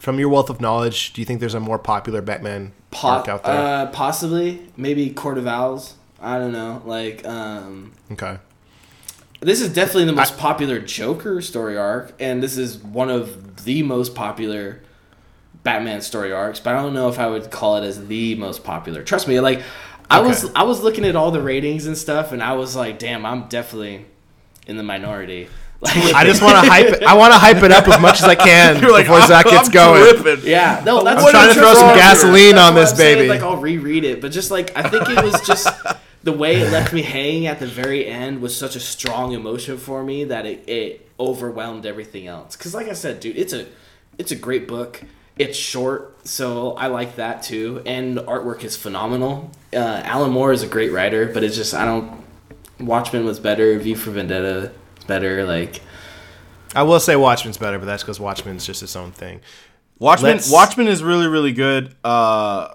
From 0.00 0.18
your 0.18 0.30
wealth 0.30 0.48
of 0.48 0.62
knowledge, 0.62 1.12
do 1.12 1.20
you 1.20 1.26
think 1.26 1.40
there's 1.40 1.54
a 1.54 1.60
more 1.60 1.78
popular 1.78 2.22
Batman 2.22 2.72
arc 3.02 3.28
out 3.28 3.44
there? 3.44 3.54
Uh, 3.54 3.86
possibly, 3.90 4.66
maybe 4.74 5.10
Court 5.10 5.36
of 5.36 5.46
Owls. 5.46 5.94
I 6.18 6.38
don't 6.38 6.52
know. 6.52 6.80
Like, 6.86 7.26
um, 7.26 7.92
okay. 8.12 8.38
this 9.40 9.60
is 9.60 9.74
definitely 9.74 10.06
the 10.06 10.14
most 10.14 10.38
popular 10.38 10.78
Joker 10.78 11.42
story 11.42 11.76
arc, 11.76 12.14
and 12.18 12.42
this 12.42 12.56
is 12.56 12.78
one 12.78 13.10
of 13.10 13.64
the 13.64 13.82
most 13.82 14.14
popular 14.14 14.80
Batman 15.64 16.00
story 16.00 16.32
arcs. 16.32 16.60
But 16.60 16.76
I 16.76 16.82
don't 16.82 16.94
know 16.94 17.10
if 17.10 17.18
I 17.18 17.26
would 17.26 17.50
call 17.50 17.76
it 17.76 17.84
as 17.84 18.06
the 18.06 18.34
most 18.36 18.64
popular. 18.64 19.02
Trust 19.02 19.28
me, 19.28 19.38
like 19.40 19.62
I 20.10 20.20
was 20.20 20.50
I 20.54 20.62
was 20.62 20.82
looking 20.82 21.04
at 21.04 21.14
all 21.14 21.30
the 21.30 21.42
ratings 21.42 21.86
and 21.86 21.96
stuff, 21.96 22.32
and 22.32 22.42
I 22.42 22.54
was 22.54 22.74
like, 22.74 22.98
damn, 22.98 23.26
I'm 23.26 23.48
definitely 23.48 24.06
in 24.66 24.78
the 24.78 24.82
minority. 24.82 25.48
Like, 25.82 26.14
I 26.14 26.24
just 26.24 26.42
want 26.42 26.62
to 26.62 26.70
hype 26.70 26.88
it. 26.88 27.02
I 27.04 27.14
want 27.14 27.32
to 27.32 27.38
hype 27.38 27.62
it 27.62 27.72
up 27.72 27.88
as 27.88 27.98
much 28.00 28.20
as 28.20 28.24
I 28.24 28.34
can 28.34 28.78
You're 28.82 28.92
like, 28.92 29.06
before 29.06 29.20
I'm, 29.20 29.28
Zach 29.28 29.46
gets 29.46 29.68
I'm 29.68 29.72
going. 29.72 30.14
tripping. 30.22 30.46
Yeah, 30.46 30.82
no, 30.84 31.02
that's 31.02 31.24
I'm 31.24 31.30
trying 31.30 31.48
to 31.48 31.54
throw 31.54 31.72
some 31.72 31.96
gasoline 31.96 32.58
on 32.58 32.74
this 32.74 32.90
why 32.90 32.90
I'm 32.90 32.96
saying, 32.96 33.16
baby. 33.18 33.28
Like 33.28 33.40
I'll 33.40 33.56
reread 33.56 34.04
it, 34.04 34.20
but 34.20 34.30
just 34.30 34.50
like 34.50 34.76
I 34.76 34.88
think 34.88 35.08
it 35.08 35.24
was 35.24 35.40
just 35.46 35.68
the 36.22 36.32
way 36.32 36.56
it 36.56 36.70
left 36.70 36.92
me 36.92 37.02
hanging 37.02 37.46
at 37.46 37.60
the 37.60 37.66
very 37.66 38.06
end 38.06 38.42
was 38.42 38.54
such 38.54 38.76
a 38.76 38.80
strong 38.80 39.32
emotion 39.32 39.78
for 39.78 40.04
me 40.04 40.24
that 40.24 40.44
it, 40.44 40.68
it 40.68 41.08
overwhelmed 41.18 41.86
everything 41.86 42.26
else. 42.26 42.56
Because 42.56 42.74
like 42.74 42.88
I 42.88 42.92
said, 42.92 43.20
dude, 43.20 43.38
it's 43.38 43.52
a 43.52 43.66
it's 44.18 44.32
a 44.32 44.36
great 44.36 44.68
book. 44.68 45.02
It's 45.38 45.56
short, 45.56 46.26
so 46.26 46.72
I 46.72 46.88
like 46.88 47.16
that 47.16 47.42
too. 47.42 47.82
And 47.86 48.18
artwork 48.18 48.64
is 48.64 48.76
phenomenal. 48.76 49.50
Uh, 49.72 50.02
Alan 50.04 50.30
Moore 50.30 50.52
is 50.52 50.62
a 50.62 50.66
great 50.66 50.92
writer, 50.92 51.26
but 51.32 51.42
it's 51.42 51.56
just 51.56 51.72
I 51.72 51.86
don't. 51.86 52.22
Watchmen 52.78 53.24
was 53.24 53.40
better. 53.40 53.78
V 53.78 53.94
for 53.94 54.10
Vendetta 54.10 54.58
is 54.58 54.70
better. 55.10 55.44
Like 55.44 55.82
I 56.74 56.82
will 56.84 57.00
say 57.00 57.16
Watchmen's 57.16 57.58
better, 57.58 57.78
but 57.78 57.84
that's 57.84 58.02
because 58.02 58.18
Watchmen's 58.18 58.64
just 58.64 58.82
its 58.82 58.96
own 58.96 59.12
thing. 59.12 59.40
Watchmen. 59.98 60.32
Let's- 60.32 60.50
Watchmen 60.50 60.86
is 60.88 61.02
really 61.02 61.26
really 61.26 61.52
good. 61.52 61.94
Uh, 62.02 62.68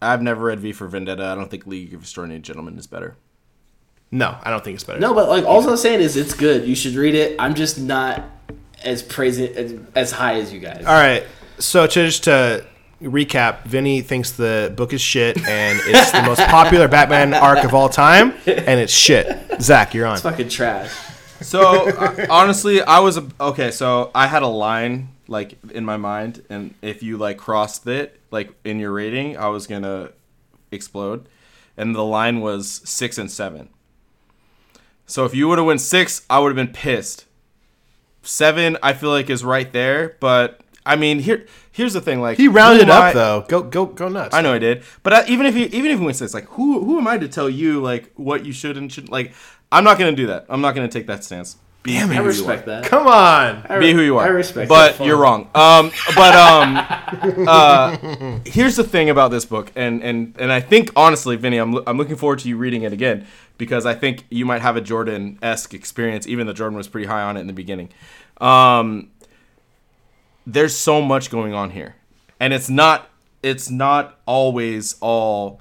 I've 0.00 0.22
never 0.22 0.44
read 0.46 0.60
V 0.60 0.72
for 0.72 0.86
Vendetta. 0.88 1.24
I 1.26 1.34
don't 1.34 1.50
think 1.50 1.66
League 1.66 1.92
of 1.94 2.00
Extraordinary 2.00 2.40
Gentlemen 2.40 2.78
is 2.78 2.86
better. 2.86 3.16
No, 4.10 4.36
I 4.42 4.50
don't 4.50 4.62
think 4.62 4.76
it's 4.76 4.84
better. 4.84 5.00
No, 5.00 5.12
but 5.14 5.28
like 5.28 5.44
all 5.44 5.68
I'm 5.68 5.76
saying 5.76 6.00
is 6.00 6.16
it's 6.16 6.32
good. 6.34 6.66
You 6.66 6.74
should 6.76 6.94
read 6.94 7.14
it. 7.14 7.36
I'm 7.38 7.54
just 7.54 7.78
not 7.78 8.22
as 8.84 9.02
praising 9.02 9.54
as, 9.56 9.74
as 9.94 10.12
high 10.12 10.34
as 10.40 10.52
you 10.52 10.60
guys. 10.60 10.84
All 10.86 10.94
right. 10.94 11.24
So 11.58 11.86
just 11.86 12.24
to 12.24 12.64
recap, 13.02 13.64
Vinny 13.64 14.02
thinks 14.02 14.32
the 14.32 14.72
book 14.76 14.92
is 14.92 15.00
shit, 15.00 15.36
and 15.48 15.80
it's 15.84 16.12
the 16.12 16.22
most 16.22 16.40
popular 16.42 16.86
Batman 16.88 17.34
arc 17.34 17.64
of 17.64 17.74
all 17.74 17.88
time, 17.88 18.32
and 18.46 18.78
it's 18.80 18.92
shit. 18.92 19.26
Zach, 19.60 19.92
you're 19.94 20.06
on. 20.06 20.14
It's 20.14 20.22
fucking 20.22 20.50
trash. 20.50 20.92
So 21.46 21.88
uh, 21.88 22.26
honestly, 22.28 22.82
I 22.82 22.98
was 22.98 23.16
a, 23.18 23.26
okay. 23.40 23.70
So 23.70 24.10
I 24.14 24.26
had 24.26 24.42
a 24.42 24.48
line 24.48 25.10
like 25.28 25.56
in 25.70 25.84
my 25.84 25.96
mind, 25.96 26.44
and 26.50 26.74
if 26.82 27.02
you 27.02 27.16
like 27.16 27.38
crossed 27.38 27.86
it 27.86 28.20
like 28.30 28.50
in 28.64 28.80
your 28.80 28.92
rating, 28.92 29.36
I 29.36 29.46
was 29.48 29.66
gonna 29.66 30.10
explode, 30.72 31.28
and 31.76 31.94
the 31.94 32.04
line 32.04 32.40
was 32.40 32.82
six 32.84 33.16
and 33.16 33.30
seven. 33.30 33.68
So 35.06 35.24
if 35.24 35.34
you 35.34 35.46
would 35.46 35.58
have 35.58 35.66
went 35.66 35.80
six, 35.80 36.26
I 36.28 36.40
would 36.40 36.48
have 36.48 36.56
been 36.56 36.74
pissed. 36.74 37.26
Seven, 38.22 38.76
I 38.82 38.92
feel 38.92 39.10
like 39.10 39.30
is 39.30 39.44
right 39.44 39.72
there, 39.72 40.16
but 40.18 40.60
I 40.84 40.96
mean 40.96 41.20
here 41.20 41.46
here's 41.70 41.92
the 41.92 42.00
thing. 42.00 42.20
Like 42.20 42.38
He 42.38 42.48
rounded 42.48 42.90
up 42.90 43.04
I- 43.04 43.12
though. 43.12 43.44
Go 43.48 43.62
go 43.62 43.86
go 43.86 44.08
nuts. 44.08 44.34
I 44.34 44.40
know 44.40 44.52
I 44.52 44.58
did, 44.58 44.82
but 45.04 45.12
I, 45.12 45.26
even 45.28 45.46
if 45.46 45.54
you 45.56 45.66
even 45.66 45.92
if 45.92 46.00
you 46.00 46.04
went 46.04 46.16
six, 46.16 46.34
like 46.34 46.46
who 46.46 46.84
who 46.84 46.98
am 46.98 47.06
I 47.06 47.18
to 47.18 47.28
tell 47.28 47.48
you 47.48 47.80
like 47.80 48.12
what 48.16 48.44
you 48.44 48.52
should 48.52 48.76
and 48.76 48.92
shouldn't 48.92 49.12
like? 49.12 49.32
I'm 49.76 49.84
not 49.84 49.98
gonna 49.98 50.12
do 50.12 50.28
that. 50.28 50.46
I'm 50.48 50.62
not 50.62 50.74
gonna 50.74 50.88
take 50.88 51.06
that 51.08 51.22
stance. 51.22 51.58
Be, 51.82 51.92
Damn 51.92 52.10
it. 52.10 52.16
I 52.16 52.20
respect 52.20 52.64
that. 52.64 52.84
Come 52.84 53.06
on. 53.06 53.64
I 53.68 53.78
Be 53.78 53.92
who 53.92 54.00
you 54.00 54.16
are. 54.16 54.24
I 54.24 54.28
respect 54.28 54.70
that. 54.70 54.98
but 54.98 55.06
you're 55.06 55.18
wrong. 55.18 55.50
Um, 55.54 55.92
but 56.16 56.34
um, 56.34 56.76
uh, 57.46 58.38
here's 58.46 58.74
the 58.74 58.82
thing 58.82 59.10
about 59.10 59.30
this 59.30 59.44
book, 59.44 59.70
and 59.76 60.02
and 60.02 60.34
and 60.38 60.50
I 60.50 60.60
think 60.60 60.90
honestly, 60.96 61.36
Vinny, 61.36 61.58
I'm 61.58 61.74
lo- 61.74 61.84
I'm 61.86 61.98
looking 61.98 62.16
forward 62.16 62.38
to 62.40 62.48
you 62.48 62.56
reading 62.56 62.82
it 62.82 62.94
again 62.94 63.26
because 63.58 63.84
I 63.84 63.94
think 63.94 64.24
you 64.30 64.46
might 64.46 64.62
have 64.62 64.76
a 64.76 64.80
Jordan 64.80 65.38
esque 65.42 65.74
experience, 65.74 66.26
even 66.26 66.46
though 66.46 66.54
Jordan 66.54 66.76
was 66.78 66.88
pretty 66.88 67.06
high 67.06 67.22
on 67.22 67.36
it 67.36 67.40
in 67.40 67.46
the 67.46 67.52
beginning. 67.52 67.90
Um, 68.40 69.10
there's 70.46 70.74
so 70.74 71.02
much 71.02 71.30
going 71.30 71.52
on 71.52 71.70
here, 71.70 71.96
and 72.40 72.54
it's 72.54 72.70
not 72.70 73.10
it's 73.42 73.70
not 73.70 74.18
always 74.24 74.96
all 75.00 75.60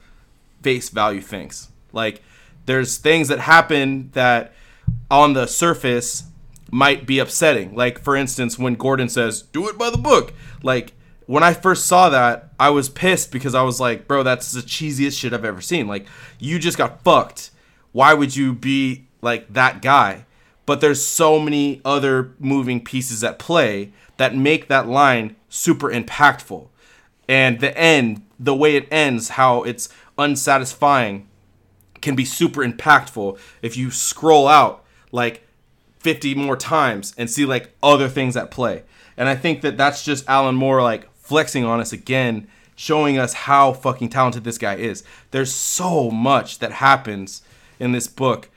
face 0.61 0.89
value 0.89 1.21
things. 1.21 1.67
Like 1.91 2.23
there's 2.65 2.97
things 2.97 3.27
that 3.27 3.39
happen 3.39 4.09
that 4.13 4.53
on 5.09 5.33
the 5.33 5.47
surface 5.47 6.23
might 6.71 7.05
be 7.05 7.19
upsetting. 7.19 7.75
Like 7.75 7.99
for 7.99 8.15
instance, 8.15 8.59
when 8.59 8.75
Gordon 8.75 9.09
says, 9.09 9.41
"Do 9.41 9.67
it 9.69 9.77
by 9.77 9.89
the 9.89 9.97
book." 9.97 10.33
Like 10.63 10.93
when 11.25 11.43
I 11.43 11.53
first 11.53 11.85
saw 11.85 12.09
that, 12.09 12.51
I 12.59 12.69
was 12.69 12.89
pissed 12.89 13.31
because 13.31 13.55
I 13.55 13.63
was 13.63 13.79
like, 13.79 14.07
"Bro, 14.07 14.23
that's 14.23 14.51
the 14.51 14.61
cheesiest 14.61 15.19
shit 15.19 15.33
I've 15.33 15.45
ever 15.45 15.61
seen." 15.61 15.87
Like 15.87 16.05
you 16.39 16.59
just 16.59 16.77
got 16.77 17.03
fucked. 17.03 17.51
Why 17.91 18.13
would 18.13 18.35
you 18.35 18.53
be 18.53 19.05
like 19.21 19.53
that 19.53 19.81
guy? 19.81 20.25
But 20.65 20.81
there's 20.81 21.03
so 21.03 21.39
many 21.39 21.79
other 21.85 22.31
moving 22.39 22.83
pieces 22.83 23.23
at 23.23 23.39
play 23.39 23.91
that 24.17 24.35
make 24.35 24.67
that 24.67 24.87
line 24.87 25.35
super 25.49 25.89
impactful. 25.89 26.67
And 27.27 27.59
the 27.59 27.77
end, 27.77 28.23
the 28.39 28.55
way 28.55 28.75
it 28.75 28.87
ends, 28.91 29.29
how 29.29 29.63
it's 29.63 29.89
unsatisfying 30.17 31.27
can 32.05 32.15
be 32.15 32.23
super 32.23 32.61
impactful 32.61 33.37
if 33.61 33.75
you 33.75 33.91
scroll 33.91 34.47
out 34.47 34.85
like 35.11 35.45
50 35.99 36.35
more 36.35 36.55
times 36.55 37.13
and 37.17 37.29
see 37.29 37.45
like 37.45 37.75
other 37.81 38.07
things 38.07 38.37
at 38.37 38.51
play. 38.51 38.83
And 39.17 39.27
I 39.27 39.35
think 39.35 39.61
that 39.61 39.75
that's 39.75 40.05
just 40.05 40.29
Alan 40.29 40.55
Moore 40.55 40.81
like 40.81 41.11
flexing 41.15 41.65
on 41.65 41.79
us 41.79 41.91
again, 41.91 42.47
showing 42.75 43.17
us 43.17 43.33
how 43.33 43.73
fucking 43.73 44.09
talented 44.09 44.43
this 44.43 44.59
guy 44.59 44.75
is. 44.75 45.03
There's 45.31 45.51
so 45.51 46.11
much 46.11 46.59
that 46.59 46.73
happens 46.73 47.41
in 47.79 47.91
this 47.91 48.07
book 48.07 48.49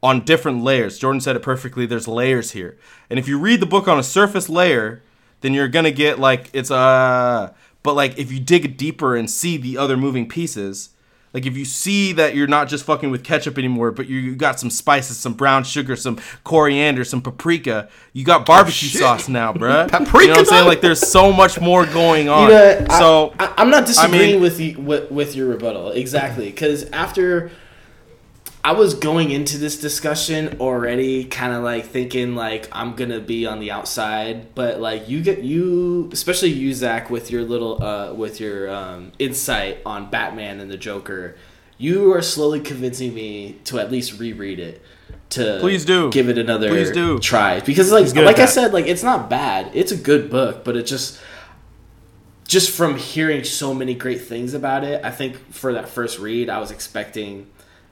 on 0.00 0.24
different 0.24 0.62
layers. 0.62 0.98
Jordan 0.98 1.20
said 1.20 1.34
it 1.34 1.42
perfectly. 1.42 1.84
There's 1.84 2.06
layers 2.06 2.52
here. 2.52 2.78
And 3.10 3.18
if 3.18 3.26
you 3.26 3.38
read 3.38 3.60
the 3.60 3.66
book 3.66 3.88
on 3.88 3.98
a 3.98 4.04
surface 4.04 4.48
layer, 4.48 5.02
then 5.40 5.54
you're 5.54 5.68
going 5.68 5.84
to 5.84 5.92
get 5.92 6.20
like 6.20 6.50
it's 6.52 6.70
uh 6.70 7.52
but 7.82 7.94
like 7.94 8.16
if 8.16 8.30
you 8.30 8.38
dig 8.38 8.76
deeper 8.76 9.16
and 9.16 9.28
see 9.28 9.56
the 9.56 9.76
other 9.76 9.96
moving 9.96 10.28
pieces, 10.28 10.90
like 11.32 11.46
if 11.46 11.56
you 11.56 11.64
see 11.64 12.12
that 12.12 12.34
you're 12.34 12.46
not 12.46 12.68
just 12.68 12.84
fucking 12.84 13.10
with 13.10 13.24
ketchup 13.24 13.58
anymore, 13.58 13.90
but 13.90 14.06
you, 14.06 14.18
you 14.18 14.34
got 14.34 14.60
some 14.60 14.70
spices, 14.70 15.16
some 15.16 15.34
brown 15.34 15.64
sugar, 15.64 15.96
some 15.96 16.20
coriander, 16.44 17.04
some 17.04 17.22
paprika. 17.22 17.88
You 18.12 18.24
got 18.24 18.42
oh, 18.42 18.44
barbecue 18.44 18.88
shit. 18.88 19.00
sauce 19.00 19.28
now, 19.28 19.52
bruh. 19.52 19.88
Paprika 19.88 20.18
You 20.20 20.26
know 20.28 20.32
what 20.32 20.38
I'm 20.40 20.44
saying? 20.46 20.66
Like 20.66 20.80
there's 20.80 21.00
so 21.00 21.32
much 21.32 21.60
more 21.60 21.86
going 21.86 22.28
on. 22.28 22.50
You 22.50 22.54
know, 22.54 22.86
so 22.90 23.34
I, 23.38 23.54
I'm 23.56 23.70
not 23.70 23.86
disagreeing 23.86 24.32
mean- 24.32 24.42
with 24.42 24.60
you 24.60 24.78
with, 24.78 25.10
with 25.10 25.34
your 25.34 25.48
rebuttal 25.48 25.90
exactly 25.92 26.46
because 26.50 26.84
after 26.90 27.50
I 28.64 28.72
was 28.72 28.94
going 28.94 29.32
into 29.32 29.58
this 29.58 29.80
discussion 29.80 30.58
already, 30.60 31.24
kind 31.24 31.52
of 31.52 31.64
like 31.64 31.86
thinking 31.86 32.36
like 32.36 32.68
I'm 32.70 32.94
gonna 32.94 33.18
be 33.18 33.44
on 33.44 33.58
the 33.58 33.72
outside, 33.72 34.54
but 34.54 34.80
like 34.80 35.08
you 35.08 35.20
get 35.22 35.42
you, 35.42 36.08
especially 36.12 36.50
you 36.50 36.72
Zach, 36.72 37.10
with 37.10 37.30
your 37.30 37.42
little 37.42 37.82
uh, 37.82 38.12
with 38.12 38.40
your 38.40 38.70
um, 38.70 39.12
insight 39.18 39.78
on 39.84 40.10
Batman 40.10 40.60
and 40.60 40.70
the 40.70 40.76
Joker, 40.76 41.36
you 41.76 42.12
are 42.12 42.22
slowly 42.22 42.60
convincing 42.60 43.14
me 43.14 43.58
to 43.64 43.80
at 43.80 43.90
least 43.90 44.20
reread 44.20 44.60
it. 44.60 44.80
To 45.30 45.58
Please 45.60 45.86
do. 45.86 46.10
give 46.10 46.28
it 46.28 46.36
another 46.36 46.68
Please 46.68 46.90
do. 46.90 47.18
try 47.18 47.60
because 47.60 47.90
like 47.90 48.14
like 48.14 48.38
I 48.38 48.44
said 48.44 48.74
like 48.74 48.86
it's 48.86 49.02
not 49.02 49.30
bad 49.30 49.70
it's 49.72 49.90
a 49.90 49.96
good 49.96 50.28
book 50.30 50.62
but 50.62 50.76
it 50.76 50.84
just 50.84 51.18
just 52.52 52.70
from 52.70 52.98
hearing 52.98 53.42
so 53.42 53.72
many 53.72 53.94
great 53.94 54.20
things 54.20 54.52
about 54.52 54.84
it, 54.84 55.02
I 55.02 55.10
think 55.10 55.36
for 55.54 55.72
that 55.72 55.88
first 55.88 56.18
read, 56.18 56.50
I 56.50 56.58
was 56.58 56.70
expecting 56.70 57.46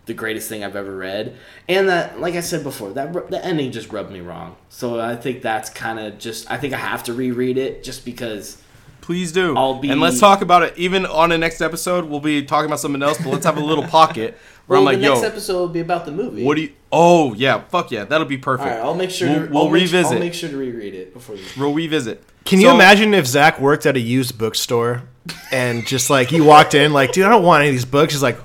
the 0.06 0.14
greatest 0.14 0.48
thing 0.48 0.64
I've 0.64 0.76
ever 0.76 0.96
read, 0.96 1.36
and 1.68 1.88
that, 1.88 2.20
like 2.20 2.34
I 2.34 2.40
said 2.40 2.62
before, 2.64 2.90
that 2.94 3.12
the 3.30 3.44
ending 3.44 3.70
just 3.72 3.92
rubbed 3.92 4.10
me 4.10 4.20
wrong. 4.20 4.56
So 4.68 4.98
I 5.00 5.14
think 5.16 5.42
that's 5.42 5.70
kind 5.70 5.98
of 6.00 6.18
just. 6.18 6.50
I 6.50 6.56
think 6.56 6.74
I 6.74 6.78
have 6.78 7.04
to 7.04 7.12
reread 7.12 7.58
it 7.58 7.84
just 7.84 8.04
because 8.04 8.60
Please 9.02 9.32
do. 9.32 9.56
I'll 9.56 9.78
be- 9.78 9.90
and 9.90 10.00
let's 10.00 10.20
talk 10.20 10.40
about 10.42 10.62
it. 10.62 10.74
Even 10.76 11.04
on 11.06 11.30
the 11.30 11.38
next 11.38 11.60
episode, 11.60 12.04
we'll 12.04 12.20
be 12.20 12.44
talking 12.44 12.66
about 12.66 12.80
something 12.80 13.02
else. 13.02 13.18
But 13.18 13.28
let's 13.28 13.46
have 13.46 13.56
a 13.56 13.60
little 13.64 13.84
pocket 13.88 14.36
where 14.66 14.78
Well, 14.78 14.80
I'm 14.80 14.84
like, 14.94 15.00
the 15.02 15.08
next 15.08 15.22
yo, 15.22 15.26
episode 15.28 15.58
will 15.58 15.68
be 15.68 15.80
about 15.80 16.04
the 16.06 16.12
movie. 16.12 16.44
what 16.44 16.56
do 16.56 16.62
you? 16.62 16.72
Oh 16.92 17.34
yeah, 17.34 17.60
fuck 17.68 17.90
yeah, 17.90 18.04
that'll 18.04 18.26
be 18.26 18.36
perfect. 18.38 18.68
All 18.68 18.76
right, 18.76 18.84
I'll 18.84 18.94
make 18.94 19.10
sure. 19.10 19.28
We'll, 19.28 19.46
to, 19.46 19.52
we'll 19.52 19.58
I'll 19.64 19.70
make- 19.70 19.82
revisit. 19.82 20.12
I'll 20.14 20.18
make 20.20 20.34
sure 20.34 20.48
to 20.50 20.56
reread 20.56 20.94
it 20.94 21.12
before. 21.14 21.36
The, 21.36 21.42
we'll 21.58 21.72
revisit. 21.72 22.22
Can 22.44 22.60
you 22.60 22.70
imagine 22.70 23.14
if 23.14 23.26
Zach 23.26 23.60
worked 23.60 23.86
at 23.86 23.96
a 23.96 24.00
used 24.00 24.36
bookstore 24.38 25.02
and 25.52 25.86
just 25.86 26.10
like 26.10 26.28
he 26.28 26.40
walked 26.40 26.74
in, 26.74 26.92
like, 26.92 27.12
dude, 27.12 27.24
I 27.26 27.28
don't 27.28 27.44
want 27.44 27.60
any 27.60 27.68
of 27.68 27.74
these 27.74 27.84
books. 27.84 28.12
He's 28.12 28.22
like, 28.22 28.38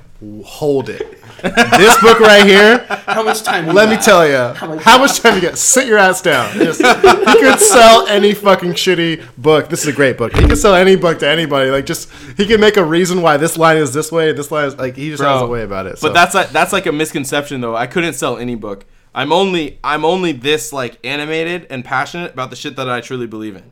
hold 0.44 0.90
it. 0.90 1.15
This 1.42 2.02
book 2.02 2.20
right 2.20 2.46
here, 2.46 2.86
how 3.06 3.24
much 3.24 3.44
time? 3.44 3.68
let 3.68 3.90
me 3.90 3.96
got? 3.96 4.04
tell 4.06 4.28
you, 4.28 4.54
How 4.56 4.68
much- 4.68 4.84
how 4.84 4.98
much 4.98 5.20
time 5.20 5.36
you 5.36 5.42
get? 5.42 5.58
Sit 5.58 5.88
your 5.88 5.98
ass 5.98 6.22
down. 6.22 6.52
Just, 6.54 6.80
he 6.82 7.40
could 7.42 7.60
sell 7.60 8.08
any 8.08 8.34
fucking 8.34 8.72
shitty 8.74 9.24
book. 9.38 9.70
This 9.70 9.82
is 9.82 9.88
a 9.88 9.94
great 9.94 10.18
book. 10.18 10.34
He 10.36 10.48
could 10.48 10.58
sell 10.58 10.76
any 10.76 10.96
book 10.96 11.20
to 11.20 11.28
anybody. 11.28 11.70
Like, 11.70 11.86
just 11.86 12.12
he 12.38 12.46
can 12.46 12.60
make 12.60 12.78
a 12.78 12.84
reason 12.84 13.22
why 13.22 13.38
this 13.38 13.58
line 13.58 13.78
is 13.78 13.94
this 13.94 14.12
way. 14.12 14.32
This 14.34 14.52
line 14.52 14.68
is 14.68 14.78
like 14.78 14.96
he 14.96 15.10
just 15.12 15.24
has 15.24 15.42
a 15.42 15.48
way 15.48 15.64
about 15.64 15.86
it. 15.88 16.00
So. 16.00 16.08
But 16.08 16.14
that's 16.14 16.34
like 16.36 16.50
that's 16.50 16.74
like 16.74 16.86
a 16.86 16.92
misconception 16.92 17.62
though. 17.62 17.76
I 17.76 17.88
couldn't 17.88 18.14
sell 18.14 18.38
any 18.38 18.56
book. 18.56 18.86
I'm 19.14 19.32
only 19.32 19.80
I'm 19.84 20.04
only 20.04 20.32
this 20.34 20.74
like 20.74 20.98
animated 21.06 21.68
and 21.70 21.86
passionate 21.86 22.34
about 22.34 22.50
the 22.50 22.56
shit 22.56 22.76
that 22.76 22.90
I 22.90 23.02
truly 23.02 23.28
believe 23.28 23.56
in. 23.56 23.64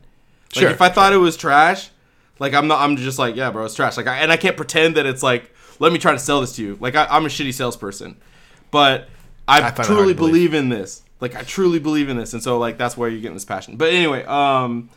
Like 0.54 0.62
Sure. 0.62 0.70
if 0.70 0.80
I 0.80 0.88
thought 0.88 1.12
it 1.12 1.18
was 1.18 1.36
trash, 1.36 1.90
like 2.38 2.54
I'm 2.54 2.66
not 2.68 2.80
I'm 2.80 2.96
just 2.96 3.18
like, 3.18 3.36
yeah, 3.36 3.50
bro, 3.50 3.64
it's 3.64 3.74
trash. 3.74 3.96
Like 3.96 4.06
I, 4.06 4.18
and 4.18 4.30
I 4.32 4.36
can't 4.36 4.56
pretend 4.56 4.96
that 4.96 5.04
it's 5.06 5.22
like 5.22 5.50
let 5.78 5.92
me 5.92 5.98
try 5.98 6.12
to 6.12 6.18
sell 6.18 6.40
this 6.40 6.56
to 6.56 6.62
you. 6.62 6.76
Like 6.80 6.94
I, 6.94 7.06
I'm 7.06 7.24
a 7.24 7.28
shitty 7.28 7.54
salesperson. 7.54 8.16
But 8.70 9.08
I, 9.46 9.58
I 9.58 9.60
find 9.60 9.72
it 9.72 9.76
hard 9.76 9.86
truly 9.86 10.14
believe. 10.14 10.32
believe 10.32 10.54
in 10.54 10.68
this. 10.68 11.02
Like 11.20 11.34
I 11.36 11.42
truly 11.42 11.78
believe 11.78 12.08
in 12.08 12.16
this. 12.16 12.32
And 12.32 12.42
so 12.42 12.58
like 12.58 12.78
that's 12.78 12.96
where 12.96 13.08
you're 13.08 13.20
getting 13.20 13.34
this 13.34 13.44
passion. 13.44 13.76
But 13.76 13.92
anyway, 13.92 14.24
um 14.24 14.90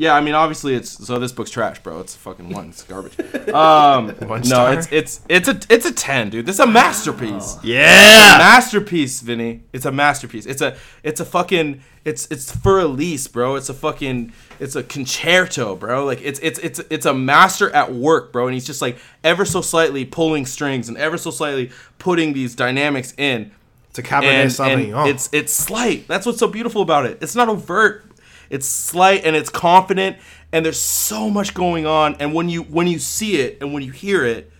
yeah, 0.00 0.14
I 0.14 0.22
mean 0.22 0.34
obviously 0.34 0.74
it's 0.74 0.88
so 1.06 1.18
this 1.18 1.30
book's 1.30 1.50
trash, 1.50 1.78
bro. 1.82 2.00
It's 2.00 2.14
a 2.14 2.18
fucking 2.18 2.48
one. 2.48 2.70
It's 2.70 2.82
garbage. 2.82 3.20
Um 3.50 4.08
One 4.28 4.40
no, 4.40 4.46
star? 4.46 4.72
it's 4.72 4.88
it's 4.90 5.20
it's 5.28 5.46
a 5.46 5.60
it's 5.68 5.84
a 5.84 5.92
10, 5.92 6.30
dude. 6.30 6.46
This 6.46 6.56
is 6.56 6.60
a 6.60 6.66
masterpiece 6.66 7.58
yeah. 7.62 8.36
masterpiece, 8.38 9.20
Vinny. 9.20 9.62
It's 9.74 9.84
a 9.84 9.92
masterpiece. 9.92 10.46
It's 10.46 10.62
a 10.62 10.74
it's 11.02 11.20
a 11.20 11.26
fucking 11.26 11.82
it's 12.06 12.26
it's 12.30 12.50
Für 12.50 12.82
Elise, 12.82 13.28
bro. 13.28 13.56
It's 13.56 13.68
a 13.68 13.74
fucking 13.74 14.32
it's 14.58 14.74
a 14.74 14.82
concerto, 14.82 15.76
bro. 15.76 16.06
Like 16.06 16.22
it's 16.22 16.40
it's 16.40 16.58
it's 16.60 16.80
it's 16.88 17.04
a 17.04 17.12
master 17.12 17.70
at 17.72 17.92
work, 17.92 18.32
bro. 18.32 18.46
And 18.46 18.54
he's 18.54 18.66
just 18.66 18.80
like 18.80 18.96
ever 19.22 19.44
so 19.44 19.60
slightly 19.60 20.06
pulling 20.06 20.46
strings 20.46 20.88
and 20.88 20.96
ever 20.96 21.18
so 21.18 21.30
slightly 21.30 21.72
putting 21.98 22.32
these 22.32 22.54
dynamics 22.54 23.12
in. 23.18 23.50
It's 23.90 23.98
a 23.98 24.02
Cabernet 24.04 24.22
And, 24.22 24.42
and 24.42 24.50
Sauvignon. 24.50 25.08
it's 25.10 25.28
it's 25.32 25.52
slight. 25.52 26.06
That's 26.08 26.24
what's 26.24 26.38
so 26.38 26.46
beautiful 26.46 26.80
about 26.80 27.04
it. 27.06 27.18
It's 27.20 27.34
not 27.34 27.48
overt. 27.48 28.04
It's 28.50 28.66
slight 28.66 29.24
and 29.24 29.34
it's 29.36 29.48
confident 29.48 30.18
and 30.52 30.64
there's 30.64 30.80
so 30.80 31.30
much 31.30 31.54
going 31.54 31.86
on. 31.86 32.16
And 32.16 32.34
when 32.34 32.48
you 32.48 32.62
when 32.62 32.86
you 32.86 32.98
see 32.98 33.36
it 33.40 33.58
and 33.60 33.72
when 33.72 33.82
you 33.82 33.92
hear 33.92 34.24
it, 34.24 34.52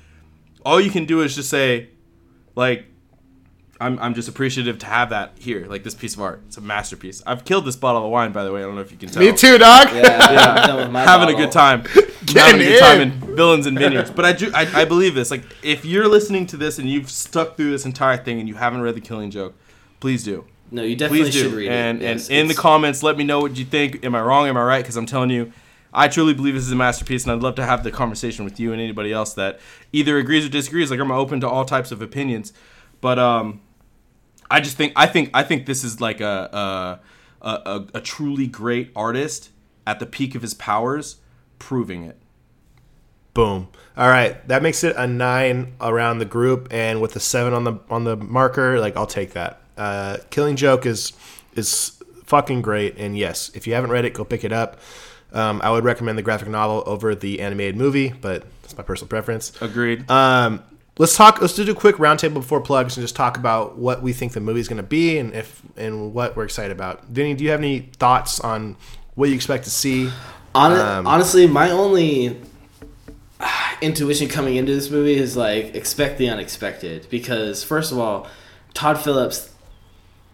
all 0.64 0.80
you 0.80 0.90
can 0.90 1.04
do 1.04 1.22
is 1.22 1.34
just 1.34 1.50
say, 1.50 1.88
like, 2.54 2.86
I'm, 3.80 3.98
I'm 3.98 4.14
just 4.14 4.28
appreciative 4.28 4.78
to 4.80 4.86
have 4.86 5.10
that 5.10 5.32
here, 5.38 5.66
like 5.66 5.84
this 5.84 5.94
piece 5.94 6.14
of 6.14 6.20
art. 6.20 6.42
It's 6.46 6.58
a 6.58 6.60
masterpiece. 6.60 7.22
I've 7.26 7.46
killed 7.46 7.64
this 7.64 7.76
bottle 7.76 8.04
of 8.04 8.10
wine, 8.10 8.30
by 8.30 8.44
the 8.44 8.52
way. 8.52 8.60
I 8.60 8.66
don't 8.66 8.74
know 8.74 8.82
if 8.82 8.92
you 8.92 8.98
can 8.98 9.08
tell. 9.08 9.22
Me 9.22 9.32
too, 9.32 9.56
dog. 9.56 9.88
yeah, 9.94 10.54
I'm 10.58 10.66
done 10.68 10.76
with 10.76 10.90
my 10.90 11.02
Having 11.04 11.34
a 11.34 11.38
good 11.38 11.50
time. 11.50 11.84
having 12.28 12.60
a 12.60 12.64
good 12.64 12.74
in. 12.74 12.80
time 12.80 13.00
in 13.00 13.10
villains 13.34 13.66
and 13.66 13.78
vineyards. 13.78 14.10
But 14.10 14.26
I 14.26 14.32
do, 14.32 14.52
I, 14.54 14.82
I 14.82 14.84
believe 14.84 15.14
this. 15.14 15.30
Like, 15.30 15.44
if 15.62 15.86
you're 15.86 16.08
listening 16.08 16.46
to 16.48 16.58
this 16.58 16.78
and 16.78 16.90
you've 16.90 17.10
stuck 17.10 17.56
through 17.56 17.70
this 17.70 17.86
entire 17.86 18.18
thing 18.18 18.38
and 18.38 18.46
you 18.48 18.54
haven't 18.54 18.82
read 18.82 18.94
The 18.94 19.00
Killing 19.00 19.30
Joke, 19.30 19.54
please 19.98 20.24
do. 20.24 20.44
No, 20.70 20.82
you 20.82 20.94
definitely 20.96 21.24
Please 21.24 21.34
do. 21.34 21.42
should 21.42 21.52
read 21.52 21.68
and 21.68 22.00
it. 22.00 22.04
Yes, 22.04 22.28
and 22.28 22.38
in 22.38 22.48
the 22.48 22.54
comments, 22.54 23.02
let 23.02 23.16
me 23.16 23.24
know 23.24 23.40
what 23.40 23.56
you 23.56 23.64
think. 23.64 24.04
Am 24.04 24.14
I 24.14 24.22
wrong? 24.22 24.46
Am 24.46 24.56
I 24.56 24.62
right? 24.62 24.82
Because 24.82 24.96
I'm 24.96 25.06
telling 25.06 25.30
you, 25.30 25.52
I 25.92 26.08
truly 26.08 26.32
believe 26.32 26.54
this 26.54 26.64
is 26.64 26.72
a 26.72 26.76
masterpiece, 26.76 27.24
and 27.24 27.32
I'd 27.32 27.42
love 27.42 27.56
to 27.56 27.64
have 27.64 27.82
the 27.82 27.90
conversation 27.90 28.44
with 28.44 28.60
you 28.60 28.72
and 28.72 28.80
anybody 28.80 29.12
else 29.12 29.34
that 29.34 29.58
either 29.92 30.16
agrees 30.18 30.46
or 30.46 30.48
disagrees. 30.48 30.90
Like 30.90 31.00
I'm 31.00 31.10
open 31.10 31.40
to 31.40 31.48
all 31.48 31.64
types 31.64 31.90
of 31.90 32.00
opinions, 32.00 32.52
but 33.00 33.18
um, 33.18 33.60
I 34.50 34.60
just 34.60 34.76
think 34.76 34.92
I 34.94 35.06
think 35.06 35.30
I 35.34 35.42
think 35.42 35.66
this 35.66 35.82
is 35.82 36.00
like 36.00 36.20
a 36.20 37.00
a, 37.42 37.46
a, 37.46 37.50
a, 37.50 37.86
a 37.94 38.00
truly 38.00 38.46
great 38.46 38.92
artist 38.94 39.50
at 39.86 39.98
the 39.98 40.06
peak 40.06 40.34
of 40.36 40.42
his 40.42 40.54
powers, 40.54 41.16
proving 41.58 42.04
it. 42.04 42.16
Boom. 43.34 43.68
All 43.96 44.08
right, 44.08 44.46
that 44.48 44.62
makes 44.62 44.84
it 44.84 44.94
a 44.96 45.06
nine 45.06 45.74
around 45.80 46.18
the 46.18 46.24
group, 46.24 46.68
and 46.70 47.00
with 47.00 47.16
a 47.16 47.20
seven 47.20 47.52
on 47.52 47.64
the 47.64 47.80
on 47.90 48.04
the 48.04 48.16
marker, 48.16 48.78
like 48.78 48.96
I'll 48.96 49.06
take 49.06 49.32
that. 49.32 49.59
Uh, 49.76 50.18
Killing 50.30 50.56
Joke 50.56 50.86
is 50.86 51.12
is 51.54 52.02
fucking 52.26 52.62
great, 52.62 52.96
and 52.98 53.16
yes, 53.16 53.50
if 53.54 53.66
you 53.66 53.74
haven't 53.74 53.90
read 53.90 54.04
it, 54.04 54.14
go 54.14 54.24
pick 54.24 54.44
it 54.44 54.52
up. 54.52 54.78
Um, 55.32 55.60
I 55.62 55.70
would 55.70 55.84
recommend 55.84 56.18
the 56.18 56.22
graphic 56.22 56.48
novel 56.48 56.82
over 56.86 57.14
the 57.14 57.40
animated 57.40 57.76
movie, 57.76 58.08
but 58.20 58.44
that's 58.62 58.76
my 58.76 58.82
personal 58.82 59.08
preference. 59.08 59.52
Agreed. 59.62 60.10
Um, 60.10 60.62
let's 60.98 61.16
talk. 61.16 61.40
Let's 61.40 61.54
do 61.54 61.68
a 61.70 61.74
quick 61.74 61.96
roundtable 61.96 62.34
before 62.34 62.60
plugs 62.60 62.96
and 62.96 63.04
just 63.04 63.16
talk 63.16 63.36
about 63.36 63.78
what 63.78 64.02
we 64.02 64.12
think 64.12 64.32
the 64.32 64.40
movie 64.40 64.60
is 64.60 64.68
going 64.68 64.76
to 64.78 64.82
be 64.82 65.18
and 65.18 65.32
if 65.34 65.62
and 65.76 66.12
what 66.14 66.36
we're 66.36 66.44
excited 66.44 66.72
about. 66.72 67.04
Vinny, 67.06 67.34
do 67.34 67.44
you 67.44 67.50
have 67.50 67.60
any 67.60 67.80
thoughts 67.98 68.40
on 68.40 68.76
what 69.14 69.28
you 69.28 69.34
expect 69.34 69.64
to 69.64 69.70
see? 69.70 70.10
Hon- 70.54 70.72
Um, 70.72 71.06
honestly, 71.06 71.46
my 71.46 71.70
only 71.70 72.40
ah, 73.40 73.78
intuition 73.80 74.28
coming 74.28 74.56
into 74.56 74.74
this 74.74 74.90
movie 74.90 75.14
is 75.14 75.36
like 75.36 75.74
expect 75.74 76.18
the 76.18 76.28
unexpected 76.28 77.06
because 77.08 77.62
first 77.62 77.92
of 77.92 77.98
all, 77.98 78.26
Todd 78.74 78.98
Phillips. 79.00 79.49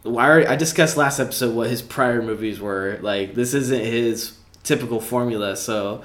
Well, 0.06 0.18
I, 0.46 0.52
I 0.52 0.56
discussed 0.56 0.96
last 0.96 1.18
episode 1.20 1.54
what 1.54 1.68
his 1.70 1.82
prior 1.82 2.22
movies 2.22 2.60
were. 2.60 2.98
Like 3.02 3.34
this 3.34 3.54
isn't 3.54 3.84
his 3.84 4.36
typical 4.62 5.00
formula, 5.00 5.56
so 5.56 6.02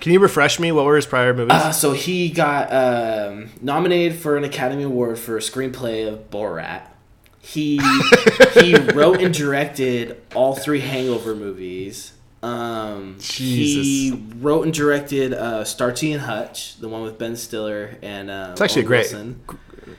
Can 0.00 0.12
you 0.12 0.18
refresh 0.20 0.58
me? 0.60 0.72
What 0.72 0.84
were 0.84 0.96
his 0.96 1.06
prior 1.06 1.32
movies? 1.34 1.52
uh, 1.54 1.72
so 1.72 1.92
he 1.92 2.30
got 2.30 2.72
um, 2.72 3.50
nominated 3.60 4.18
for 4.18 4.36
an 4.36 4.44
Academy 4.44 4.82
Award 4.82 5.18
for 5.18 5.36
a 5.36 5.40
screenplay 5.40 6.06
of 6.10 6.30
Borat. 6.30 6.82
He 7.40 7.78
he 8.54 8.74
wrote 8.94 9.20
and 9.20 9.32
directed 9.32 10.20
all 10.34 10.54
three 10.56 10.80
Hangover 10.80 11.34
movies. 11.34 12.12
Um, 12.42 13.18
He 13.20 14.22
wrote 14.36 14.64
and 14.64 14.74
directed 14.74 15.32
uh, 15.32 15.64
Starsky 15.64 16.12
and 16.12 16.22
Hutch, 16.22 16.76
the 16.78 16.88
one 16.88 17.02
with 17.02 17.18
Ben 17.18 17.34
Stiller 17.36 17.96
and 18.02 18.30
uh, 18.30 18.48
It's 18.52 18.60
actually 18.60 18.82
a 18.82 18.86
great 18.86 19.00
Wilson. 19.12 19.40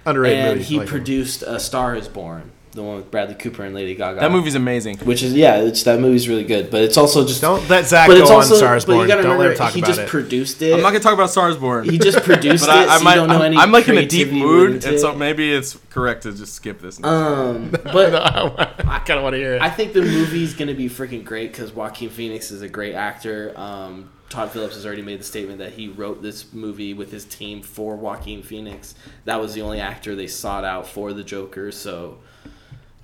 Underrated 0.05 0.39
and 0.39 0.57
movie. 0.59 0.63
he 0.65 0.79
like 0.79 0.87
produced 0.87 1.41
A 1.43 1.59
Star 1.59 1.95
Is 1.95 2.07
Born, 2.07 2.51
the 2.71 2.83
one 2.83 2.97
with 2.97 3.09
Bradley 3.09 3.35
Cooper 3.35 3.63
and 3.63 3.73
Lady 3.73 3.95
Gaga. 3.95 4.19
that 4.19 4.31
movie's 4.31 4.55
amazing. 4.55 4.97
which 4.99 5.23
is 5.23 5.33
yeah, 5.33 5.57
it's, 5.57 5.83
that 5.83 5.99
movie's 5.99 6.29
really 6.29 6.43
good, 6.43 6.69
but 6.69 6.81
it's 6.81 6.97
also 6.97 7.25
just 7.25 7.41
Don't 7.41 7.67
let 7.69 7.85
Zach 7.85 8.07
but 8.07 8.15
go 8.15 8.21
it's 8.21 8.29
also 8.29 8.53
on 8.53 8.57
Stars 8.59 8.85
but 8.85 8.93
Born. 8.93 9.01
you 9.01 9.07
gotta 9.07 9.23
Don't 9.23 9.31
let 9.31 9.37
remember 9.37 9.51
him 9.53 9.57
talk 9.57 9.73
he 9.73 9.79
about 9.79 9.87
just 9.87 10.01
it. 10.01 10.09
produced 10.09 10.61
it. 10.61 10.73
I'm 10.73 10.81
not 10.81 10.89
gonna 10.89 10.99
talk 10.99 11.13
about 11.13 11.29
Stars 11.29 11.57
Born. 11.57 11.89
He 11.89 11.97
just 11.97 12.19
produced 12.23 12.65
but 12.65 12.75
it, 12.83 12.89
I, 12.89 12.95
I 12.95 12.97
so 12.97 13.03
might, 13.03 13.13
you 13.15 13.19
don't 13.21 13.29
know 13.29 13.35
I'm, 13.35 13.41
any. 13.41 13.57
I'm 13.57 13.71
like 13.71 13.87
in 13.87 13.97
a 13.97 14.05
deep 14.05 14.31
mood, 14.31 14.85
and 14.85 14.99
so 14.99 15.15
maybe 15.15 15.51
it's 15.51 15.77
correct 15.89 16.23
to 16.23 16.33
just 16.33 16.53
skip 16.53 16.79
this. 16.79 17.03
Um, 17.03 17.69
but 17.83 18.15
I 18.85 18.99
kind 18.99 19.17
of 19.17 19.23
want 19.23 19.33
to 19.33 19.37
hear 19.37 19.55
it. 19.55 19.61
I 19.61 19.69
think 19.69 19.93
the 19.93 20.01
movie's 20.01 20.53
gonna 20.53 20.73
be 20.73 20.89
freaking 20.89 21.23
great 21.23 21.51
because 21.51 21.73
Joaquin 21.73 22.09
Phoenix 22.09 22.51
is 22.51 22.61
a 22.61 22.69
great 22.69 22.93
actor. 22.95 23.53
Um, 23.55 24.11
Todd 24.29 24.51
Phillips 24.51 24.75
has 24.75 24.85
already 24.85 25.01
made 25.01 25.19
the 25.19 25.23
statement 25.23 25.59
that 25.59 25.73
he 25.73 25.87
wrote 25.87 26.21
this 26.21 26.51
movie 26.53 26.93
with 26.93 27.11
his 27.11 27.23
team 27.23 27.61
for 27.61 27.95
Joaquin 27.95 28.43
Phoenix. 28.43 28.93
That 29.25 29.39
was 29.39 29.53
the 29.53 29.61
only 29.61 29.79
actor 29.79 30.15
they 30.15 30.27
sought 30.27 30.65
out 30.65 30.85
for 30.85 31.13
the 31.13 31.23
Joker. 31.23 31.71
So, 31.71 32.17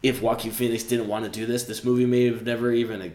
if 0.04 0.22
Joaquin 0.22 0.52
Phoenix 0.52 0.84
didn't 0.84 1.08
want 1.08 1.24
to 1.24 1.32
do 1.32 1.46
this, 1.46 1.64
this 1.64 1.84
movie 1.84 2.06
may 2.06 2.26
have 2.26 2.46
never 2.46 2.72
even 2.72 3.14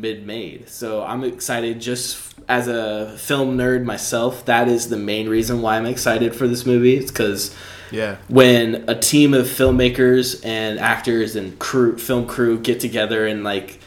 been 0.00 0.26
made. 0.26 0.68
So 0.68 1.04
I'm 1.04 1.22
excited 1.22 1.80
just 1.80 2.34
as 2.48 2.66
a 2.66 3.16
film 3.18 3.58
nerd 3.58 3.84
myself. 3.84 4.46
That 4.46 4.68
is 4.68 4.88
the 4.88 4.96
main 4.96 5.28
reason 5.28 5.60
why 5.60 5.76
I'm 5.76 5.86
excited 5.86 6.34
for 6.34 6.48
this 6.48 6.64
movie. 6.64 6.96
It's 6.96 7.10
because 7.10 7.54
yeah. 7.90 8.16
when 8.28 8.88
a 8.88 8.98
team 8.98 9.34
of 9.34 9.46
filmmakers 9.46 10.44
and 10.44 10.78
actors 10.78 11.36
and 11.36 11.58
crew 11.58 11.98
film 11.98 12.26
crew 12.26 12.58
get 12.58 12.80
together 12.80 13.26
and 13.26 13.44
like 13.44 13.80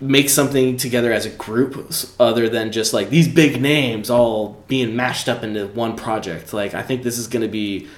make 0.00 0.28
something 0.28 0.76
together 0.76 1.12
as 1.12 1.26
a 1.26 1.30
group 1.30 1.90
other 2.20 2.48
than 2.48 2.70
just 2.70 2.92
like 2.92 3.10
these 3.10 3.26
big 3.26 3.60
names 3.60 4.10
all 4.10 4.62
being 4.68 4.94
mashed 4.94 5.28
up 5.28 5.42
into 5.42 5.66
one 5.68 5.96
project 5.96 6.52
like 6.52 6.72
i 6.72 6.82
think 6.82 7.02
this 7.02 7.18
is 7.18 7.26
going 7.26 7.42
to 7.42 7.48
be 7.48 7.88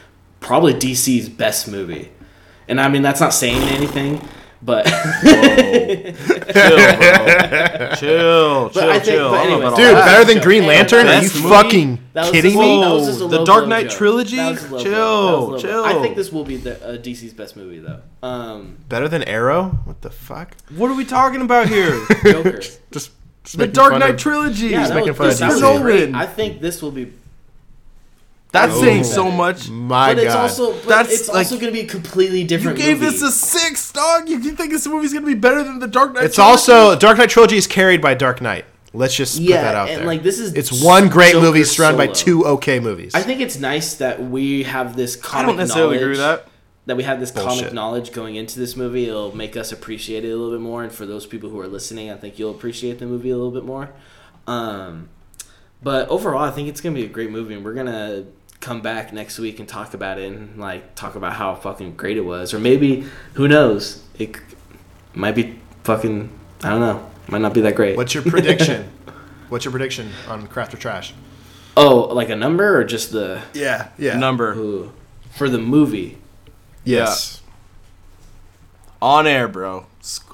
probably 0.40 0.72
dc's 0.72 1.28
best 1.28 1.68
movie 1.68 2.10
and 2.70 2.80
i 2.80 2.88
mean 2.88 3.02
that's 3.02 3.20
not 3.20 3.34
saying 3.34 3.60
anything 3.68 4.20
but 4.62 4.84
chill, 4.86 4.94
bro. 6.76 7.94
chill, 7.96 8.68
But 8.74 8.74
chill, 8.74 8.92
think- 8.92 9.04
chill. 9.04 9.30
but 9.30 9.40
I 9.40 9.46
don't 9.46 9.60
know 9.60 9.66
anyways- 9.68 9.76
Dude, 9.76 9.96
that. 9.96 10.04
better 10.04 10.24
than 10.34 10.42
Green 10.42 10.62
but 10.62 10.68
Lantern? 10.68 11.06
Are 11.06 11.14
you 11.22 11.28
movie? 11.28 11.48
fucking 11.48 11.98
kidding 12.30 12.58
me? 12.58 12.80
That 12.82 12.90
was 12.92 13.06
just 13.06 13.20
a 13.22 13.28
The 13.28 13.44
Dark 13.44 13.66
Knight 13.68 13.88
joke. 13.88 13.96
trilogy? 13.98 14.36
That 14.36 14.50
was 14.50 14.64
a 14.64 14.68
low 14.74 14.82
Chill, 14.82 14.92
blow. 14.92 15.46
That 15.46 15.52
was 15.52 15.64
a 15.64 15.66
low 15.68 15.82
blow. 15.82 15.84
I 15.84 16.02
think 16.02 16.16
this 16.16 16.30
will 16.32 16.44
be 16.44 16.56
the 16.58 16.74
uh, 16.86 16.96
DC's 16.98 17.32
best 17.32 17.56
movie 17.56 17.78
though. 17.78 18.00
Um, 18.22 18.76
Better 18.88 19.08
than 19.08 19.22
Arrow? 19.24 19.78
What 19.84 20.02
the 20.02 20.10
fuck? 20.10 20.54
What 20.76 20.90
are 20.90 20.94
we 20.94 21.06
talking 21.06 21.40
about 21.40 21.68
here? 21.68 21.98
Joker. 22.24 22.60
Just, 22.90 23.12
just 23.44 23.56
the 23.56 23.66
Dark 23.66 23.92
Knight 23.98 24.10
of- 24.10 24.16
trilogy. 24.18 24.66
Yeah, 24.68 24.86
that 24.88 24.94
making 24.94 25.08
was, 25.16 25.16
fun 25.16 25.26
of 25.28 25.38
this 25.38 25.62
was 25.62 25.62
DC. 25.62 25.80
Nolan. 25.80 26.14
I 26.14 26.26
think 26.26 26.60
this 26.60 26.82
will 26.82 26.90
be, 26.90 27.12
That's 28.52 28.74
Oh. 28.74 28.80
saying 28.82 29.04
so 29.04 29.30
much. 29.30 29.68
My 29.68 30.14
but 30.14 30.24
it's 30.24 30.34
God. 30.34 30.42
also, 30.42 30.72
but 30.72 30.86
That's 30.88 31.12
it's 31.12 31.28
like- 31.28 31.38
also 31.46 31.54
going 31.56 31.72
to 31.72 31.72
be 31.72 31.86
a 31.86 31.86
completely 31.86 32.42
different. 32.44 32.78
You 32.78 32.84
gave 32.84 33.00
movie. 33.00 33.12
this 33.12 33.22
a 33.22 33.30
six, 33.30 33.92
dog. 33.92 34.28
You, 34.28 34.38
you 34.40 34.52
think 34.52 34.72
this 34.72 34.86
movie's 34.88 35.12
gonna 35.12 35.24
be 35.26 35.34
better 35.34 35.62
than 35.62 35.78
the 35.78 35.86
Dark 35.86 36.14
Knight? 36.14 36.24
It's 36.24 36.34
trilogy? 36.34 36.50
also 36.72 36.98
Dark 36.98 37.18
Knight 37.18 37.30
trilogy 37.30 37.56
is 37.56 37.66
carried 37.68 38.00
by 38.02 38.14
Dark 38.14 38.40
Knight. 38.40 38.64
Let's 38.92 39.14
just 39.14 39.36
put 39.38 39.44
Yeah, 39.44 39.62
that 39.62 39.74
out 39.76 39.88
and, 39.88 39.98
there. 40.00 40.06
like, 40.06 40.24
this 40.24 40.40
is 40.40 40.52
it's 40.54 40.82
one 40.82 41.08
great 41.08 41.30
Joker 41.32 41.46
movie 41.46 41.62
surrounded 41.62 41.96
by 41.98 42.08
two 42.08 42.44
okay 42.44 42.80
movies. 42.80 43.14
I 43.14 43.22
think 43.22 43.40
it's 43.40 43.56
nice 43.56 43.94
that 43.94 44.20
we 44.20 44.64
have 44.64 44.96
this 44.96 45.16
I 45.16 45.20
comic 45.20 45.46
don't 45.46 45.56
necessarily 45.58 45.90
knowledge. 45.98 46.02
agree 46.02 46.10
with 46.12 46.18
that. 46.18 46.46
that 46.86 46.96
we 46.96 47.04
have 47.04 47.20
this 47.20 47.30
Bullshit. 47.30 47.58
comic 47.60 47.72
knowledge 47.72 48.10
going 48.12 48.34
into 48.34 48.58
this 48.58 48.74
movie. 48.74 49.06
It'll 49.06 49.36
make 49.36 49.56
us 49.56 49.70
appreciate 49.70 50.24
it 50.24 50.30
a 50.30 50.34
little 50.36 50.50
bit 50.50 50.60
more, 50.60 50.82
and 50.82 50.90
for 50.90 51.06
those 51.06 51.24
people 51.24 51.50
who 51.50 51.60
are 51.60 51.68
listening, 51.68 52.10
I 52.10 52.16
think 52.16 52.36
you'll 52.36 52.50
appreciate 52.50 52.98
the 52.98 53.06
movie 53.06 53.30
a 53.30 53.36
little 53.36 53.52
bit 53.52 53.64
more. 53.64 53.90
Um, 54.48 55.08
but 55.82 56.08
overall, 56.08 56.42
I 56.42 56.50
think 56.50 56.68
it's 56.68 56.80
gonna 56.80 56.96
be 56.96 57.04
a 57.04 57.08
great 57.08 57.30
movie, 57.30 57.54
and 57.54 57.64
we're 57.64 57.74
gonna 57.74 58.24
come 58.60 58.82
back 58.82 59.12
next 59.12 59.38
week 59.38 59.58
and 59.58 59.68
talk 59.68 59.94
about 59.94 60.18
it 60.18 60.30
and 60.30 60.58
like 60.58 60.94
talk 60.94 61.14
about 61.14 61.32
how 61.34 61.54
fucking 61.54 61.96
great 61.96 62.16
it 62.16 62.24
was, 62.24 62.52
or 62.54 62.58
maybe 62.58 63.04
who 63.34 63.48
knows, 63.48 64.04
it 64.18 64.36
might 65.14 65.34
be 65.34 65.58
fucking 65.84 66.30
I 66.62 66.70
don't 66.70 66.80
know, 66.80 67.10
might 67.28 67.40
not 67.40 67.54
be 67.54 67.62
that 67.62 67.74
great. 67.74 67.96
What's 67.96 68.12
your 68.14 68.22
prediction? 68.22 68.90
What's 69.48 69.64
your 69.64 69.72
prediction 69.72 70.10
on 70.28 70.46
Craft 70.46 70.74
or 70.74 70.76
Trash? 70.76 71.14
oh, 71.76 72.00
like 72.12 72.28
a 72.28 72.36
number 72.36 72.76
or 72.78 72.84
just 72.84 73.12
the 73.12 73.40
Yeah, 73.54 73.88
yeah. 73.98 74.16
Number 74.18 74.52
ooh, 74.54 74.92
for 75.36 75.48
the 75.48 75.58
movie? 75.58 76.18
yes. 76.84 77.40
on 79.00 79.26
air, 79.26 79.48
bro. 79.48 79.86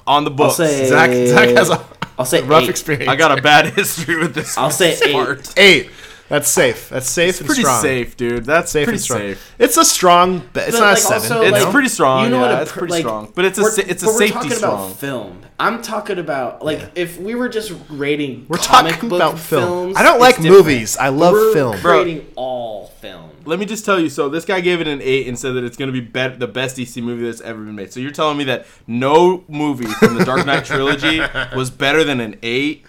On 0.05 0.23
the 0.23 0.31
book. 0.31 0.47
I'll 0.47 0.51
say 0.53 0.85
Zach, 0.87 1.11
Zach 1.11 1.49
has 1.57 1.69
a 1.69 1.85
I'll 2.17 2.25
say 2.25 2.41
rough 2.43 2.63
eight. 2.63 2.69
experience. 2.69 3.09
I 3.09 3.15
got 3.15 3.37
a 3.37 3.41
bad 3.41 3.73
history 3.75 4.17
with 4.17 4.33
this. 4.35 4.57
I'll 4.57 4.71
say 4.71 4.97
eight. 5.05 5.53
eight. 5.57 5.89
That's 6.29 6.49
safe. 6.49 6.89
That's 6.89 7.09
safe 7.09 7.29
It's 7.29 7.39
and 7.39 7.47
pretty 7.47 7.61
strong. 7.61 7.81
safe, 7.81 8.17
dude. 8.17 8.43
That's 8.45 8.69
Safe 8.71 8.85
pretty 8.85 8.97
and 8.97 9.03
strong. 9.03 9.19
safe. 9.19 9.55
It's 9.59 9.77
a 9.77 9.85
strong. 9.85 10.35
It's 10.37 10.45
But, 10.53 10.73
not 10.73 10.79
like, 10.81 10.97
a 10.97 11.01
seven. 11.01 11.21
also, 11.31 11.41
you 11.41 11.55
It's 11.55 11.63
know? 11.65 11.71
pretty 11.71 11.87
strong. 11.89 12.23
You 12.25 12.29
know 12.31 12.35
yeah, 12.43 12.49
what? 12.51 12.59
A, 12.59 12.61
it's 12.63 12.71
pretty 12.73 12.91
like, 12.91 13.01
strong. 13.01 13.31
But 13.33 13.45
it's 13.45 13.57
a 13.57 13.61
we're- 13.61 13.73
sa- 13.73 13.81
it's 13.87 14.03
a 14.03 14.05
but 14.07 14.11
we're 14.13 14.17
safety 14.19 14.33
talking 14.33 14.51
strong. 14.51 14.85
about 14.87 14.99
film. 14.99 15.41
I'm 15.59 15.81
talking 15.81 16.19
about 16.19 16.63
like 16.63 16.91
if 16.95 17.17
we 17.19 17.33
were 17.33 17.47
just 17.49 17.71
rating. 17.89 18.45
We're 18.49 18.57
comic 18.57 18.93
talking 18.95 19.09
book 19.09 19.17
about 19.21 19.39
film. 19.39 19.63
films, 19.63 19.97
I 19.97 20.03
don't 20.03 20.15
it's 20.15 20.21
like 20.21 20.35
different. 20.35 20.55
movies. 20.57 20.97
I 20.97 21.09
love 21.09 21.31
we're 21.33 21.53
film. 21.53 21.81
Bro. 21.81 21.97
Rating 21.99 22.27
all 22.35 22.87
film. 23.01 23.31
Let 23.45 23.57
me 23.59 23.65
just 23.65 23.85
tell 23.85 23.97
you. 23.99 24.09
So 24.09 24.27
this 24.27 24.43
guy 24.43 24.59
gave 24.59 24.81
it 24.81 24.87
an 24.89 25.01
eight 25.01 25.27
and 25.27 25.39
said 25.39 25.53
that 25.53 25.63
it's 25.63 25.77
going 25.77 25.87
to 25.87 25.93
be, 25.93 26.01
bet 26.01 26.39
the 26.39 26.47
best 26.47 26.75
DC 26.75 27.01
movie 27.01 27.23
that's 27.25 27.39
ever 27.39 27.63
been 27.63 27.75
made. 27.75 27.93
So 27.93 28.01
you're 28.01 28.11
telling 28.11 28.37
me 28.37 28.43
that 28.43 28.65
no 28.85 29.45
movie 29.47 29.85
from 29.85 30.15
the 30.17 30.25
Dark 30.25 30.45
Knight 30.45 30.65
trilogy 30.65 31.21
was 31.55 31.71
better 31.71 32.03
than 32.03 32.19
an 32.19 32.35
eight, 32.43 32.83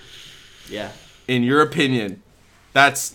Yeah. 0.69 0.90
in 1.28 1.44
your 1.44 1.60
opinion? 1.62 2.23
That's 2.73 3.15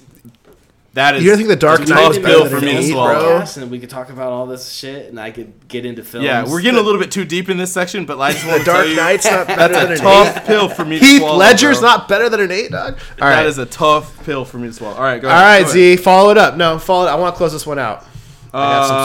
that 0.93 1.15
is. 1.15 1.23
You 1.23 1.29
don't 1.29 1.37
think 1.37 1.49
The 1.49 1.55
Dark 1.55 1.81
a 1.81 1.85
Knight 1.85 1.95
tough 2.03 2.11
is 2.11 2.17
better 2.19 2.27
pill 2.29 2.43
than 2.43 2.49
for 2.51 2.57
an 2.57 2.65
me 2.65 2.71
eight, 2.77 2.91
bro? 2.93 3.43
And 3.57 3.71
we 3.71 3.79
could 3.79 3.89
talk 3.89 4.09
about 4.09 4.31
all 4.31 4.45
this 4.45 4.71
shit, 4.71 5.09
and 5.09 5.19
I 5.19 5.31
could 5.31 5.67
get 5.67 5.85
into 5.85 6.03
films. 6.03 6.25
Yeah, 6.25 6.45
we're 6.47 6.61
getting 6.61 6.79
a 6.79 6.83
little 6.83 7.01
bit 7.01 7.09
too 7.11 7.25
deep 7.25 7.49
in 7.49 7.57
this 7.57 7.73
section, 7.73 8.05
but 8.05 8.19
I 8.19 8.31
just 8.31 8.45
want 8.45 8.59
The 8.59 8.65
to 8.65 8.65
tell 8.65 8.73
Dark 8.75 8.87
you 8.89 8.95
Knight's 8.95 9.25
not 9.25 9.47
better 9.47 9.73
than 9.73 9.87
that's 9.89 10.01
an 10.01 10.05
a 10.05 10.09
eight. 10.09 10.23
tough 10.33 10.45
pill 10.45 10.69
for 10.69 10.85
me. 10.85 10.99
to 10.99 11.05
Heath 11.05 11.19
swallow, 11.19 11.37
Ledger's 11.37 11.79
bro. 11.79 11.89
not 11.89 12.07
better 12.07 12.29
than 12.29 12.41
an 12.41 12.51
eight, 12.51 12.71
dog. 12.71 12.93
All 12.93 12.99
That 13.29 13.35
right. 13.37 13.45
is 13.47 13.57
a 13.57 13.65
tough 13.65 14.23
pill 14.25 14.45
for 14.45 14.57
me 14.59 14.67
to 14.67 14.73
swallow. 14.73 14.95
All 14.95 15.01
right, 15.03 15.21
go 15.21 15.29
All 15.29 15.33
ahead. 15.35 15.45
right, 15.45 15.59
go 15.61 15.63
ahead. 15.79 15.97
Z. 15.97 15.97
Follow 15.97 16.29
it 16.29 16.37
up. 16.37 16.57
No, 16.57 16.77
follow 16.79 17.07
it. 17.07 17.09
I 17.09 17.15
want 17.15 17.33
to 17.33 17.37
close 17.37 17.53
this 17.53 17.65
one 17.65 17.79
out. 17.79 18.05
got 18.51 18.87
some 18.87 18.97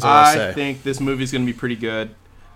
I 0.02 0.06
I 0.30 0.34
say. 0.34 0.52
think 0.54 0.82
this 0.82 0.98
movie's 1.00 1.30
gonna 1.30 1.46
be 1.46 1.52
pretty 1.52 1.76
good. 1.76 2.10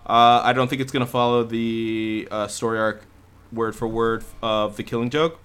Uh, 0.04 0.40
I 0.42 0.52
don't 0.52 0.68
think 0.68 0.82
it's 0.82 0.90
gonna 0.90 1.06
follow 1.06 1.44
the 1.44 2.26
uh, 2.32 2.48
story 2.48 2.78
arc 2.80 3.04
word 3.52 3.76
for 3.76 3.86
word 3.86 4.24
of 4.42 4.76
The 4.76 4.82
Killing 4.82 5.09
Joke. 5.10 5.38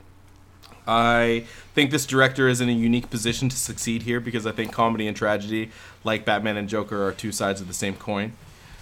I 0.88 1.46
think 1.74 1.92
this 1.92 2.06
director 2.06 2.48
is 2.48 2.62
in 2.62 2.70
a 2.70 2.74
unique 2.74 3.10
position 3.10 3.50
to 3.50 3.58
succeed 3.58 4.04
here 4.04 4.20
because 4.20 4.46
I 4.48 4.52
think 4.52 4.72
comedy 4.72 5.08
and 5.08 5.16
tragedy, 5.16 5.72
like 6.04 6.26
Batman 6.26 6.58
and 6.58 6.70
Joker, 6.70 7.08
are 7.08 7.12
two 7.12 7.32
sides 7.32 7.62
of 7.62 7.68
the 7.68 7.74
same 7.74 7.96
coin. 7.96 8.34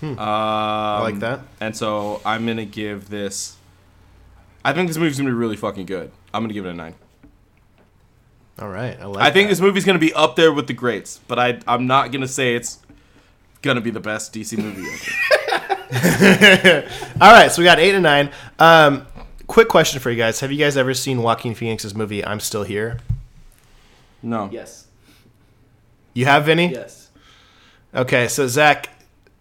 Um, 0.02 0.20
I 0.20 1.02
like 1.02 1.20
that. 1.20 1.42
And 1.60 1.76
so 1.76 2.22
I'm 2.26 2.46
gonna 2.46 2.66
give 2.66 3.10
this. 3.10 3.58
I 4.64 4.74
think 4.74 4.88
this 4.88 4.98
movie's 4.98 5.18
gonna 5.18 5.30
be 5.30 5.36
really 5.36 5.56
fucking 5.56 5.86
good. 5.86 6.12
I'm 6.34 6.44
gonna 6.44 6.54
give 6.54 6.66
it 6.66 6.70
a 6.70 6.74
nine. 6.74 6.96
All 8.60 8.70
right. 8.70 9.00
I 9.00 9.06
like. 9.06 9.24
I 9.24 9.32
think 9.32 9.48
that. 9.48 9.54
this 9.54 9.62
movie's 9.62 9.86
gonna 9.86 10.00
be 10.00 10.14
up 10.14 10.36
there 10.36 10.54
with 10.54 10.68
the 10.68 10.74
greats, 10.74 11.20
but 11.28 11.40
I 11.40 11.60
I'm 11.68 11.88
not 11.88 12.12
gonna 12.12 12.28
say 12.28 12.56
it's 12.56 12.80
gonna 13.62 13.82
be 13.82 13.90
the 13.90 14.00
best 14.00 14.34
DC 14.34 14.58
movie 14.58 14.86
ever. 14.86 15.32
All 17.22 17.32
right, 17.32 17.52
so 17.52 17.62
we 17.62 17.64
got 17.66 17.80
eight 17.80 17.96
and 17.96 18.04
nine. 18.04 18.32
Um, 18.60 19.08
quick 19.56 19.70
question 19.70 20.02
for 20.02 20.12
you 20.12 20.18
guys: 20.18 20.42
Have 20.42 20.52
you 20.52 20.58
guys 20.58 20.76
ever 20.76 20.94
seen 20.94 21.22
Joaquin 21.22 21.56
Phoenix's 21.56 21.96
movie 21.96 22.26
"I'm 22.26 22.42
Still 22.42 22.64
Here"? 22.64 22.98
No. 24.22 24.50
Yes. 24.52 24.88
You 26.14 26.26
have, 26.26 26.44
Vinny? 26.46 26.74
Yes. 26.74 27.10
Okay, 27.94 28.28
so 28.28 28.48
Zach, 28.50 28.90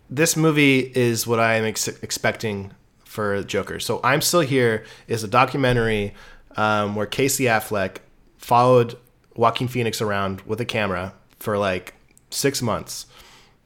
this 0.08 0.36
movie 0.36 0.92
is 0.94 1.26
what 1.26 1.40
I 1.40 1.56
am 1.56 1.64
ex- 1.64 1.88
expecting 1.88 2.70
for 3.04 3.42
Joker. 3.42 3.80
So 3.80 3.98
I'm 4.04 4.20
Still 4.20 4.42
Here 4.42 4.84
is 5.08 5.24
a 5.24 5.28
documentary 5.28 6.14
um, 6.54 6.94
where 6.94 7.06
Casey 7.06 7.46
Affleck 7.46 7.96
followed 8.38 8.96
Joaquin 9.34 9.66
Phoenix 9.66 10.00
around 10.00 10.42
with 10.42 10.60
a 10.60 10.64
camera 10.64 11.12
for 11.40 11.58
like 11.58 11.94
six 12.30 12.62
months. 12.62 13.06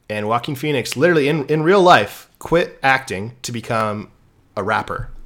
And 0.08 0.26
Joaquin 0.26 0.54
Phoenix, 0.54 0.96
literally 0.96 1.28
in, 1.28 1.44
in 1.48 1.62
real 1.62 1.82
life, 1.82 2.30
quit 2.38 2.78
acting 2.82 3.36
to 3.42 3.52
become 3.52 4.10
a 4.56 4.62
rapper 4.62 5.10
Yeah. 5.10 5.17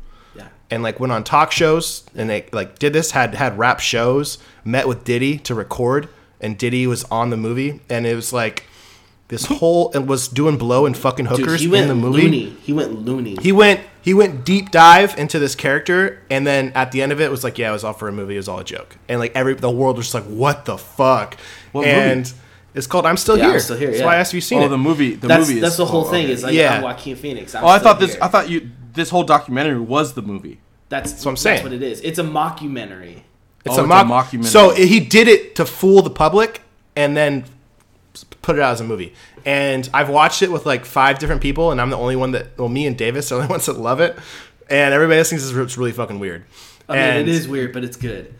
And 0.72 0.82
like 0.82 0.98
went 0.98 1.12
on 1.12 1.22
talk 1.22 1.52
shows 1.52 2.04
and 2.14 2.28
they 2.30 2.46
like 2.52 2.78
did 2.78 2.92
this 2.92 3.10
had 3.12 3.34
had 3.34 3.56
rap 3.58 3.78
shows 3.80 4.38
met 4.64 4.88
with 4.88 5.04
diddy 5.04 5.38
to 5.38 5.54
record 5.54 6.08
and 6.40 6.58
diddy 6.58 6.86
was 6.86 7.04
on 7.04 7.30
the 7.30 7.36
movie 7.36 7.80
and 7.88 8.06
it 8.06 8.14
was 8.16 8.32
like 8.32 8.64
this 9.28 9.46
whole 9.46 9.90
it 9.92 10.00
was 10.06 10.28
doing 10.28 10.56
blow 10.58 10.84
and 10.84 10.96
fucking 10.96 11.26
Dude, 11.26 11.38
hookers 11.38 11.60
he 11.60 11.66
in 11.76 11.88
the 11.88 11.94
movie 11.94 12.22
loony. 12.22 12.50
He 12.62 12.72
went 12.72 12.92
loony. 13.04 13.36
he 13.40 13.52
went 13.52 13.80
he 14.02 14.12
went 14.14 14.44
deep 14.44 14.70
dive 14.70 15.16
into 15.18 15.38
this 15.38 15.54
character 15.54 16.22
and 16.30 16.46
then 16.46 16.72
at 16.74 16.90
the 16.92 17.00
end 17.02 17.12
of 17.12 17.20
it 17.20 17.30
was 17.30 17.44
like 17.44 17.56
yeah 17.58 17.70
it 17.70 17.72
was 17.72 17.84
all 17.84 17.92
for 17.94 18.08
a 18.08 18.12
movie 18.12 18.34
it 18.34 18.38
was 18.38 18.48
all 18.48 18.58
a 18.58 18.64
joke 18.64 18.96
and 19.08 19.20
like 19.20 19.32
every 19.34 19.54
the 19.54 19.70
world 19.70 19.96
was 19.96 20.06
just 20.06 20.14
like 20.14 20.24
what 20.24 20.64
the 20.64 20.76
fuck 20.78 21.36
What 21.72 21.86
and 21.86 22.20
movie? 22.26 22.36
it's 22.74 22.86
called 22.86 23.06
i'm 23.06 23.16
still 23.16 23.36
Yeah, 23.38 23.44
here 23.44 23.54
I'm 23.54 23.60
Still 23.60 23.76
Here, 23.76 23.88
that's 23.88 24.00
yeah. 24.00 24.06
why 24.06 24.14
i 24.16 24.18
asked 24.18 24.30
if 24.32 24.34
you've 24.36 24.44
seen 24.44 24.58
Oh, 24.62 24.66
it 24.66 24.68
the 24.70 24.78
movie. 24.78 25.14
The 25.14 25.28
that's 25.28 25.48
movie. 25.48 25.60
that's 25.60 25.72
is, 25.74 25.78
the 25.78 25.86
whole 25.86 26.06
oh, 26.06 26.10
thing. 26.10 26.24
okay. 26.24 26.32
Is 26.32 26.42
like 26.42 26.54
Yeah. 26.54 26.76
I'm 26.76 26.82
Joaquin 26.82 27.16
Phoenix. 27.16 27.54
I'm 27.54 27.64
Oh, 27.64 27.68
I 27.68 27.78
still 27.78 27.92
thought 27.92 28.00
this. 28.00 28.14
here. 28.14 28.22
I 28.24 28.28
thought 28.28 28.48
you. 28.50 28.70
This 28.94 29.08
whole 29.08 29.24
documentary 29.24 29.80
was 29.80 30.12
the 30.12 30.20
movie. 30.22 30.60
That's, 30.92 31.24
what 31.24 31.30
I'm 31.32 31.36
saying. 31.36 31.56
That's 31.56 31.64
what 31.64 31.72
it 31.72 31.82
is. 31.82 32.00
It's 32.02 32.18
a 32.18 32.22
mockumentary. 32.22 33.22
It's, 33.64 33.78
Oh, 33.78 33.80
a, 33.80 33.84
it's 33.84 33.92
a 33.92 34.04
mockumentary. 34.04 34.44
So 34.44 34.70
he 34.74 35.00
did 35.00 35.26
it 35.28 35.54
to 35.56 35.64
fool 35.64 36.02
the 36.02 36.10
public 36.10 36.62
and 36.94 37.16
then 37.16 37.44
put 38.42 38.56
it 38.56 38.62
out 38.62 38.72
as 38.72 38.80
a 38.80 38.84
movie. 38.84 39.14
And 39.44 39.88
I've 39.94 40.08
watched 40.10 40.42
it 40.42 40.52
with 40.52 40.66
like 40.66 40.84
five 40.84 41.18
different 41.18 41.40
people, 41.40 41.70
and 41.72 41.80
I'm 41.80 41.90
the 41.90 41.96
only 41.96 42.16
one 42.16 42.32
that, 42.32 42.58
well, 42.58 42.68
me 42.68 42.86
and 42.86 42.96
Davis 42.96 43.32
are 43.32 43.36
the 43.36 43.42
only 43.42 43.50
ones 43.52 43.66
that 43.66 43.78
love 43.78 44.00
it. 44.00 44.18
And 44.68 44.92
everybody 44.94 45.18
else 45.18 45.30
thinks 45.30 45.44
it's 45.50 45.76
really 45.78 45.92
fucking 45.92 46.18
weird. 46.18 46.44
I 46.88 46.92
mean, 46.92 47.02
and 47.02 47.18
it 47.20 47.28
is 47.28 47.48
weird, 47.48 47.72
but 47.72 47.84
it's 47.84 47.96
good. 47.96 48.34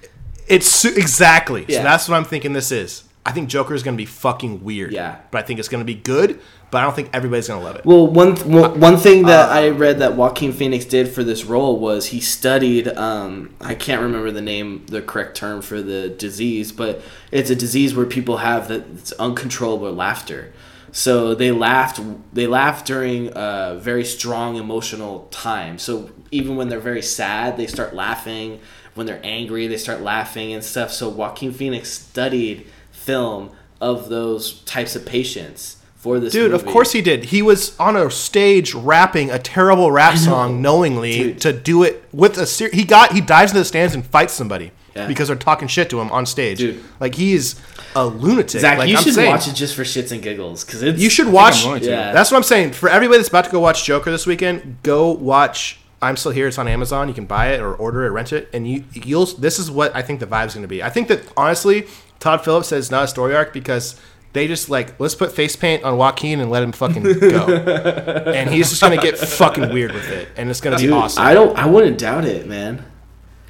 It's 0.48 0.66
su- 0.66 0.92
exactly. 0.96 1.64
Yeah. 1.68 1.78
So 1.78 1.82
that's 1.84 2.08
what 2.08 2.16
I'm 2.16 2.24
thinking 2.24 2.52
this 2.52 2.70
is. 2.72 3.04
I 3.24 3.30
think 3.30 3.48
Joker 3.48 3.74
is 3.74 3.82
going 3.84 3.96
to 3.96 4.00
be 4.00 4.06
fucking 4.06 4.64
weird. 4.64 4.92
Yeah. 4.92 5.18
But 5.30 5.38
I 5.38 5.46
think 5.46 5.60
it's 5.60 5.68
going 5.68 5.80
to 5.80 5.84
be 5.84 5.94
good, 5.94 6.40
but 6.72 6.78
I 6.78 6.82
don't 6.82 6.96
think 6.96 7.10
everybody's 7.12 7.46
going 7.46 7.60
to 7.60 7.64
love 7.64 7.76
it. 7.76 7.84
Well, 7.84 8.08
one 8.08 8.34
th- 8.34 8.46
one 8.46 8.80
one 8.80 8.96
thing 8.96 9.26
that 9.26 9.48
Uh, 9.48 9.52
I 9.52 9.68
read 9.68 10.00
that 10.00 10.16
Joaquin 10.16 10.52
Phoenix 10.52 10.84
did 10.84 11.08
for 11.08 11.22
this 11.22 11.44
role 11.44 11.78
was 11.78 12.06
he 12.06 12.18
studied. 12.18 12.88
Um, 12.88 13.54
I 13.60 13.76
can't 13.76 14.02
remember 14.02 14.32
the 14.32 14.40
name, 14.40 14.86
the 14.86 15.02
correct 15.02 15.36
term 15.36 15.62
for 15.62 15.80
the 15.80 16.08
disease, 16.08 16.72
but 16.72 17.00
it's 17.30 17.48
a 17.48 17.54
disease 17.54 17.94
where 17.94 18.06
people 18.06 18.38
have 18.38 18.66
that 18.68 18.84
it's 18.94 19.12
uncontrollable 19.12 19.92
laughter. 19.92 20.52
So 20.90 21.34
they 21.34 21.52
laughed. 21.52 22.00
They 22.34 22.48
laughed 22.48 22.86
during 22.86 23.30
a 23.36 23.78
very 23.80 24.04
strong 24.04 24.56
emotional 24.56 25.28
time. 25.30 25.78
So 25.78 26.10
even 26.32 26.56
when 26.56 26.68
they're 26.70 26.80
very 26.80 27.02
sad, 27.02 27.56
they 27.56 27.68
start 27.68 27.94
laughing. 27.94 28.58
When 28.94 29.06
they're 29.06 29.20
angry, 29.22 29.68
they 29.68 29.78
start 29.78 30.02
laughing 30.02 30.52
and 30.52 30.62
stuff. 30.62 30.90
So 30.92 31.08
Joaquin 31.08 31.52
Phoenix 31.52 31.88
studied 31.90 32.66
film 33.02 33.50
of 33.80 34.08
those 34.08 34.60
types 34.62 34.94
of 34.96 35.04
patients 35.04 35.76
for 35.96 36.18
this. 36.18 36.32
Dude, 36.32 36.52
of 36.52 36.64
course 36.66 36.92
he 36.92 37.00
did. 37.02 37.24
He 37.26 37.42
was 37.42 37.78
on 37.78 37.96
a 37.96 38.10
stage 38.10 38.74
rapping 38.74 39.30
a 39.30 39.38
terrible 39.38 39.90
rap 39.92 40.16
song 40.18 40.60
knowingly 40.62 41.12
Dude. 41.12 41.40
to 41.42 41.52
do 41.52 41.82
it 41.82 42.04
with 42.12 42.38
a 42.38 42.46
ser- 42.46 42.70
he 42.72 42.84
got 42.84 43.12
he 43.12 43.20
dives 43.20 43.52
into 43.52 43.60
the 43.60 43.64
stands 43.64 43.94
and 43.94 44.04
fights 44.06 44.32
somebody 44.32 44.72
Yeah. 44.96 45.06
because 45.06 45.28
they're 45.28 45.36
talking 45.36 45.68
shit 45.68 45.90
to 45.90 46.00
him 46.00 46.10
on 46.10 46.26
stage. 46.26 46.58
Dude. 46.58 46.82
Like 47.00 47.14
he's 47.14 47.60
a 47.94 48.06
lunatic. 48.06 48.60
Zach, 48.62 48.78
like, 48.78 48.88
you 48.88 48.96
I'm 48.96 49.02
should 49.04 49.14
saying. 49.14 49.30
watch 49.30 49.46
it 49.48 49.54
just 49.54 49.74
for 49.76 49.82
shits 49.82 50.10
and 50.12 50.22
giggles 50.22 50.64
because 50.64 50.82
it's 50.82 51.00
You 51.00 51.10
should 51.10 51.28
watch. 51.28 51.64
Yeah. 51.64 52.12
That's 52.12 52.30
what 52.30 52.36
I'm 52.38 52.42
saying. 52.42 52.72
For 52.72 52.88
everybody 52.88 53.18
that's 53.18 53.28
about 53.28 53.44
to 53.44 53.50
go 53.50 53.60
watch 53.60 53.84
Joker 53.84 54.10
this 54.10 54.26
weekend, 54.26 54.78
go 54.82 55.10
watch. 55.12 55.78
I'm 56.00 56.16
still 56.16 56.32
here. 56.32 56.48
It's 56.48 56.58
on 56.58 56.66
Amazon. 56.66 57.06
You 57.06 57.14
can 57.14 57.26
buy 57.26 57.52
it 57.52 57.60
or 57.60 57.74
order 57.74 58.02
it, 58.02 58.08
or 58.08 58.12
rent 58.12 58.32
it, 58.32 58.48
and 58.52 58.66
you 58.68 58.82
you'll. 58.92 59.26
This 59.26 59.60
is 59.60 59.70
what 59.70 59.94
I 59.94 60.02
think 60.02 60.18
the 60.18 60.26
vibe's 60.26 60.52
going 60.54 60.62
to 60.62 60.68
be. 60.68 60.82
I 60.82 60.90
think 60.90 61.06
that 61.08 61.20
honestly, 61.36 61.86
Todd 62.22 62.44
Phillips 62.44 62.68
says 62.68 62.90
not 62.90 63.04
a 63.04 63.08
story 63.08 63.34
arc 63.34 63.52
because 63.52 63.96
they 64.32 64.46
just 64.46 64.70
like 64.70 64.98
let's 65.00 65.14
put 65.16 65.32
face 65.32 65.56
paint 65.56 65.82
on 65.82 65.96
Joaquin 65.98 66.38
and 66.40 66.50
let 66.50 66.62
him 66.62 66.70
fucking 66.72 67.02
go, 67.02 67.46
and 68.34 68.48
he's 68.48 68.70
just 68.70 68.80
going 68.80 68.96
to 68.96 69.02
get 69.02 69.18
fucking 69.18 69.72
weird 69.72 69.92
with 69.92 70.08
it, 70.08 70.28
and 70.36 70.48
it's 70.48 70.60
going 70.60 70.76
to 70.78 70.82
be 70.82 70.90
awesome. 70.90 71.22
I 71.22 71.34
don't. 71.34 71.56
I 71.58 71.66
wouldn't 71.66 71.98
doubt 71.98 72.24
it, 72.24 72.46
man. 72.46 72.84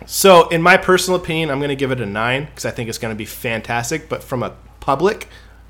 So, 0.06 0.48
in 0.48 0.62
my 0.62 0.76
personal 0.78 1.20
opinion, 1.20 1.50
I'm 1.50 1.58
going 1.60 1.68
to 1.68 1.76
give 1.76 1.92
it 1.92 2.00
a 2.00 2.06
nine 2.06 2.46
because 2.46 2.64
I 2.64 2.70
think 2.72 2.88
it's 2.88 2.98
going 2.98 3.14
to 3.14 3.18
be 3.18 3.26
fantastic. 3.26 4.08
But 4.08 4.22
from 4.24 4.42
a 4.42 4.54
public, 4.80 5.28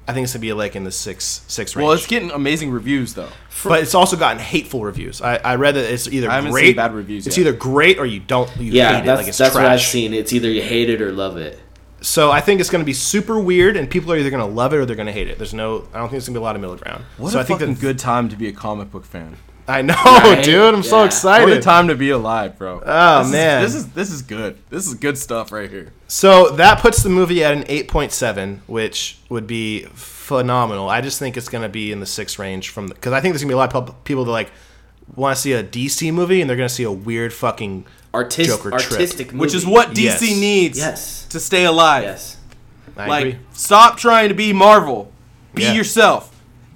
I 0.08 0.12
think 0.14 0.24
it's 0.24 0.32
gonna 0.32 0.40
be 0.40 0.52
like 0.54 0.74
in 0.74 0.84
the 0.84 0.90
six 0.92 1.42
six 1.48 1.76
range. 1.76 1.84
Well, 1.84 1.92
it's 1.92 2.06
getting 2.06 2.30
amazing 2.30 2.70
reviews 2.70 3.14
though. 3.14 3.28
but 3.64 3.82
it's 3.82 3.94
also 3.94 4.16
gotten 4.16 4.38
hateful 4.38 4.82
reviews. 4.84 5.20
I, 5.20 5.36
I 5.36 5.54
read 5.56 5.74
that 5.74 5.92
it's 5.92 6.08
either 6.08 6.30
I 6.30 6.36
haven't 6.36 6.52
great, 6.52 6.66
seen 6.68 6.76
bad 6.76 6.94
reviews 6.94 7.26
It's 7.26 7.36
yet. 7.36 7.46
either 7.48 7.56
great 7.56 7.98
or 7.98 8.06
you 8.06 8.20
don't. 8.20 8.48
You 8.56 8.72
Yeah, 8.72 8.92
hate 8.94 9.00
it. 9.02 9.06
that's 9.06 9.18
Like 9.20 9.28
it's 9.28 9.38
that's 9.38 9.52
trash. 9.54 9.62
what 9.64 9.72
I've 9.72 9.80
seen. 9.82 10.14
It's 10.14 10.32
either 10.32 10.48
you 10.48 10.62
hate 10.62 10.88
it 10.88 11.02
or 11.02 11.12
love 11.12 11.36
it. 11.36 11.58
So 12.02 12.30
I 12.30 12.40
think 12.40 12.60
it's 12.60 12.70
gonna 12.70 12.84
be 12.84 12.92
super 12.92 13.38
weird, 13.38 13.76
and 13.76 13.88
people 13.88 14.12
are 14.12 14.16
either 14.16 14.30
gonna 14.30 14.46
love 14.46 14.72
it 14.74 14.76
or 14.78 14.84
they're 14.86 14.96
gonna 14.96 15.12
hate 15.12 15.28
it. 15.28 15.38
There's 15.38 15.54
no. 15.54 15.88
I 15.94 15.98
don't 15.98 16.08
think 16.08 16.10
there's 16.12 16.26
gonna 16.28 16.38
be 16.38 16.42
a 16.42 16.44
lot 16.44 16.54
of 16.56 16.60
middle 16.60 16.76
ground. 16.76 17.04
What 17.16 17.32
so 17.32 17.38
a 17.38 17.42
I 17.42 17.44
think 17.44 17.60
fucking 17.60 17.74
that 17.74 17.80
good 17.80 17.98
time 17.98 18.28
to 18.28 18.36
be 18.36 18.48
a 18.48 18.52
comic 18.52 18.90
book 18.90 19.04
fan. 19.04 19.36
I 19.68 19.80
know, 19.82 19.94
Right? 20.04 20.42
dude. 20.44 20.74
I'm 20.74 20.82
so 20.82 21.04
excited. 21.04 21.44
What 21.48 21.56
a 21.56 21.60
time 21.60 21.86
to 21.88 21.94
be 21.94 22.10
alive, 22.10 22.58
bro. 22.58 22.82
Oh, 22.84 23.18
This 23.18 23.26
is- 23.28 23.32
man. 23.32 23.62
this 23.62 23.74
is 23.76 23.86
this 23.92 24.10
is 24.10 24.22
good. 24.22 24.58
This 24.70 24.86
is 24.88 24.94
good 24.94 25.16
stuff 25.16 25.52
right 25.52 25.70
here. 25.70 25.92
So 26.08 26.50
that 26.56 26.80
puts 26.80 27.02
the 27.04 27.08
movie 27.08 27.44
at 27.44 27.52
an 27.54 27.62
8.7, 27.64 28.58
which 28.66 29.18
would 29.28 29.46
be 29.46 29.84
phenomenal. 29.94 30.88
I 30.88 31.00
just 31.00 31.18
think 31.20 31.36
it's 31.36 31.48
going 31.48 31.62
to 31.62 31.68
be 31.68 31.92
in 31.92 32.00
the 32.00 32.06
six 32.06 32.38
range 32.38 32.68
from 32.70 32.88
because 32.88 33.12
I 33.12 33.20
think 33.20 33.32
there's 33.34 33.42
going 33.42 33.48
to 33.50 33.52
be 33.52 33.54
a 33.54 33.56
lot 33.56 33.74
of 33.74 34.04
people 34.04 34.24
that 34.24 34.30
like 34.32 34.50
want 35.14 35.36
to 35.36 35.40
see 35.40 35.52
a 35.52 35.62
DC 35.62 36.12
movie 36.12 36.40
and 36.40 36.50
they're 36.50 36.56
going 36.56 36.68
to 36.68 36.74
see 36.74 36.82
a 36.84 36.92
weird 36.92 37.32
fucking 37.32 37.86
Artist, 38.14 38.48
Joker 38.50 38.70
trip. 38.70 38.92
artistic, 38.92 39.30
Which 39.32 39.54
is 39.54 39.64
what 39.66 39.90
DC 39.94 40.02
Yes. 40.04 40.20
needs 40.20 40.78
Yes. 40.78 41.26
to 41.30 41.40
stay 41.40 41.64
alive. 41.64 42.04
Yes. 42.04 42.36
I 42.96 43.06
like, 43.08 43.20
agree. 43.26 43.38
stop 43.52 43.96
trying 43.96 44.28
to 44.28 44.34
be 44.34 44.52
Marvel. 44.52 45.10
Be 45.54 45.62
Yeah. 45.62 45.72
yourself. 45.72 46.30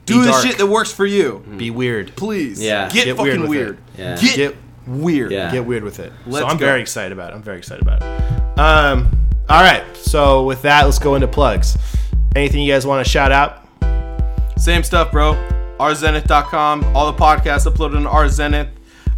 Be 0.06 0.14
Do 0.14 0.24
the 0.24 0.40
shit 0.40 0.56
that 0.58 0.66
works 0.66 0.92
for 0.92 1.04
you. 1.04 1.42
Be 1.56 1.70
weird. 1.70 2.14
Please. 2.16 2.60
Yeah. 2.62 2.88
Get, 2.88 3.04
Get 3.06 3.18
weird 3.18 3.28
fucking 3.34 3.40
with 3.42 3.50
weird. 3.50 3.78
it. 3.96 4.00
Yeah. 4.00 4.16
Get, 4.16 4.36
Get 4.36 4.56
weird. 4.86 5.30
Yeah. 5.32 5.50
get 5.50 5.64
weird 5.66 5.82
with 5.84 5.98
it. 5.98 6.12
Let's 6.26 6.44
so 6.44 6.48
I'm 6.50 6.56
go. 6.56 6.64
very 6.64 6.80
excited 6.80 7.12
about 7.12 7.32
it. 7.32 7.36
I'm 7.36 7.42
very 7.42 7.58
excited 7.58 7.82
about 7.82 8.02
it. 8.02 8.58
Um, 8.58 9.08
all 9.48 9.62
right. 9.62 9.82
So 9.96 10.44
with 10.44 10.62
that, 10.62 10.84
let's 10.84 10.98
go 10.98 11.16
into 11.16 11.26
plugs. 11.28 11.76
Anything 12.34 12.62
you 12.62 12.72
guys 12.72 12.86
want 12.86 13.04
to 13.04 13.10
shout 13.10 13.32
out? 13.32 13.62
Same 14.56 14.82
stuff, 14.84 15.10
bro. 15.12 15.34
rzenith.com. 15.80 16.84
All 16.96 17.10
the 17.12 17.18
podcasts 17.18 17.66
uploaded 17.70 17.96
on 17.96 18.04
rzenith. 18.06 18.68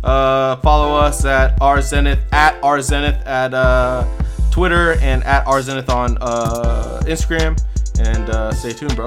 Uh, 0.08 0.56
follow 0.62 0.96
us 0.96 1.26
at 1.26 1.60
rzenith 1.60 2.18
at 2.32 2.58
rzenith 2.62 3.26
at 3.26 3.52
uh, 3.52 4.06
Twitter 4.50 4.92
and 5.02 5.22
at 5.24 5.44
rzenith 5.44 5.90
on 5.90 6.16
uh, 6.22 7.02
Instagram. 7.04 7.60
And 8.00 8.30
uh, 8.30 8.52
stay 8.52 8.72
tuned, 8.72 8.96
bro. 8.96 9.06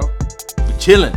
We 0.58 0.78
chilling. 0.78 1.12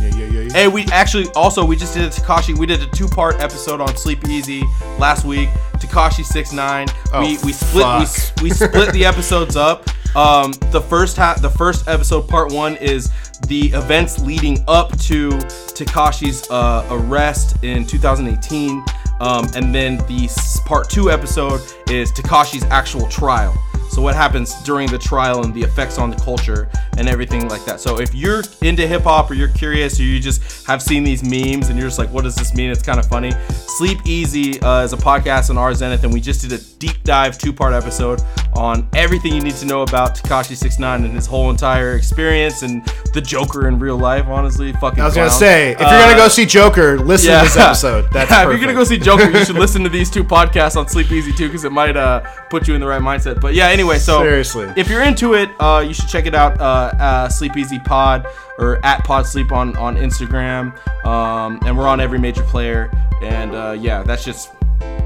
Yeah, 0.00 0.08
yeah, 0.08 0.24
yeah. 0.24 0.40
yeah. 0.40 0.52
Hey, 0.52 0.68
we 0.68 0.86
actually 0.86 1.26
also 1.36 1.64
we 1.64 1.76
just 1.76 1.94
did 1.94 2.02
a 2.04 2.08
Tekashi. 2.08 2.58
We 2.58 2.66
did 2.66 2.82
a 2.82 2.86
two-part 2.86 3.38
episode 3.38 3.80
on 3.80 3.96
Sleep 3.96 4.26
Easy 4.26 4.64
last 4.98 5.24
week. 5.24 5.50
Tekashi 5.74 6.24
six 6.24 6.52
nine. 6.52 6.88
Oh, 7.12 7.20
we 7.20 7.38
we 7.44 7.52
split 7.52 8.32
we, 8.38 8.48
we 8.48 8.50
split 8.50 8.92
the 8.92 9.04
episodes 9.04 9.54
up. 9.54 9.88
Um, 10.16 10.52
the 10.72 10.80
first 10.80 11.16
half, 11.16 11.42
the 11.42 11.50
first 11.50 11.86
episode, 11.86 12.26
part 12.26 12.50
one, 12.50 12.76
is 12.76 13.12
the 13.42 13.66
events 13.68 14.18
leading 14.18 14.64
up 14.68 14.96
to 15.00 15.30
Tekashi's 15.74 16.48
uh, 16.50 16.86
arrest 16.90 17.62
in 17.62 17.86
2018, 17.86 18.84
um, 19.20 19.46
and 19.54 19.74
then 19.74 19.98
the 20.06 20.28
part 20.66 20.90
two 20.90 21.10
episode 21.10 21.60
is 21.88 22.12
Tekashi's 22.12 22.64
actual 22.64 23.08
trial. 23.08 23.54
So 23.90 24.02
what 24.02 24.14
happens 24.14 24.54
during 24.62 24.88
the 24.90 24.98
trial 24.98 25.42
and 25.44 25.54
the 25.54 25.62
effects 25.62 25.98
on 25.98 26.10
the 26.10 26.16
culture 26.16 26.68
and 26.98 27.08
everything 27.08 27.48
like 27.48 27.64
that. 27.64 27.80
So 27.80 27.98
if 28.00 28.14
you're 28.14 28.42
into 28.62 28.86
hip 28.86 29.02
hop 29.02 29.30
or 29.30 29.34
you're 29.34 29.48
curious 29.48 29.98
or 29.98 30.02
you 30.02 30.20
just 30.20 30.66
have 30.66 30.82
seen 30.82 31.02
these 31.04 31.22
memes 31.22 31.68
and 31.68 31.78
you're 31.78 31.88
just 31.88 31.98
like, 31.98 32.10
what 32.10 32.24
does 32.24 32.34
this 32.34 32.54
mean? 32.54 32.70
It's 32.70 32.82
kind 32.82 32.98
of 32.98 33.06
funny. 33.06 33.32
Sleep 33.50 33.98
Easy 34.06 34.60
uh, 34.60 34.82
is 34.82 34.92
a 34.92 34.96
podcast 34.96 35.50
on 35.50 35.58
our 35.58 35.72
Zenith, 35.74 36.04
and 36.04 36.12
we 36.12 36.20
just 36.20 36.42
did 36.46 36.52
a 36.52 36.62
deep 36.78 37.02
dive 37.04 37.38
two 37.38 37.52
part 37.52 37.72
episode 37.74 38.20
on 38.54 38.88
everything 38.94 39.34
you 39.34 39.40
need 39.42 39.54
to 39.56 39.66
know 39.66 39.82
about 39.82 40.14
Tekashi 40.16 40.56
69 40.56 41.04
and 41.04 41.14
his 41.14 41.26
whole 41.26 41.50
entire 41.50 41.94
experience 41.96 42.62
and 42.62 42.84
the 43.12 43.20
Joker 43.20 43.68
in 43.68 43.78
real 43.78 43.98
life. 43.98 44.26
Honestly, 44.26 44.72
fucking. 44.74 45.00
I 45.00 45.06
was 45.06 45.14
gonna 45.14 45.30
say, 45.30 45.72
if 45.72 45.80
you're 45.80 45.88
gonna 45.88 46.12
Uh, 46.12 46.16
go 46.16 46.28
see 46.28 46.46
Joker, 46.46 46.98
listen 46.98 47.32
to 47.38 47.44
this 47.44 47.56
episode. 47.56 48.08
That's 48.12 48.30
yeah, 48.30 48.44
if 48.44 48.48
you're 48.50 48.58
gonna 48.60 48.72
go 48.74 48.84
see 48.84 48.98
Joker, 48.98 49.30
you 49.30 49.44
should 49.44 49.56
listen 49.66 49.82
to 49.84 49.88
these 49.90 50.10
two 50.10 50.24
podcasts 50.24 50.76
on 50.76 50.88
Sleep 50.88 51.10
Easy 51.12 51.32
too, 51.32 51.48
because 51.48 51.64
it 51.64 51.72
might 51.72 51.96
uh, 51.96 52.20
put 52.50 52.66
you 52.68 52.74
in 52.74 52.80
the 52.80 52.86
right 52.86 53.02
mindset. 53.02 53.40
But 53.40 53.54
yeah, 53.54 53.68
anyway, 53.76 53.98
so 53.98 54.20
Seriously. 54.20 54.72
if 54.76 54.88
you're 54.88 55.02
into 55.02 55.34
it, 55.34 55.50
uh, 55.60 55.84
you 55.86 55.92
should 55.92 56.08
check 56.08 56.24
it 56.26 56.34
out. 56.34 56.58
Uh, 56.60 56.64
uh, 56.98 57.28
Sleep 57.28 57.56
Easy 57.56 57.78
Pod 57.78 58.26
or 58.58 58.84
at 58.84 59.04
Pod 59.04 59.26
Sleep 59.26 59.52
on 59.52 59.76
on 59.76 59.96
Instagram, 59.96 60.74
um, 61.04 61.60
and 61.66 61.76
we're 61.76 61.86
on 61.86 62.00
every 62.00 62.18
major 62.18 62.42
player. 62.44 62.90
And 63.22 63.54
uh, 63.54 63.76
yeah, 63.78 64.02
that's 64.02 64.24
just 64.24 64.52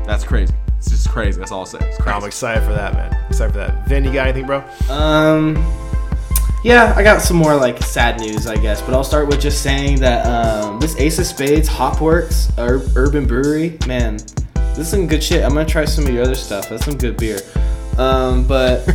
that's 0.06 0.22
crazy. 0.24 0.54
It's 0.78 0.88
just 0.88 1.10
crazy. 1.10 1.38
That's 1.38 1.50
all 1.50 1.60
I'll 1.60 1.66
say. 1.66 1.78
It's 1.80 1.98
crazy. 1.98 2.16
I'm 2.16 2.24
excited 2.24 2.62
for 2.62 2.72
that, 2.72 2.94
man. 2.94 3.16
Excited 3.28 3.52
for 3.52 3.58
that. 3.58 3.86
Vin, 3.88 4.04
you 4.04 4.12
got 4.12 4.28
anything, 4.28 4.46
bro? 4.46 4.62
Um, 4.88 5.56
yeah, 6.62 6.94
I 6.96 7.02
got 7.02 7.20
some 7.20 7.36
more 7.36 7.56
like 7.56 7.82
sad 7.82 8.20
news, 8.20 8.46
I 8.46 8.56
guess, 8.56 8.80
but 8.80 8.94
I'll 8.94 9.04
start 9.04 9.26
with 9.28 9.40
just 9.40 9.62
saying 9.62 9.98
that 10.00 10.26
um, 10.26 10.78
this 10.78 10.96
Ace 10.96 11.18
of 11.18 11.26
Spades 11.26 11.68
Hopworks 11.68 12.56
Ur- 12.58 12.86
Urban 12.96 13.26
Brewery, 13.26 13.78
man, 13.86 14.18
this 14.54 14.78
is 14.78 14.88
some 14.88 15.06
good 15.06 15.22
shit. 15.24 15.42
I'm 15.44 15.50
gonna 15.54 15.66
try 15.66 15.84
some 15.84 16.06
of 16.06 16.14
your 16.14 16.22
other 16.22 16.34
stuff. 16.34 16.68
That's 16.68 16.84
some 16.84 16.96
good 16.96 17.16
beer. 17.16 17.40
Um, 18.00 18.46
but 18.46 18.86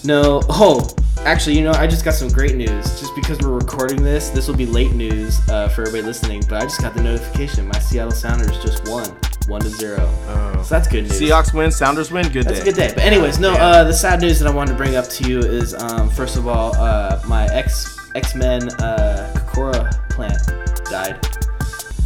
no, 0.04 0.42
oh, 0.48 0.88
actually, 1.18 1.56
you 1.56 1.62
know, 1.62 1.70
I 1.70 1.86
just 1.86 2.04
got 2.04 2.14
some 2.14 2.28
great 2.28 2.56
news. 2.56 2.84
Just 2.98 3.14
because 3.14 3.38
we're 3.38 3.56
recording 3.56 4.02
this, 4.02 4.30
this 4.30 4.48
will 4.48 4.56
be 4.56 4.66
late 4.66 4.92
news 4.92 5.38
uh, 5.48 5.68
for 5.68 5.82
everybody 5.82 6.02
listening. 6.02 6.42
But 6.48 6.60
I 6.60 6.62
just 6.62 6.80
got 6.80 6.94
the 6.94 7.02
notification. 7.02 7.68
My 7.68 7.78
Seattle 7.78 8.10
Sounders 8.10 8.60
just 8.60 8.88
won, 8.88 9.08
one 9.46 9.60
to 9.60 9.68
zero. 9.68 9.98
Oh. 10.26 10.62
So 10.64 10.74
that's 10.74 10.88
good 10.88 11.04
news. 11.04 11.20
Seahawks 11.20 11.54
win, 11.54 11.70
Sounders 11.70 12.10
win. 12.10 12.28
Good 12.30 12.46
That's 12.46 12.58
day. 12.58 12.64
That's 12.64 12.78
a 12.78 12.82
good 12.82 12.88
day. 12.88 12.94
But 12.94 13.04
anyways, 13.04 13.38
no. 13.38 13.52
Uh, 13.52 13.84
the 13.84 13.94
sad 13.94 14.20
news 14.20 14.40
that 14.40 14.48
I 14.48 14.52
wanted 14.52 14.72
to 14.72 14.76
bring 14.76 14.96
up 14.96 15.08
to 15.08 15.28
you 15.28 15.38
is, 15.38 15.74
um, 15.74 16.10
first 16.10 16.36
of 16.36 16.48
all, 16.48 16.74
uh, 16.76 17.22
my 17.28 17.46
ex 17.52 17.96
X 18.16 18.34
Men 18.34 18.70
uh, 18.80 19.32
Kokora 19.36 20.10
plant 20.10 20.42
died. 20.90 21.41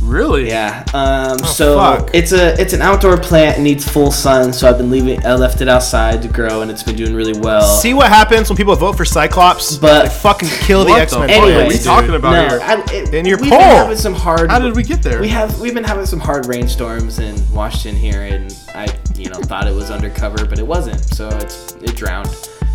Really? 0.06 0.46
Yeah. 0.48 0.84
Um, 0.94 1.38
so 1.40 1.74
Oh, 1.80 1.96
fuck. 1.98 2.10
it's 2.14 2.32
a 2.32 2.58
it's 2.60 2.72
an 2.72 2.80
outdoor 2.80 3.16
plant. 3.18 3.58
It 3.58 3.62
needs 3.62 3.86
full 3.88 4.10
sun. 4.12 4.52
So 4.52 4.68
I've 4.68 4.78
been 4.78 4.90
leaving. 4.90 5.24
I 5.26 5.34
left 5.34 5.60
it 5.60 5.68
outside 5.68 6.22
to 6.22 6.28
grow, 6.28 6.62
and 6.62 6.70
it's 6.70 6.82
been 6.82 6.94
doing 6.96 7.14
really 7.14 7.38
well. 7.38 7.62
See 7.62 7.92
what 7.92 8.08
happens 8.08 8.48
when 8.48 8.56
people 8.56 8.74
vote 8.76 8.96
for 8.96 9.04
Cyclops? 9.04 9.76
But- 9.76 10.04
they 10.04 10.08
fucking 10.08 10.48
kill 10.48 10.84
the 10.84 10.92
X 10.92 11.12
Men. 11.12 11.22
the 11.22 11.28
fuck 11.28 11.36
Anyways, 11.42 11.64
are 11.64 11.78
we 11.78 11.84
talking 11.84 12.14
about 12.14 12.32
no, 12.32 12.48
here? 12.48 12.60
I, 12.62 12.84
it, 12.94 13.14
In 13.14 13.26
your 13.26 13.38
we've 13.38 13.50
poll. 13.50 13.58
been 13.58 13.68
having 13.76 13.96
some 13.96 14.14
hard. 14.14 14.50
How 14.50 14.58
did 14.60 14.76
we 14.76 14.82
get 14.84 15.02
there? 15.02 15.20
We 15.20 15.28
have 15.28 15.58
we've 15.60 15.74
been 15.74 15.84
having 15.84 16.06
some 16.06 16.20
hard 16.20 16.46
rainstorms 16.46 17.18
in 17.18 17.34
Washington 17.52 18.00
here, 18.00 18.22
and 18.22 18.56
I 18.74 18.86
you 19.16 19.28
know 19.28 19.40
thought 19.40 19.66
it 19.66 19.74
was 19.74 19.90
undercover, 19.90 20.44
but 20.46 20.58
it 20.58 20.66
wasn't. 20.66 21.00
So 21.04 21.28
it's 21.28 21.72
it 21.82 21.96
drowned. 21.96 22.28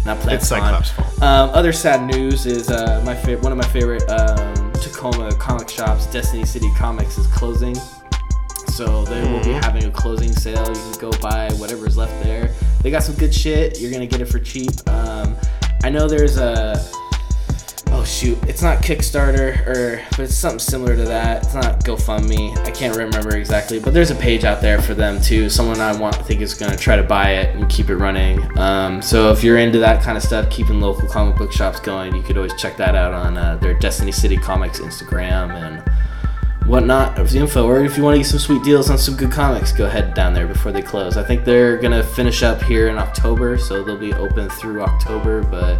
Not 0.05 0.19
plant's 0.19 0.43
It's 0.43 0.47
Cyclops' 0.49 0.89
fault. 0.91 1.21
Um, 1.21 1.51
other 1.51 1.71
sad 1.71 2.03
news 2.07 2.45
is 2.47 2.69
uh, 2.71 3.01
my 3.05 3.13
fa- 3.15 3.37
one 3.37 3.51
of 3.51 3.57
my 3.57 3.67
favorite 3.67 4.03
um, 4.09 4.70
Tacoma 4.81 5.33
comic 5.35 5.69
shops, 5.69 6.07
Destiny 6.07 6.45
City 6.45 6.69
Comics, 6.75 7.17
is 7.17 7.27
closing. 7.27 7.75
So 8.67 9.03
they 9.05 9.21
will 9.31 9.43
be 9.43 9.51
having 9.51 9.83
a 9.83 9.91
closing 9.91 10.31
sale. 10.31 10.67
You 10.67 10.73
can 10.73 10.99
go 10.99 11.11
buy 11.19 11.51
whatever's 11.53 11.97
left 11.97 12.23
there. 12.23 12.53
They 12.81 12.89
got 12.89 13.03
some 13.03 13.15
good 13.15 13.33
shit. 13.33 13.79
You're 13.79 13.91
gonna 13.91 14.07
get 14.07 14.21
it 14.21 14.25
for 14.25 14.39
cheap. 14.39 14.71
Um, 14.89 15.35
I 15.83 15.89
know 15.89 16.07
there's 16.07 16.37
a 16.37 16.83
oh 18.01 18.03
shoot, 18.03 18.37
it's 18.47 18.63
not 18.63 18.79
Kickstarter 18.79 19.67
or 19.67 20.03
but 20.11 20.21
it's 20.21 20.33
something 20.33 20.59
similar 20.59 20.95
to 20.95 21.03
that. 21.03 21.43
It's 21.43 21.53
not 21.53 21.83
GoFundMe. 21.83 22.57
I 22.65 22.71
can't 22.71 22.97
remember 22.97 23.35
exactly, 23.35 23.79
but 23.79 23.93
there's 23.93 24.09
a 24.09 24.15
page 24.15 24.43
out 24.43 24.59
there 24.59 24.81
for 24.81 24.95
them 24.95 25.21
too. 25.21 25.49
Someone 25.49 25.79
I 25.79 25.95
want 25.95 26.15
think 26.15 26.41
is 26.41 26.55
gonna 26.55 26.75
try 26.75 26.95
to 26.95 27.03
buy 27.03 27.33
it 27.33 27.55
and 27.55 27.69
keep 27.69 27.89
it 27.89 27.97
running. 27.97 28.57
Um, 28.57 29.03
so 29.03 29.31
if 29.31 29.43
you're 29.43 29.57
into 29.57 29.77
that 29.79 30.01
kind 30.01 30.17
of 30.17 30.23
stuff, 30.23 30.49
keeping 30.49 30.81
local 30.81 31.07
comic 31.07 31.35
book 31.35 31.51
shops 31.51 31.79
going, 31.79 32.15
you 32.15 32.23
could 32.23 32.37
always 32.37 32.55
check 32.55 32.75
that 32.77 32.95
out 32.95 33.13
on 33.13 33.37
uh, 33.37 33.57
their 33.57 33.75
Destiny 33.75 34.11
City 34.11 34.37
Comics 34.37 34.79
Instagram 34.79 35.51
and 35.51 36.67
whatnot 36.67 37.19
of 37.19 37.29
the 37.29 37.37
info. 37.37 37.67
Or 37.67 37.83
if 37.83 37.97
you 37.97 38.03
want 38.03 38.15
to 38.15 38.19
get 38.19 38.27
some 38.27 38.39
sweet 38.39 38.63
deals 38.63 38.89
on 38.89 38.97
some 38.97 39.15
good 39.15 39.31
comics, 39.31 39.71
go 39.71 39.85
ahead 39.85 40.15
down 40.15 40.33
there 40.33 40.47
before 40.47 40.71
they 40.71 40.81
close. 40.81 41.17
I 41.17 41.23
think 41.23 41.45
they're 41.45 41.77
gonna 41.77 42.03
finish 42.03 42.41
up 42.41 42.63
here 42.63 42.87
in 42.87 42.97
October, 42.97 43.59
so 43.59 43.83
they'll 43.83 43.95
be 43.95 44.13
open 44.13 44.49
through 44.49 44.81
October, 44.81 45.43
but 45.43 45.79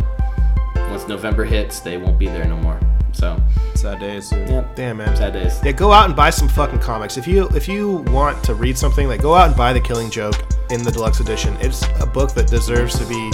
once 0.92 1.08
November 1.08 1.44
hits, 1.46 1.80
they 1.80 1.98
won't 1.98 2.20
be 2.20 2.28
there 2.28 2.46
no 2.46 2.58
more. 2.58 2.80
So, 3.14 3.42
Sad 3.76 4.00
days, 4.00 4.30
dude. 4.30 4.48
yep, 4.50 4.76
Damn, 4.76 4.98
man. 4.98 5.16
sad 5.18 5.34
days. 5.34 5.60
Yeah, 5.64 5.74
go 5.74 5.92
out 5.92 6.06
and 6.06 6.16
buy 6.16 6.30
some 6.30 6.48
fucking 6.48 6.80
comics. 6.80 7.18
If 7.18 7.28
you 7.28 7.50
if 7.50 7.68
you 7.68 7.98
want 8.08 8.42
to 8.46 8.54
read 8.54 8.78
something, 8.78 9.08
like 9.08 9.22
go 9.22 9.34
out 9.36 9.48
and 9.48 9.58
buy 9.58 9.74
The 9.74 9.82
Killing 9.82 10.10
Joke 10.10 10.36
in 10.70 10.84
the 10.84 10.92
deluxe 10.92 11.20
edition. 11.20 11.56
It's 11.60 11.84
a 12.00 12.06
book 12.06 12.34
that 12.36 12.48
deserves 12.48 12.98
to 13.00 13.06
be 13.06 13.32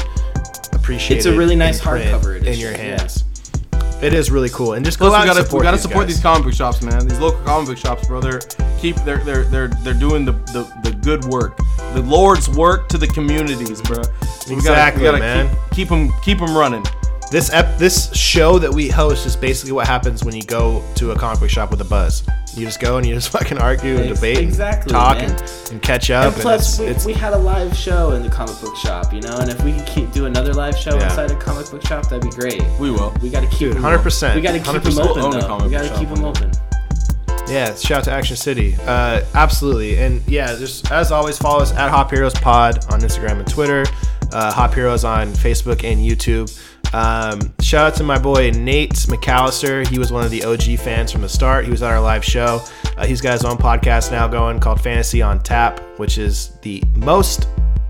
appreciated. 0.73 1.17
It's 1.17 1.25
a 1.27 1.37
really 1.37 1.55
nice 1.55 1.79
in 1.79 1.85
print 1.87 2.05
hardcover 2.05 2.37
in 2.37 2.41
edition, 2.43 2.61
your 2.61 2.71
yeah. 2.71 2.77
hands. 2.77 3.23
It 4.01 4.13
is 4.13 4.29
really 4.31 4.49
cool, 4.49 4.73
and 4.73 4.85
just 4.85 4.99
go 4.99 5.07
Plus, 5.09 5.17
out 5.17 5.21
we 5.23 5.27
gotta 5.27 5.39
and 5.39 5.45
support 5.47 5.61
we 5.61 5.63
gotta 5.65 5.77
these 5.77 5.83
support 5.83 6.05
guys. 6.07 6.15
these 6.15 6.23
comic 6.23 6.43
book 6.43 6.53
shops, 6.53 6.81
man. 6.81 7.07
These 7.07 7.19
local 7.19 7.41
comic 7.43 7.67
book 7.69 7.77
shops, 7.77 8.07
bro. 8.07 8.19
They're 8.21 8.39
keep 8.79 8.95
they're 8.97 9.17
they're 9.23 9.43
they're 9.45 9.67
they're 9.83 9.93
doing 9.93 10.25
the 10.25 10.33
the, 10.53 10.63
the 10.83 10.95
good 11.03 11.23
work, 11.25 11.57
the 11.93 12.01
Lord's 12.01 12.49
work 12.49 12.89
to 12.89 12.97
the 12.97 13.07
communities, 13.07 13.81
bro. 13.81 14.01
So 14.03 14.53
Exactly, 14.53 15.01
we 15.03 15.07
gotta, 15.07 15.17
we 15.17 15.19
gotta 15.19 15.19
man. 15.19 15.49
Keep, 15.71 15.73
keep 15.75 15.89
them 15.89 16.11
keep 16.23 16.39
them 16.39 16.55
running. 16.57 16.83
This 17.31 17.51
ep- 17.51 17.77
this 17.77 18.13
show 18.15 18.57
that 18.59 18.73
we 18.73 18.87
host 18.89 19.25
is 19.25 19.35
basically 19.35 19.71
what 19.73 19.85
happens 19.87 20.23
when 20.23 20.33
you 20.35 20.43
go 20.43 20.83
to 20.95 21.11
a 21.11 21.15
comic 21.17 21.39
book 21.39 21.49
shop 21.49 21.71
with 21.71 21.81
a 21.81 21.85
buzz. 21.85 22.23
You 22.55 22.65
just 22.65 22.79
go 22.79 22.97
and 22.97 23.05
you 23.05 23.13
just 23.13 23.29
fucking 23.37 23.57
argue 23.59 23.97
and 23.97 24.09
Ex- 24.09 24.19
debate, 24.19 24.37
exactly, 24.39 24.93
and 24.95 25.01
talk, 25.03 25.17
man. 25.17 25.29
and, 25.31 25.71
and 25.73 25.81
catch 25.81 26.09
up. 26.09 26.33
And 26.33 26.41
plus, 26.41 26.79
and 26.79 26.87
we, 26.87 26.93
it's, 26.95 27.05
we 27.05 27.13
had 27.13 27.33
a 27.33 27.37
live 27.37 27.75
show 27.75 28.11
in 28.11 28.23
the 28.23 28.29
comic 28.29 28.59
book 28.61 28.75
shop, 28.77 29.13
you 29.13 29.21
know, 29.21 29.37
and 29.37 29.49
if 29.49 29.61
we 29.63 29.73
could 29.73 29.85
keep 29.85 30.11
do 30.11 30.25
another 30.25 30.53
live 30.53 30.75
show 30.77 30.95
Yeah. 30.95 31.03
inside 31.05 31.29
a 31.31 31.35
comic 31.35 31.69
book 31.69 31.85
shop, 31.85 32.09
that'd 32.09 32.21
be 32.23 32.29
great. 32.35 32.61
We 32.79 32.89
will. 32.91 33.13
We 33.21 33.29
got 33.29 33.41
to 33.41 33.47
keep 33.49 33.59
Dude, 33.59 33.75
them 33.75 33.83
100%, 33.83 34.35
We 34.35 34.41
got 34.41 34.53
to 34.53 34.57
keep 34.59 34.67
100%. 34.67 34.83
them 34.95 35.07
open 35.07 35.21
We'll 35.21 35.31
though. 35.59 35.65
We 35.65 35.69
got 35.71 35.83
to 35.91 35.99
keep 35.99 36.09
them 36.09 36.23
open. 36.23 36.51
Yeah, 37.47 37.73
shout 37.75 37.99
out 37.99 38.03
to 38.05 38.11
Action 38.11 38.35
City. 38.35 38.75
Uh, 38.85 39.21
absolutely. 39.33 39.99
And 39.99 40.21
yeah, 40.27 40.47
just 40.57 40.91
as 40.91 41.11
always, 41.13 41.37
follow 41.37 41.61
us 41.61 41.71
at 41.73 41.89
Hop 41.91 42.09
Heroes 42.11 42.33
Pod 42.33 42.83
on 42.91 42.99
Instagram 42.99 43.39
and 43.39 43.47
Twitter, 43.47 43.85
uh, 44.31 44.51
Hop 44.51 44.73
Heroes 44.73 45.03
on 45.03 45.29
Facebook 45.29 45.83
and 45.83 45.99
YouTube. 45.99 46.51
Um, 46.93 47.53
shout 47.61 47.91
out 47.91 47.97
to 47.97 48.03
my 48.03 48.17
boy 48.17 48.51
Nate 48.51 48.93
McAllister. 48.93 49.85
He 49.87 49.99
was 49.99 50.11
one 50.11 50.23
of 50.23 50.31
the 50.31 50.43
OG 50.43 50.79
fans 50.79 51.11
from 51.11 51.21
the 51.21 51.29
start. 51.29 51.65
He 51.65 51.71
was 51.71 51.83
at 51.83 51.91
our 51.91 51.99
live 51.99 52.23
show. 52.23 52.61
Uh, 52.97 53.05
he's 53.05 53.21
got 53.21 53.33
his 53.33 53.43
own 53.43 53.57
podcast 53.57 54.11
now 54.11 54.27
going 54.27 54.59
called 54.59 54.81
Fantasy 54.81 55.21
on 55.21 55.39
Tap, 55.39 55.79
which 55.97 56.17
is 56.17 56.57
the 56.61 56.81
most 56.95 57.47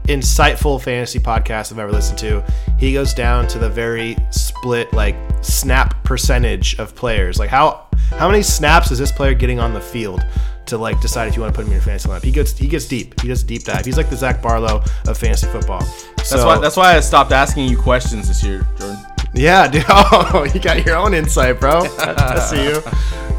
insightful 0.07 0.81
fantasy 0.81 1.19
podcast 1.19 1.72
I've 1.72 1.80
ever 1.80 1.91
listened 1.91 2.18
to. 2.19 2.43
He 2.80 2.93
goes 2.93 3.14
down 3.14 3.47
to 3.49 3.59
the 3.59 3.69
very 3.69 4.15
split, 4.31 4.91
like 4.93 5.15
snap 5.41 6.03
percentage 6.03 6.80
of 6.80 6.95
players. 6.95 7.38
Like 7.38 7.49
how 7.49 7.88
how 8.11 8.27
many 8.27 8.41
snaps 8.41 8.89
is 8.89 8.99
this 8.99 9.11
player 9.11 9.34
getting 9.34 9.59
on 9.59 9.73
the 9.73 9.81
field 9.81 10.26
to 10.68 10.77
like 10.77 10.99
decide 11.02 11.27
if 11.27 11.35
you 11.35 11.41
want 11.41 11.53
to 11.53 11.57
put 11.57 11.65
him 11.65 11.72
in 11.72 11.77
your 11.77 11.81
fantasy 11.81 12.10
lineup? 12.10 12.23
He 12.23 12.31
gets 12.31 12.57
he 12.57 12.68
gets 12.68 12.85
deep. 12.85 13.19
He 13.22 13.27
does 13.27 13.44
a 13.44 13.45
deep 13.45 13.64
dive. 13.64 13.85
He's 13.85 13.98
like 13.98 14.10
the 14.10 14.15
Zach 14.18 14.41
Barlow 14.41 14.84
of 15.07 15.18
fantasy 15.18 15.48
football. 15.48 15.81
That's 16.18 16.34
why. 16.44 16.60
That's 16.60 16.77
why 16.77 16.95
I 16.95 16.99
stopped 16.99 17.31
asking 17.31 17.68
you 17.69 17.77
questions 17.77 18.27
this 18.27 18.44
year, 18.44 18.68
Jordan. 18.77 18.98
yeah, 19.34 19.68
dude. 19.68 19.84
Oh, 19.89 20.49
you 20.53 20.60
got 20.60 20.85
your 20.85 20.95
own 20.98 21.14
insight, 21.14 21.60
bro. 21.60 21.81
I 21.99 22.39
see 22.39 22.64
you. 22.64 22.81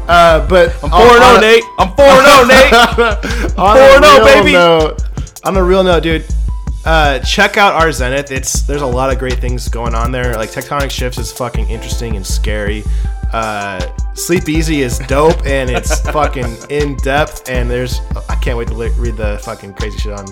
Uh, 0.07 0.45
but 0.47 0.73
I'm 0.83 0.89
four 0.89 1.01
and 1.01 1.23
zero, 1.23 1.39
Nate. 1.39 1.63
I'm 1.77 1.95
four 1.95 2.05
and 2.05 2.25
zero, 2.27 2.45
Nate. 2.47 3.59
on 3.59 3.75
Four 3.75 3.85
a 3.85 3.95
and 3.95 4.05
oh, 4.05 4.25
real 4.25 4.25
baby. 4.25 4.51
Note, 4.53 5.03
on 5.45 5.55
a 5.57 5.63
real 5.63 5.83
note, 5.83 6.01
dude, 6.01 6.25
uh, 6.85 7.19
check 7.19 7.57
out 7.57 7.73
our 7.73 7.91
Zenith. 7.91 8.31
It's 8.31 8.63
there's 8.63 8.81
a 8.81 8.87
lot 8.87 9.11
of 9.11 9.19
great 9.19 9.35
things 9.39 9.67
going 9.69 9.93
on 9.93 10.11
there. 10.11 10.33
Like 10.35 10.49
Tectonic 10.49 10.89
Shifts 10.89 11.19
is 11.19 11.31
fucking 11.31 11.69
interesting 11.69 12.15
and 12.15 12.25
scary. 12.25 12.83
Uh, 13.31 13.79
Sleep 14.19 14.49
Easy 14.49 14.81
is 14.81 14.99
dope 14.99 15.45
and 15.45 15.69
it's 15.69 15.99
fucking 16.11 16.55
in 16.69 16.95
depth. 16.97 17.49
And 17.49 17.69
there's 17.69 17.99
I 18.27 18.35
can't 18.35 18.57
wait 18.57 18.67
to 18.67 18.73
li- 18.73 18.91
read 18.97 19.15
the 19.15 19.39
fucking 19.43 19.73
crazy 19.75 19.97
shit 19.97 20.13
on 20.13 20.25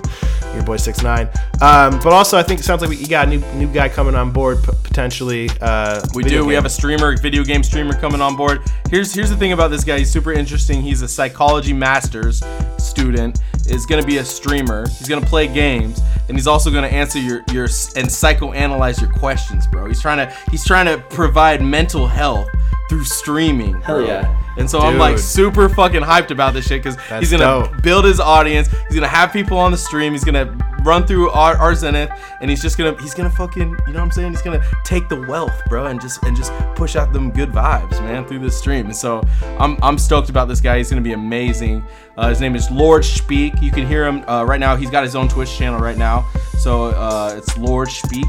your 0.54 0.64
boy 0.64 0.78
Six 0.78 1.02
Nine. 1.02 1.30
Um, 1.62 2.00
but 2.04 2.08
also 2.14 2.38
I 2.38 2.44
think 2.44 2.60
it 2.60 2.64
sounds 2.64 2.82
like 2.82 2.90
we 2.90 2.98
you 2.98 3.08
got 3.08 3.28
a 3.28 3.30
new 3.30 3.40
new 3.54 3.68
guy 3.72 3.90
coming 3.90 4.14
on 4.16 4.32
board 4.32 4.62
p- 4.64 4.72
potentially. 4.84 5.50
Uh, 5.62 6.02
We 6.14 6.24
do. 6.24 6.46
We 6.46 6.54
have 6.54 6.66
a 6.66 6.70
streamer, 6.70 7.16
video 7.18 7.44
game 7.44 7.64
streamer 7.64 7.94
coming 8.00 8.22
on 8.22 8.36
board. 8.36 8.62
Here's 8.90 9.14
here's 9.14 9.30
the 9.30 9.38
thing 9.38 9.54
about 9.54 9.72
this 9.72 9.84
guy. 9.84 10.00
He's 10.00 10.12
super 10.12 10.34
interesting. 10.34 10.82
He's 10.82 11.02
a 11.02 11.08
psychology 11.08 11.74
master's 11.74 12.44
student. 12.78 13.40
Is 13.68 13.86
gonna 13.86 14.06
be 14.06 14.18
a 14.18 14.26
streamer. 14.26 14.88
He's 14.88 15.10
gonna 15.10 15.26
play 15.26 15.48
games, 15.48 16.00
and 16.30 16.38
he's 16.38 16.48
also 16.48 16.72
gonna 16.72 16.88
answer 16.88 17.20
your 17.20 17.44
your 17.52 17.66
and 17.66 18.08
psychoanalyze 18.08 19.02
your 19.02 19.12
questions, 19.12 19.68
bro. 19.68 19.88
He's 19.88 20.02
trying 20.02 20.18
to 20.26 20.34
he's 20.52 20.66
trying 20.66 20.86
to 20.86 21.04
provide 21.10 21.62
mental 21.62 22.08
health 22.08 22.48
through 22.90 23.04
streaming. 23.04 23.82
Hell 23.82 23.98
bro. 23.98 24.08
yeah. 24.08 24.44
And 24.58 24.70
so 24.70 24.80
I'm 24.80 24.98
like 24.98 25.20
super 25.20 25.70
fucking 25.70 26.02
hyped 26.02 26.32
about 26.32 26.54
this 26.54 26.66
shit 26.68 26.84
because 26.84 27.00
he's 27.20 27.32
gonna 27.32 27.70
dope. 27.70 27.82
build 27.84 28.06
his 28.06 28.20
audience. 28.20 28.68
He's 28.88 28.96
gonna 28.96 29.08
have 29.08 29.32
people 29.32 29.58
on 29.58 29.72
the 29.72 29.78
stream. 29.78 30.14
He's 30.14 30.24
gonna 30.24 30.58
run 30.84 31.06
through 31.06 31.30
our, 31.30 31.56
our 31.58 31.76
Zenith, 31.76 32.10
and 32.42 32.50
he's 32.50 32.62
just 32.62 32.78
gonna 32.78 33.00
he's 33.02 33.14
gonna 33.14 33.30
fucking 33.30 33.70
you 33.70 33.94
know 33.94 34.00
what 34.00 34.06
I'm 34.06 34.12
saying? 34.12 34.32
He's 34.32 34.42
gonna 34.42 34.66
take 34.84 35.10
the 35.10 35.22
wealth, 35.28 35.62
bro, 35.70 35.86
and 35.88 36.02
just 36.02 36.24
and 36.24 36.36
just 36.36 36.52
push 36.76 36.96
out 36.96 37.14
them 37.14 37.30
good 37.30 37.50
vibes, 37.50 38.02
man, 38.02 38.26
through 38.26 38.40
the 38.40 38.50
stream. 38.50 38.88
And 38.88 38.96
so 38.96 39.22
I'm 39.60 39.78
I'm 39.84 40.00
stoked 40.00 40.30
about 40.30 40.48
this 40.48 40.62
guy. 40.62 40.78
He's 40.78 40.90
gonna 40.90 41.02
be 41.02 41.14
amazing. 41.14 41.86
Uh, 42.18 42.30
his 42.30 42.42
name 42.42 42.56
is 42.56 42.72
Lord 42.72 43.06
Speak. 43.06 43.62
You 43.62 43.72
can 43.72 43.86
hear 43.86 44.08
him 44.08 44.28
uh, 44.28 44.44
right 44.44 44.60
now. 44.60 44.76
He's 44.76 44.90
got 44.90 45.04
his 45.04 45.16
own 45.16 45.28
Twitch 45.28 45.56
channel 45.56 45.80
right 45.80 45.98
now. 45.98 46.28
So 46.58 46.86
uh, 46.86 47.36
it's 47.38 47.56
Lord 47.60 47.90
Speak, 47.90 48.26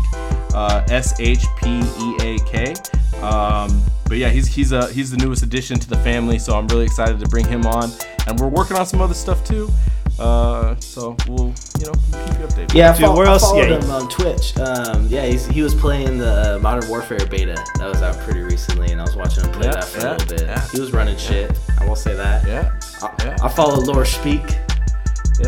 uh, 0.53 0.85
S 0.91 1.19
H 1.21 1.47
P 1.57 1.81
E 1.81 2.17
A 2.21 2.39
K. 2.41 2.75
Um, 3.23 3.83
but 4.09 4.19
yeah, 4.19 4.31
he's 4.31 4.47
he's 4.47 4.73
a 4.73 4.93
he's 4.93 5.11
the 5.11 5.17
newest 5.19 5.43
addition 5.43 5.79
to 5.79 5.89
the 5.89 5.99
family, 5.99 6.39
so 6.39 6.57
I'm 6.57 6.67
really 6.69 6.85
excited 6.85 7.21
to 7.21 7.29
bring 7.29 7.47
him 7.47 7.67
on, 7.67 7.91
and 8.27 8.39
we're 8.41 8.49
working 8.49 8.77
on 8.77 8.87
some 8.87 9.01
other 9.01 9.15
stuff 9.15 9.45
too. 9.45 9.71
Uh, 10.19 10.75
so 10.81 11.17
we'll 11.29 11.55
you 11.79 11.87
know 11.87 11.93
keep 11.93 12.39
you 12.41 12.47
updated. 12.47 12.75
Yeah, 12.75 12.91
I, 12.91 12.97
Dude, 12.97 13.07
fol- 13.07 13.17
where 13.17 13.29
I 13.29 13.39
followed 13.39 13.69
yeah, 13.69 13.79
him 13.81 13.91
on 13.91 14.09
Twitch. 14.09 14.57
Um, 14.59 15.07
yeah, 15.07 15.25
he's, 15.27 15.47
he 15.47 15.63
was 15.63 15.75
playing 15.77 16.19
the 16.19 16.57
uh, 16.57 16.59
Modern 16.59 16.89
Warfare 16.89 17.25
beta 17.31 17.55
that 17.79 17.89
was 17.89 18.03
out 18.03 18.17
pretty 18.25 18.41
recently, 18.41 18.91
and 18.91 19.01
I 19.01 19.05
was 19.05 19.15
watching 19.15 19.45
him 19.45 19.53
play 19.53 19.67
Yeah, 19.67 19.75
that 19.75 19.85
for 19.85 20.01
yeah, 20.01 20.11
a 20.11 20.13
little 20.17 20.27
bit. 20.37 20.41
yeah. 20.47 20.69
He 20.73 20.81
was 20.81 20.93
running 20.93 21.17
shit. 21.19 21.57
I 21.79 21.87
will 21.87 21.95
say 21.95 22.15
that. 22.17 22.45
yeah, 22.49 22.81
I, 23.01 23.25
yeah. 23.25 23.37
I 23.43 23.49
follow 23.49 23.79
Lore 23.81 24.05
Speak. 24.05 24.43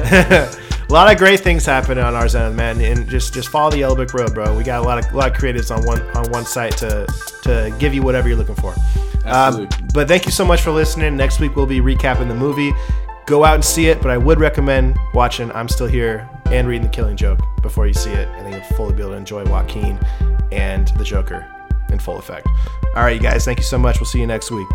a 0.90 0.92
lot 0.92 1.10
of 1.10 1.18
great 1.18 1.38
things 1.38 1.64
happening 1.64 2.02
on 2.02 2.16
our 2.16 2.28
Zenith, 2.28 2.56
man, 2.56 2.80
and 2.80 3.08
just 3.08 3.32
just 3.32 3.48
follow 3.48 3.70
the 3.70 3.78
Yellow 3.78 3.94
Brick 3.94 4.12
Road, 4.12 4.34
bro. 4.34 4.56
We 4.56 4.64
got 4.64 4.80
a 4.80 4.82
lot 4.82 4.98
of 4.98 5.12
a 5.12 5.16
lot 5.16 5.30
of 5.30 5.36
creatives 5.36 5.74
on 5.74 5.86
one 5.86 6.02
on 6.16 6.30
one 6.32 6.44
site 6.44 6.76
to 6.78 7.06
to 7.42 7.74
give 7.78 7.94
you 7.94 8.02
whatever 8.02 8.28
you're 8.28 8.36
looking 8.36 8.56
for. 8.56 8.74
Absolutely. 9.24 9.76
Um, 9.78 9.88
but 9.94 10.08
thank 10.08 10.26
you 10.26 10.32
so 10.32 10.44
much 10.44 10.62
for 10.62 10.72
listening. 10.72 11.16
Next 11.16 11.38
week 11.38 11.54
we'll 11.54 11.66
be 11.66 11.80
recapping 11.80 12.26
the 12.26 12.34
movie. 12.34 12.72
Go 13.26 13.44
out 13.44 13.54
and 13.54 13.64
see 13.64 13.86
it, 13.86 14.02
but 14.02 14.10
I 14.10 14.18
would 14.18 14.40
recommend 14.40 14.98
watching 15.14 15.52
I'm 15.52 15.68
Still 15.68 15.86
Here 15.86 16.28
and 16.46 16.66
reading 16.66 16.88
The 16.88 16.92
Killing 16.92 17.16
Joke 17.16 17.38
before 17.62 17.86
you 17.86 17.94
see 17.94 18.10
it. 18.10 18.26
I 18.26 18.42
think 18.42 18.56
you'll 18.56 18.76
fully 18.76 18.92
be 18.92 19.02
able 19.02 19.12
to 19.12 19.16
enjoy 19.16 19.44
Joaquin 19.44 20.00
and 20.50 20.88
the 20.96 21.04
Joker 21.04 21.46
in 21.90 22.00
full 22.00 22.18
effect. 22.18 22.48
All 22.96 23.04
right, 23.04 23.14
you 23.14 23.22
guys, 23.22 23.44
thank 23.44 23.58
you 23.58 23.64
so 23.64 23.78
much. 23.78 24.00
We'll 24.00 24.06
see 24.06 24.18
you 24.18 24.26
next 24.26 24.50
week. 24.50 24.66